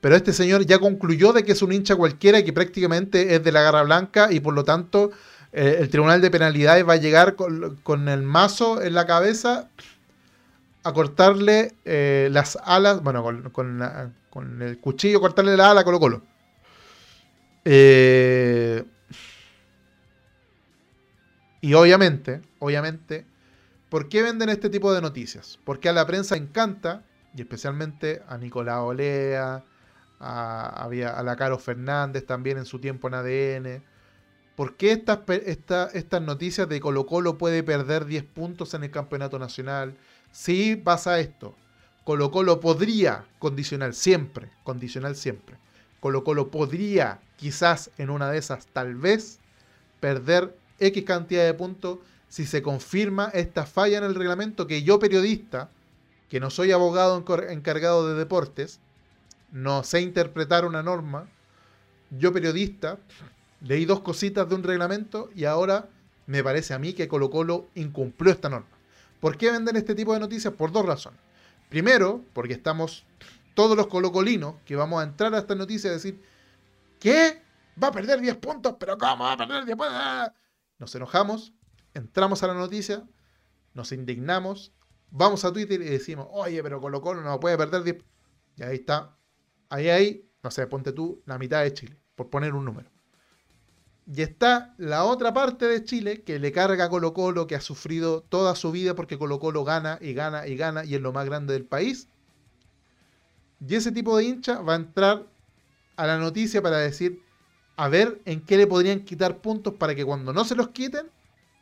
Pero 0.00 0.14
este 0.14 0.32
señor 0.32 0.64
ya 0.66 0.78
concluyó 0.78 1.32
de 1.32 1.42
que 1.42 1.50
es 1.50 1.62
un 1.62 1.72
hincha 1.72 1.96
cualquiera 1.96 2.44
que 2.44 2.52
prácticamente 2.52 3.34
es 3.34 3.42
de 3.42 3.50
la 3.50 3.62
garra 3.62 3.82
blanca 3.82 4.30
y 4.30 4.38
por 4.38 4.54
lo 4.54 4.62
tanto 4.62 5.10
eh, 5.52 5.78
el 5.80 5.90
Tribunal 5.90 6.20
de 6.20 6.30
Penalidades 6.30 6.88
va 6.88 6.94
a 6.94 6.96
llegar 6.96 7.34
con, 7.34 8.08
el 8.08 8.22
mazo 8.22 8.80
en 8.82 8.94
la 8.94 9.06
cabeza 9.06 9.68
a 10.82 10.92
cortarle 10.92 11.74
eh, 11.84 12.28
las 12.30 12.56
alas, 12.64 13.02
bueno, 13.02 13.22
con, 13.52 14.12
con, 14.30 14.62
el 14.62 14.78
cuchillo 14.78 15.20
cortarle 15.20 15.56
la 15.56 15.72
ala 15.72 15.80
a 15.80 15.84
Colo 15.84 16.00
Colo. 16.00 16.22
Eh, 17.64 18.84
y 21.60 21.74
obviamente, 21.74 22.40
obviamente, 22.58 23.26
¿por 23.88 24.08
qué 24.08 24.22
venden 24.22 24.48
este 24.48 24.70
tipo 24.70 24.92
de 24.94 25.02
noticias? 25.02 25.58
Porque 25.64 25.88
a 25.88 25.92
la 25.92 26.06
prensa 26.06 26.36
encanta, 26.36 27.02
y 27.34 27.42
especialmente 27.42 28.22
a 28.28 28.38
Nicolás 28.38 28.78
Olea, 28.78 29.64
a, 30.20 30.86
a 30.86 31.22
la 31.22 31.36
Caro 31.36 31.58
Fernández 31.58 32.24
también 32.24 32.58
en 32.58 32.64
su 32.64 32.78
tiempo 32.78 33.08
en 33.08 33.14
ADN. 33.14 33.89
¿Por 34.56 34.76
qué 34.76 34.92
estas, 34.92 35.20
estas 35.94 36.22
noticias 36.22 36.68
de 36.68 36.80
Colo 36.80 37.06
Colo 37.06 37.38
puede 37.38 37.62
perder 37.62 38.04
10 38.04 38.24
puntos 38.24 38.74
en 38.74 38.84
el 38.84 38.90
campeonato 38.90 39.38
nacional? 39.38 39.96
Si 40.32 40.76
pasa 40.76 41.18
esto, 41.20 41.54
Colo 42.04 42.30
Colo 42.30 42.60
podría, 42.60 43.24
condicional 43.38 43.94
siempre, 43.94 44.50
condicional 44.64 45.16
siempre, 45.16 45.56
Colo 46.00 46.24
Colo 46.24 46.50
podría 46.50 47.20
quizás 47.36 47.90
en 47.98 48.10
una 48.10 48.30
de 48.30 48.38
esas 48.38 48.66
tal 48.66 48.96
vez 48.96 49.38
perder 50.00 50.56
X 50.78 51.04
cantidad 51.04 51.44
de 51.44 51.54
puntos 51.54 51.98
si 52.28 52.46
se 52.46 52.62
confirma 52.62 53.30
esta 53.34 53.66
falla 53.66 53.98
en 53.98 54.04
el 54.04 54.14
reglamento 54.14 54.66
que 54.66 54.82
yo 54.82 54.98
periodista, 54.98 55.70
que 56.28 56.40
no 56.40 56.50
soy 56.50 56.70
abogado 56.70 57.24
encargado 57.48 58.08
de 58.08 58.14
deportes, 58.14 58.80
no 59.52 59.82
sé 59.82 60.00
interpretar 60.00 60.64
una 60.64 60.82
norma, 60.82 61.28
yo 62.10 62.32
periodista 62.32 62.98
leí 63.60 63.84
dos 63.84 64.00
cositas 64.00 64.48
de 64.48 64.54
un 64.54 64.62
reglamento 64.62 65.30
y 65.34 65.44
ahora 65.44 65.88
me 66.26 66.42
parece 66.44 66.74
a 66.74 66.78
mí 66.78 66.92
que 66.92 67.08
Colo 67.08 67.30
Colo 67.30 67.68
incumplió 67.74 68.32
esta 68.32 68.48
norma. 68.48 68.68
¿Por 69.20 69.36
qué 69.36 69.50
venden 69.50 69.76
este 69.76 69.94
tipo 69.94 70.14
de 70.14 70.20
noticias? 70.20 70.54
Por 70.54 70.72
dos 70.72 70.86
razones. 70.86 71.20
Primero, 71.68 72.24
porque 72.32 72.54
estamos 72.54 73.04
todos 73.54 73.76
los 73.76 73.86
colocolinos 73.88 74.56
que 74.64 74.76
vamos 74.76 75.00
a 75.00 75.04
entrar 75.04 75.34
a 75.34 75.38
esta 75.38 75.54
noticia 75.54 75.90
y 75.90 75.94
decir, 75.94 76.22
¿qué? 76.98 77.42
Va 77.82 77.88
a 77.88 77.92
perder 77.92 78.20
10 78.20 78.36
puntos, 78.36 78.76
pero 78.78 78.96
¿cómo 78.98 79.24
va 79.24 79.32
a 79.32 79.36
perder 79.36 79.64
10 79.64 79.76
puntos? 79.76 79.94
Nos 80.78 80.94
enojamos, 80.94 81.52
entramos 81.94 82.42
a 82.42 82.46
la 82.46 82.54
noticia, 82.54 83.04
nos 83.74 83.92
indignamos, 83.92 84.72
vamos 85.10 85.44
a 85.44 85.52
Twitter 85.52 85.80
y 85.82 85.86
decimos, 85.86 86.26
oye, 86.30 86.62
pero 86.62 86.80
Colo 86.80 87.00
Colo 87.00 87.20
no 87.22 87.38
puede 87.38 87.56
perder 87.56 87.82
10. 87.82 88.04
Y 88.56 88.62
ahí 88.62 88.76
está. 88.76 89.16
Ahí, 89.68 89.88
ahí, 89.88 90.30
no 90.42 90.50
sé, 90.50 90.66
ponte 90.66 90.92
tú 90.92 91.22
la 91.26 91.38
mitad 91.38 91.62
de 91.62 91.72
Chile, 91.72 91.96
por 92.14 92.30
poner 92.30 92.54
un 92.54 92.64
número. 92.64 92.89
Y 94.12 94.22
está 94.22 94.74
la 94.76 95.04
otra 95.04 95.32
parte 95.32 95.66
de 95.66 95.84
Chile 95.84 96.22
que 96.22 96.40
le 96.40 96.50
carga 96.50 96.86
a 96.86 96.88
Colo 96.88 97.14
Colo, 97.14 97.46
que 97.46 97.54
ha 97.54 97.60
sufrido 97.60 98.22
toda 98.22 98.56
su 98.56 98.72
vida 98.72 98.96
porque 98.96 99.18
Colo 99.18 99.38
Colo 99.38 99.62
gana 99.62 99.98
y 100.00 100.14
gana 100.14 100.48
y 100.48 100.56
gana 100.56 100.84
y 100.84 100.96
es 100.96 101.00
lo 101.00 101.12
más 101.12 101.26
grande 101.26 101.52
del 101.52 101.64
país. 101.64 102.08
Y 103.64 103.76
ese 103.76 103.92
tipo 103.92 104.16
de 104.16 104.24
hincha 104.24 104.62
va 104.62 104.72
a 104.72 104.76
entrar 104.76 105.26
a 105.94 106.06
la 106.08 106.18
noticia 106.18 106.60
para 106.60 106.78
decir, 106.78 107.22
a 107.76 107.88
ver 107.88 108.20
en 108.24 108.44
qué 108.44 108.56
le 108.56 108.66
podrían 108.66 109.04
quitar 109.04 109.38
puntos 109.38 109.74
para 109.74 109.94
que 109.94 110.04
cuando 110.04 110.32
no 110.32 110.44
se 110.44 110.56
los 110.56 110.70
quiten, 110.70 111.08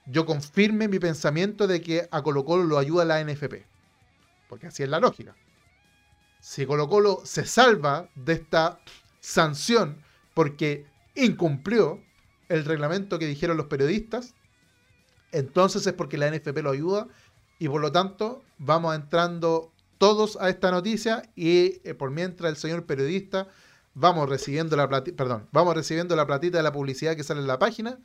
yo 0.06 0.24
confirme 0.24 0.88
mi 0.88 0.98
pensamiento 0.98 1.66
de 1.66 1.82
que 1.82 2.08
a 2.10 2.22
Colo 2.22 2.46
Colo 2.46 2.64
lo 2.64 2.78
ayuda 2.78 3.04
la 3.04 3.22
NFP. 3.22 3.66
Porque 4.48 4.68
así 4.68 4.82
es 4.82 4.88
la 4.88 5.00
lógica. 5.00 5.36
Si 6.40 6.64
Colo 6.64 6.88
Colo 6.88 7.20
se 7.24 7.44
salva 7.44 8.08
de 8.14 8.32
esta 8.32 8.80
sanción 9.20 10.02
porque 10.32 10.86
incumplió 11.14 12.07
el 12.48 12.64
reglamento 12.64 13.18
que 13.18 13.26
dijeron 13.26 13.56
los 13.56 13.66
periodistas, 13.66 14.34
entonces 15.32 15.86
es 15.86 15.92
porque 15.92 16.18
la 16.18 16.30
NFP 16.30 16.58
lo 16.62 16.70
ayuda 16.70 17.08
y 17.58 17.68
por 17.68 17.80
lo 17.80 17.92
tanto 17.92 18.42
vamos 18.58 18.94
entrando 18.94 19.72
todos 19.98 20.38
a 20.40 20.48
esta 20.48 20.70
noticia 20.70 21.28
y 21.34 21.80
eh, 21.84 21.94
por 21.94 22.10
mientras 22.10 22.50
el 22.50 22.56
señor 22.56 22.86
periodista 22.86 23.48
vamos 23.94 24.28
recibiendo 24.28 24.76
la 24.76 24.88
platita, 24.88 25.16
perdón, 25.16 25.48
vamos 25.52 25.74
recibiendo 25.74 26.14
la 26.16 26.26
platita 26.26 26.58
de 26.58 26.62
la 26.62 26.72
publicidad 26.72 27.16
que 27.16 27.24
sale 27.24 27.40
en 27.40 27.48
la 27.48 27.58
página. 27.58 27.98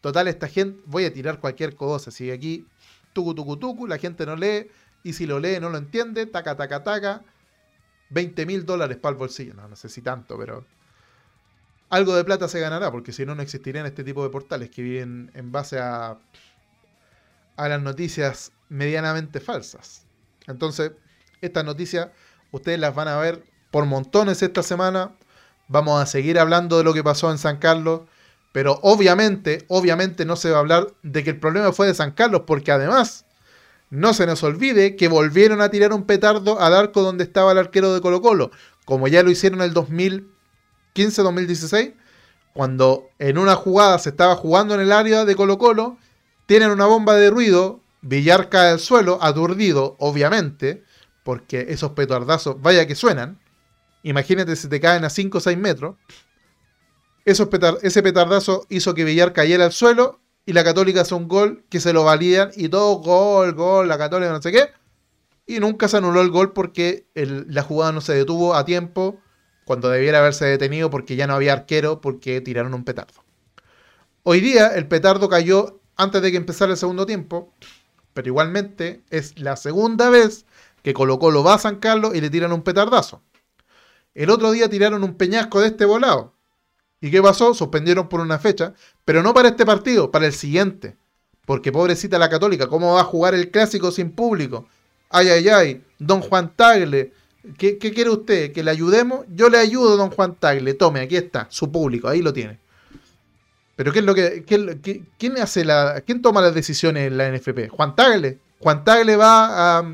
Total, 0.00 0.28
esta 0.28 0.48
gente, 0.48 0.80
voy 0.86 1.04
a 1.04 1.12
tirar 1.12 1.40
cualquier 1.40 1.74
cosa. 1.74 2.10
Si 2.10 2.30
aquí, 2.30 2.66
tucu, 3.12 3.34
tucu, 3.34 3.56
tucu, 3.56 3.86
la 3.86 3.98
gente 3.98 4.26
no 4.26 4.36
lee, 4.36 4.68
y 5.02 5.12
si 5.12 5.26
lo 5.26 5.38
lee 5.38 5.58
no 5.60 5.70
lo 5.70 5.78
entiende, 5.78 6.26
taca, 6.26 6.56
taca, 6.56 6.82
taca, 6.82 7.22
20 8.10 8.46
mil 8.46 8.64
dólares 8.64 8.96
para 8.96 9.12
el 9.12 9.18
bolsillo. 9.18 9.54
No, 9.54 9.68
no 9.68 9.76
sé 9.76 9.88
si 9.88 10.02
tanto, 10.02 10.36
pero 10.38 10.64
algo 11.90 12.14
de 12.14 12.24
plata 12.24 12.48
se 12.48 12.60
ganará, 12.60 12.90
porque 12.90 13.12
si 13.12 13.24
no, 13.24 13.34
no 13.34 13.42
existirían 13.42 13.86
este 13.86 14.04
tipo 14.04 14.22
de 14.22 14.30
portales 14.30 14.70
que 14.70 14.82
viven 14.82 15.30
en 15.34 15.52
base 15.52 15.78
a, 15.78 16.18
a 17.56 17.68
las 17.68 17.80
noticias 17.80 18.52
medianamente 18.68 19.40
falsas. 19.40 20.06
Entonces, 20.46 20.92
estas 21.40 21.64
noticias 21.64 22.08
ustedes 22.50 22.78
las 22.78 22.94
van 22.94 23.08
a 23.08 23.18
ver 23.18 23.42
por 23.70 23.84
montones 23.86 24.42
esta 24.42 24.62
semana. 24.62 25.12
Vamos 25.68 26.02
a 26.02 26.06
seguir 26.06 26.38
hablando 26.38 26.78
de 26.78 26.84
lo 26.84 26.94
que 26.94 27.04
pasó 27.04 27.30
en 27.30 27.38
San 27.38 27.58
Carlos, 27.58 28.02
pero 28.52 28.78
obviamente, 28.82 29.64
obviamente 29.68 30.24
no 30.24 30.36
se 30.36 30.50
va 30.50 30.56
a 30.56 30.60
hablar 30.60 30.88
de 31.02 31.22
que 31.22 31.30
el 31.30 31.40
problema 31.40 31.72
fue 31.72 31.86
de 31.86 31.94
San 31.94 32.12
Carlos, 32.12 32.42
porque 32.46 32.72
además 32.72 33.26
no 33.90 34.14
se 34.14 34.26
nos 34.26 34.42
olvide 34.42 34.96
que 34.96 35.08
volvieron 35.08 35.60
a 35.60 35.70
tirar 35.70 35.92
un 35.92 36.04
petardo 36.04 36.60
al 36.60 36.74
arco 36.74 37.02
donde 37.02 37.24
estaba 37.24 37.52
el 37.52 37.58
arquero 37.58 37.94
de 37.94 38.00
Colo 38.00 38.20
Colo, 38.20 38.50
como 38.84 39.08
ya 39.08 39.22
lo 39.22 39.30
hicieron 39.30 39.60
el 39.60 39.72
2000, 39.72 40.30
2015-2016, 40.94 41.94
cuando 42.52 43.08
en 43.18 43.38
una 43.38 43.54
jugada 43.54 43.98
se 43.98 44.10
estaba 44.10 44.34
jugando 44.36 44.74
en 44.74 44.80
el 44.80 44.92
área 44.92 45.24
de 45.24 45.36
Colo 45.36 45.58
Colo, 45.58 45.96
tienen 46.46 46.70
una 46.70 46.86
bomba 46.86 47.14
de 47.14 47.30
ruido, 47.30 47.80
Villar 48.00 48.48
cae 48.48 48.70
al 48.70 48.80
suelo, 48.80 49.18
aturdido, 49.20 49.96
obviamente, 49.98 50.82
porque 51.24 51.66
esos 51.68 51.92
petardazos, 51.92 52.60
vaya 52.62 52.86
que 52.86 52.94
suenan. 52.94 53.38
Imagínate 54.02 54.56
si 54.56 54.68
te 54.68 54.80
caen 54.80 55.04
a 55.04 55.10
5 55.10 55.38
o 55.38 55.40
6 55.40 55.58
metros. 55.58 55.96
ese 57.24 58.02
petardazo 58.02 58.66
hizo 58.70 58.94
que 58.94 59.04
Villar 59.04 59.32
cayera 59.32 59.66
al 59.66 59.72
suelo 59.72 60.20
y 60.46 60.54
la 60.54 60.64
Católica 60.64 61.02
hace 61.02 61.14
un 61.14 61.28
gol 61.28 61.64
que 61.68 61.80
se 61.80 61.92
lo 61.92 62.04
validan 62.04 62.50
y 62.56 62.70
todo 62.70 62.96
gol, 63.00 63.52
gol, 63.52 63.86
la 63.86 63.98
Católica 63.98 64.32
no 64.32 64.40
sé 64.40 64.50
qué. 64.50 64.70
Y 65.46 65.60
nunca 65.60 65.88
se 65.88 65.98
anuló 65.98 66.22
el 66.22 66.30
gol 66.30 66.54
porque 66.54 67.06
la 67.14 67.62
jugada 67.62 67.92
no 67.92 68.00
se 68.00 68.14
detuvo 68.14 68.54
a 68.54 68.64
tiempo 68.64 69.20
cuando 69.68 69.90
debiera 69.90 70.20
haberse 70.20 70.46
detenido 70.46 70.88
porque 70.88 71.14
ya 71.14 71.26
no 71.26 71.34
había 71.34 71.52
arquero 71.52 72.00
porque 72.00 72.40
tiraron 72.40 72.72
un 72.72 72.84
petardo. 72.84 73.22
Hoy 74.22 74.40
día 74.40 74.68
el 74.68 74.88
petardo 74.88 75.28
cayó 75.28 75.82
antes 75.94 76.22
de 76.22 76.30
que 76.30 76.38
empezara 76.38 76.72
el 76.72 76.78
segundo 76.78 77.04
tiempo, 77.04 77.52
pero 78.14 78.28
igualmente 78.28 79.02
es 79.10 79.38
la 79.38 79.56
segunda 79.56 80.08
vez 80.08 80.46
que 80.82 80.94
Colo 80.94 81.18
Colo 81.18 81.44
va 81.44 81.52
a 81.52 81.58
San 81.58 81.76
Carlos 81.76 82.14
y 82.14 82.22
le 82.22 82.30
tiran 82.30 82.52
un 82.52 82.62
petardazo. 82.62 83.20
El 84.14 84.30
otro 84.30 84.52
día 84.52 84.70
tiraron 84.70 85.04
un 85.04 85.16
peñasco 85.16 85.60
de 85.60 85.66
este 85.66 85.84
volado. 85.84 86.32
¿Y 87.02 87.10
qué 87.10 87.20
pasó? 87.20 87.52
Suspendieron 87.52 88.08
por 88.08 88.20
una 88.20 88.38
fecha, 88.38 88.72
pero 89.04 89.22
no 89.22 89.34
para 89.34 89.50
este 89.50 89.66
partido, 89.66 90.10
para 90.10 90.24
el 90.24 90.32
siguiente. 90.32 90.96
Porque 91.44 91.72
pobrecita 91.72 92.18
la 92.18 92.30
católica, 92.30 92.68
¿cómo 92.68 92.94
va 92.94 93.02
a 93.02 93.04
jugar 93.04 93.34
el 93.34 93.50
clásico 93.50 93.90
sin 93.90 94.12
público? 94.12 94.66
Ay, 95.10 95.28
ay, 95.28 95.48
ay, 95.50 95.84
don 95.98 96.22
Juan 96.22 96.56
Tagle, 96.56 97.12
¿Qué, 97.56 97.78
quiere 97.78 98.10
usted? 98.10 98.52
¿Que 98.52 98.62
le 98.62 98.70
ayudemos? 98.70 99.26
Yo 99.34 99.48
le 99.48 99.58
ayudo, 99.58 99.96
don 99.96 100.10
Juan 100.10 100.34
Tagle. 100.34 100.74
Tome, 100.74 101.00
aquí 101.00 101.16
está, 101.16 101.46
su 101.50 101.70
público, 101.70 102.08
ahí 102.08 102.22
lo 102.22 102.32
tiene. 102.32 102.58
Pero 103.76 103.92
¿qué 103.92 104.00
es 104.00 104.04
lo 104.04 104.14
que, 104.14 105.04
quién 105.18 105.38
hace 105.38 105.64
la, 105.64 106.02
quién 106.04 106.20
toma 106.20 106.40
las 106.40 106.54
decisiones 106.54 107.06
en 107.06 107.16
la 107.16 107.30
NFP? 107.30 107.68
Juan 107.70 107.94
Tagle. 107.94 108.40
Juan 108.58 108.84
Tagle 108.84 109.16
va 109.16 109.84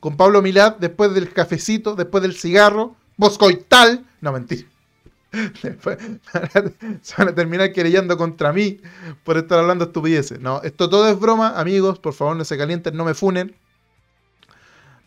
con 0.00 0.16
Pablo 0.16 0.42
Milad 0.42 0.76
después 0.76 1.12
del 1.14 1.32
cafecito, 1.32 1.94
después 1.94 2.22
del 2.22 2.34
cigarro, 2.34 2.96
Boscoital. 3.16 4.04
No, 4.20 4.32
mentira. 4.32 4.66
Se 7.02 7.14
van 7.16 7.28
a 7.28 7.34
terminar 7.34 7.72
querellando 7.72 8.16
contra 8.16 8.52
mí 8.52 8.80
por 9.24 9.36
estar 9.36 9.58
hablando 9.58 9.84
estupideces. 9.84 10.40
No, 10.40 10.62
esto 10.62 10.88
todo 10.88 11.08
es 11.08 11.18
broma, 11.18 11.60
amigos. 11.60 11.98
Por 11.98 12.14
favor, 12.14 12.36
no 12.36 12.44
se 12.44 12.58
calienten, 12.58 12.96
no 12.96 13.04
me 13.04 13.14
funen. 13.14 13.54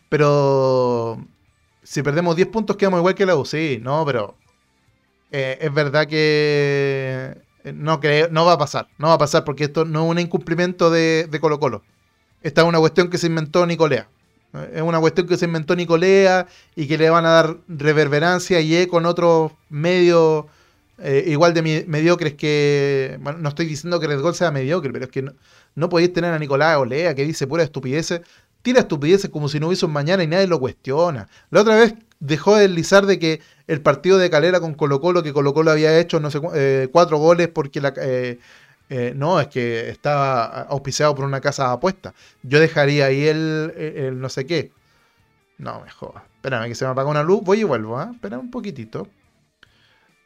Pero 0.08 1.26
si 1.86 2.02
perdemos 2.02 2.34
10 2.34 2.48
puntos 2.48 2.76
quedamos 2.76 2.98
igual 2.98 3.14
que 3.14 3.24
la 3.24 3.36
U, 3.36 3.44
sí, 3.44 3.78
no, 3.80 4.04
pero 4.04 4.34
eh, 5.30 5.56
es 5.60 5.72
verdad 5.72 6.08
que 6.08 7.36
eh, 7.62 7.72
no, 7.72 8.00
creo, 8.00 8.28
no 8.30 8.44
va 8.44 8.54
a 8.54 8.58
pasar, 8.58 8.88
no 8.98 9.08
va 9.08 9.14
a 9.14 9.18
pasar 9.18 9.44
porque 9.44 9.64
esto 9.64 9.84
no 9.84 10.04
es 10.04 10.10
un 10.10 10.18
incumplimiento 10.18 10.90
de, 10.90 11.28
Colo 11.40 11.60
Colo. 11.60 11.84
Esta 12.42 12.62
es 12.62 12.66
una 12.66 12.80
cuestión 12.80 13.08
que 13.08 13.18
se 13.18 13.28
inventó 13.28 13.64
Nicolea. 13.66 14.08
Es 14.74 14.82
una 14.82 14.98
cuestión 14.98 15.28
que 15.28 15.36
se 15.36 15.44
inventó 15.44 15.76
Nicolea 15.76 16.48
y 16.74 16.88
que 16.88 16.98
le 16.98 17.08
van 17.08 17.24
a 17.24 17.30
dar 17.30 17.56
reverberancia 17.68 18.60
y 18.60 18.74
eco 18.74 18.98
en 18.98 19.06
otros 19.06 19.52
medios 19.68 20.46
eh, 20.98 21.24
igual 21.26 21.54
de 21.54 21.84
mediocres 21.86 22.34
que. 22.34 23.18
Bueno, 23.20 23.38
no 23.40 23.50
estoy 23.50 23.66
diciendo 23.66 24.00
que 24.00 24.06
el 24.06 24.20
Gol 24.22 24.34
sea 24.34 24.50
mediocre, 24.50 24.92
pero 24.92 25.04
es 25.04 25.10
que 25.10 25.22
no, 25.22 25.32
no 25.74 25.88
podéis 25.88 26.12
tener 26.12 26.32
a 26.32 26.38
Nicolás 26.38 26.78
Olea 26.78 27.14
que 27.14 27.24
dice 27.24 27.46
pura 27.46 27.62
estupideces 27.62 28.22
tira 28.62 28.80
estupideces 28.80 29.30
como 29.30 29.48
si 29.48 29.60
no 29.60 29.68
hubiese 29.68 29.86
un 29.86 29.92
mañana 29.92 30.22
y 30.22 30.26
nadie 30.26 30.46
lo 30.46 30.58
cuestiona. 30.58 31.28
La 31.50 31.60
otra 31.60 31.76
vez 31.76 31.94
dejó 32.20 32.56
de 32.56 32.62
deslizar 32.62 33.06
de 33.06 33.18
que 33.18 33.40
el 33.66 33.80
partido 33.80 34.18
de 34.18 34.30
Calera 34.30 34.60
con 34.60 34.74
Colo 34.74 35.00
Colo, 35.00 35.22
que 35.22 35.32
Colo 35.32 35.54
Colo 35.54 35.70
había 35.70 35.98
hecho 35.98 36.20
no 36.20 36.30
sé 36.30 36.40
eh, 36.54 36.88
cuatro 36.92 37.18
goles 37.18 37.48
porque 37.48 37.80
la... 37.80 37.92
Eh, 37.96 38.38
eh, 38.88 39.12
no, 39.16 39.40
es 39.40 39.48
que 39.48 39.88
estaba 39.88 40.62
auspiciado 40.62 41.12
por 41.14 41.24
una 41.24 41.40
casa 41.40 41.66
de 41.66 41.74
apuestas. 41.74 42.14
Yo 42.42 42.60
dejaría 42.60 43.06
ahí 43.06 43.26
el, 43.26 44.16
no 44.20 44.28
sé 44.28 44.46
qué. 44.46 44.70
No, 45.58 45.80
mejor. 45.80 46.22
Espérame 46.36 46.68
que 46.68 46.76
se 46.76 46.84
me 46.84 46.92
apaga 46.92 47.08
una 47.08 47.24
luz. 47.24 47.42
Voy 47.42 47.60
y 47.60 47.64
vuelvo, 47.64 47.98
¿ah? 47.98 48.10
Espera 48.12 48.38
un 48.38 48.50
poquitito. 48.50 49.08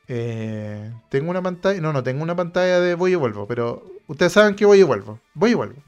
tengo 0.07 1.31
una 1.31 1.41
pantalla. 1.41 1.81
No, 1.81 1.95
no, 1.95 2.03
tengo 2.03 2.23
una 2.23 2.37
pantalla 2.37 2.81
de 2.81 2.95
voy 2.97 3.13
y 3.13 3.15
vuelvo. 3.15 3.47
Pero 3.47 3.83
ustedes 4.09 4.33
saben 4.33 4.55
que 4.55 4.67
voy 4.67 4.81
y 4.81 4.83
vuelvo. 4.83 5.19
Voy 5.33 5.53
y 5.53 5.55
vuelvo. 5.55 5.83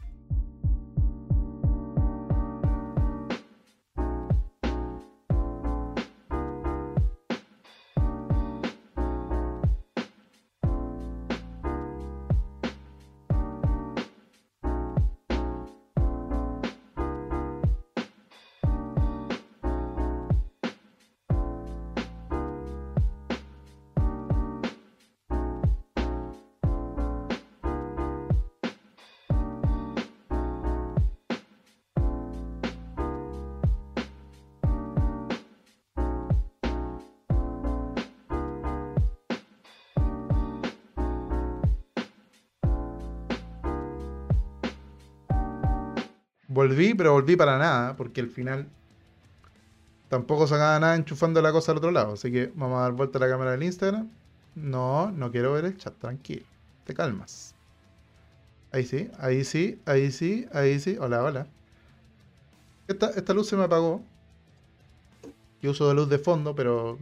Pero 46.96 47.12
volví 47.12 47.36
para 47.36 47.58
nada, 47.58 47.96
porque 47.96 48.20
al 48.20 48.28
final 48.28 48.66
tampoco 50.08 50.46
sacaba 50.46 50.78
nada 50.78 50.96
enchufando 50.96 51.40
la 51.40 51.52
cosa 51.52 51.72
al 51.72 51.78
otro 51.78 51.90
lado. 51.90 52.14
Así 52.14 52.30
que 52.30 52.52
vamos 52.54 52.78
a 52.78 52.82
dar 52.82 52.92
vuelta 52.92 53.18
a 53.18 53.20
la 53.20 53.28
cámara 53.28 53.52
del 53.52 53.62
Instagram. 53.62 54.08
No, 54.54 55.10
no 55.10 55.30
quiero 55.30 55.52
ver 55.52 55.64
el 55.64 55.76
chat, 55.76 55.94
tranquilo. 55.98 56.44
Te 56.84 56.94
calmas. 56.94 57.54
Ahí 58.72 58.84
sí, 58.84 59.10
ahí 59.18 59.44
sí, 59.44 59.80
ahí 59.86 60.10
sí, 60.10 60.46
ahí 60.52 60.80
sí. 60.80 60.96
Hola, 61.00 61.22
hola. 61.22 61.46
Esta, 62.88 63.10
esta 63.10 63.32
luz 63.32 63.48
se 63.48 63.56
me 63.56 63.64
apagó. 63.64 64.02
Yo 65.62 65.70
uso 65.70 65.88
de 65.88 65.94
luz 65.94 66.08
de 66.08 66.18
fondo, 66.18 66.54
pero. 66.54 66.98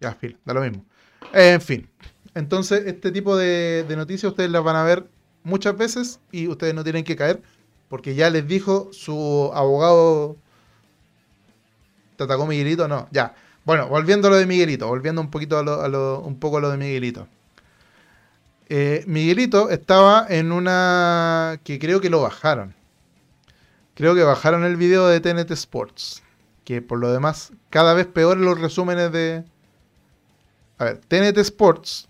Ya, 0.00 0.14
fin, 0.14 0.36
da 0.44 0.54
lo 0.54 0.60
mismo. 0.60 0.84
En 1.32 1.60
fin. 1.60 1.88
Entonces, 2.34 2.86
este 2.86 3.10
tipo 3.12 3.36
de 3.36 3.84
noticias 3.96 4.30
ustedes 4.30 4.50
las 4.50 4.62
van 4.62 4.76
a 4.76 4.84
ver 4.84 5.06
muchas 5.42 5.76
veces 5.76 6.20
y 6.30 6.48
ustedes 6.48 6.74
no 6.74 6.84
tienen 6.84 7.04
que 7.04 7.16
caer 7.16 7.42
porque 7.88 8.14
ya 8.14 8.30
les 8.30 8.46
dijo 8.46 8.90
su 8.92 9.50
abogado. 9.54 10.36
¿Te 12.16 12.24
atacó 12.24 12.46
Miguelito? 12.46 12.88
No, 12.88 13.08
ya. 13.10 13.34
Bueno, 13.64 13.88
volviendo 13.88 14.28
a 14.28 14.30
lo 14.30 14.36
de 14.36 14.46
Miguelito, 14.46 14.86
volviendo 14.86 15.20
un 15.20 15.30
poquito 15.30 15.58
a 15.58 15.62
lo, 15.62 16.20
un 16.20 16.38
poco 16.38 16.58
a 16.58 16.60
lo 16.60 16.70
de 16.70 16.78
Miguelito. 16.78 17.28
Eh, 18.68 19.04
Miguelito 19.06 19.70
estaba 19.70 20.26
en 20.28 20.52
una 20.52 21.60
que 21.64 21.78
creo 21.78 22.00
que 22.00 22.10
lo 22.10 22.22
bajaron. 22.22 22.74
Creo 23.94 24.14
que 24.14 24.22
bajaron 24.22 24.64
el 24.64 24.76
video 24.76 25.06
de 25.06 25.20
TNT 25.20 25.50
Sports. 25.52 26.22
Que 26.64 26.82
por 26.82 26.98
lo 26.98 27.12
demás, 27.12 27.52
cada 27.70 27.94
vez 27.94 28.06
peor 28.06 28.36
los 28.36 28.60
resúmenes 28.60 29.10
de. 29.12 29.44
A 30.78 30.84
ver, 30.84 30.98
TNT 30.98 31.38
Sports, 31.38 32.08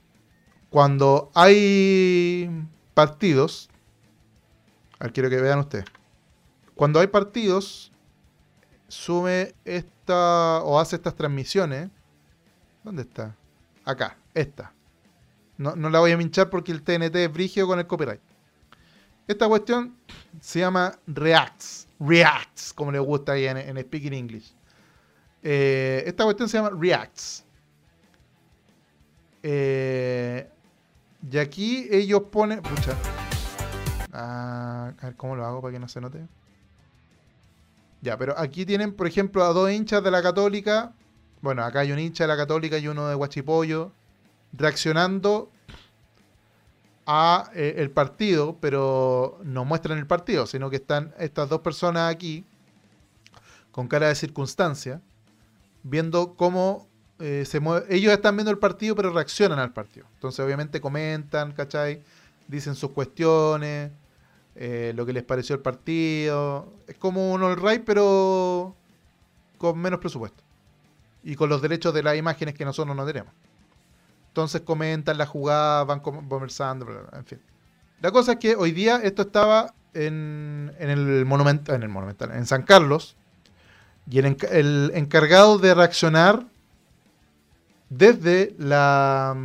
cuando 0.68 1.30
hay 1.34 2.50
partidos, 2.94 3.70
quiero 5.12 5.30
que 5.30 5.40
vean 5.40 5.60
ustedes. 5.60 5.84
Cuando 6.74 7.00
hay 7.00 7.06
partidos, 7.06 7.92
sube 8.88 9.54
esta 9.64 10.62
o 10.62 10.78
hace 10.78 10.96
estas 10.96 11.14
transmisiones. 11.14 11.90
¿Dónde 12.82 13.02
está? 13.02 13.36
Acá, 13.84 14.16
esta. 14.34 14.72
No, 15.56 15.74
la 15.74 15.98
voy 15.98 16.12
a 16.12 16.16
minchar 16.16 16.50
porque 16.50 16.70
el 16.70 16.82
TNT 16.82 17.16
es 17.16 17.32
brigio 17.32 17.66
con 17.66 17.78
el 17.78 17.86
copyright. 17.86 18.20
Esta 19.26 19.48
cuestión 19.48 19.96
se 20.40 20.60
llama 20.60 20.98
Reacts. 21.06 21.88
Reacts, 21.98 22.72
como 22.72 22.92
le 22.92 23.00
gusta 23.00 23.32
ahí 23.32 23.46
en, 23.46 23.78
Speaking 23.80 24.12
English. 24.12 24.54
Eh, 25.42 26.04
esta 26.06 26.24
cuestión 26.24 26.48
se 26.48 26.58
llama 26.58 26.70
Reacts. 26.78 27.44
Eh, 29.42 30.48
y 31.30 31.38
aquí 31.38 31.88
ellos 31.90 32.22
ponen. 32.30 32.62
Pucha, 32.62 32.96
a 34.12 34.92
ver 35.02 35.16
cómo 35.16 35.36
lo 35.36 35.44
hago 35.44 35.60
para 35.60 35.72
que 35.72 35.78
no 35.78 35.88
se 35.88 36.00
note. 36.00 36.26
Ya, 38.00 38.16
pero 38.16 38.38
aquí 38.38 38.64
tienen, 38.64 38.92
por 38.94 39.06
ejemplo, 39.06 39.44
a 39.44 39.52
dos 39.52 39.70
hinchas 39.70 40.02
de 40.04 40.10
la 40.10 40.22
Católica. 40.22 40.92
Bueno, 41.40 41.64
acá 41.64 41.80
hay 41.80 41.92
un 41.92 41.98
hincha 41.98 42.24
de 42.24 42.28
la 42.28 42.36
Católica 42.36 42.78
y 42.78 42.88
uno 42.88 43.08
de 43.08 43.14
Guachipollo. 43.14 43.92
Reaccionando 44.52 45.50
a 47.06 47.50
eh, 47.54 47.74
el 47.78 47.90
partido, 47.90 48.56
pero 48.60 49.40
no 49.42 49.64
muestran 49.64 49.98
el 49.98 50.06
partido, 50.06 50.46
sino 50.46 50.70
que 50.70 50.76
están 50.76 51.14
estas 51.18 51.48
dos 51.48 51.60
personas 51.60 52.10
aquí 52.10 52.44
con 53.72 53.88
cara 53.88 54.08
de 54.08 54.14
circunstancia, 54.14 55.00
viendo 55.82 56.34
cómo 56.34 56.86
eh, 57.18 57.44
se 57.46 57.60
mueve- 57.60 57.86
ellos 57.90 58.12
están 58.12 58.36
viendo 58.36 58.50
el 58.50 58.58
partido, 58.58 58.94
pero 58.94 59.12
reaccionan 59.12 59.58
al 59.58 59.72
partido. 59.72 60.06
Entonces, 60.14 60.44
obviamente, 60.44 60.80
comentan, 60.80 61.52
¿cachai? 61.52 62.02
Dicen 62.48 62.74
sus 62.74 62.90
cuestiones, 62.90 63.92
eh, 64.56 64.92
lo 64.96 65.06
que 65.06 65.12
les 65.12 65.22
pareció 65.22 65.54
el 65.54 65.62
partido. 65.62 66.72
Es 66.86 66.96
como 66.96 67.32
un 67.32 67.42
all 67.42 67.56
right, 67.56 67.82
pero 67.84 68.74
con 69.58 69.78
menos 69.78 70.00
presupuesto. 70.00 70.42
Y 71.22 71.36
con 71.36 71.48
los 71.48 71.62
derechos 71.62 71.94
de 71.94 72.02
las 72.02 72.16
imágenes 72.16 72.54
que 72.54 72.64
nosotros 72.64 72.96
no 72.96 73.06
tenemos. 73.06 73.32
Entonces 74.28 74.62
comentan 74.62 75.18
la 75.18 75.26
jugada, 75.26 75.84
van 75.84 76.00
conversando, 76.00 76.86
en 77.12 77.24
fin. 77.24 77.40
La 78.00 78.10
cosa 78.12 78.32
es 78.32 78.38
que 78.38 78.54
hoy 78.56 78.72
día 78.72 79.00
esto 79.02 79.22
estaba 79.22 79.74
en, 79.94 80.72
el 80.78 81.24
monumental, 81.26 81.74
en 81.76 81.82
el 81.82 81.88
monumental, 81.88 82.30
en 82.32 82.46
San 82.46 82.62
Carlos. 82.62 83.16
Y 84.10 84.18
el, 84.20 84.26
enca- 84.26 84.48
el 84.50 84.92
encargado 84.94 85.58
de 85.58 85.74
reaccionar 85.74 86.46
desde 87.90 88.54
la. 88.58 89.36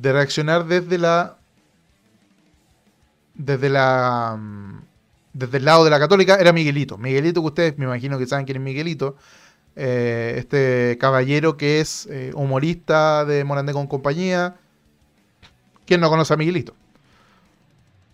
De 0.00 0.12
reaccionar 0.12 0.66
desde 0.66 0.96
la. 0.98 1.36
Desde 3.34 3.68
la. 3.68 4.38
Desde 5.32 5.58
el 5.58 5.64
lado 5.64 5.84
de 5.84 5.90
la 5.90 5.98
Católica 5.98 6.36
era 6.36 6.52
Miguelito. 6.52 6.98
Miguelito, 6.98 7.40
que 7.42 7.46
ustedes 7.46 7.78
me 7.78 7.84
imagino 7.84 8.18
que 8.18 8.26
saben 8.26 8.46
quién 8.46 8.56
es 8.58 8.62
Miguelito. 8.62 9.16
eh, 9.76 10.34
este 10.38 10.98
caballero 11.00 11.56
que 11.56 11.80
es 11.80 12.06
eh, 12.10 12.32
humorista 12.34 13.24
de 13.24 13.44
Morandé 13.44 13.72
con 13.72 13.86
compañía. 13.86 14.56
¿Quién 15.86 16.00
no 16.00 16.08
conoce 16.10 16.34
a 16.34 16.36
Miguelito? 16.36 16.74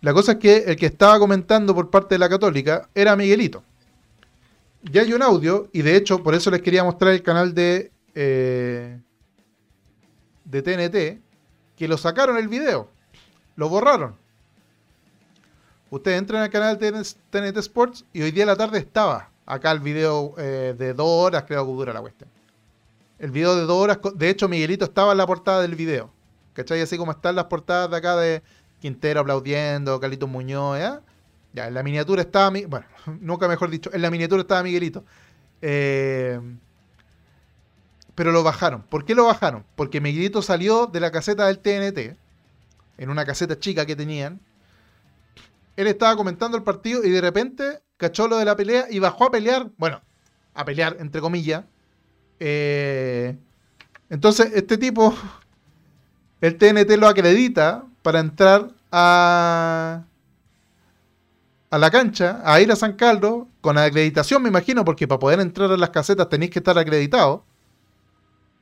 La 0.01 0.13
cosa 0.13 0.33
es 0.33 0.37
que 0.39 0.57
el 0.67 0.75
que 0.75 0.85
estaba 0.87 1.19
comentando 1.19 1.73
por 1.75 1.89
parte 1.89 2.15
de 2.15 2.19
la 2.19 2.29
Católica 2.29 2.89
era 2.93 3.15
Miguelito. 3.15 3.63
Ya 4.83 5.01
hay 5.01 5.13
un 5.13 5.21
audio, 5.23 5.69
y 5.73 5.81
de 5.81 5.95
hecho, 5.95 6.23
por 6.23 6.35
eso 6.35 6.51
les 6.51 6.61
quería 6.61 6.83
mostrar 6.83 7.13
el 7.13 7.23
canal 7.23 7.53
de, 7.53 7.91
eh, 8.15 8.99
de 10.45 10.61
TNT, 10.61 11.21
que 11.77 11.87
lo 11.87 11.97
sacaron 11.97 12.37
el 12.37 12.47
video, 12.47 12.89
lo 13.55 13.69
borraron. 13.69 14.15
Ustedes 15.89 16.17
entran 16.17 16.41
al 16.41 16.49
canal 16.49 16.77
de 16.77 16.91
TNT 16.91 17.57
Sports 17.57 18.03
y 18.11 18.21
hoy 18.21 18.31
día 18.31 18.43
a 18.43 18.47
la 18.47 18.55
tarde 18.57 18.79
estaba 18.79 19.29
acá 19.45 19.71
el 19.71 19.79
video 19.79 20.33
eh, 20.37 20.75
de 20.77 20.93
dos 20.93 21.07
horas, 21.07 21.45
creo 21.47 21.65
que 21.65 21.71
dura 21.71 21.93
la 21.93 22.01
cuestión. 22.01 22.29
El 23.19 23.31
video 23.31 23.55
de 23.55 23.61
dos 23.61 23.81
horas, 23.81 23.99
de 24.15 24.29
hecho, 24.29 24.49
Miguelito 24.49 24.85
estaba 24.85 25.13
en 25.13 25.17
la 25.17 25.25
portada 25.25 25.61
del 25.61 25.75
video. 25.75 26.11
¿Cachai? 26.53 26.81
Así 26.81 26.97
como 26.97 27.11
están 27.11 27.35
las 27.35 27.45
portadas 27.45 27.89
de 27.89 27.97
acá 27.97 28.15
de 28.17 28.43
Quintero 28.79 29.21
aplaudiendo, 29.21 29.99
Carlitos 29.99 30.29
Muñoz, 30.29 30.79
¿ya? 30.79 31.01
Ya, 31.53 31.67
en 31.67 31.73
la 31.73 31.83
miniatura 31.83 32.21
estaba, 32.21 32.49
bueno, 32.49 32.85
nunca 33.21 33.47
mejor 33.47 33.69
dicho, 33.69 33.89
en 33.93 34.01
la 34.01 34.11
miniatura 34.11 34.41
estaba 34.41 34.61
Miguelito. 34.63 35.03
Eh, 35.61 36.39
pero 38.17 38.31
lo 38.31 38.41
bajaron. 38.41 38.81
¿Por 38.81 39.05
qué 39.05 39.13
lo 39.13 39.25
bajaron? 39.25 39.63
Porque 39.75 40.01
Miguelito 40.01 40.41
salió 40.41 40.87
de 40.87 40.99
la 40.99 41.11
caseta 41.11 41.45
del 41.45 41.59
TNT, 41.59 42.17
en 42.97 43.11
una 43.11 43.23
caseta 43.25 43.59
chica 43.59 43.85
que 43.85 43.95
tenían. 43.95 44.39
Él 45.75 45.85
estaba 45.85 46.15
comentando 46.15 46.57
el 46.57 46.63
partido 46.63 47.03
y 47.03 47.11
de 47.11 47.21
repente 47.21 47.79
cachó 47.95 48.27
lo 48.27 48.37
de 48.37 48.45
la 48.45 48.55
pelea 48.55 48.87
y 48.89 48.97
bajó 48.97 49.25
a 49.25 49.29
pelear, 49.29 49.69
bueno, 49.77 50.01
a 50.55 50.65
pelear, 50.65 50.97
entre 50.99 51.21
comillas. 51.21 51.65
Eh, 52.39 53.37
entonces, 54.09 54.49
este 54.55 54.79
tipo, 54.79 55.13
el 56.41 56.57
TNT 56.57 56.97
lo 56.97 57.07
acredita 57.07 57.83
para 58.01 58.19
entrar 58.19 58.71
a, 58.91 60.05
a 61.69 61.77
la 61.77 61.91
cancha, 61.91 62.41
a 62.43 62.59
ir 62.61 62.71
a 62.71 62.75
San 62.75 62.93
Carlos, 62.93 63.45
con 63.61 63.77
acreditación, 63.77 64.41
me 64.41 64.49
imagino, 64.49 64.83
porque 64.83 65.07
para 65.07 65.19
poder 65.19 65.39
entrar 65.39 65.71
a 65.71 65.77
las 65.77 65.91
casetas 65.91 66.29
tenéis 66.29 66.49
que 66.49 66.57
estar 66.57 66.79
acreditado. 66.79 67.45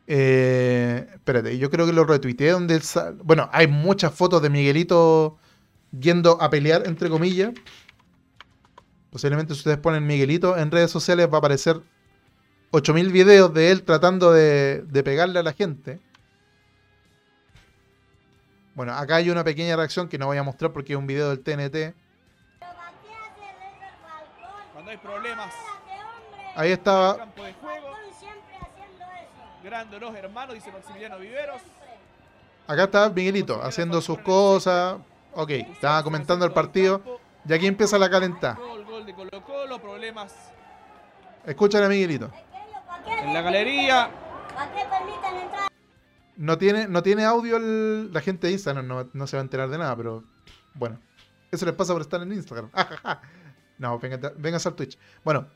Eh, 0.08 1.08
espérate, 1.14 1.58
yo 1.58 1.70
creo 1.72 1.86
que 1.86 1.94
lo 1.94 2.04
retuiteé 2.06 2.52
donde 2.52 2.76
él 2.76 2.82
sal- 2.84 3.18
Bueno, 3.24 3.50
hay 3.52 3.68
muchas 3.68 4.14
fotos 4.14 4.42
de 4.42 4.50
Miguelito 4.50 5.38
yendo 5.98 6.40
a 6.42 6.50
pelear, 6.50 6.84
entre 6.86 7.10
comillas. 7.10 7.54
Posiblemente 9.10 9.54
si 9.54 9.60
ustedes 9.60 9.78
ponen 9.78 10.06
Miguelito 10.06 10.58
en 10.58 10.70
redes 10.72 10.92
sociales 10.92 11.28
va 11.32 11.36
a 11.36 11.40
aparecer 11.40 11.82
8000 12.72 13.12
videos 13.12 13.54
de 13.54 13.72
él 13.72 13.84
tratando 13.84 14.32
de, 14.32 14.84
de 14.84 15.04
pegarle 15.04 15.40
a 15.40 15.44
la 15.44 15.54
gente. 15.54 16.00
Bueno, 18.76 18.94
acá 18.94 19.16
hay 19.16 19.30
una 19.30 19.44
pequeña 19.46 19.76
reacción 19.78 20.10
que 20.10 20.18
no 20.18 20.26
voy 20.28 20.38
a 20.38 20.44
mostrar 20.44 20.74
porque 20.74 20.94
es 20.94 21.00
un 21.00 21.08
video 21.08 21.30
del 21.30 21.40
TNT. 21.40 21.96
Cuando 24.74 24.92
hay 24.92 24.98
problemas 24.98 25.54
Ahí 26.58 26.72
estaba. 26.72 27.28
Grande 29.66 30.00
los 30.00 30.16
hermanos, 30.16 30.56
dice 30.56 30.72
Maximiliano 30.72 31.18
Viveros. 31.20 31.62
Acá 32.68 32.84
está 32.86 33.10
Miguelito 33.10 33.62
haciendo 33.62 34.00
sus 34.02 34.20
cosas. 34.20 34.98
Ok, 35.34 35.50
estaba 35.50 36.02
comentando 36.04 36.46
el 36.46 36.52
partido. 36.52 37.02
Y 37.48 37.54
aquí 37.54 37.68
empieza 37.68 37.98
la 38.00 38.10
calentada. 38.10 38.56
Gol, 38.56 38.86
gol 38.86 39.06
de 39.06 39.14
Colo 39.14 39.44
Colo, 39.44 39.80
problemas 39.80 40.34
Escuchan 41.46 41.84
a 41.84 41.90
Miguelito. 41.90 42.32
en 43.08 43.34
la 43.34 43.42
galería. 43.42 44.10
No 46.38 46.58
tiene, 46.58 46.88
no 46.88 47.02
tiene 47.04 47.24
audio 47.24 47.58
el- 47.58 48.12
la 48.12 48.20
gente 48.22 48.48
de 48.48 48.54
Instagram, 48.54 48.88
no, 48.88 49.10
no 49.14 49.28
se 49.28 49.38
va 49.38 49.42
a 49.42 49.44
enterar 49.44 49.70
de 49.70 49.78
nada, 49.78 49.96
pero 49.96 50.24
bueno. 50.74 51.00
Eso 51.52 51.66
les 51.66 51.76
pasa 51.76 51.94
por 51.94 52.02
estar 52.02 52.22
en 52.22 52.34
Instagram. 52.34 52.70
no, 53.78 54.00
venga, 54.00 54.34
vengas 54.38 54.66
al 54.66 54.74
Twitch. 54.76 54.98
Bueno, 55.24 55.48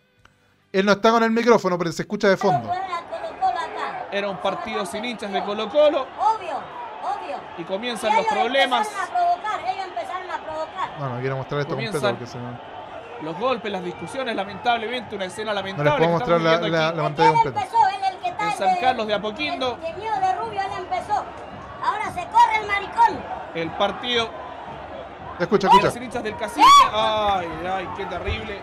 él 0.72 0.86
no 0.86 0.94
está 0.94 1.12
con 1.12 1.24
el 1.24 1.32
micrófono, 1.32 1.78
pero 1.78 1.92
se 1.92 2.04
escucha 2.04 2.30
de 2.30 2.38
fondo. 2.38 2.70
Poner 2.70 2.84
a 2.84 3.02
Colo 3.10 3.40
Colo 3.42 3.48
acá. 3.60 3.98
Era 4.12 4.30
un 4.30 4.38
partido 4.38 4.86
sin 4.86 5.06
hinchas 5.06 5.32
de 5.32 5.44
Colo 5.44 5.70
Colo 5.70 6.08
Obvio, 6.20 6.58
obvio. 7.04 7.38
y 7.58 7.62
Y 7.62 7.66
comienzan 7.66 8.12
los 8.16 8.22
ellos 8.26 8.34
problemas, 8.34 8.88
empezaron 8.88 9.10
a 9.10 9.18
provocar, 9.20 9.60
ellos 9.68 9.86
empezaron 9.88 10.32
a 10.32 10.38
provocar. 10.38 10.90
No, 11.00 11.10
no 11.10 11.20
quiero 11.20 11.38
mostrar 11.38 11.62
esto 11.62 11.74
completo 11.76 12.00
Comienzan- 12.00 12.16
porque 12.18 12.28
se 12.32 12.38
me- 12.40 12.80
los 13.22 13.38
golpes, 13.38 13.72
las 13.72 13.84
discusiones, 13.84 14.34
lamentablemente 14.36 15.16
una 15.16 15.26
escena 15.26 15.52
No 15.52 15.56
lamentable. 15.56 15.90
les 15.92 15.98
puedo 16.00 16.12
mostrar 16.12 16.42
la, 16.42 16.58
la- 16.92 17.04
pantalla 17.04 17.34
completa. 17.34 17.60
empezó, 17.60 17.88
él 17.90 17.96
el 18.14 18.18
que 18.20 18.30
está 18.30 18.44
En 18.46 18.50
el 18.52 18.58
San 18.58 18.74
de- 18.76 18.80
Carlos 18.80 19.08
de 19.08 19.14
Apoquindo. 19.14 19.74
El 19.76 19.94
teñido 19.94 20.20
de 20.20 20.36
rubio, 20.38 20.62
él 20.62 20.72
empezó. 20.78 21.26
Ahora 21.84 22.12
se 22.14 22.26
corre 22.28 22.56
el 22.62 22.68
maricón. 22.68 23.20
El 23.56 23.70
partido 23.72 24.30
Escucha, 25.40 25.68
escucha. 25.68 25.86
los 25.88 25.96
hinchas 25.98 26.24
del 26.24 26.36
cacique. 26.38 26.66
Ay, 26.94 27.48
ay, 27.72 27.90
qué 27.96 28.06
terrible. 28.06 28.60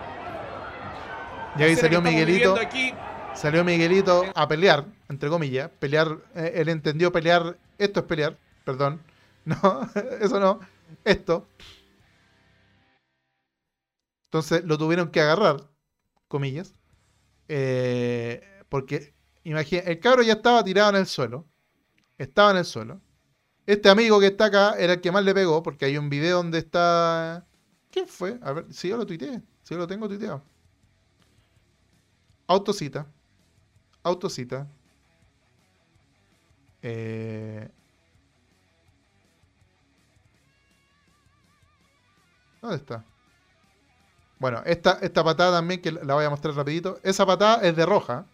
Y 1.56 1.62
ahí 1.62 1.76
salió 1.76 2.00
Miguelito. 2.02 2.56
aquí. 2.60 2.94
Salió 3.34 3.64
Miguelito 3.64 4.24
a 4.34 4.46
pelear, 4.48 4.84
entre 5.08 5.28
comillas. 5.30 5.70
Pelear, 5.78 6.18
eh, 6.34 6.52
él 6.56 6.68
entendió 6.68 7.12
pelear. 7.12 7.58
Esto 7.78 8.00
es 8.00 8.06
pelear, 8.06 8.38
perdón. 8.64 9.02
No, 9.46 9.88
eso 10.20 10.40
no. 10.40 10.58
Esto. 11.04 11.48
Entonces 14.30 14.64
lo 14.64 14.78
tuvieron 14.78 15.10
que 15.10 15.20
agarrar, 15.20 15.68
comillas. 16.28 16.74
eh, 17.48 18.42
porque, 18.70 19.14
imagina, 19.44 19.82
el 19.82 20.00
cabro 20.00 20.22
ya 20.22 20.34
estaba 20.34 20.64
tirado 20.64 20.90
en 20.90 20.96
el 20.96 21.06
suelo. 21.06 21.46
Estaba 22.18 22.52
en 22.52 22.58
el 22.58 22.66
suelo. 22.66 23.02
Este 23.66 23.88
amigo 23.90 24.20
que 24.20 24.28
está 24.28 24.46
acá 24.46 24.74
era 24.78 24.94
el 24.94 25.00
que 25.02 25.12
más 25.12 25.24
le 25.24 25.34
pegó, 25.34 25.62
porque 25.62 25.86
hay 25.86 25.98
un 25.98 26.10
video 26.10 26.38
donde 26.38 26.58
está. 26.60 27.46
¿Quién 27.90 28.08
fue? 28.08 28.38
A 28.42 28.52
ver, 28.54 28.72
si 28.74 28.88
yo 28.90 28.98
lo 28.98 29.06
tuiteé. 29.06 29.42
Si 29.62 29.74
yo 29.74 29.78
lo 29.78 29.86
tengo 29.88 30.08
tuiteado. 30.08 30.44
Autocita. 32.48 33.06
Autocita. 34.04 34.68
Eh... 36.88 37.68
¿Dónde 42.62 42.76
está? 42.76 43.04
Bueno, 44.38 44.62
esta, 44.64 44.98
esta 45.02 45.24
patada 45.24 45.58
también, 45.58 45.82
que 45.82 45.90
la 45.90 46.14
voy 46.14 46.24
a 46.24 46.30
mostrar 46.30 46.54
rapidito. 46.54 47.00
Esa 47.02 47.26
patada 47.26 47.62
es 47.62 47.74
de 47.74 47.84
roja. 47.86 48.26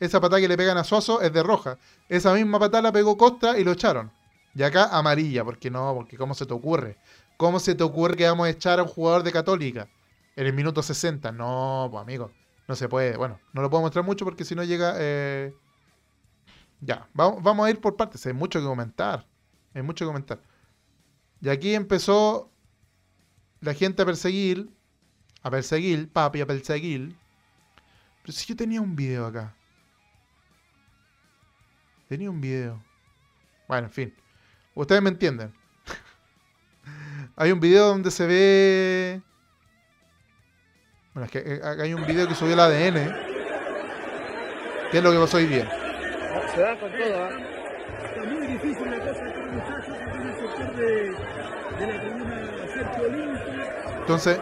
Esa 0.00 0.20
patada 0.20 0.40
que 0.40 0.48
le 0.48 0.56
pegan 0.58 0.76
a 0.76 0.84
Suazo 0.84 1.22
es 1.22 1.32
de 1.32 1.42
roja. 1.42 1.78
Esa 2.10 2.34
misma 2.34 2.58
patada 2.58 2.82
la 2.82 2.92
pegó 2.92 3.16
Costa 3.16 3.58
y 3.58 3.64
lo 3.64 3.72
echaron. 3.72 4.12
Y 4.54 4.62
acá 4.62 4.88
amarilla, 4.96 5.44
porque 5.44 5.70
no, 5.70 5.94
porque 5.94 6.18
¿cómo 6.18 6.34
se 6.34 6.44
te 6.44 6.52
ocurre? 6.52 6.98
¿Cómo 7.38 7.58
se 7.58 7.74
te 7.74 7.84
ocurre 7.84 8.16
que 8.16 8.28
vamos 8.28 8.48
a 8.48 8.50
echar 8.50 8.80
a 8.80 8.82
un 8.82 8.88
jugador 8.88 9.22
de 9.22 9.32
Católica 9.32 9.88
en 10.36 10.46
el 10.46 10.52
minuto 10.52 10.82
60? 10.82 11.32
No, 11.32 11.88
pues 11.90 12.02
amigo, 12.02 12.32
no 12.66 12.74
se 12.76 12.88
puede. 12.88 13.16
Bueno, 13.16 13.40
no 13.54 13.62
lo 13.62 13.70
puedo 13.70 13.82
mostrar 13.82 14.04
mucho 14.04 14.26
porque 14.26 14.44
si 14.44 14.54
no 14.54 14.64
llega... 14.64 14.94
eh, 14.98 15.54
Ya, 16.80 17.08
vamos, 17.12 17.42
vamos 17.42 17.66
a 17.66 17.70
ir 17.70 17.80
por 17.80 17.96
partes. 17.96 18.24
Hay 18.26 18.32
mucho 18.32 18.60
que 18.60 18.66
comentar. 18.66 19.26
Hay 19.74 19.82
mucho 19.82 20.04
que 20.04 20.08
comentar. 20.08 20.40
Y 21.40 21.48
aquí 21.48 21.74
empezó 21.74 22.50
la 23.60 23.74
gente 23.74 24.02
a 24.02 24.06
perseguir. 24.06 24.70
A 25.42 25.50
perseguir, 25.50 26.10
papi, 26.10 26.40
a 26.40 26.46
perseguir. 26.46 27.16
Pero 28.22 28.32
si 28.32 28.46
yo 28.46 28.56
tenía 28.56 28.80
un 28.80 28.94
video 28.94 29.26
acá. 29.26 29.54
Tenía 32.08 32.30
un 32.30 32.40
video. 32.40 32.82
Bueno, 33.66 33.86
en 33.86 33.92
fin. 33.92 34.14
Ustedes 34.74 35.02
me 35.02 35.10
entienden. 35.10 35.52
hay 37.36 37.52
un 37.52 37.60
video 37.60 37.88
donde 37.88 38.10
se 38.10 38.26
ve. 38.26 39.22
Bueno, 41.12 41.26
es 41.26 41.30
que 41.30 41.38
eh, 41.38 41.60
hay 41.62 41.94
un 41.94 42.06
video 42.06 42.28
que 42.28 42.34
subió 42.34 42.54
el 42.54 42.60
ADN. 42.60 43.14
¿Qué 44.90 44.98
es 44.98 45.04
lo 45.04 45.12
que 45.12 45.18
pasó 45.18 45.36
hoy 45.36 45.46
día? 45.46 45.87
Se 46.54 46.60
dan 46.60 46.76
con 46.78 46.90
todo, 46.90 47.24
¿ah? 47.24 47.30
Está 48.04 48.24
muy 48.24 48.46
difícil 48.46 48.90
la 48.90 48.98
cosa 49.00 49.24
aquí, 49.24 49.40
muchachos, 49.50 49.96
en 50.14 50.20
el 50.22 50.34
sector 50.34 50.76
de, 50.76 50.92
de 51.78 51.92
la 51.92 52.00
tribuna 52.00 52.48
Sergio 52.74 53.02
Olimpia. 53.04 53.98
Entonces, 54.00 54.40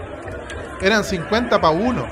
eran 0.80 1.04
50 1.04 1.60
para 1.60 1.74
uno. 1.74 2.06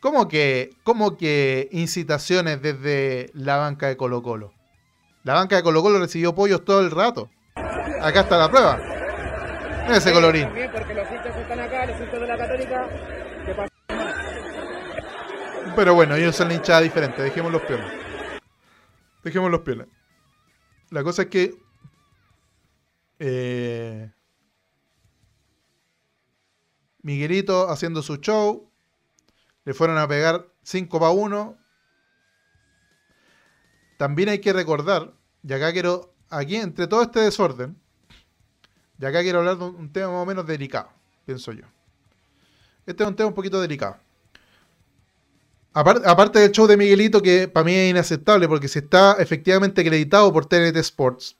¿Cómo 0.00 0.28
que, 0.28 0.70
¿Cómo 0.84 1.16
que 1.16 1.68
incitaciones 1.72 2.62
desde 2.62 3.30
la 3.34 3.56
banca 3.56 3.88
de 3.88 3.96
Colo 3.96 4.22
Colo? 4.22 4.52
La 5.24 5.34
banca 5.34 5.56
de 5.56 5.62
Colo 5.62 5.82
Colo 5.82 5.98
recibió 5.98 6.34
pollos 6.34 6.64
todo 6.64 6.80
el 6.80 6.90
rato. 6.90 7.30
Acá 8.00 8.20
está 8.20 8.38
la 8.38 8.50
prueba. 8.50 8.78
Mira 9.86 9.98
ese 9.98 10.12
colorín. 10.12 10.44
También 10.44 10.70
porque 10.70 10.94
los 10.94 11.10
hinchas 11.10 11.36
están 11.36 11.60
acá, 11.60 11.86
los 11.86 12.00
hinchas 12.00 12.20
de 12.20 12.26
la 12.26 12.38
Católica. 12.38 12.88
Pero 15.74 15.94
bueno, 15.94 16.14
ellos 16.14 16.34
son 16.34 16.50
hinchada 16.50 16.80
diferente. 16.80 17.22
Dejemos 17.22 17.52
los 17.52 17.62
piolas. 17.62 17.92
Dejemos 19.22 19.50
los 19.50 19.60
piolas. 19.60 19.88
La 20.90 21.02
cosa 21.02 21.22
es 21.22 21.28
que. 21.28 21.54
eh, 23.18 24.10
Miguelito 27.02 27.68
haciendo 27.70 28.02
su 28.02 28.16
show. 28.16 28.70
Le 29.64 29.74
fueron 29.74 29.98
a 29.98 30.08
pegar 30.08 30.46
5 30.62 30.98
para 30.98 31.12
1. 31.12 31.58
También 33.98 34.28
hay 34.28 34.40
que 34.40 34.52
recordar, 34.52 35.14
y 35.42 35.52
acá 35.52 35.72
quiero. 35.72 36.14
Aquí, 36.28 36.56
entre 36.56 36.88
todo 36.88 37.02
este 37.02 37.20
desorden, 37.20 37.80
y 38.98 39.04
acá 39.04 39.22
quiero 39.22 39.38
hablar 39.38 39.58
de 39.58 39.64
un 39.64 39.92
tema 39.92 40.08
más 40.10 40.22
o 40.22 40.26
menos 40.26 40.44
delicado, 40.44 40.90
pienso 41.24 41.52
yo. 41.52 41.66
Este 42.86 43.02
es 43.02 43.08
un 43.08 43.16
tema 43.16 43.28
un 43.28 43.34
poquito 43.34 43.60
delicado. 43.60 43.96
Apar- 45.74 46.02
aparte 46.06 46.38
del 46.38 46.52
show 46.52 46.66
de 46.66 46.76
Miguelito, 46.76 47.20
que 47.20 47.48
para 47.48 47.64
mí 47.64 47.74
es 47.74 47.90
inaceptable, 47.90 48.48
porque 48.48 48.68
si 48.68 48.78
está 48.78 49.16
efectivamente 49.18 49.82
acreditado 49.82 50.32
por 50.32 50.46
TNT 50.46 50.76
Sports, 50.78 51.36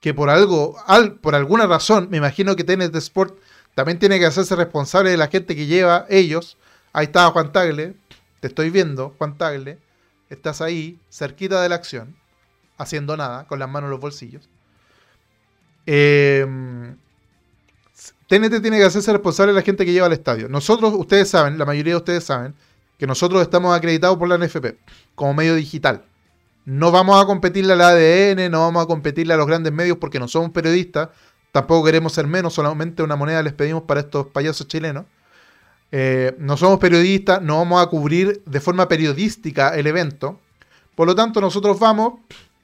que 0.00 0.12
por 0.12 0.28
algo, 0.28 0.76
al- 0.86 1.14
por 1.20 1.34
alguna 1.34 1.66
razón, 1.66 2.08
me 2.10 2.18
imagino 2.18 2.54
que 2.54 2.64
TNT 2.64 2.94
Sports 2.96 3.34
también 3.74 3.98
tiene 3.98 4.18
que 4.18 4.26
hacerse 4.26 4.56
responsable 4.56 5.10
de 5.10 5.16
la 5.16 5.28
gente 5.28 5.56
que 5.56 5.66
lleva 5.66 6.04
ellos. 6.10 6.58
Ahí 6.92 7.06
estaba 7.06 7.30
Juan 7.30 7.52
Tagle, 7.52 7.94
te 8.40 8.48
estoy 8.48 8.70
viendo, 8.70 9.14
Juan 9.18 9.38
Tagle, 9.38 9.78
estás 10.28 10.60
ahí, 10.60 10.98
cerquita 11.10 11.62
de 11.62 11.68
la 11.70 11.76
acción, 11.76 12.14
haciendo 12.76 13.16
nada, 13.16 13.46
con 13.46 13.58
las 13.58 13.68
manos 13.70 13.88
en 13.88 13.92
los 13.92 14.00
bolsillos. 14.00 14.48
Eh, 15.86 16.44
TNT 18.28 18.60
tiene 18.60 18.76
que 18.76 18.84
hacerse 18.84 19.10
responsable 19.10 19.52
de 19.52 19.58
la 19.58 19.64
gente 19.64 19.86
que 19.86 19.92
lleva 19.92 20.06
al 20.06 20.12
estadio. 20.12 20.48
Nosotros, 20.48 20.92
ustedes 20.94 21.30
saben, 21.30 21.58
la 21.58 21.64
mayoría 21.64 21.94
de 21.94 21.98
ustedes 21.98 22.24
saben, 22.24 22.54
que 22.98 23.06
nosotros 23.06 23.40
estamos 23.40 23.74
acreditados 23.74 24.18
por 24.18 24.28
la 24.28 24.36
NFP 24.36 24.76
como 25.14 25.32
medio 25.32 25.54
digital. 25.54 26.04
No 26.66 26.90
vamos 26.92 27.22
a 27.22 27.24
competirle 27.24 27.72
al 27.72 27.80
ADN, 27.80 28.50
no 28.50 28.60
vamos 28.60 28.84
a 28.84 28.86
competirle 28.86 29.32
a 29.32 29.38
los 29.38 29.46
grandes 29.46 29.72
medios 29.72 29.96
porque 29.96 30.18
no 30.18 30.28
somos 30.28 30.50
periodistas, 30.50 31.08
tampoco 31.52 31.86
queremos 31.86 32.12
ser 32.12 32.26
menos, 32.26 32.52
solamente 32.52 33.02
una 33.02 33.16
moneda 33.16 33.42
les 33.42 33.54
pedimos 33.54 33.84
para 33.84 34.00
estos 34.00 34.26
payasos 34.26 34.68
chilenos. 34.68 35.06
Eh, 35.90 36.36
no 36.38 36.58
somos 36.58 36.78
periodistas, 36.78 37.40
no 37.40 37.56
vamos 37.56 37.82
a 37.82 37.86
cubrir 37.86 38.42
de 38.44 38.60
forma 38.60 38.88
periodística 38.88 39.74
el 39.74 39.86
evento. 39.86 40.38
Por 40.94 41.06
lo 41.06 41.14
tanto, 41.14 41.40
nosotros 41.40 41.78
vamos, 41.78 42.20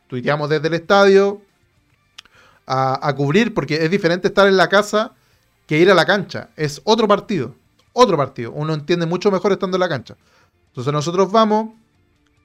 tuiteamos 0.09 0.51
desde 0.51 0.69
el 0.69 0.75
estadio 0.75 1.41
a, 2.67 3.09
a 3.09 3.15
cubrir, 3.15 3.55
porque 3.55 3.83
es 3.83 3.91
diferente 3.91 4.29
estar 4.29 4.47
en 4.47 4.59
la 4.59 4.69
casa 4.69 5.13
que 5.67 5.79
ir 5.79 5.91
a 5.91 5.95
la 5.95 6.05
cancha. 6.05 6.51
Es 6.57 6.81
otro 6.85 7.09
partido, 7.09 7.55
otro 7.93 8.17
partido. 8.17 8.53
Uno 8.53 8.75
entiende 8.75 9.07
mucho 9.07 9.31
mejor 9.31 9.53
estando 9.53 9.77
en 9.77 9.81
la 9.81 9.89
cancha. 9.89 10.17
Entonces 10.69 10.93
nosotros 10.93 11.31
vamos, 11.31 11.71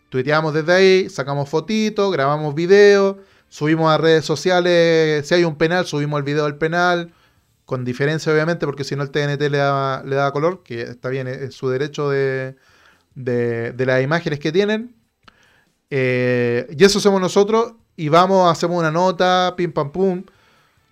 tuiteamos 0.10 0.54
desde 0.54 0.74
ahí, 0.74 1.10
sacamos 1.10 1.50
fotitos, 1.50 2.12
grabamos 2.12 2.54
videos, 2.54 3.18
subimos 3.48 3.91
a 3.91 3.98
redes 3.98 4.26
sociales, 4.26 5.28
si 5.28 5.36
hay 5.36 5.44
un 5.44 5.56
penal, 5.56 5.86
subimos 5.86 6.20
el 6.20 6.24
video 6.24 6.46
del 6.46 6.56
penal, 6.56 7.12
con 7.66 7.86
diferencia 7.86 8.32
obviamente, 8.32 8.66
porque 8.66 8.84
si 8.84 8.96
no 8.96 9.04
el 9.04 9.12
TNT 9.12 9.41
le 9.50 9.58
da, 9.58 10.04
le 10.04 10.16
da 10.16 10.32
color, 10.32 10.64
que 10.64 10.82
está 10.82 11.10
bien, 11.10 11.28
es 11.28 11.56
su 11.56 11.70
derecho 11.70 12.10
de, 12.10 12.56
de, 13.16 13.74
de 13.74 13.86
las 13.86 14.04
imágenes 14.04 14.40
que 14.40 14.52
tienen. 14.52 14.96
Eh, 15.90 16.68
y 16.78 16.84
eso 16.84 17.00
hacemos 17.00 17.20
nosotros 17.20 17.74
y 17.96 18.10
vamos, 18.10 18.52
hacemos 18.52 18.80
una 18.80 18.91
nota, 18.91 19.54
pim 19.58 19.72
pam 19.72 19.91
pum. 19.91 20.24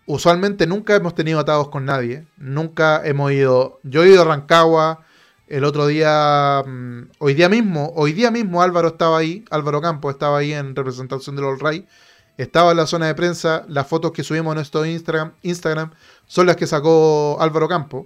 Usualmente 0.07 0.67
nunca 0.67 0.95
hemos 0.95 1.15
tenido 1.15 1.37
atados 1.37 1.67
con 1.67 1.83
nadie. 1.83 2.25
Nunca 2.37 3.05
hemos 3.05 3.29
ido. 3.33 3.81
Yo 3.83 4.03
he 4.03 4.09
ido 4.09 4.21
a 4.21 4.25
Rancagua. 4.25 5.01
El 5.47 5.65
otro 5.65 5.85
día. 5.85 6.63
mm, 6.65 7.09
hoy 7.19 7.33
día 7.33 7.49
mismo. 7.49 7.91
Hoy 7.93 8.13
día 8.13 8.31
mismo 8.31 8.61
Álvaro 8.61 8.87
estaba 8.87 9.17
ahí. 9.17 9.43
Álvaro 9.49 9.81
Campos 9.81 10.13
estaba 10.13 10.37
ahí 10.37 10.53
en 10.53 10.77
representación 10.77 11.35
del 11.35 11.43
All 11.43 11.59
Ray. 11.59 11.85
Estaba 12.37 12.71
en 12.71 12.77
la 12.77 12.87
zona 12.87 13.07
de 13.07 13.15
prensa. 13.15 13.65
Las 13.67 13.87
fotos 13.87 14.13
que 14.13 14.23
subimos 14.23 14.53
en 14.53 14.55
nuestro 14.55 14.85
Instagram, 14.85 15.33
Instagram 15.41 15.91
son 16.25 16.45
las 16.47 16.55
que 16.55 16.67
sacó 16.67 17.35
Álvaro 17.41 17.67
Campos. 17.67 18.05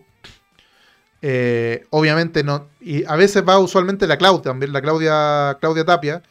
Eh, 1.22 1.86
obviamente 1.92 2.44
no. 2.44 2.68
Y 2.80 3.06
a 3.06 3.16
veces 3.16 3.44
va 3.48 3.60
usualmente 3.60 4.08
la 4.08 4.18
Claudia. 4.18 4.56
La 4.56 4.82
Claudia, 4.82 5.56
Claudia 5.62 5.86
Tapia. 5.86 6.24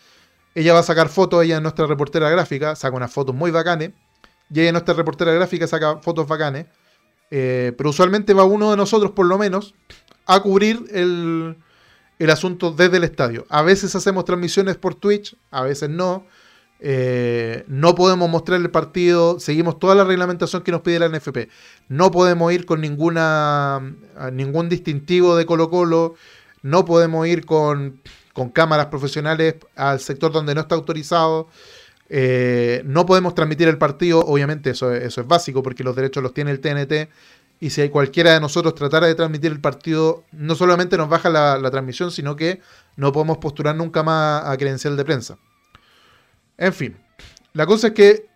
Ella 0.56 0.72
va 0.72 0.80
a 0.80 0.82
sacar 0.82 1.08
fotos. 1.10 1.44
Ella 1.44 1.56
es 1.56 1.62
nuestra 1.62 1.86
reportera 1.86 2.28
gráfica. 2.28 2.74
Saca 2.74 2.96
unas 2.96 3.12
fotos 3.12 3.36
muy 3.36 3.52
bacanes. 3.52 3.92
Y 4.52 4.72
nuestra 4.72 4.94
reportera 4.94 5.32
gráfica, 5.32 5.66
saca 5.66 5.98
fotos 5.98 6.26
bacanes. 6.26 6.66
Eh, 7.30 7.72
pero 7.76 7.90
usualmente 7.90 8.34
va 8.34 8.44
uno 8.44 8.70
de 8.70 8.76
nosotros, 8.76 9.12
por 9.12 9.26
lo 9.26 9.38
menos, 9.38 9.74
a 10.26 10.40
cubrir 10.40 10.84
el, 10.90 11.56
el 12.18 12.30
asunto 12.30 12.72
desde 12.72 12.96
el 12.96 13.04
estadio. 13.04 13.46
A 13.48 13.62
veces 13.62 13.94
hacemos 13.94 14.24
transmisiones 14.24 14.76
por 14.76 14.94
Twitch, 14.94 15.36
a 15.50 15.62
veces 15.62 15.88
no. 15.88 16.26
Eh, 16.82 17.64
no 17.68 17.94
podemos 17.94 18.28
mostrar 18.30 18.58
el 18.58 18.70
partido, 18.70 19.38
seguimos 19.38 19.78
toda 19.78 19.94
la 19.94 20.04
reglamentación 20.04 20.62
que 20.62 20.72
nos 20.72 20.80
pide 20.80 20.98
la 20.98 21.08
NFP. 21.08 21.48
No 21.88 22.10
podemos 22.10 22.52
ir 22.52 22.64
con 22.64 22.80
ninguna 22.80 23.94
ningún 24.32 24.68
distintivo 24.68 25.36
de 25.36 25.44
Colo 25.44 25.68
Colo, 25.68 26.14
no 26.62 26.84
podemos 26.86 27.26
ir 27.26 27.44
con, 27.44 28.00
con 28.32 28.50
cámaras 28.50 28.86
profesionales 28.86 29.56
al 29.76 30.00
sector 30.00 30.32
donde 30.32 30.54
no 30.54 30.62
está 30.62 30.74
autorizado. 30.74 31.48
Eh, 32.12 32.82
no 32.84 33.06
podemos 33.06 33.34
transmitir 33.34 33.68
el 33.68 33.78
partido, 33.78 34.20
obviamente 34.20 34.70
eso, 34.70 34.92
es- 34.92 35.04
eso 35.04 35.20
es 35.20 35.26
básico 35.28 35.62
porque 35.62 35.84
los 35.84 35.94
derechos 35.96 36.22
los 36.22 36.34
tiene 36.34 36.50
el 36.50 36.60
TNT. 36.60 37.08
Y 37.60 37.70
si 37.70 37.88
cualquiera 37.88 38.32
de 38.34 38.40
nosotros 38.40 38.74
tratara 38.74 39.06
de 39.06 39.14
transmitir 39.14 39.52
el 39.52 39.60
partido, 39.60 40.24
no 40.32 40.54
solamente 40.54 40.96
nos 40.96 41.08
baja 41.08 41.28
la, 41.30 41.58
la 41.58 41.70
transmisión, 41.70 42.10
sino 42.10 42.34
que 42.34 42.60
no 42.96 43.12
podemos 43.12 43.38
postular 43.38 43.76
nunca 43.76 44.02
más 44.02 44.44
a 44.46 44.56
credencial 44.56 44.96
de 44.96 45.04
prensa. 45.04 45.38
En 46.58 46.72
fin, 46.72 46.96
la 47.52 47.66
cosa 47.66 47.88
es 47.88 47.92
que 47.94 48.26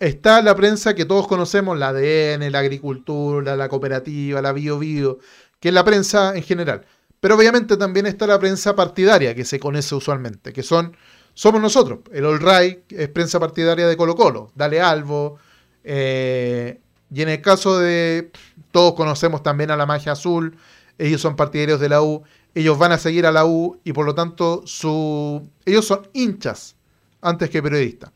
está 0.00 0.42
la 0.42 0.54
prensa 0.54 0.94
que 0.94 1.04
todos 1.04 1.26
conocemos, 1.28 1.78
la 1.78 1.88
ADN, 1.88 2.50
la 2.50 2.58
agricultura, 2.58 3.56
la 3.56 3.68
cooperativa, 3.68 4.42
la 4.42 4.52
bio 4.52 4.78
bio, 4.78 5.18
que 5.60 5.68
es 5.68 5.74
la 5.74 5.84
prensa 5.84 6.36
en 6.36 6.42
general. 6.42 6.86
Pero 7.20 7.36
obviamente 7.36 7.76
también 7.76 8.06
está 8.06 8.26
la 8.26 8.38
prensa 8.38 8.76
partidaria 8.76 9.34
que 9.34 9.44
se 9.44 9.58
conoce 9.58 9.94
usualmente, 9.94 10.52
que 10.52 10.62
son 10.62 10.96
somos 11.36 11.60
nosotros. 11.60 11.98
El 12.12 12.24
All 12.24 12.40
Right 12.40 12.90
es 12.90 13.08
prensa 13.10 13.38
partidaria 13.38 13.86
de 13.86 13.94
Colo 13.94 14.16
Colo, 14.16 14.50
Dale 14.54 14.80
Albo. 14.80 15.38
eh, 15.84 16.80
y 17.14 17.22
en 17.22 17.28
el 17.28 17.42
caso 17.42 17.78
de. 17.78 18.32
Todos 18.72 18.94
conocemos 18.94 19.42
también 19.42 19.70
a 19.70 19.76
la 19.76 19.84
magia 19.86 20.12
azul. 20.12 20.56
Ellos 20.98 21.20
son 21.20 21.36
partidarios 21.36 21.78
de 21.78 21.90
la 21.90 22.02
U. 22.02 22.22
Ellos 22.54 22.78
van 22.78 22.92
a 22.92 22.98
seguir 22.98 23.26
a 23.26 23.32
la 23.32 23.44
U. 23.44 23.78
Y 23.84 23.92
por 23.92 24.06
lo 24.06 24.14
tanto, 24.14 24.62
su, 24.66 25.46
ellos 25.66 25.86
son 25.86 26.08
hinchas 26.14 26.74
antes 27.20 27.50
que 27.50 27.62
periodistas. 27.62 28.10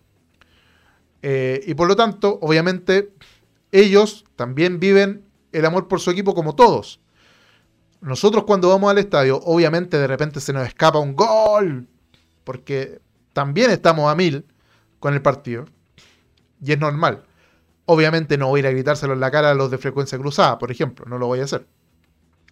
Eh, 1.23 1.63
y 1.67 1.75
por 1.75 1.89
lo 1.89 1.97
tanto, 1.97 2.39
obviamente, 2.41 3.13
ellos 3.71 4.25
también 4.35 4.81
viven 4.81 5.25
el 5.53 5.67
amor 5.67 5.89
por 5.89 6.01
su 6.01 6.11
equipo 6.11 6.35
como 6.35 6.55
todos. 6.55 7.01
Nosotros 8.01 8.45
cuando 8.45 8.71
vamos 8.71 8.91
al 8.91 8.99
estadio, 8.99 9.39
obviamente 9.45 9.99
de 9.99 10.07
repente 10.07 10.41
se 10.41 10.55
nos 10.55 10.67
escapa 10.67 10.99
un 10.99 11.15
gol, 11.15 11.87
porque 12.45 13.01
también 13.33 13.71
estamos 13.71 14.11
a 14.11 14.15
mil 14.15 14.45
con 14.99 15.15
el 15.15 15.23
partido, 15.23 15.67
y 16.63 16.73
es 16.73 16.79
normal. 16.79 17.25
Obviamente 17.87 18.39
no 18.39 18.49
voy 18.49 18.59
a 18.59 18.63
ir 18.63 18.67
a 18.67 18.71
gritárselo 18.71 19.15
en 19.15 19.21
la 19.21 19.31
cara 19.31 19.51
a 19.51 19.55
los 19.55 19.71
de 19.71 19.79
frecuencia 19.79 20.19
cruzada, 20.19 20.59
por 20.59 20.71
ejemplo, 20.71 21.07
no 21.09 21.19
lo 21.19 21.27
voy 21.27 21.41
a 21.41 21.45
hacer. 21.45 21.67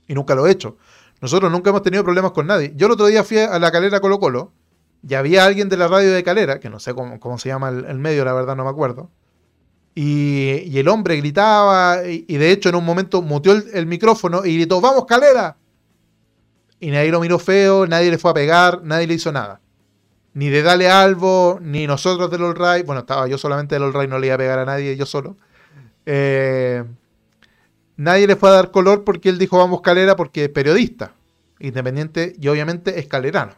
Y 0.07 0.15
nunca 0.15 0.35
lo 0.35 0.47
he 0.47 0.51
hecho. 0.51 0.79
Nosotros 1.21 1.51
nunca 1.53 1.71
hemos 1.71 1.83
tenido 1.83 2.05
problemas 2.05 2.33
con 2.33 2.47
nadie. 2.47 2.73
Yo 2.77 2.87
el 2.87 2.93
otro 2.93 3.07
día 3.07 3.25
fui 3.25 3.39
a 3.39 3.59
la 3.59 3.71
calera 3.71 4.01
Colo 4.01 4.19
Colo, 4.19 4.53
y 5.07 5.15
había 5.15 5.45
alguien 5.45 5.69
de 5.69 5.77
la 5.77 5.89
radio 5.89 6.13
de 6.13 6.25
Calera, 6.25 6.59
que 6.59 6.71
no 6.71 6.81
sé 6.81 6.95
cómo, 6.95 7.21
cómo 7.21 7.39
se 7.39 7.49
llama 7.49 7.69
el, 7.69 7.99
medio, 7.99 8.25
la 8.25 8.33
verdad 8.33 8.57
no 8.57 8.65
me 8.65 8.71
acuerdo. 8.71 9.11
Y, 9.95 10.77
el 10.79 10.89
hombre 10.89 11.17
gritaba, 11.17 12.09
y, 12.09 12.25
y 12.29 12.37
de 12.37 12.51
hecho 12.51 12.69
en 12.69 12.77
un 12.77 12.85
momento 12.85 13.23
muteó 13.23 13.53
el, 13.53 13.65
el 13.73 13.87
micrófono 13.87 14.45
y 14.45 14.55
gritó, 14.57 14.81
¡Vamos, 14.81 15.07
Calera! 15.07 15.57
Y 16.81 16.91
nadie 16.91 17.11
lo 17.11 17.21
miró 17.21 17.39
feo, 17.39 17.87
nadie 17.87 18.11
le 18.11 18.19
fue 18.19 18.31
a 18.31 18.35
pegar, 18.35 18.83
nadie 18.85 19.07
le 19.07 19.15
hizo 19.15 19.33
nada. 19.33 19.61
Ni 20.35 20.49
de 20.49 20.63
Dale 20.63 20.89
Albo, 20.89 21.59
ni 21.61 21.87
nosotros 21.87 22.31
del 22.31 22.43
All 22.45 22.55
Right. 22.55 22.87
Bueno, 22.87 23.01
estaba 23.01 23.27
yo 23.27 23.39
solamente 23.39 23.75
del 23.75 23.85
All 23.85 23.95
Right, 23.95 24.09
no 24.09 24.19
le 24.19 24.27
iba 24.27 24.35
a 24.35 24.39
pegar 24.39 24.59
a 24.59 24.65
nadie, 24.65 24.97
yo 24.97 25.07
solo. 25.07 25.37
Eh, 26.07 26.85
nadie 27.97 28.27
le 28.27 28.37
fue 28.37 28.49
a 28.49 28.53
dar 28.53 28.71
color 28.71 29.05
porque 29.05 29.29
él 29.29 29.39
dijo 29.39 29.59
vamos 29.59 29.83
calera 29.83 30.17
porque 30.17 30.45
es 30.45 30.49
periodista, 30.49 31.13
independiente 31.59 32.35
y 32.41 32.49
obviamente 32.49 32.99
escalerano. 32.99 33.55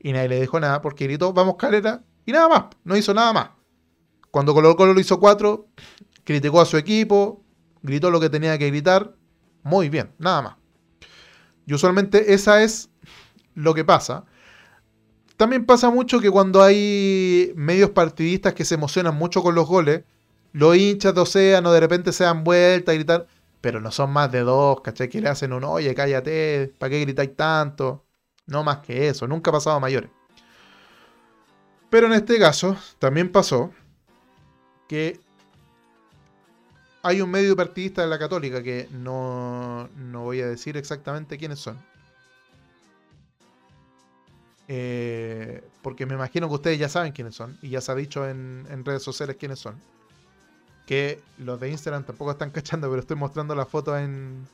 Y 0.00 0.12
nadie 0.12 0.28
le 0.28 0.40
dijo 0.40 0.58
nada 0.58 0.80
porque 0.80 1.04
gritó 1.04 1.32
vamos 1.32 1.56
calera 1.56 2.02
y 2.26 2.32
nada 2.32 2.48
más, 2.48 2.64
no 2.84 2.96
hizo 2.96 3.14
nada 3.14 3.32
más. 3.32 3.50
Cuando 4.30 4.54
Colo 4.54 4.74
Colo 4.76 4.94
lo 4.94 5.00
hizo 5.00 5.20
cuatro, 5.20 5.68
criticó 6.24 6.60
a 6.60 6.66
su 6.66 6.76
equipo, 6.76 7.44
gritó 7.82 8.10
lo 8.10 8.20
que 8.20 8.30
tenía 8.30 8.58
que 8.58 8.68
gritar, 8.68 9.14
muy 9.62 9.88
bien, 9.88 10.12
nada 10.18 10.42
más. 10.42 10.56
Y 11.66 11.74
usualmente 11.74 12.34
esa 12.34 12.62
es 12.62 12.90
lo 13.54 13.74
que 13.74 13.84
pasa. 13.84 14.24
También 15.40 15.64
pasa 15.64 15.88
mucho 15.88 16.20
que 16.20 16.30
cuando 16.30 16.62
hay 16.62 17.54
medios 17.56 17.88
partidistas 17.88 18.52
que 18.52 18.66
se 18.66 18.74
emocionan 18.74 19.14
mucho 19.14 19.42
con 19.42 19.54
los 19.54 19.66
goles, 19.66 20.04
los 20.52 20.76
hinchas 20.76 21.14
de 21.14 21.22
Océano 21.22 21.72
de 21.72 21.80
repente 21.80 22.12
se 22.12 22.24
dan 22.24 22.44
vuelta 22.44 22.92
a 22.92 22.94
gritar, 22.94 23.26
pero 23.62 23.80
no 23.80 23.90
son 23.90 24.10
más 24.10 24.30
de 24.30 24.40
dos, 24.40 24.82
¿cachai? 24.82 25.08
Que 25.08 25.22
le 25.22 25.30
hacen 25.30 25.54
un, 25.54 25.64
oye, 25.64 25.94
cállate, 25.94 26.74
¿para 26.76 26.90
qué 26.90 27.00
gritáis 27.00 27.34
tanto? 27.36 28.04
No 28.44 28.62
más 28.64 28.80
que 28.80 29.08
eso, 29.08 29.26
nunca 29.26 29.48
ha 29.50 29.54
pasado 29.54 29.76
a 29.76 29.80
mayores. 29.80 30.10
Pero 31.88 32.08
en 32.08 32.12
este 32.12 32.38
caso 32.38 32.76
también 32.98 33.32
pasó 33.32 33.70
que 34.88 35.20
hay 37.02 37.22
un 37.22 37.30
medio 37.30 37.56
partidista 37.56 38.02
de 38.02 38.08
la 38.08 38.18
Católica 38.18 38.62
que 38.62 38.88
no, 38.90 39.88
no 39.96 40.20
voy 40.24 40.42
a 40.42 40.48
decir 40.48 40.76
exactamente 40.76 41.38
quiénes 41.38 41.60
son. 41.60 41.78
Eh, 44.72 45.64
porque 45.82 46.06
me 46.06 46.14
imagino 46.14 46.46
que 46.46 46.54
ustedes 46.54 46.78
ya 46.78 46.88
saben 46.88 47.10
quiénes 47.10 47.34
son 47.34 47.58
y 47.60 47.70
ya 47.70 47.80
se 47.80 47.90
ha 47.90 47.94
dicho 47.96 48.28
en, 48.28 48.84
redes 48.84 49.02
sociales 49.02 49.34
quiénes 49.36 49.58
son. 49.58 49.74
Que 50.86 51.20
los 51.38 51.58
de 51.58 51.70
Instagram 51.70 52.04
tampoco 52.04 52.30
están 52.30 52.50
cachando, 52.52 52.88
pero 52.88 53.00
estoy 53.00 53.16
mostrando 53.16 53.56
la 53.56 53.66
foto 53.66 53.98
en, 53.98 54.46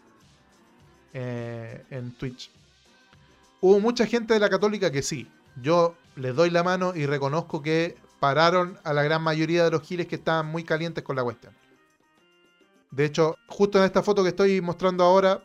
eh, 1.12 1.84
en 1.90 2.12
Twitch. 2.12 2.51
Hubo 3.60 3.78
mucha 3.78 4.06
gente 4.06 4.32
de 4.32 4.40
la 4.40 4.48
Católica 4.48 4.90
que 4.90 5.02
sí. 5.02 5.30
Yo 5.60 5.94
les 6.14 6.34
doy 6.34 6.48
la 6.48 6.62
mano 6.62 6.97
y 6.97 7.05
reconozco 7.05 7.60
que 7.60 7.98
pararon 8.18 8.78
a 8.84 8.94
la 8.94 9.02
gran 9.02 9.20
mayoría 9.20 9.64
de 9.64 9.70
los 9.70 9.82
giles 9.82 10.06
que 10.06 10.14
estaban 10.14 10.47
muy 10.47 10.64
calientes 10.64 11.05
con 11.05 11.16
la 11.16 11.24
cuestión. 11.24 11.52
De 12.90 13.05
hecho, 13.05 13.36
justo 13.48 13.76
en 13.78 13.84
esta 13.84 14.02
foto 14.02 14.22
que 14.22 14.30
estoy 14.30 14.62
mostrando 14.62 15.05
ahora, 15.05 15.43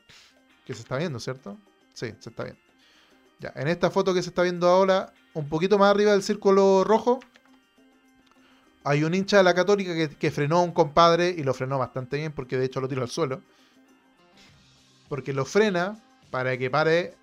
que 0.66 0.74
se 0.74 0.80
está 0.80 0.96
viendo, 0.96 1.20
¿cierto? 1.20 1.58
Sí, 1.94 2.14
se 2.20 2.30
está 2.30 2.46
viendo. 2.46 2.71
Ya, 3.42 3.52
en 3.56 3.68
esta 3.68 3.90
foto 3.90 4.14
que 4.14 4.22
se 4.22 4.30
está 4.30 4.44
viendo 4.44 4.70
ahora, 4.70 5.12
un 5.34 5.50
poquito 5.50 5.80
más 5.80 5.90
arriba 5.90 6.12
del 6.12 6.22
círculo 6.22 6.84
rojo, 6.84 7.20
hay 8.84 9.04
un 9.04 9.16
hincha 9.16 9.38
de 9.38 9.44
la 9.44 9.56
Católica 9.56 9.94
que, 10.10 10.32
frenó 10.32 10.58
a 10.58 10.62
un 10.62 10.72
compadre 10.72 11.30
y 11.36 11.44
lo 11.44 11.56
frenó 11.56 11.80
bastante 11.80 12.18
bien 12.18 12.32
porque 12.32 12.58
de 12.58 12.66
hecho 12.66 12.80
lo 12.82 12.88
tiró 12.88 13.02
al 13.02 13.10
suelo. 13.10 13.42
Porque 15.10 15.34
lo 15.34 15.44
frena 15.44 16.00
para 16.30 16.56
que 16.56 16.70
pare 16.70 17.16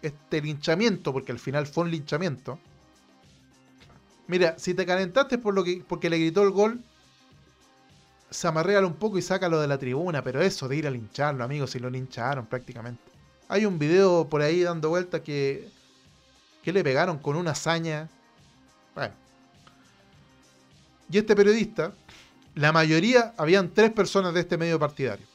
este 0.00 0.40
linchamiento, 0.40 1.12
porque 1.12 1.32
al 1.32 1.38
final 1.38 1.66
fue 1.66 1.84
un 1.84 1.90
linchamiento. 1.90 2.58
Mira, 4.28 4.58
si 4.58 4.72
te 4.72 4.86
calentaste 4.86 5.36
por 5.36 5.54
lo 5.54 5.62
que, 5.62 5.84
porque 5.86 6.08
le 6.08 6.18
gritó 6.18 6.42
el 6.42 6.50
gol, 6.50 6.80
se 8.30 8.48
amarréalo 8.48 8.88
un 8.88 8.94
poco 8.94 9.18
y 9.18 9.22
sácalo 9.22 9.60
de 9.60 9.68
la 9.68 9.76
tribuna, 9.76 10.22
pero 10.22 10.40
eso 10.40 10.68
de 10.68 10.76
ir 10.76 10.86
a 10.86 10.90
lincharlo, 10.90 11.44
amigos, 11.44 11.70
si 11.70 11.78
lo 11.78 11.90
lincharon 11.90 12.46
prácticamente. 12.46 13.15
Hay 13.48 13.64
un 13.64 13.78
video 13.78 14.28
por 14.28 14.42
ahí 14.42 14.62
dando 14.62 14.88
vuelta 14.88 15.22
que, 15.22 15.68
que 16.62 16.72
le 16.72 16.82
pegaron 16.82 17.18
con 17.18 17.36
una 17.36 17.52
hazaña. 17.52 18.08
Bueno. 18.94 19.14
Y 21.10 21.18
este 21.18 21.36
periodista, 21.36 21.92
la 22.54 22.72
mayoría, 22.72 23.34
habían 23.36 23.70
tres 23.70 23.92
personas 23.92 24.34
de 24.34 24.40
este 24.40 24.58
medio 24.58 24.78
partidario. 24.78 25.26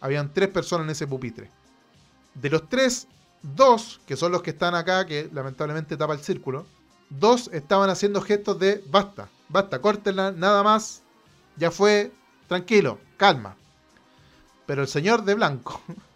Habían 0.00 0.32
tres 0.32 0.48
personas 0.48 0.86
en 0.86 0.90
ese 0.90 1.06
pupitre. 1.06 1.48
De 2.34 2.50
los 2.50 2.68
tres, 2.68 3.06
dos, 3.42 4.00
que 4.06 4.16
son 4.16 4.32
los 4.32 4.42
que 4.42 4.50
están 4.50 4.74
acá, 4.74 5.06
que 5.06 5.28
lamentablemente 5.32 5.96
tapa 5.96 6.14
el 6.14 6.20
círculo, 6.20 6.66
dos 7.08 7.50
estaban 7.52 7.90
haciendo 7.90 8.20
gestos 8.20 8.58
de 8.58 8.82
basta, 8.90 9.28
basta, 9.48 9.80
córtenla, 9.80 10.32
nada 10.32 10.62
más, 10.62 11.02
ya 11.56 11.70
fue, 11.70 12.12
tranquilo, 12.48 12.98
calma. 13.16 13.56
Pero 14.66 14.82
el 14.82 14.88
señor 14.88 15.24
de 15.24 15.34
blanco 15.34 15.80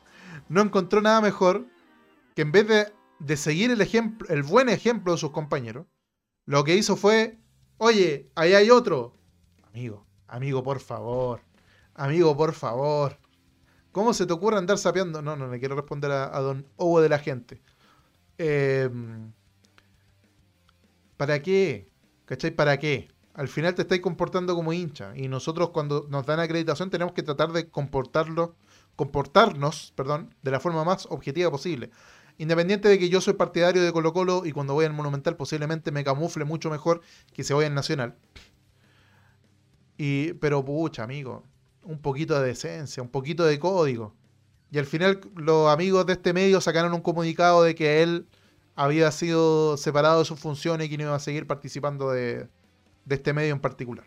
no 0.48 0.60
encontró 0.60 1.00
nada 1.00 1.20
mejor 1.20 1.66
que 2.34 2.42
en 2.42 2.52
vez 2.52 2.68
de, 2.68 2.92
de 3.18 3.36
seguir 3.36 3.70
el, 3.70 3.80
ejemplo, 3.80 4.28
el 4.28 4.42
buen 4.42 4.68
ejemplo 4.68 5.12
de 5.12 5.18
sus 5.18 5.30
compañeros, 5.30 5.86
lo 6.46 6.64
que 6.64 6.76
hizo 6.76 6.96
fue, 6.96 7.38
oye, 7.78 8.30
ahí 8.34 8.54
hay 8.54 8.70
otro. 8.70 9.16
Amigo, 9.62 10.06
amigo, 10.26 10.62
por 10.62 10.80
favor. 10.80 11.40
Amigo, 11.94 12.36
por 12.36 12.52
favor. 12.52 13.18
¿Cómo 13.92 14.12
se 14.12 14.26
te 14.26 14.32
ocurre 14.32 14.58
andar 14.58 14.78
sapeando? 14.78 15.22
No, 15.22 15.36
no 15.36 15.48
le 15.48 15.60
quiero 15.60 15.76
responder 15.76 16.10
a, 16.10 16.40
don 16.40 16.66
Hugo 16.76 17.00
de 17.00 17.08
la 17.08 17.18
gente. 17.18 17.62
Eh, 18.38 18.90
¿Para 21.16 21.40
qué? 21.40 21.92
¿Cachai? 22.24 22.50
¿Para 22.50 22.78
qué? 22.78 23.08
Al 23.34 23.48
final 23.48 23.74
te 23.74 23.82
estáis 23.82 24.00
comportando 24.00 24.54
como 24.54 24.72
hincha. 24.72 25.16
Y 25.16 25.28
nosotros 25.28 25.70
cuando 25.70 26.06
nos 26.08 26.26
dan 26.26 26.40
acreditación 26.40 26.90
tenemos 26.90 27.14
que 27.14 27.22
tratar 27.22 27.52
de 27.52 27.70
comportarlo, 27.70 28.56
comportarnos 28.96 29.92
perdón, 29.96 30.34
de 30.42 30.50
la 30.50 30.60
forma 30.60 30.84
más 30.84 31.06
objetiva 31.10 31.50
posible. 31.50 31.90
Independiente 32.36 32.88
de 32.88 32.98
que 32.98 33.08
yo 33.08 33.20
soy 33.20 33.34
partidario 33.34 33.82
de 33.82 33.92
Colo 33.92 34.12
Colo 34.12 34.42
y 34.44 34.52
cuando 34.52 34.74
voy 34.74 34.84
al 34.84 34.92
Monumental 34.92 35.36
posiblemente 35.36 35.92
me 35.92 36.02
camufle 36.02 36.44
mucho 36.44 36.68
mejor 36.68 37.00
que 37.32 37.44
si 37.44 37.52
voy 37.52 37.64
al 37.64 37.74
Nacional. 37.74 38.16
Y, 39.96 40.32
pero 40.34 40.64
pucha, 40.64 41.04
amigo, 41.04 41.44
un 41.82 42.00
poquito 42.00 42.40
de 42.40 42.48
decencia, 42.48 43.02
un 43.02 43.08
poquito 43.08 43.44
de 43.44 43.58
código. 43.60 44.14
Y 44.72 44.78
al 44.78 44.86
final 44.86 45.20
los 45.36 45.68
amigos 45.68 46.04
de 46.06 46.14
este 46.14 46.32
medio 46.32 46.60
sacaron 46.60 46.92
un 46.92 47.00
comunicado 47.00 47.62
de 47.62 47.76
que 47.76 48.02
él 48.02 48.26
había 48.74 49.12
sido 49.12 49.76
separado 49.76 50.18
de 50.18 50.24
sus 50.24 50.40
funciones 50.40 50.86
y 50.86 50.90
que 50.90 50.98
no 50.98 51.04
iba 51.04 51.14
a 51.14 51.20
seguir 51.20 51.46
participando 51.46 52.10
de, 52.10 52.48
de 53.04 53.14
este 53.14 53.32
medio 53.32 53.54
en 53.54 53.60
particular. 53.60 54.06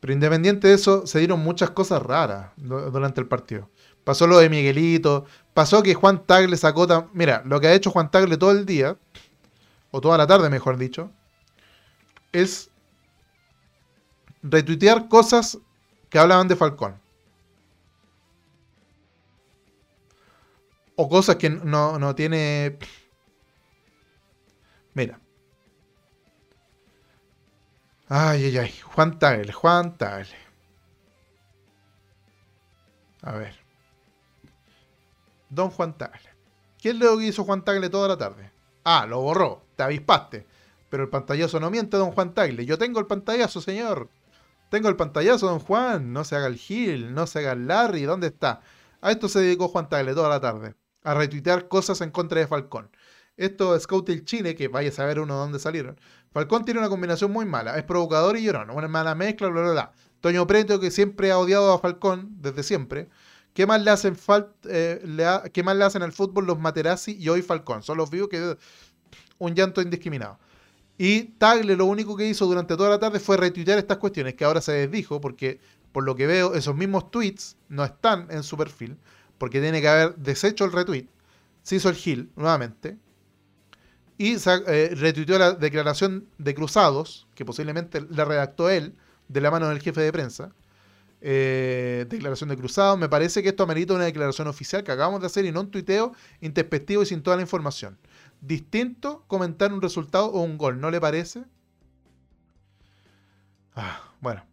Pero 0.00 0.12
independiente 0.12 0.68
de 0.68 0.74
eso, 0.74 1.06
se 1.06 1.18
dieron 1.18 1.40
muchas 1.40 1.70
cosas 1.70 2.02
raras 2.02 2.52
du- 2.56 2.90
durante 2.90 3.20
el 3.20 3.26
partido. 3.26 3.68
Pasó 4.04 4.26
lo 4.26 4.38
de 4.38 4.48
Miguelito, 4.48 5.26
pasó 5.54 5.82
que 5.82 5.94
Juan 5.94 6.24
Tagle 6.24 6.56
sacó... 6.56 6.86
Mira, 7.12 7.42
lo 7.44 7.60
que 7.60 7.66
ha 7.66 7.74
hecho 7.74 7.90
Juan 7.90 8.10
Tagle 8.10 8.36
todo 8.36 8.52
el 8.52 8.64
día, 8.64 8.96
o 9.90 10.00
toda 10.00 10.16
la 10.16 10.26
tarde 10.26 10.48
mejor 10.50 10.76
dicho, 10.76 11.10
es 12.32 12.70
retuitear 14.42 15.08
cosas 15.08 15.58
que 16.08 16.18
hablaban 16.18 16.48
de 16.48 16.56
Falcón. 16.56 17.00
O 20.94 21.08
cosas 21.08 21.36
que 21.36 21.50
no, 21.50 21.98
no 21.98 22.14
tiene... 22.14 22.78
Mira. 24.94 25.20
Ay, 28.08 28.44
ay, 28.44 28.58
ay. 28.58 28.74
Juan 28.94 29.18
Tagle, 29.18 29.52
Juan 29.52 29.96
Tagle. 29.98 30.34
A 33.22 33.32
ver. 33.32 33.54
Don 35.50 35.70
Juan 35.70 35.96
Tagle. 35.96 36.30
¿Qué 36.78 36.90
es 36.90 36.96
lo 36.96 37.18
que 37.18 37.26
hizo 37.26 37.44
Juan 37.44 37.64
Tagle 37.64 37.90
toda 37.90 38.08
la 38.08 38.16
tarde? 38.16 38.50
Ah, 38.84 39.06
lo 39.06 39.20
borró. 39.20 39.62
Te 39.76 39.82
avispaste. 39.82 40.46
Pero 40.88 41.02
el 41.02 41.10
pantallazo 41.10 41.60
no 41.60 41.70
miente, 41.70 41.96
don 41.98 42.12
Juan 42.12 42.32
Tagle. 42.32 42.64
Yo 42.64 42.78
tengo 42.78 42.98
el 42.98 43.06
pantallazo, 43.06 43.60
señor. 43.60 44.08
Tengo 44.70 44.88
el 44.88 44.96
pantallazo, 44.96 45.46
don 45.46 45.60
Juan. 45.60 46.12
No 46.12 46.24
se 46.24 46.36
haga 46.36 46.46
el 46.46 46.56
Gil, 46.56 47.14
no 47.14 47.26
se 47.26 47.40
haga 47.40 47.52
el 47.52 47.66
Larry. 47.66 48.02
¿Dónde 48.04 48.28
está? 48.28 48.62
A 49.02 49.10
esto 49.10 49.28
se 49.28 49.40
dedicó 49.40 49.68
Juan 49.68 49.88
Tagle 49.88 50.14
toda 50.14 50.30
la 50.30 50.40
tarde. 50.40 50.74
A 51.02 51.14
retuitear 51.14 51.68
cosas 51.68 52.00
en 52.00 52.10
contra 52.10 52.40
de 52.40 52.46
Falcón. 52.46 52.90
Esto 53.36 53.76
es 53.76 53.84
Scouting 53.84 54.24
Chile, 54.24 54.56
que 54.56 54.68
vaya 54.68 54.88
a 54.88 54.92
saber 54.92 55.20
uno 55.20 55.36
dónde 55.36 55.58
salieron. 55.58 56.00
Falcón 56.38 56.64
tiene 56.64 56.78
una 56.78 56.88
combinación 56.88 57.32
muy 57.32 57.46
mala. 57.46 57.76
Es 57.78 57.82
provocador 57.82 58.36
y 58.36 58.44
llorón. 58.44 58.70
Una 58.70 58.86
mala 58.86 59.16
mezcla, 59.16 59.48
bla, 59.48 59.60
bla, 59.60 59.72
bla. 59.72 59.92
Toño 60.20 60.46
Preto, 60.46 60.78
que 60.78 60.92
siempre 60.92 61.32
ha 61.32 61.38
odiado 61.38 61.72
a 61.72 61.80
Falcón, 61.80 62.28
desde 62.40 62.62
siempre. 62.62 63.08
¿Qué 63.54 63.66
más 63.66 63.82
le 63.82 63.90
hacen, 63.90 64.16
eh, 64.68 65.50
¿qué 65.52 65.62
más 65.64 65.76
le 65.76 65.84
hacen 65.84 66.04
al 66.04 66.12
fútbol 66.12 66.46
los 66.46 66.60
Materazzi 66.60 67.16
y 67.18 67.28
hoy 67.28 67.42
Falcón? 67.42 67.82
Son 67.82 67.98
los 67.98 68.08
vivos 68.08 68.28
que... 68.28 68.56
Un 69.38 69.56
llanto 69.56 69.82
indiscriminado. 69.82 70.38
Y 70.96 71.24
Tagle 71.24 71.74
lo 71.74 71.86
único 71.86 72.16
que 72.16 72.28
hizo 72.28 72.46
durante 72.46 72.76
toda 72.76 72.90
la 72.90 73.00
tarde 73.00 73.18
fue 73.18 73.36
retuitear 73.36 73.78
estas 73.78 73.96
cuestiones, 73.98 74.34
que 74.34 74.44
ahora 74.44 74.60
se 74.60 74.70
desdijo, 74.70 75.20
porque 75.20 75.58
por 75.90 76.04
lo 76.04 76.14
que 76.14 76.28
veo, 76.28 76.54
esos 76.54 76.76
mismos 76.76 77.10
tweets 77.10 77.56
no 77.68 77.84
están 77.84 78.28
en 78.30 78.44
su 78.44 78.56
perfil, 78.56 78.96
porque 79.38 79.60
tiene 79.60 79.80
que 79.80 79.88
haber 79.88 80.14
deshecho 80.14 80.64
el 80.64 80.70
retweet. 80.70 81.08
Se 81.64 81.74
hizo 81.74 81.88
el 81.88 81.96
Gil 81.96 82.30
nuevamente. 82.36 82.96
Y 84.18 84.34
eh, 84.34 84.94
retuiteó 84.96 85.38
la 85.38 85.52
declaración 85.52 86.26
de 86.38 86.54
Cruzados, 86.54 87.28
que 87.36 87.44
posiblemente 87.44 88.04
la 88.10 88.24
redactó 88.24 88.68
él, 88.68 88.94
de 89.28 89.40
la 89.40 89.50
mano 89.50 89.68
del 89.68 89.80
jefe 89.80 90.00
de 90.00 90.12
prensa. 90.12 90.50
Eh, 91.20 92.06
declaración 92.08 92.50
de 92.50 92.56
Cruzados. 92.56 92.98
Me 92.98 93.08
parece 93.08 93.42
que 93.42 93.50
esto 93.50 93.62
amerita 93.62 93.94
una 93.94 94.04
declaración 94.04 94.48
oficial 94.48 94.82
que 94.82 94.92
acabamos 94.92 95.20
de 95.20 95.26
hacer 95.26 95.44
y 95.44 95.52
no 95.52 95.60
un 95.60 95.70
tuiteo 95.70 96.12
intempestivo 96.40 97.02
y 97.02 97.06
sin 97.06 97.22
toda 97.22 97.36
la 97.36 97.42
información. 97.42 97.96
Distinto 98.40 99.24
comentar 99.28 99.72
un 99.72 99.82
resultado 99.82 100.26
o 100.26 100.42
un 100.42 100.58
gol, 100.58 100.80
¿no 100.80 100.90
le 100.90 101.00
parece? 101.00 101.44
Ah, 103.74 104.02
bueno. 104.20 104.47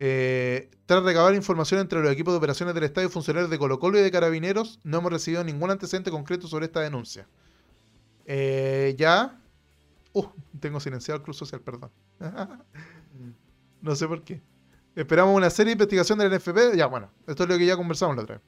Eh, 0.00 0.70
tras 0.86 1.02
recabar 1.02 1.34
información 1.34 1.80
entre 1.80 2.02
los 2.02 2.12
equipos 2.12 2.34
de 2.34 2.38
operaciones 2.38 2.74
del 2.74 2.84
estadio, 2.84 3.08
funcionarios 3.08 3.50
de 3.50 3.58
Colo 3.58 3.78
Colo 3.78 3.98
y 3.98 4.02
de 4.02 4.10
Carabineros, 4.10 4.80
no 4.82 4.98
hemos 4.98 5.12
recibido 5.12 5.44
ningún 5.44 5.70
antecedente 5.70 6.10
concreto 6.10 6.46
sobre 6.48 6.66
esta 6.66 6.80
denuncia. 6.80 7.26
Eh, 8.26 8.94
ya. 8.98 9.40
Uh, 10.12 10.26
tengo 10.60 10.78
silenciado 10.80 11.18
el 11.18 11.24
Club 11.24 11.34
Social, 11.34 11.60
perdón. 11.60 11.90
no 13.82 13.96
sé 13.96 14.06
por 14.06 14.22
qué. 14.22 14.40
Esperamos 14.94 15.36
una 15.36 15.50
serie 15.50 15.70
de 15.70 15.82
investigación 15.82 16.18
del 16.18 16.32
NFP. 16.32 16.76
Ya, 16.76 16.86
bueno, 16.86 17.10
esto 17.26 17.42
es 17.42 17.48
lo 17.48 17.58
que 17.58 17.66
ya 17.66 17.76
conversamos 17.76 18.16
la 18.16 18.22
otra 18.22 18.36
vez. 18.36 18.44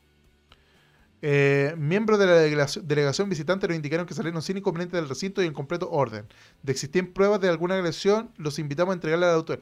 Eh, 1.23 1.75
miembros 1.79 2.19
de 2.19 2.27
la 2.27 2.67
delegación, 2.83 3.29
visitante 3.29 3.67
nos 3.67 3.77
indicaron 3.77 4.07
que 4.07 4.15
salieron 4.15 4.43
sin 4.43 4.59
inconveniente 4.59 4.97
del 4.97 5.09
recinto 5.09 5.43
y 5.43 5.47
en 5.47 5.55
completo 5.55 5.91
orden. 5.91 6.27
De 6.63 6.73
existir 6.73 7.13
pruebas 7.13 7.41
de 7.41 7.49
alguna 7.49 7.75
agresión, 7.75 8.31
los 8.37 8.59
invitamos 8.59 8.93
a 8.93 8.95
entregarle 8.95 9.27
al 9.27 9.35
autor. 9.35 9.61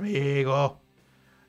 Amigo. 0.00 0.80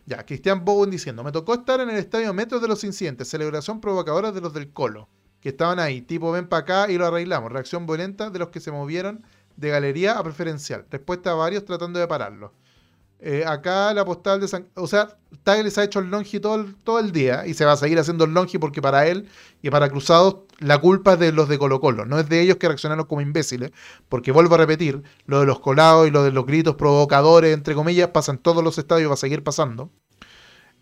Ya, 0.05 0.25
Cristian 0.25 0.65
Bowen 0.65 0.91
diciendo, 0.91 1.23
me 1.23 1.31
tocó 1.31 1.53
estar 1.53 1.79
en 1.79 1.89
el 1.89 1.95
estadio 1.95 2.33
Metros 2.33 2.61
de 2.61 2.67
los 2.67 2.83
Incidentes, 2.83 3.29
celebración 3.29 3.79
provocadora 3.79 4.33
de 4.33 4.41
los 4.41 4.53
del 4.53 4.73
Colo, 4.73 5.07
que 5.39 5.49
estaban 5.49 5.79
ahí, 5.79 6.01
tipo 6.01 6.33
ven 6.33 6.49
para 6.49 6.63
acá 6.63 6.91
y 6.91 6.97
lo 6.97 7.07
arreglamos, 7.07 7.49
reacción 7.49 7.85
violenta 7.85 8.29
de 8.29 8.39
los 8.39 8.49
que 8.49 8.59
se 8.59 8.73
movieron 8.73 9.23
de 9.55 9.69
galería 9.69 10.17
a 10.17 10.23
preferencial, 10.23 10.85
respuesta 10.89 11.31
a 11.31 11.35
varios 11.35 11.63
tratando 11.63 11.97
de 11.97 12.07
pararlo. 12.09 12.51
Eh, 13.23 13.43
acá 13.45 13.93
la 13.93 14.03
postal 14.03 14.41
de 14.41 14.47
San... 14.47 14.67
O 14.75 14.87
sea, 14.87 15.15
Tagle 15.43 15.71
ha 15.75 15.83
hecho 15.83 15.99
el 15.99 16.07
longi 16.09 16.39
todo 16.39 16.65
todo 16.83 16.97
el 16.97 17.11
día 17.11 17.45
y 17.45 17.53
se 17.53 17.65
va 17.65 17.73
a 17.73 17.77
seguir 17.77 17.99
haciendo 17.99 18.23
el 18.25 18.31
longi 18.33 18.57
porque 18.57 18.81
para 18.81 19.05
él 19.07 19.29
y 19.61 19.69
para 19.69 19.89
Cruzados 19.89 20.37
la 20.57 20.79
culpa 20.79 21.13
es 21.13 21.19
de 21.19 21.31
los 21.31 21.47
de 21.47 21.59
Colo 21.59 21.79
Colo. 21.79 22.05
No 22.05 22.17
es 22.19 22.27
de 22.29 22.41
ellos 22.41 22.57
que 22.57 22.67
reaccionaron 22.67 23.05
como 23.05 23.21
imbéciles. 23.21 23.71
Porque 24.09 24.31
vuelvo 24.31 24.55
a 24.55 24.57
repetir, 24.57 25.03
lo 25.27 25.39
de 25.39 25.45
los 25.45 25.59
colados 25.59 26.07
y 26.07 26.11
lo 26.11 26.23
de 26.23 26.31
los 26.31 26.45
gritos 26.47 26.75
provocadores, 26.75 27.53
entre 27.53 27.75
comillas, 27.75 28.09
pasa 28.09 28.31
en 28.31 28.39
todos 28.39 28.63
los 28.63 28.77
estadios 28.79 29.09
va 29.11 29.13
a 29.13 29.17
seguir 29.17 29.43
pasando. 29.43 29.91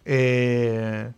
Eh, 0.06 1.12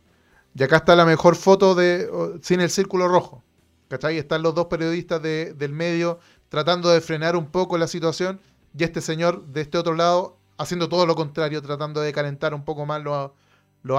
y 0.55 0.63
acá 0.63 0.77
está 0.77 0.95
la 0.95 1.05
mejor 1.05 1.35
foto 1.35 1.75
de 1.75 2.09
sin 2.41 2.61
el 2.61 2.69
círculo 2.69 3.07
rojo. 3.07 3.43
¿Cachai? 3.89 4.17
Están 4.17 4.41
los 4.41 4.55
dos 4.55 4.67
periodistas 4.67 5.21
de- 5.21 5.53
del 5.53 5.71
medio 5.73 6.19
tratando 6.49 6.89
de 6.89 7.01
frenar 7.01 7.35
un 7.35 7.45
poco 7.51 7.77
la 7.77 7.87
situación 7.87 8.39
y 8.77 8.83
este 8.83 9.01
señor 9.01 9.45
de 9.47 9.61
este 9.61 9.77
otro 9.77 9.95
lado 9.95 10.37
haciendo 10.61 10.87
todo 10.89 11.05
lo 11.05 11.15
contrario, 11.15 11.61
tratando 11.61 12.01
de 12.01 12.13
calentar 12.13 12.53
un 12.53 12.63
poco 12.63 12.85
más 12.85 13.01
los, 13.03 13.31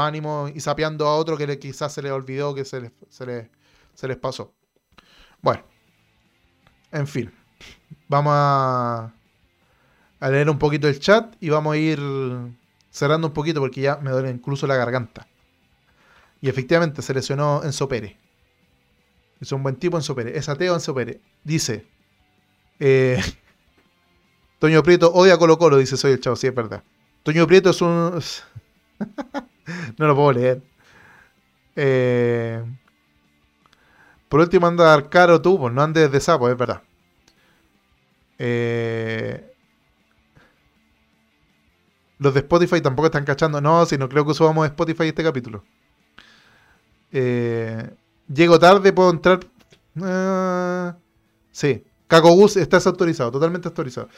ánimos 0.01 0.53
y 0.55 0.61
sapeando 0.61 1.07
a 1.07 1.17
otro 1.17 1.37
que 1.37 1.47
le- 1.47 1.59
quizás 1.59 1.93
se 1.93 2.03
les 2.03 2.13
olvidó 2.13 2.55
que 2.55 2.65
se 2.65 2.81
les, 2.81 2.93
se 3.95 4.17
pasó. 4.17 4.55
Bueno, 5.41 5.63
en 6.93 7.07
fin, 7.07 7.33
vamos 8.09 8.33
a, 8.37 9.13
a 10.21 10.29
leer 10.31 10.49
un 10.51 10.59
poquito 10.59 10.89
el 10.89 10.99
chat 11.01 11.35
y 11.41 11.49
vamos 11.49 11.75
a 11.75 11.77
ir 11.79 12.01
cerrando 12.91 13.29
un 13.29 13.35
poquito 13.35 13.61
porque 13.61 13.81
ya 13.81 13.97
me 13.97 14.11
duele 14.11 14.31
incluso 14.31 14.67
la 14.67 14.77
garganta. 14.77 15.27
Y 16.41 16.49
efectivamente 16.49 17.03
se 17.03 17.15
lesionó 17.15 17.63
Enzo 17.65 17.89
Pérez. 17.89 18.17
Es 19.41 19.53
un 19.53 19.63
buen 19.63 19.77
tipo 19.77 19.97
Enzo 19.97 20.15
Pérez. 20.15 20.37
Es 20.37 20.49
ateo 20.49 20.75
Enzo 20.75 20.95
Pérez. 20.95 21.21
Dice. 21.45 21.87
eh, 22.81 23.21
Toño 24.63 24.81
Prieto 24.85 25.11
odia 25.13 25.37
Colo 25.39 25.59
Colo, 25.59 25.77
dice 25.77 25.97
soy 25.97 26.13
el 26.13 26.21
chavo. 26.21 26.37
Sí, 26.37 26.47
es 26.47 26.55
verdad. 26.55 26.85
Toño 27.25 27.49
Prieto 27.49 27.71
es 27.71 27.83
un... 27.83 28.13
no 29.99 30.07
lo 30.07 30.15
puedo 30.15 30.33
leer. 30.35 30.63
Eh, 31.75 32.63
Por 34.29 34.39
último 34.39 34.69
anda 34.69 35.11
caro 35.11 35.43
tú, 35.43 35.59
pues 35.59 35.75
no 35.75 35.83
andes 35.83 36.13
de 36.13 36.21
sapo, 36.21 36.49
es 36.49 36.57
verdad. 36.57 36.81
Eh, 38.39 39.53
Los 42.19 42.33
de 42.33 42.39
Spotify 42.39 42.81
tampoco 42.81 43.07
están 43.07 43.25
cachando. 43.25 43.61
No, 43.61 43.85
si 43.85 43.99
no 43.99 44.09
creo 44.09 44.25
que 44.25 44.33
subamos 44.33 44.67
Spotify 44.67 45.09
este 45.09 45.25
capítulo. 45.25 45.65
Eh, 47.11 47.91
Llego 48.33 48.61
tarde, 48.61 48.93
puedo 48.93 49.11
entrar. 49.11 49.41
Sí. 51.51 51.85
Caco 52.07 52.31
Gus 52.33 52.57
está 52.59 52.77
desautorizado, 52.77 53.31
totalmente 53.33 53.69
autorizado. 53.69 54.09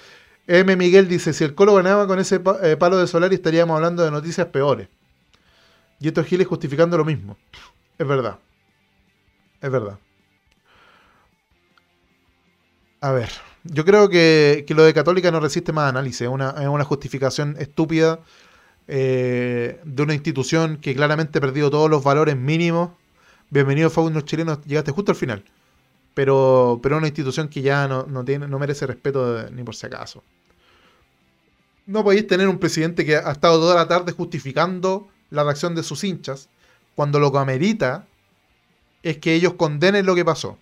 M. 0.47 0.77
Miguel 0.77 1.09
dice: 1.09 1.33
Si 1.33 1.45
el 1.45 1.55
Colo 1.55 1.75
ganaba 1.75 2.07
con 2.07 2.19
ese 2.19 2.41
eh, 2.63 2.77
palo 2.77 2.99
de 2.99 3.07
Solari, 3.07 3.37
estaríamos 3.37 3.77
hablando 3.77 4.05
de 4.05 4.11
noticias 4.11 4.47
peores. 4.49 4.89
Y 6.01 6.09
estos 6.09 6.27
giles 6.27 6.47
justificando 6.47 6.99
lo 6.99 7.05
mismo. 7.05 7.37
Es 7.99 8.07
verdad. 8.07 8.39
Es 9.61 9.71
verdad. 9.71 9.99
A 13.01 13.13
ver. 13.13 13.31
Yo 13.65 13.87
creo 13.87 14.11
que, 14.11 14.65
que 14.67 14.75
lo 14.75 14.83
de 14.83 14.93
Católica 14.93 15.31
no 15.31 15.41
resiste 15.41 15.73
más 15.73 15.89
análisis. 15.89 16.23
Es 16.23 16.29
una, 16.29 16.51
es 16.61 16.69
una 16.69 16.85
justificación 16.85 17.57
estúpida 17.59 18.21
eh, 18.87 19.81
de 19.85 20.03
una 20.03 20.13
institución 20.13 20.77
que 20.77 20.95
claramente 20.95 21.39
ha 21.39 21.41
perdido 21.41 21.71
todos 21.71 21.89
los 21.89 22.05
valores 22.05 22.37
mínimos. 22.37 22.91
Bienvenido, 23.49 23.89
Faunos 23.89 24.25
chilenos. 24.27 24.63
Llegaste 24.67 24.93
justo 24.93 25.13
al 25.13 25.17
final. 25.17 25.45
Pero, 26.15 26.81
pero 26.83 26.97
una 26.99 27.09
institución 27.09 27.49
que 27.49 27.63
ya 27.63 27.89
no, 27.89 28.05
no 28.07 28.25
tiene, 28.25 28.49
no 28.49 28.59
merece 28.59 28.87
respeto 28.87 29.35
de- 29.35 29.51
ni 29.51 29.63
por 29.65 29.75
si 29.75 29.87
acaso. 29.87 30.23
No 31.87 32.03
podéis 32.03 32.27
tener 32.27 32.49
un 32.49 32.59
presidente 32.59 33.05
que 33.05 33.17
ha 33.17 33.31
estado 33.33 33.59
toda 33.61 33.75
la 33.75 33.89
tarde 33.89 34.13
justificando 34.13 35.09
la 35.31 35.45
reacción 35.45 35.75
de 35.75 35.83
sus 35.83 36.03
hinchas 36.05 36.49
cuando 36.95 37.19
lo 37.19 37.31
que 37.33 37.39
amerita 37.39 38.07
es 39.03 39.19
que 39.19 39.35
ellos 39.35 39.55
condenen 39.55 40.07
lo 40.07 40.15
que 40.15 40.25
pasó. 40.25 40.59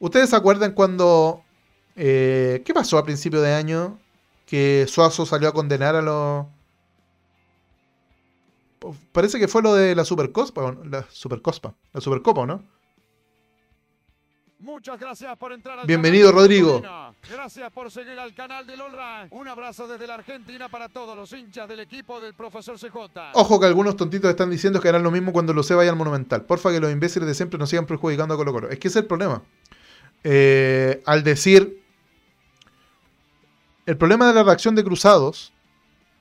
¿Ustedes 0.00 0.30
se 0.30 0.36
acuerdan 0.36 0.72
cuando... 0.72 1.42
eh, 1.96 2.62
¿Qué 2.64 2.74
pasó 2.74 2.98
a 2.98 3.04
principio 3.04 3.42
de 3.42 3.54
año? 3.54 3.98
Que 4.46 4.86
Suazo 4.88 5.26
salió 5.26 5.48
a 5.48 5.54
condenar 5.54 5.96
a 5.96 6.02
los... 6.02 6.46
Parece 9.12 9.38
que 9.38 9.48
fue 9.48 9.62
lo 9.62 9.74
de 9.74 9.94
la 9.94 10.04
Supercopa, 10.04 10.62
¿o 10.62 10.72
no? 10.72 10.84
la 10.84 11.06
Supercopa, 11.10 11.74
la 11.92 12.00
Supercopa, 12.00 12.46
¿no? 12.46 12.62
Muchas 14.64 14.98
gracias 14.98 15.36
por 15.36 15.52
entrar 15.52 15.78
al 15.78 15.86
Bienvenido, 15.86 16.32
Rodrigo. 16.32 16.80
Gracias 17.30 17.70
por 17.70 17.90
seguir 17.90 18.18
al 18.18 18.34
canal 18.34 18.66
de 18.66 18.78
LOLRA. 18.78 19.28
Un 19.30 19.46
abrazo 19.46 19.86
desde 19.86 20.06
la 20.06 20.14
Argentina 20.14 20.70
para 20.70 20.88
todos 20.88 21.14
los 21.14 21.30
hinchas 21.34 21.68
del 21.68 21.80
equipo 21.80 22.18
del 22.18 22.32
profesor 22.32 22.78
CJ. 22.78 23.32
Ojo 23.34 23.60
que 23.60 23.66
algunos 23.66 23.94
tontitos 23.94 24.30
están 24.30 24.48
diciendo 24.48 24.80
que 24.80 24.88
harán 24.88 25.02
lo 25.02 25.10
mismo 25.10 25.34
cuando 25.34 25.52
Lucé 25.52 25.74
vaya 25.74 25.90
al 25.90 25.96
Monumental. 25.96 26.46
Porfa 26.46 26.72
que 26.72 26.80
los 26.80 26.90
imbéciles 26.90 27.28
de 27.28 27.34
siempre 27.34 27.58
nos 27.58 27.68
sigan 27.68 27.84
perjudicando 27.84 28.32
a 28.32 28.36
Colo 28.38 28.54
Colo. 28.54 28.70
Es 28.70 28.78
que 28.78 28.88
ese 28.88 29.00
es 29.00 29.02
el 29.02 29.06
problema. 29.06 29.42
Eh, 30.24 31.02
al 31.04 31.22
decir... 31.22 31.84
El 33.84 33.98
problema 33.98 34.26
de 34.28 34.32
la 34.32 34.44
reacción 34.44 34.74
de 34.74 34.82
Cruzados, 34.82 35.52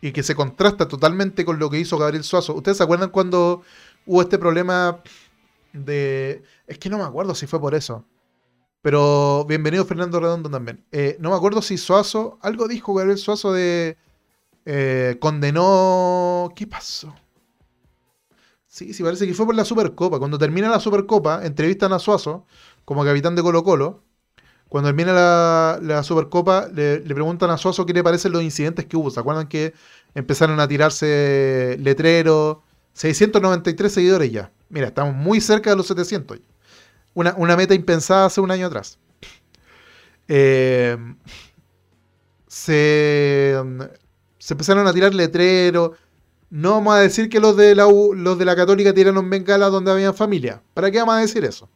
y 0.02 0.12
que 0.12 0.22
se 0.22 0.36
contrasta 0.36 0.90
totalmente 0.90 1.46
con 1.46 1.60
lo 1.60 1.70
que 1.70 1.80
hizo 1.80 1.98
Gabriel 1.98 2.26
Suazo. 2.26 2.54
¿Ustedes 2.56 2.76
se 2.76 2.84
acuerdan 2.84 3.10
cuando 3.10 3.62
hubo 4.06 4.22
este 4.22 4.38
problema 4.38 5.02
de... 5.72 6.44
Es 6.68 6.78
que 6.78 6.90
no 6.90 6.98
me 6.98 7.06
acuerdo 7.06 7.34
si 7.36 7.48
fue 7.48 7.62
por 7.62 7.74
eso. 7.74 8.04
Pero 8.84 9.46
bienvenido 9.46 9.86
Fernando 9.86 10.20
Redondo 10.20 10.50
también. 10.50 10.84
Eh, 10.92 11.16
no 11.22 11.30
me 11.30 11.38
acuerdo 11.38 11.62
si 11.62 11.78
Suazo... 11.78 12.38
Algo 12.42 12.68
dijo 12.68 12.94
Gabriel 12.94 13.18
Suazo 13.18 13.54
de... 13.54 13.98
eh, 14.66 15.16
condenó... 15.22 16.52
¿Qué 16.54 16.68
pasó? 16.68 17.16
Sí, 18.68 18.94
sí, 18.94 19.02
parece 19.02 19.26
que 19.26 19.34
fue 19.34 19.46
por 19.46 19.56
la 19.56 19.64
Supercopa. 19.64 20.20
Cuando 20.20 20.38
termina 20.38 20.70
la 20.70 20.82
Supercopa, 20.82 21.46
entrevistan 21.46 21.94
a 21.94 22.00
Suazo 22.00 22.46
como 22.84 23.06
capitán 23.06 23.36
de 23.38 23.42
Colo 23.42 23.64
Colo. 23.64 24.04
Cuando 24.68 24.90
termina 24.90 25.80
la, 25.82 26.04
Supercopa, 26.04 26.68
le, 26.68 27.00
le 27.00 27.14
preguntan 27.14 27.52
a 27.52 27.58
Suazo 27.58 27.86
qué 27.86 27.94
le 27.94 28.04
parecen 28.04 28.34
los 28.34 28.44
incidentes 28.44 28.86
que 28.86 28.98
hubo. 28.98 29.10
¿Se 29.10 29.20
acuerdan 29.22 29.48
que 29.48 29.74
empezaron 30.14 30.60
a 30.60 30.68
tirarse 30.68 31.78
letreros? 31.80 32.58
693 32.92 33.94
seguidores 33.94 34.30
ya. 34.30 34.52
Mira, 34.68 34.88
estamos 34.88 35.16
muy 35.16 35.40
cerca 35.40 35.70
de 35.70 35.78
los 35.78 35.88
700. 35.88 36.40
ya. 36.40 36.53
Una, 37.14 37.34
una 37.38 37.56
meta 37.56 37.74
impensada 37.74 38.26
hace 38.26 38.42
un 38.42 38.52
año 38.52 38.68
atrás. 38.68 38.98
Eh, 40.28 40.98
se, 42.48 43.56
se 44.38 44.54
empezaron 44.54 44.88
a 44.88 44.94
tirar 44.94 45.14
letreros. 45.14 45.92
No 46.50 46.72
vamos 46.72 46.96
a 46.96 47.00
decir 47.00 47.30
que 47.30 47.40
los 47.40 47.58
de 47.58 47.76
la, 47.76 47.88
U- 47.88 48.14
los 48.14 48.38
de 48.38 48.46
la 48.46 48.56
Católica 48.56 48.94
tiraron 48.94 49.30
bengalas 49.30 49.72
donde 49.72 49.92
había 49.92 50.14
familia. 50.14 50.62
¿Para 50.74 50.92
qué 50.92 51.00
vamos 51.00 51.16
a 51.16 51.20
decir 51.20 51.44
eso? 51.46 51.70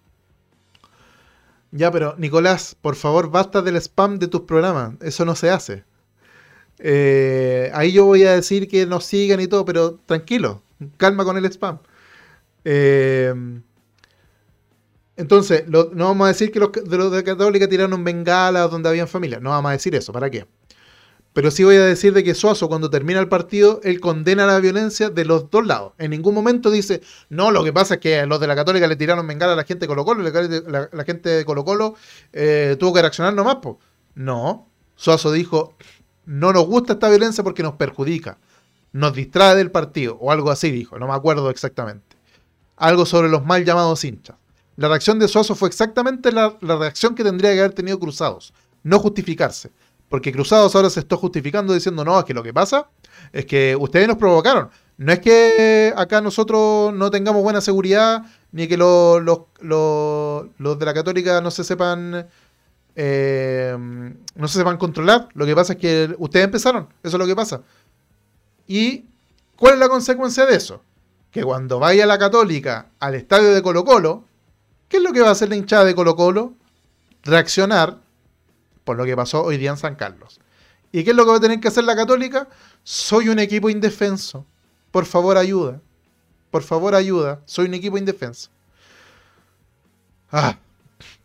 Ya, 1.72 1.92
pero 1.92 2.16
Nicolás, 2.18 2.76
por 2.82 2.96
favor, 2.96 3.30
basta 3.30 3.62
del 3.62 3.76
spam 3.78 4.20
de 4.20 4.28
tus 4.28 4.42
programas. 4.42 4.94
Eso 5.02 5.26
no 5.26 5.36
se 5.36 5.50
hace. 5.50 5.84
Eh, 6.80 7.72
ahí 7.74 7.92
yo 7.92 8.06
voy 8.06 8.24
a 8.24 8.34
decir 8.34 8.68
que 8.68 8.86
nos 8.86 9.04
sigan 9.06 9.40
y 9.42 9.48
todo, 9.48 9.66
pero 9.66 9.96
tranquilo, 10.06 10.62
calma 10.98 11.26
con 11.26 11.38
el 11.38 11.46
spam. 11.46 11.80
Eh, 12.64 13.34
entonces, 15.18 15.66
no 15.68 15.90
vamos 15.94 16.26
a 16.26 16.30
decir 16.30 16.52
que 16.52 16.60
los 16.60 16.70
los 16.88 17.12
de 17.12 17.24
Católica 17.24 17.68
tiraron 17.68 18.04
bengalas 18.04 18.70
donde 18.72 18.90
habían 18.90 19.08
familia. 19.08 19.40
No 19.40 19.50
vamos 19.52 19.70
a 19.70 19.74
decir 19.74 19.96
eso, 19.96 20.14
¿para 20.14 20.30
qué? 20.30 20.46
Pero 21.34 21.52
sí 21.52 21.64
voy 21.64 21.76
a 21.76 21.86
decir 21.86 22.14
de 22.14 22.24
que 22.24 22.34
Suazo, 22.34 22.68
cuando 22.68 22.90
termina 22.90 23.20
el 23.20 23.28
partido, 23.30 23.80
él 23.84 24.00
condena 24.00 24.48
la 24.48 24.60
violencia 24.60 25.10
de 25.12 25.24
los 25.26 25.52
dos 25.52 25.68
lados. 25.68 25.94
En 26.00 26.10
ningún 26.12 26.34
momento 26.34 26.72
dice, 26.72 27.02
no, 27.30 27.52
lo 27.52 27.64
que 27.64 27.72
pasa 27.72 27.96
es 27.96 28.00
que 28.00 28.26
los 28.26 28.40
de 28.40 28.48
la 28.48 28.56
Católica 28.56 28.88
le 28.88 28.96
tiraron 28.96 29.28
bengala 29.28 29.54
a 29.54 29.56
la 29.56 29.64
gente 29.64 29.82
de 29.82 29.88
Colo 29.88 30.04
Colo, 30.04 30.24
la- 30.24 30.90
la 30.92 31.04
gente 31.04 31.30
de 31.30 31.46
Colo 31.46 31.64
Colo 31.64 31.96
eh, 32.34 32.76
tuvo 32.80 32.94
que 32.94 33.02
reaccionar 33.02 33.34
nomás. 33.36 33.58
po". 33.58 33.80
No, 34.16 34.68
Suazo 34.96 35.32
dijo, 35.32 35.76
no 36.26 36.54
nos 36.54 36.66
gusta 36.66 36.94
esta 36.94 37.08
violencia 37.10 37.44
porque 37.44 37.62
nos 37.64 37.74
perjudica. 37.76 38.40
nos 38.94 39.14
distrae 39.14 39.56
del 39.56 39.70
partido, 39.70 40.18
o 40.20 40.32
algo 40.32 40.50
así 40.50 40.72
dijo, 40.72 40.98
no 40.98 41.08
me 41.08 41.14
acuerdo 41.14 41.50
exactamente. 41.52 42.16
Algo 42.78 43.06
sobre 43.06 43.30
los 43.30 43.46
mal 43.46 43.64
llamados 43.64 44.04
hinchas. 44.04 44.38
La 44.78 44.88
reacción 44.88 45.20
de 45.20 45.28
Suazo 45.28 45.56
fue 45.56 45.68
exactamente 45.68 46.32
la, 46.32 46.56
reacción 46.62 47.16
que 47.16 47.24
tendría 47.24 47.52
que 47.54 47.60
haber 47.60 47.74
tenido 47.74 48.00
Cruzados, 48.00 48.54
no 48.84 49.00
justificarse. 49.00 49.72
Porque 50.08 50.32
Cruzados 50.32 50.76
ahora 50.76 50.90
se 50.90 51.02
está 51.02 51.18
justificando 51.18 51.74
diciendo, 51.74 52.06
no, 52.06 52.18
es 52.20 52.26
que 52.26 52.34
lo 52.34 52.44
que 52.44 52.54
pasa 52.54 52.88
es 53.34 53.46
que 53.46 53.76
ustedes 53.76 54.08
nos 54.08 54.18
provocaron. 54.18 54.70
No 54.98 55.12
es 55.12 55.20
que 55.20 55.94
acá 55.96 56.22
nosotros 56.22 56.94
no 56.94 57.12
tengamos 57.12 57.44
buena 57.44 57.60
seguridad, 57.60 58.24
ni 58.52 58.68
que 58.68 58.78
los 58.78 59.20
de 59.60 60.86
la 60.86 60.94
Católica 60.94 61.42
no 61.42 61.52
se 61.52 61.64
sepan 61.64 62.28
eh, 63.00 63.78
no 64.36 64.48
se 64.48 64.58
sepan 64.58 64.78
controlar. 64.78 65.30
Lo 65.34 65.46
que 65.46 65.56
pasa 65.56 65.74
es 65.74 65.80
que 65.80 66.16
ustedes 66.18 66.46
empezaron, 66.46 66.88
eso 67.04 67.18
es 67.18 67.20
lo 67.20 67.28
que 67.28 67.36
pasa. 67.36 67.62
¿Y 68.68 69.06
cuál 69.56 69.76
es 69.76 69.80
la 69.80 69.88
consecuencia 69.88 70.46
de 70.46 70.56
eso? 70.56 70.82
Que 71.32 71.44
cuando 71.44 71.78
vaya 71.78 72.08
la 72.08 72.18
Católica 72.18 72.88
al 73.00 73.14
estadio 73.14 73.54
de 73.54 73.62
Colo 73.62 73.86
Colo, 73.86 74.24
¿qué 74.88 74.98
es 74.98 75.04
lo 75.04 75.14
que 75.14 75.22
va 75.22 75.30
a 75.30 75.32
hacer 75.32 75.50
la 75.50 75.56
hinchada 75.56 75.86
de 75.86 75.96
Colo 75.96 76.16
Colo? 76.16 76.54
Reaccionar 77.24 78.00
por 78.84 78.98
lo 78.98 79.06
que 79.06 79.16
pasó 79.16 79.44
hoy 79.44 79.58
día 79.58 79.72
en 79.72 79.78
San 79.78 79.96
Carlos. 79.96 80.40
¿Y 80.92 81.04
qué 81.04 81.12
es 81.12 81.16
lo 81.16 81.26
que 81.26 81.32
va 81.32 81.38
a 81.38 81.42
tener 81.42 81.60
que 81.60 81.68
hacer 81.68 81.84
la 81.84 81.96
Católica? 81.96 82.48
Soy 82.84 83.30
un 83.30 83.40
equipo 83.40 83.70
indefenso. 83.70 84.46
Por 84.92 85.06
favor, 85.06 85.38
ayuda. 85.38 85.82
Por 86.52 86.64
favor, 86.64 86.96
ayuda. 86.96 87.42
Soy 87.46 87.66
un 87.66 87.74
equipo 87.74 87.98
indefenso. 87.98 88.50
Ah. 90.32 90.58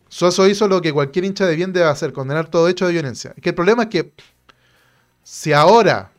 Suazo 0.09 0.47
hizo 0.47 0.67
lo 0.67 0.81
que 0.81 0.93
cualquier 0.93 1.25
hincha 1.25 1.45
de 1.45 1.55
bien 1.55 1.73
debe 1.73 1.87
hacer, 1.87 2.13
condenar 2.13 2.47
todo 2.47 2.67
hecho 2.67 2.85
de 2.85 2.91
violencia. 2.91 3.33
Que 3.41 3.49
el 3.49 3.55
problema 3.55 3.83
es 3.83 3.89
que 3.89 4.13
si 5.23 5.53
ahora 5.53 6.11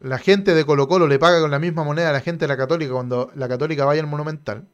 la 0.00 0.18
gente 0.18 0.54
de 0.54 0.64
Colo 0.64 0.88
Colo 0.88 1.06
le 1.06 1.18
paga 1.18 1.40
con 1.40 1.50
la 1.50 1.58
misma 1.58 1.84
moneda 1.84 2.10
a 2.10 2.12
la 2.12 2.20
gente 2.20 2.44
de 2.44 2.48
la 2.48 2.56
Católica 2.56 2.92
cuando 2.92 3.30
la 3.36 3.48
Católica 3.48 3.84
vaya 3.84 4.00
al 4.00 4.08
Monumental, 4.08 4.66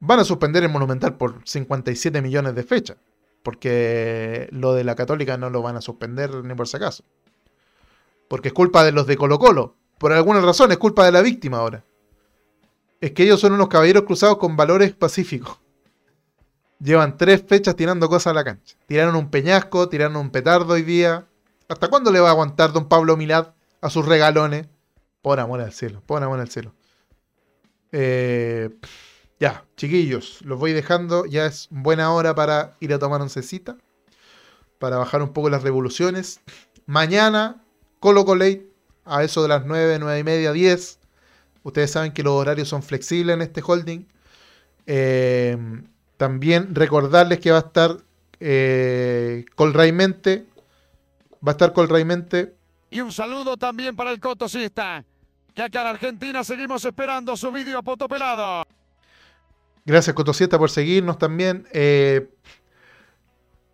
van 0.00 0.20
a 0.20 0.24
suspender 0.24 0.62
el 0.62 0.70
Monumental 0.70 1.16
por 1.16 1.40
57 1.44 2.22
millones 2.22 2.54
de 2.54 2.62
fechas. 2.62 2.96
Porque 3.42 4.48
lo 4.50 4.74
de 4.74 4.84
la 4.84 4.96
Católica 4.96 5.36
no 5.36 5.50
lo 5.50 5.62
van 5.62 5.76
a 5.76 5.80
suspender 5.80 6.34
ni 6.44 6.54
por 6.54 6.66
si 6.66 6.76
acaso. 6.76 7.04
Porque 8.28 8.48
es 8.48 8.54
culpa 8.54 8.84
de 8.84 8.92
los 8.92 9.06
de 9.06 9.16
Colo 9.16 9.38
Colo. 9.38 9.76
Por 9.98 10.12
alguna 10.12 10.40
razón 10.40 10.72
es 10.72 10.78
culpa 10.78 11.04
de 11.04 11.12
la 11.12 11.22
víctima 11.22 11.58
ahora. 11.58 11.84
Es 13.00 13.12
que 13.12 13.22
ellos 13.22 13.40
son 13.40 13.52
unos 13.52 13.68
caballeros 13.68 14.02
cruzados 14.02 14.38
con 14.38 14.56
valores 14.56 14.92
pacíficos. 14.94 15.58
Llevan 16.80 17.16
tres 17.16 17.44
fechas 17.46 17.76
tirando 17.76 18.08
cosas 18.08 18.32
a 18.32 18.34
la 18.34 18.44
cancha. 18.44 18.76
Tiraron 18.86 19.14
un 19.14 19.30
peñasco, 19.30 19.88
tiraron 19.88 20.16
un 20.16 20.30
petardo 20.30 20.74
hoy 20.74 20.82
día. 20.82 21.26
¿Hasta 21.68 21.88
cuándo 21.88 22.10
le 22.10 22.20
va 22.20 22.28
a 22.28 22.32
aguantar 22.32 22.72
don 22.72 22.88
Pablo 22.88 23.16
Milad 23.16 23.54
a 23.80 23.90
sus 23.90 24.06
regalones? 24.06 24.66
Por 25.22 25.40
amor 25.40 25.60
al 25.60 25.72
cielo, 25.72 26.02
por 26.04 26.22
amor 26.22 26.40
al 26.40 26.48
cielo. 26.48 26.74
Eh, 27.92 28.70
ya, 29.38 29.64
chiquillos, 29.76 30.40
los 30.42 30.58
voy 30.58 30.72
dejando. 30.72 31.26
Ya 31.26 31.46
es 31.46 31.68
buena 31.70 32.12
hora 32.12 32.34
para 32.34 32.76
ir 32.80 32.92
a 32.94 32.98
tomar 32.98 33.20
oncecita. 33.20 33.76
Para 34.78 34.98
bajar 34.98 35.22
un 35.22 35.32
poco 35.32 35.50
las 35.50 35.62
revoluciones. 35.62 36.40
Mañana, 36.86 37.62
Colo 38.00 38.24
Colate, 38.24 38.70
a 39.04 39.24
eso 39.24 39.42
de 39.42 39.48
las 39.48 39.66
9, 39.66 39.98
9 39.98 40.18
y 40.18 40.24
media, 40.24 40.52
10. 40.52 40.98
Ustedes 41.62 41.90
saben 41.90 42.12
que 42.12 42.22
los 42.22 42.32
horarios 42.32 42.68
son 42.68 42.82
flexibles 42.82 43.34
en 43.34 43.42
este 43.42 43.62
holding. 43.64 44.06
Eh, 44.86 45.56
también 46.16 46.74
recordarles 46.74 47.40
que 47.40 47.50
va 47.50 47.58
a 47.58 47.60
estar 47.60 47.96
eh, 48.40 49.44
Colraimente. 49.54 50.46
Va 51.46 51.50
a 51.50 51.52
estar 51.52 51.72
Colraimente. 51.72 52.54
Y 52.90 53.00
un 53.00 53.12
saludo 53.12 53.56
también 53.56 53.96
para 53.96 54.12
el 54.12 54.20
cotosista. 54.20 55.04
Que 55.54 55.62
acá 55.62 55.82
en 55.82 55.86
Argentina 55.88 56.44
seguimos 56.44 56.84
esperando 56.84 57.36
su 57.36 57.50
vídeo 57.50 57.82
a. 57.82 58.62
Gracias, 59.86 60.14
Cotosieta, 60.14 60.58
por 60.58 60.70
seguirnos 60.70 61.18
también. 61.18 61.66
Eh, 61.72 62.28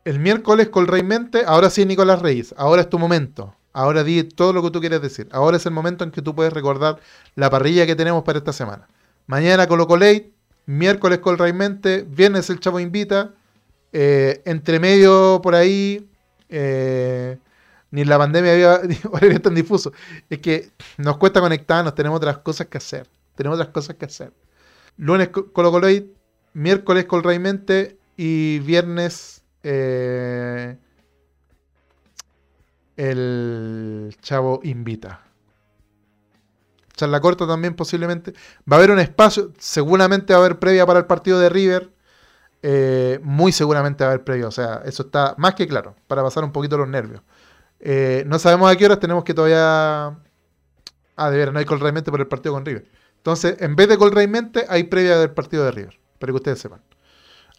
el 0.04 0.18
miércoles 0.20 0.68
Colraimente. 0.68 1.44
Ahora 1.46 1.70
sí, 1.70 1.86
Nicolás 1.86 2.20
Reyes. 2.22 2.54
Ahora 2.58 2.82
es 2.82 2.90
tu 2.90 2.98
momento. 2.98 3.56
Ahora 3.72 4.04
di 4.04 4.22
todo 4.24 4.52
lo 4.52 4.62
que 4.62 4.70
tú 4.70 4.80
quieres 4.80 5.00
decir. 5.00 5.28
Ahora 5.32 5.56
es 5.56 5.64
el 5.66 5.72
momento 5.72 6.04
en 6.04 6.10
que 6.10 6.20
tú 6.20 6.34
puedes 6.34 6.52
recordar 6.52 7.00
la 7.34 7.48
parrilla 7.48 7.86
que 7.86 7.96
tenemos 7.96 8.22
para 8.24 8.38
esta 8.38 8.52
semana. 8.52 8.88
Mañana 9.26 9.66
Colo 9.66 9.86
Colate. 9.86 10.32
Miércoles 10.66 11.18
Colraimente. 11.20 12.02
Viernes 12.08 12.50
el 12.50 12.60
Chavo 12.60 12.78
Invita. 12.78 13.30
Eh, 13.92 14.42
entre 14.44 14.80
medio 14.80 15.40
por 15.42 15.54
ahí. 15.54 16.08
eh, 16.50 17.38
ni 17.90 18.04
la 18.04 18.18
pandemia 18.18 18.52
había 18.52 19.38
tan 19.42 19.54
difuso. 19.54 19.92
Es 20.30 20.38
que 20.40 20.72
nos 20.96 21.18
cuesta 21.18 21.40
conectarnos, 21.40 21.94
tenemos 21.94 22.16
otras 22.16 22.38
cosas 22.38 22.66
que 22.66 22.78
hacer. 22.78 23.06
Tenemos 23.36 23.58
otras 23.58 23.72
cosas 23.72 23.96
que 23.96 24.06
hacer. 24.06 24.32
Lunes 24.96 25.28
Co- 25.28 25.52
Colo 25.52 25.70
Coloid, 25.70 26.04
miércoles 26.54 27.04
Colraimente 27.06 27.98
y 28.16 28.58
viernes 28.60 29.42
eh, 29.62 30.76
el 32.96 34.16
Chavo 34.20 34.60
Invita. 34.62 35.20
Charla 36.94 37.20
corta 37.20 37.46
también 37.46 37.74
posiblemente. 37.74 38.32
Va 38.70 38.76
a 38.76 38.78
haber 38.78 38.90
un 38.90 38.98
espacio, 39.00 39.52
seguramente 39.58 40.34
va 40.34 40.40
a 40.40 40.44
haber 40.44 40.58
previa 40.58 40.86
para 40.86 41.00
el 41.00 41.06
partido 41.06 41.40
de 41.40 41.48
River. 41.48 41.90
eh, 42.62 43.18
muy 43.22 43.50
seguramente 43.52 44.04
va 44.04 44.10
a 44.10 44.12
haber 44.14 44.24
previa, 44.24 44.46
o 44.46 44.52
sea, 44.52 44.82
eso 44.84 45.04
está 45.04 45.34
más 45.38 45.54
que 45.54 45.66
claro, 45.66 45.96
para 46.06 46.22
pasar 46.22 46.44
un 46.44 46.52
poquito 46.52 46.78
los 46.78 46.88
nervios. 46.88 47.22
Eh, 47.80 48.24
no 48.26 48.38
sabemos 48.38 48.70
a 48.70 48.76
qué 48.76 48.84
horas 48.86 49.00
tenemos 49.00 49.24
que 49.24 49.34
todavía... 49.34 50.16
Ah, 51.16 51.30
de 51.30 51.36
veras, 51.36 51.52
no 51.52 51.58
hay 51.58 51.64
Colraimente 51.64 52.10
por 52.10 52.20
el 52.20 52.28
partido 52.28 52.54
con 52.54 52.64
River. 52.64 52.86
Entonces, 53.22 53.54
en 53.60 53.76
vez 53.76 53.88
de 53.88 53.96
Colraimente, 53.96 54.66
hay 54.68 54.82
previa 54.82 55.16
del 55.16 55.30
partido 55.30 55.64
de 55.64 55.70
River, 55.70 56.00
para 56.18 56.32
que 56.32 56.36
ustedes 56.36 56.58
sepan. 56.58 56.82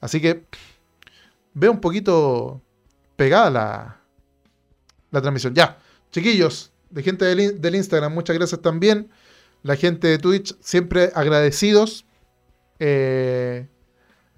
Así 0.02 0.20
que 0.20 0.46
veo 1.54 1.72
un 1.72 1.80
poquito 1.80 2.62
pegada 3.16 3.50
la, 3.50 4.02
la 5.10 5.22
transmisión. 5.22 5.56
Ya, 5.56 5.78
chiquillos, 6.12 6.74
de 6.90 7.02
gente 7.02 7.24
del, 7.24 7.62
del 7.62 7.76
Instagram, 7.76 8.14
muchas 8.14 8.38
gracias 8.38 8.62
también. 8.62 9.10
La 9.62 9.78
gente 9.78 10.10
de 10.10 10.18
Twitch, 10.18 10.54
siempre 10.60 11.12
agradecidos. 11.16 12.06
Eh, 12.80 13.68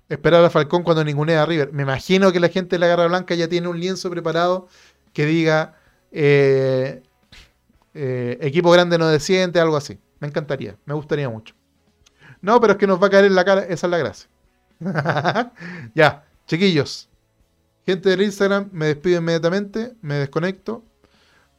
esperar 0.09 0.45
a 0.45 0.51
Falcón 0.51 0.83
cuando 0.83 1.03
ningunea 1.03 1.41
a 1.41 1.45
River. 1.47 1.73
Me 1.73 1.81
imagino 1.81 2.31
que 2.31 2.39
la 2.39 2.49
gente 2.49 2.75
de 2.75 2.79
la 2.79 2.87
Garra 2.87 3.07
Blanca 3.07 3.33
ya 3.33 3.47
tiene 3.47 3.67
un 3.67 3.79
lienzo 3.79 4.11
preparado 4.11 4.67
que 5.13 5.25
diga 5.25 5.73
eh, 6.11 7.01
eh, 7.95 8.37
equipo 8.41 8.69
grande 8.69 8.99
no 8.99 9.07
desciende, 9.07 9.59
algo 9.59 9.77
así. 9.77 9.97
Me 10.25 10.29
encantaría, 10.29 10.75
me 10.85 10.95
gustaría 10.95 11.29
mucho. 11.29 11.53
No, 12.41 12.59
pero 12.59 12.73
es 12.73 12.79
que 12.79 12.87
nos 12.87 12.99
va 13.01 13.07
a 13.07 13.09
caer 13.11 13.25
en 13.25 13.35
la 13.35 13.45
cara, 13.45 13.61
esa 13.61 13.85
es 13.85 13.91
la 13.91 13.97
gracia. 13.99 14.27
ya, 15.93 16.25
chiquillos. 16.47 17.07
Gente 17.85 18.09
del 18.09 18.23
Instagram, 18.23 18.69
me 18.71 18.87
despido 18.87 19.19
inmediatamente, 19.19 19.93
me 20.01 20.15
desconecto. 20.15 20.83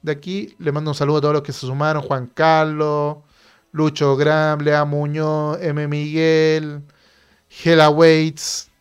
De 0.03 0.11
aquí 0.11 0.57
le 0.59 0.73
mando 0.73 0.91
un 0.91 0.97
saludo 0.97 1.19
a 1.19 1.21
todos 1.21 1.35
los 1.35 1.43
que 1.45 1.53
se 1.53 1.61
sumaron: 1.61 2.03
Juan 2.03 2.27
Carlos, 2.27 3.19
Lucho 3.71 4.17
Gram, 4.17 4.61
Lea 4.61 4.85
Muñoz, 4.85 5.59
M. 5.63 5.87
Miguel, 5.87 6.83
Hela 7.65 7.89
Waits, 7.89 8.73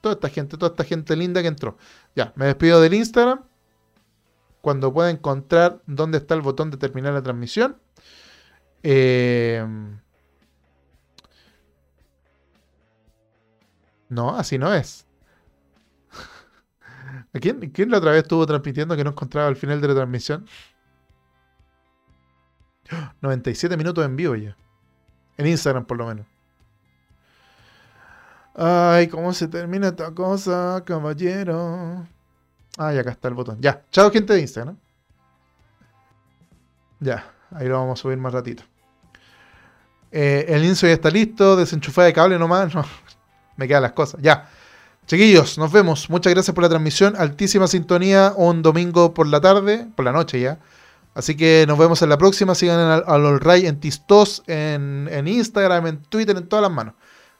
toda 0.00 0.14
esta 0.14 0.28
gente, 0.28 0.56
toda 0.56 0.70
esta 0.72 0.82
gente 0.82 1.14
linda 1.14 1.40
que 1.40 1.46
entró. 1.46 1.78
Ya, 2.16 2.32
me 2.34 2.46
despido 2.46 2.80
del 2.80 2.94
Instagram. 2.94 3.44
Cuando 4.60 4.92
pueda 4.92 5.10
encontrar 5.10 5.82
dónde 5.86 6.18
está 6.18 6.34
el 6.34 6.40
botón 6.40 6.72
de 6.72 6.78
terminar 6.78 7.12
la 7.12 7.22
transmisión. 7.22 7.76
Eh, 8.86 9.66
no, 14.10 14.36
así 14.36 14.58
no 14.58 14.72
es. 14.74 15.06
¿A 17.34 17.38
quién, 17.40 17.70
quién 17.70 17.90
la 17.90 17.98
otra 17.98 18.12
vez 18.12 18.22
estuvo 18.22 18.46
transmitiendo 18.46 18.94
que 18.94 19.02
no 19.02 19.10
encontraba 19.10 19.48
al 19.48 19.56
final 19.56 19.80
de 19.80 19.88
la 19.88 19.94
transmisión? 19.94 20.46
97 23.22 23.76
minutos 23.78 24.04
en 24.04 24.16
vivo 24.16 24.36
ya. 24.36 24.54
En 25.38 25.46
Instagram, 25.46 25.86
por 25.86 25.96
lo 25.96 26.06
menos. 26.06 26.26
Ay, 28.54 29.08
¿cómo 29.08 29.32
se 29.32 29.48
termina 29.48 29.88
esta 29.88 30.14
cosa, 30.14 30.82
caballero? 30.84 32.06
Ay, 32.76 32.98
acá 32.98 33.12
está 33.12 33.28
el 33.28 33.34
botón. 33.34 33.60
Ya, 33.60 33.82
chao, 33.90 34.10
gente 34.10 34.34
de 34.34 34.42
Instagram. 34.42 34.76
Ya, 37.00 37.32
ahí 37.50 37.66
lo 37.66 37.78
vamos 37.78 37.98
a 37.98 38.02
subir 38.02 38.18
más 38.18 38.32
ratito. 38.32 38.62
Eh, 40.16 40.46
el 40.48 40.64
Inso 40.64 40.86
ya 40.86 40.92
está 40.92 41.10
listo. 41.10 41.56
Desenchufada 41.56 42.06
de 42.06 42.12
cable 42.12 42.38
nomás. 42.38 42.72
No, 42.72 42.84
me 43.56 43.66
quedan 43.66 43.82
las 43.82 43.92
cosas. 43.92 44.20
Ya. 44.22 44.48
Chiquillos, 45.06 45.58
nos 45.58 45.72
vemos. 45.72 46.08
Muchas 46.08 46.32
gracias 46.32 46.54
por 46.54 46.62
la 46.62 46.70
transmisión. 46.70 47.14
Altísima 47.18 47.66
sintonía 47.66 48.32
un 48.36 48.62
domingo 48.62 49.12
por 49.12 49.26
la 49.26 49.40
tarde, 49.40 49.86
por 49.96 50.04
la 50.04 50.12
noche 50.12 50.40
ya. 50.40 50.58
Así 51.14 51.36
que 51.36 51.64
nos 51.66 51.76
vemos 51.76 52.00
en 52.00 52.08
la 52.08 52.16
próxima. 52.16 52.54
Sigan 52.54 52.78
al, 52.78 53.04
al 53.06 53.26
All 53.26 53.64
en 53.64 53.80
Tistos, 53.80 54.42
en 54.46 55.26
Instagram, 55.26 55.86
en 55.88 56.02
Twitter, 56.04 56.36
en 56.36 56.46
todas 56.46 56.62
las 56.62 56.72
manos. 56.72 56.94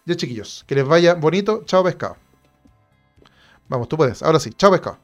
Ya, 0.04 0.16
chiquillos, 0.16 0.64
que 0.66 0.74
les 0.74 0.84
vaya 0.84 1.14
bonito. 1.14 1.62
Chao, 1.64 1.82
pescado. 1.82 2.16
Vamos, 3.68 3.88
tú 3.88 3.96
puedes. 3.96 4.22
Ahora 4.22 4.38
sí, 4.38 4.50
chao, 4.50 4.70
pescado. 4.70 5.03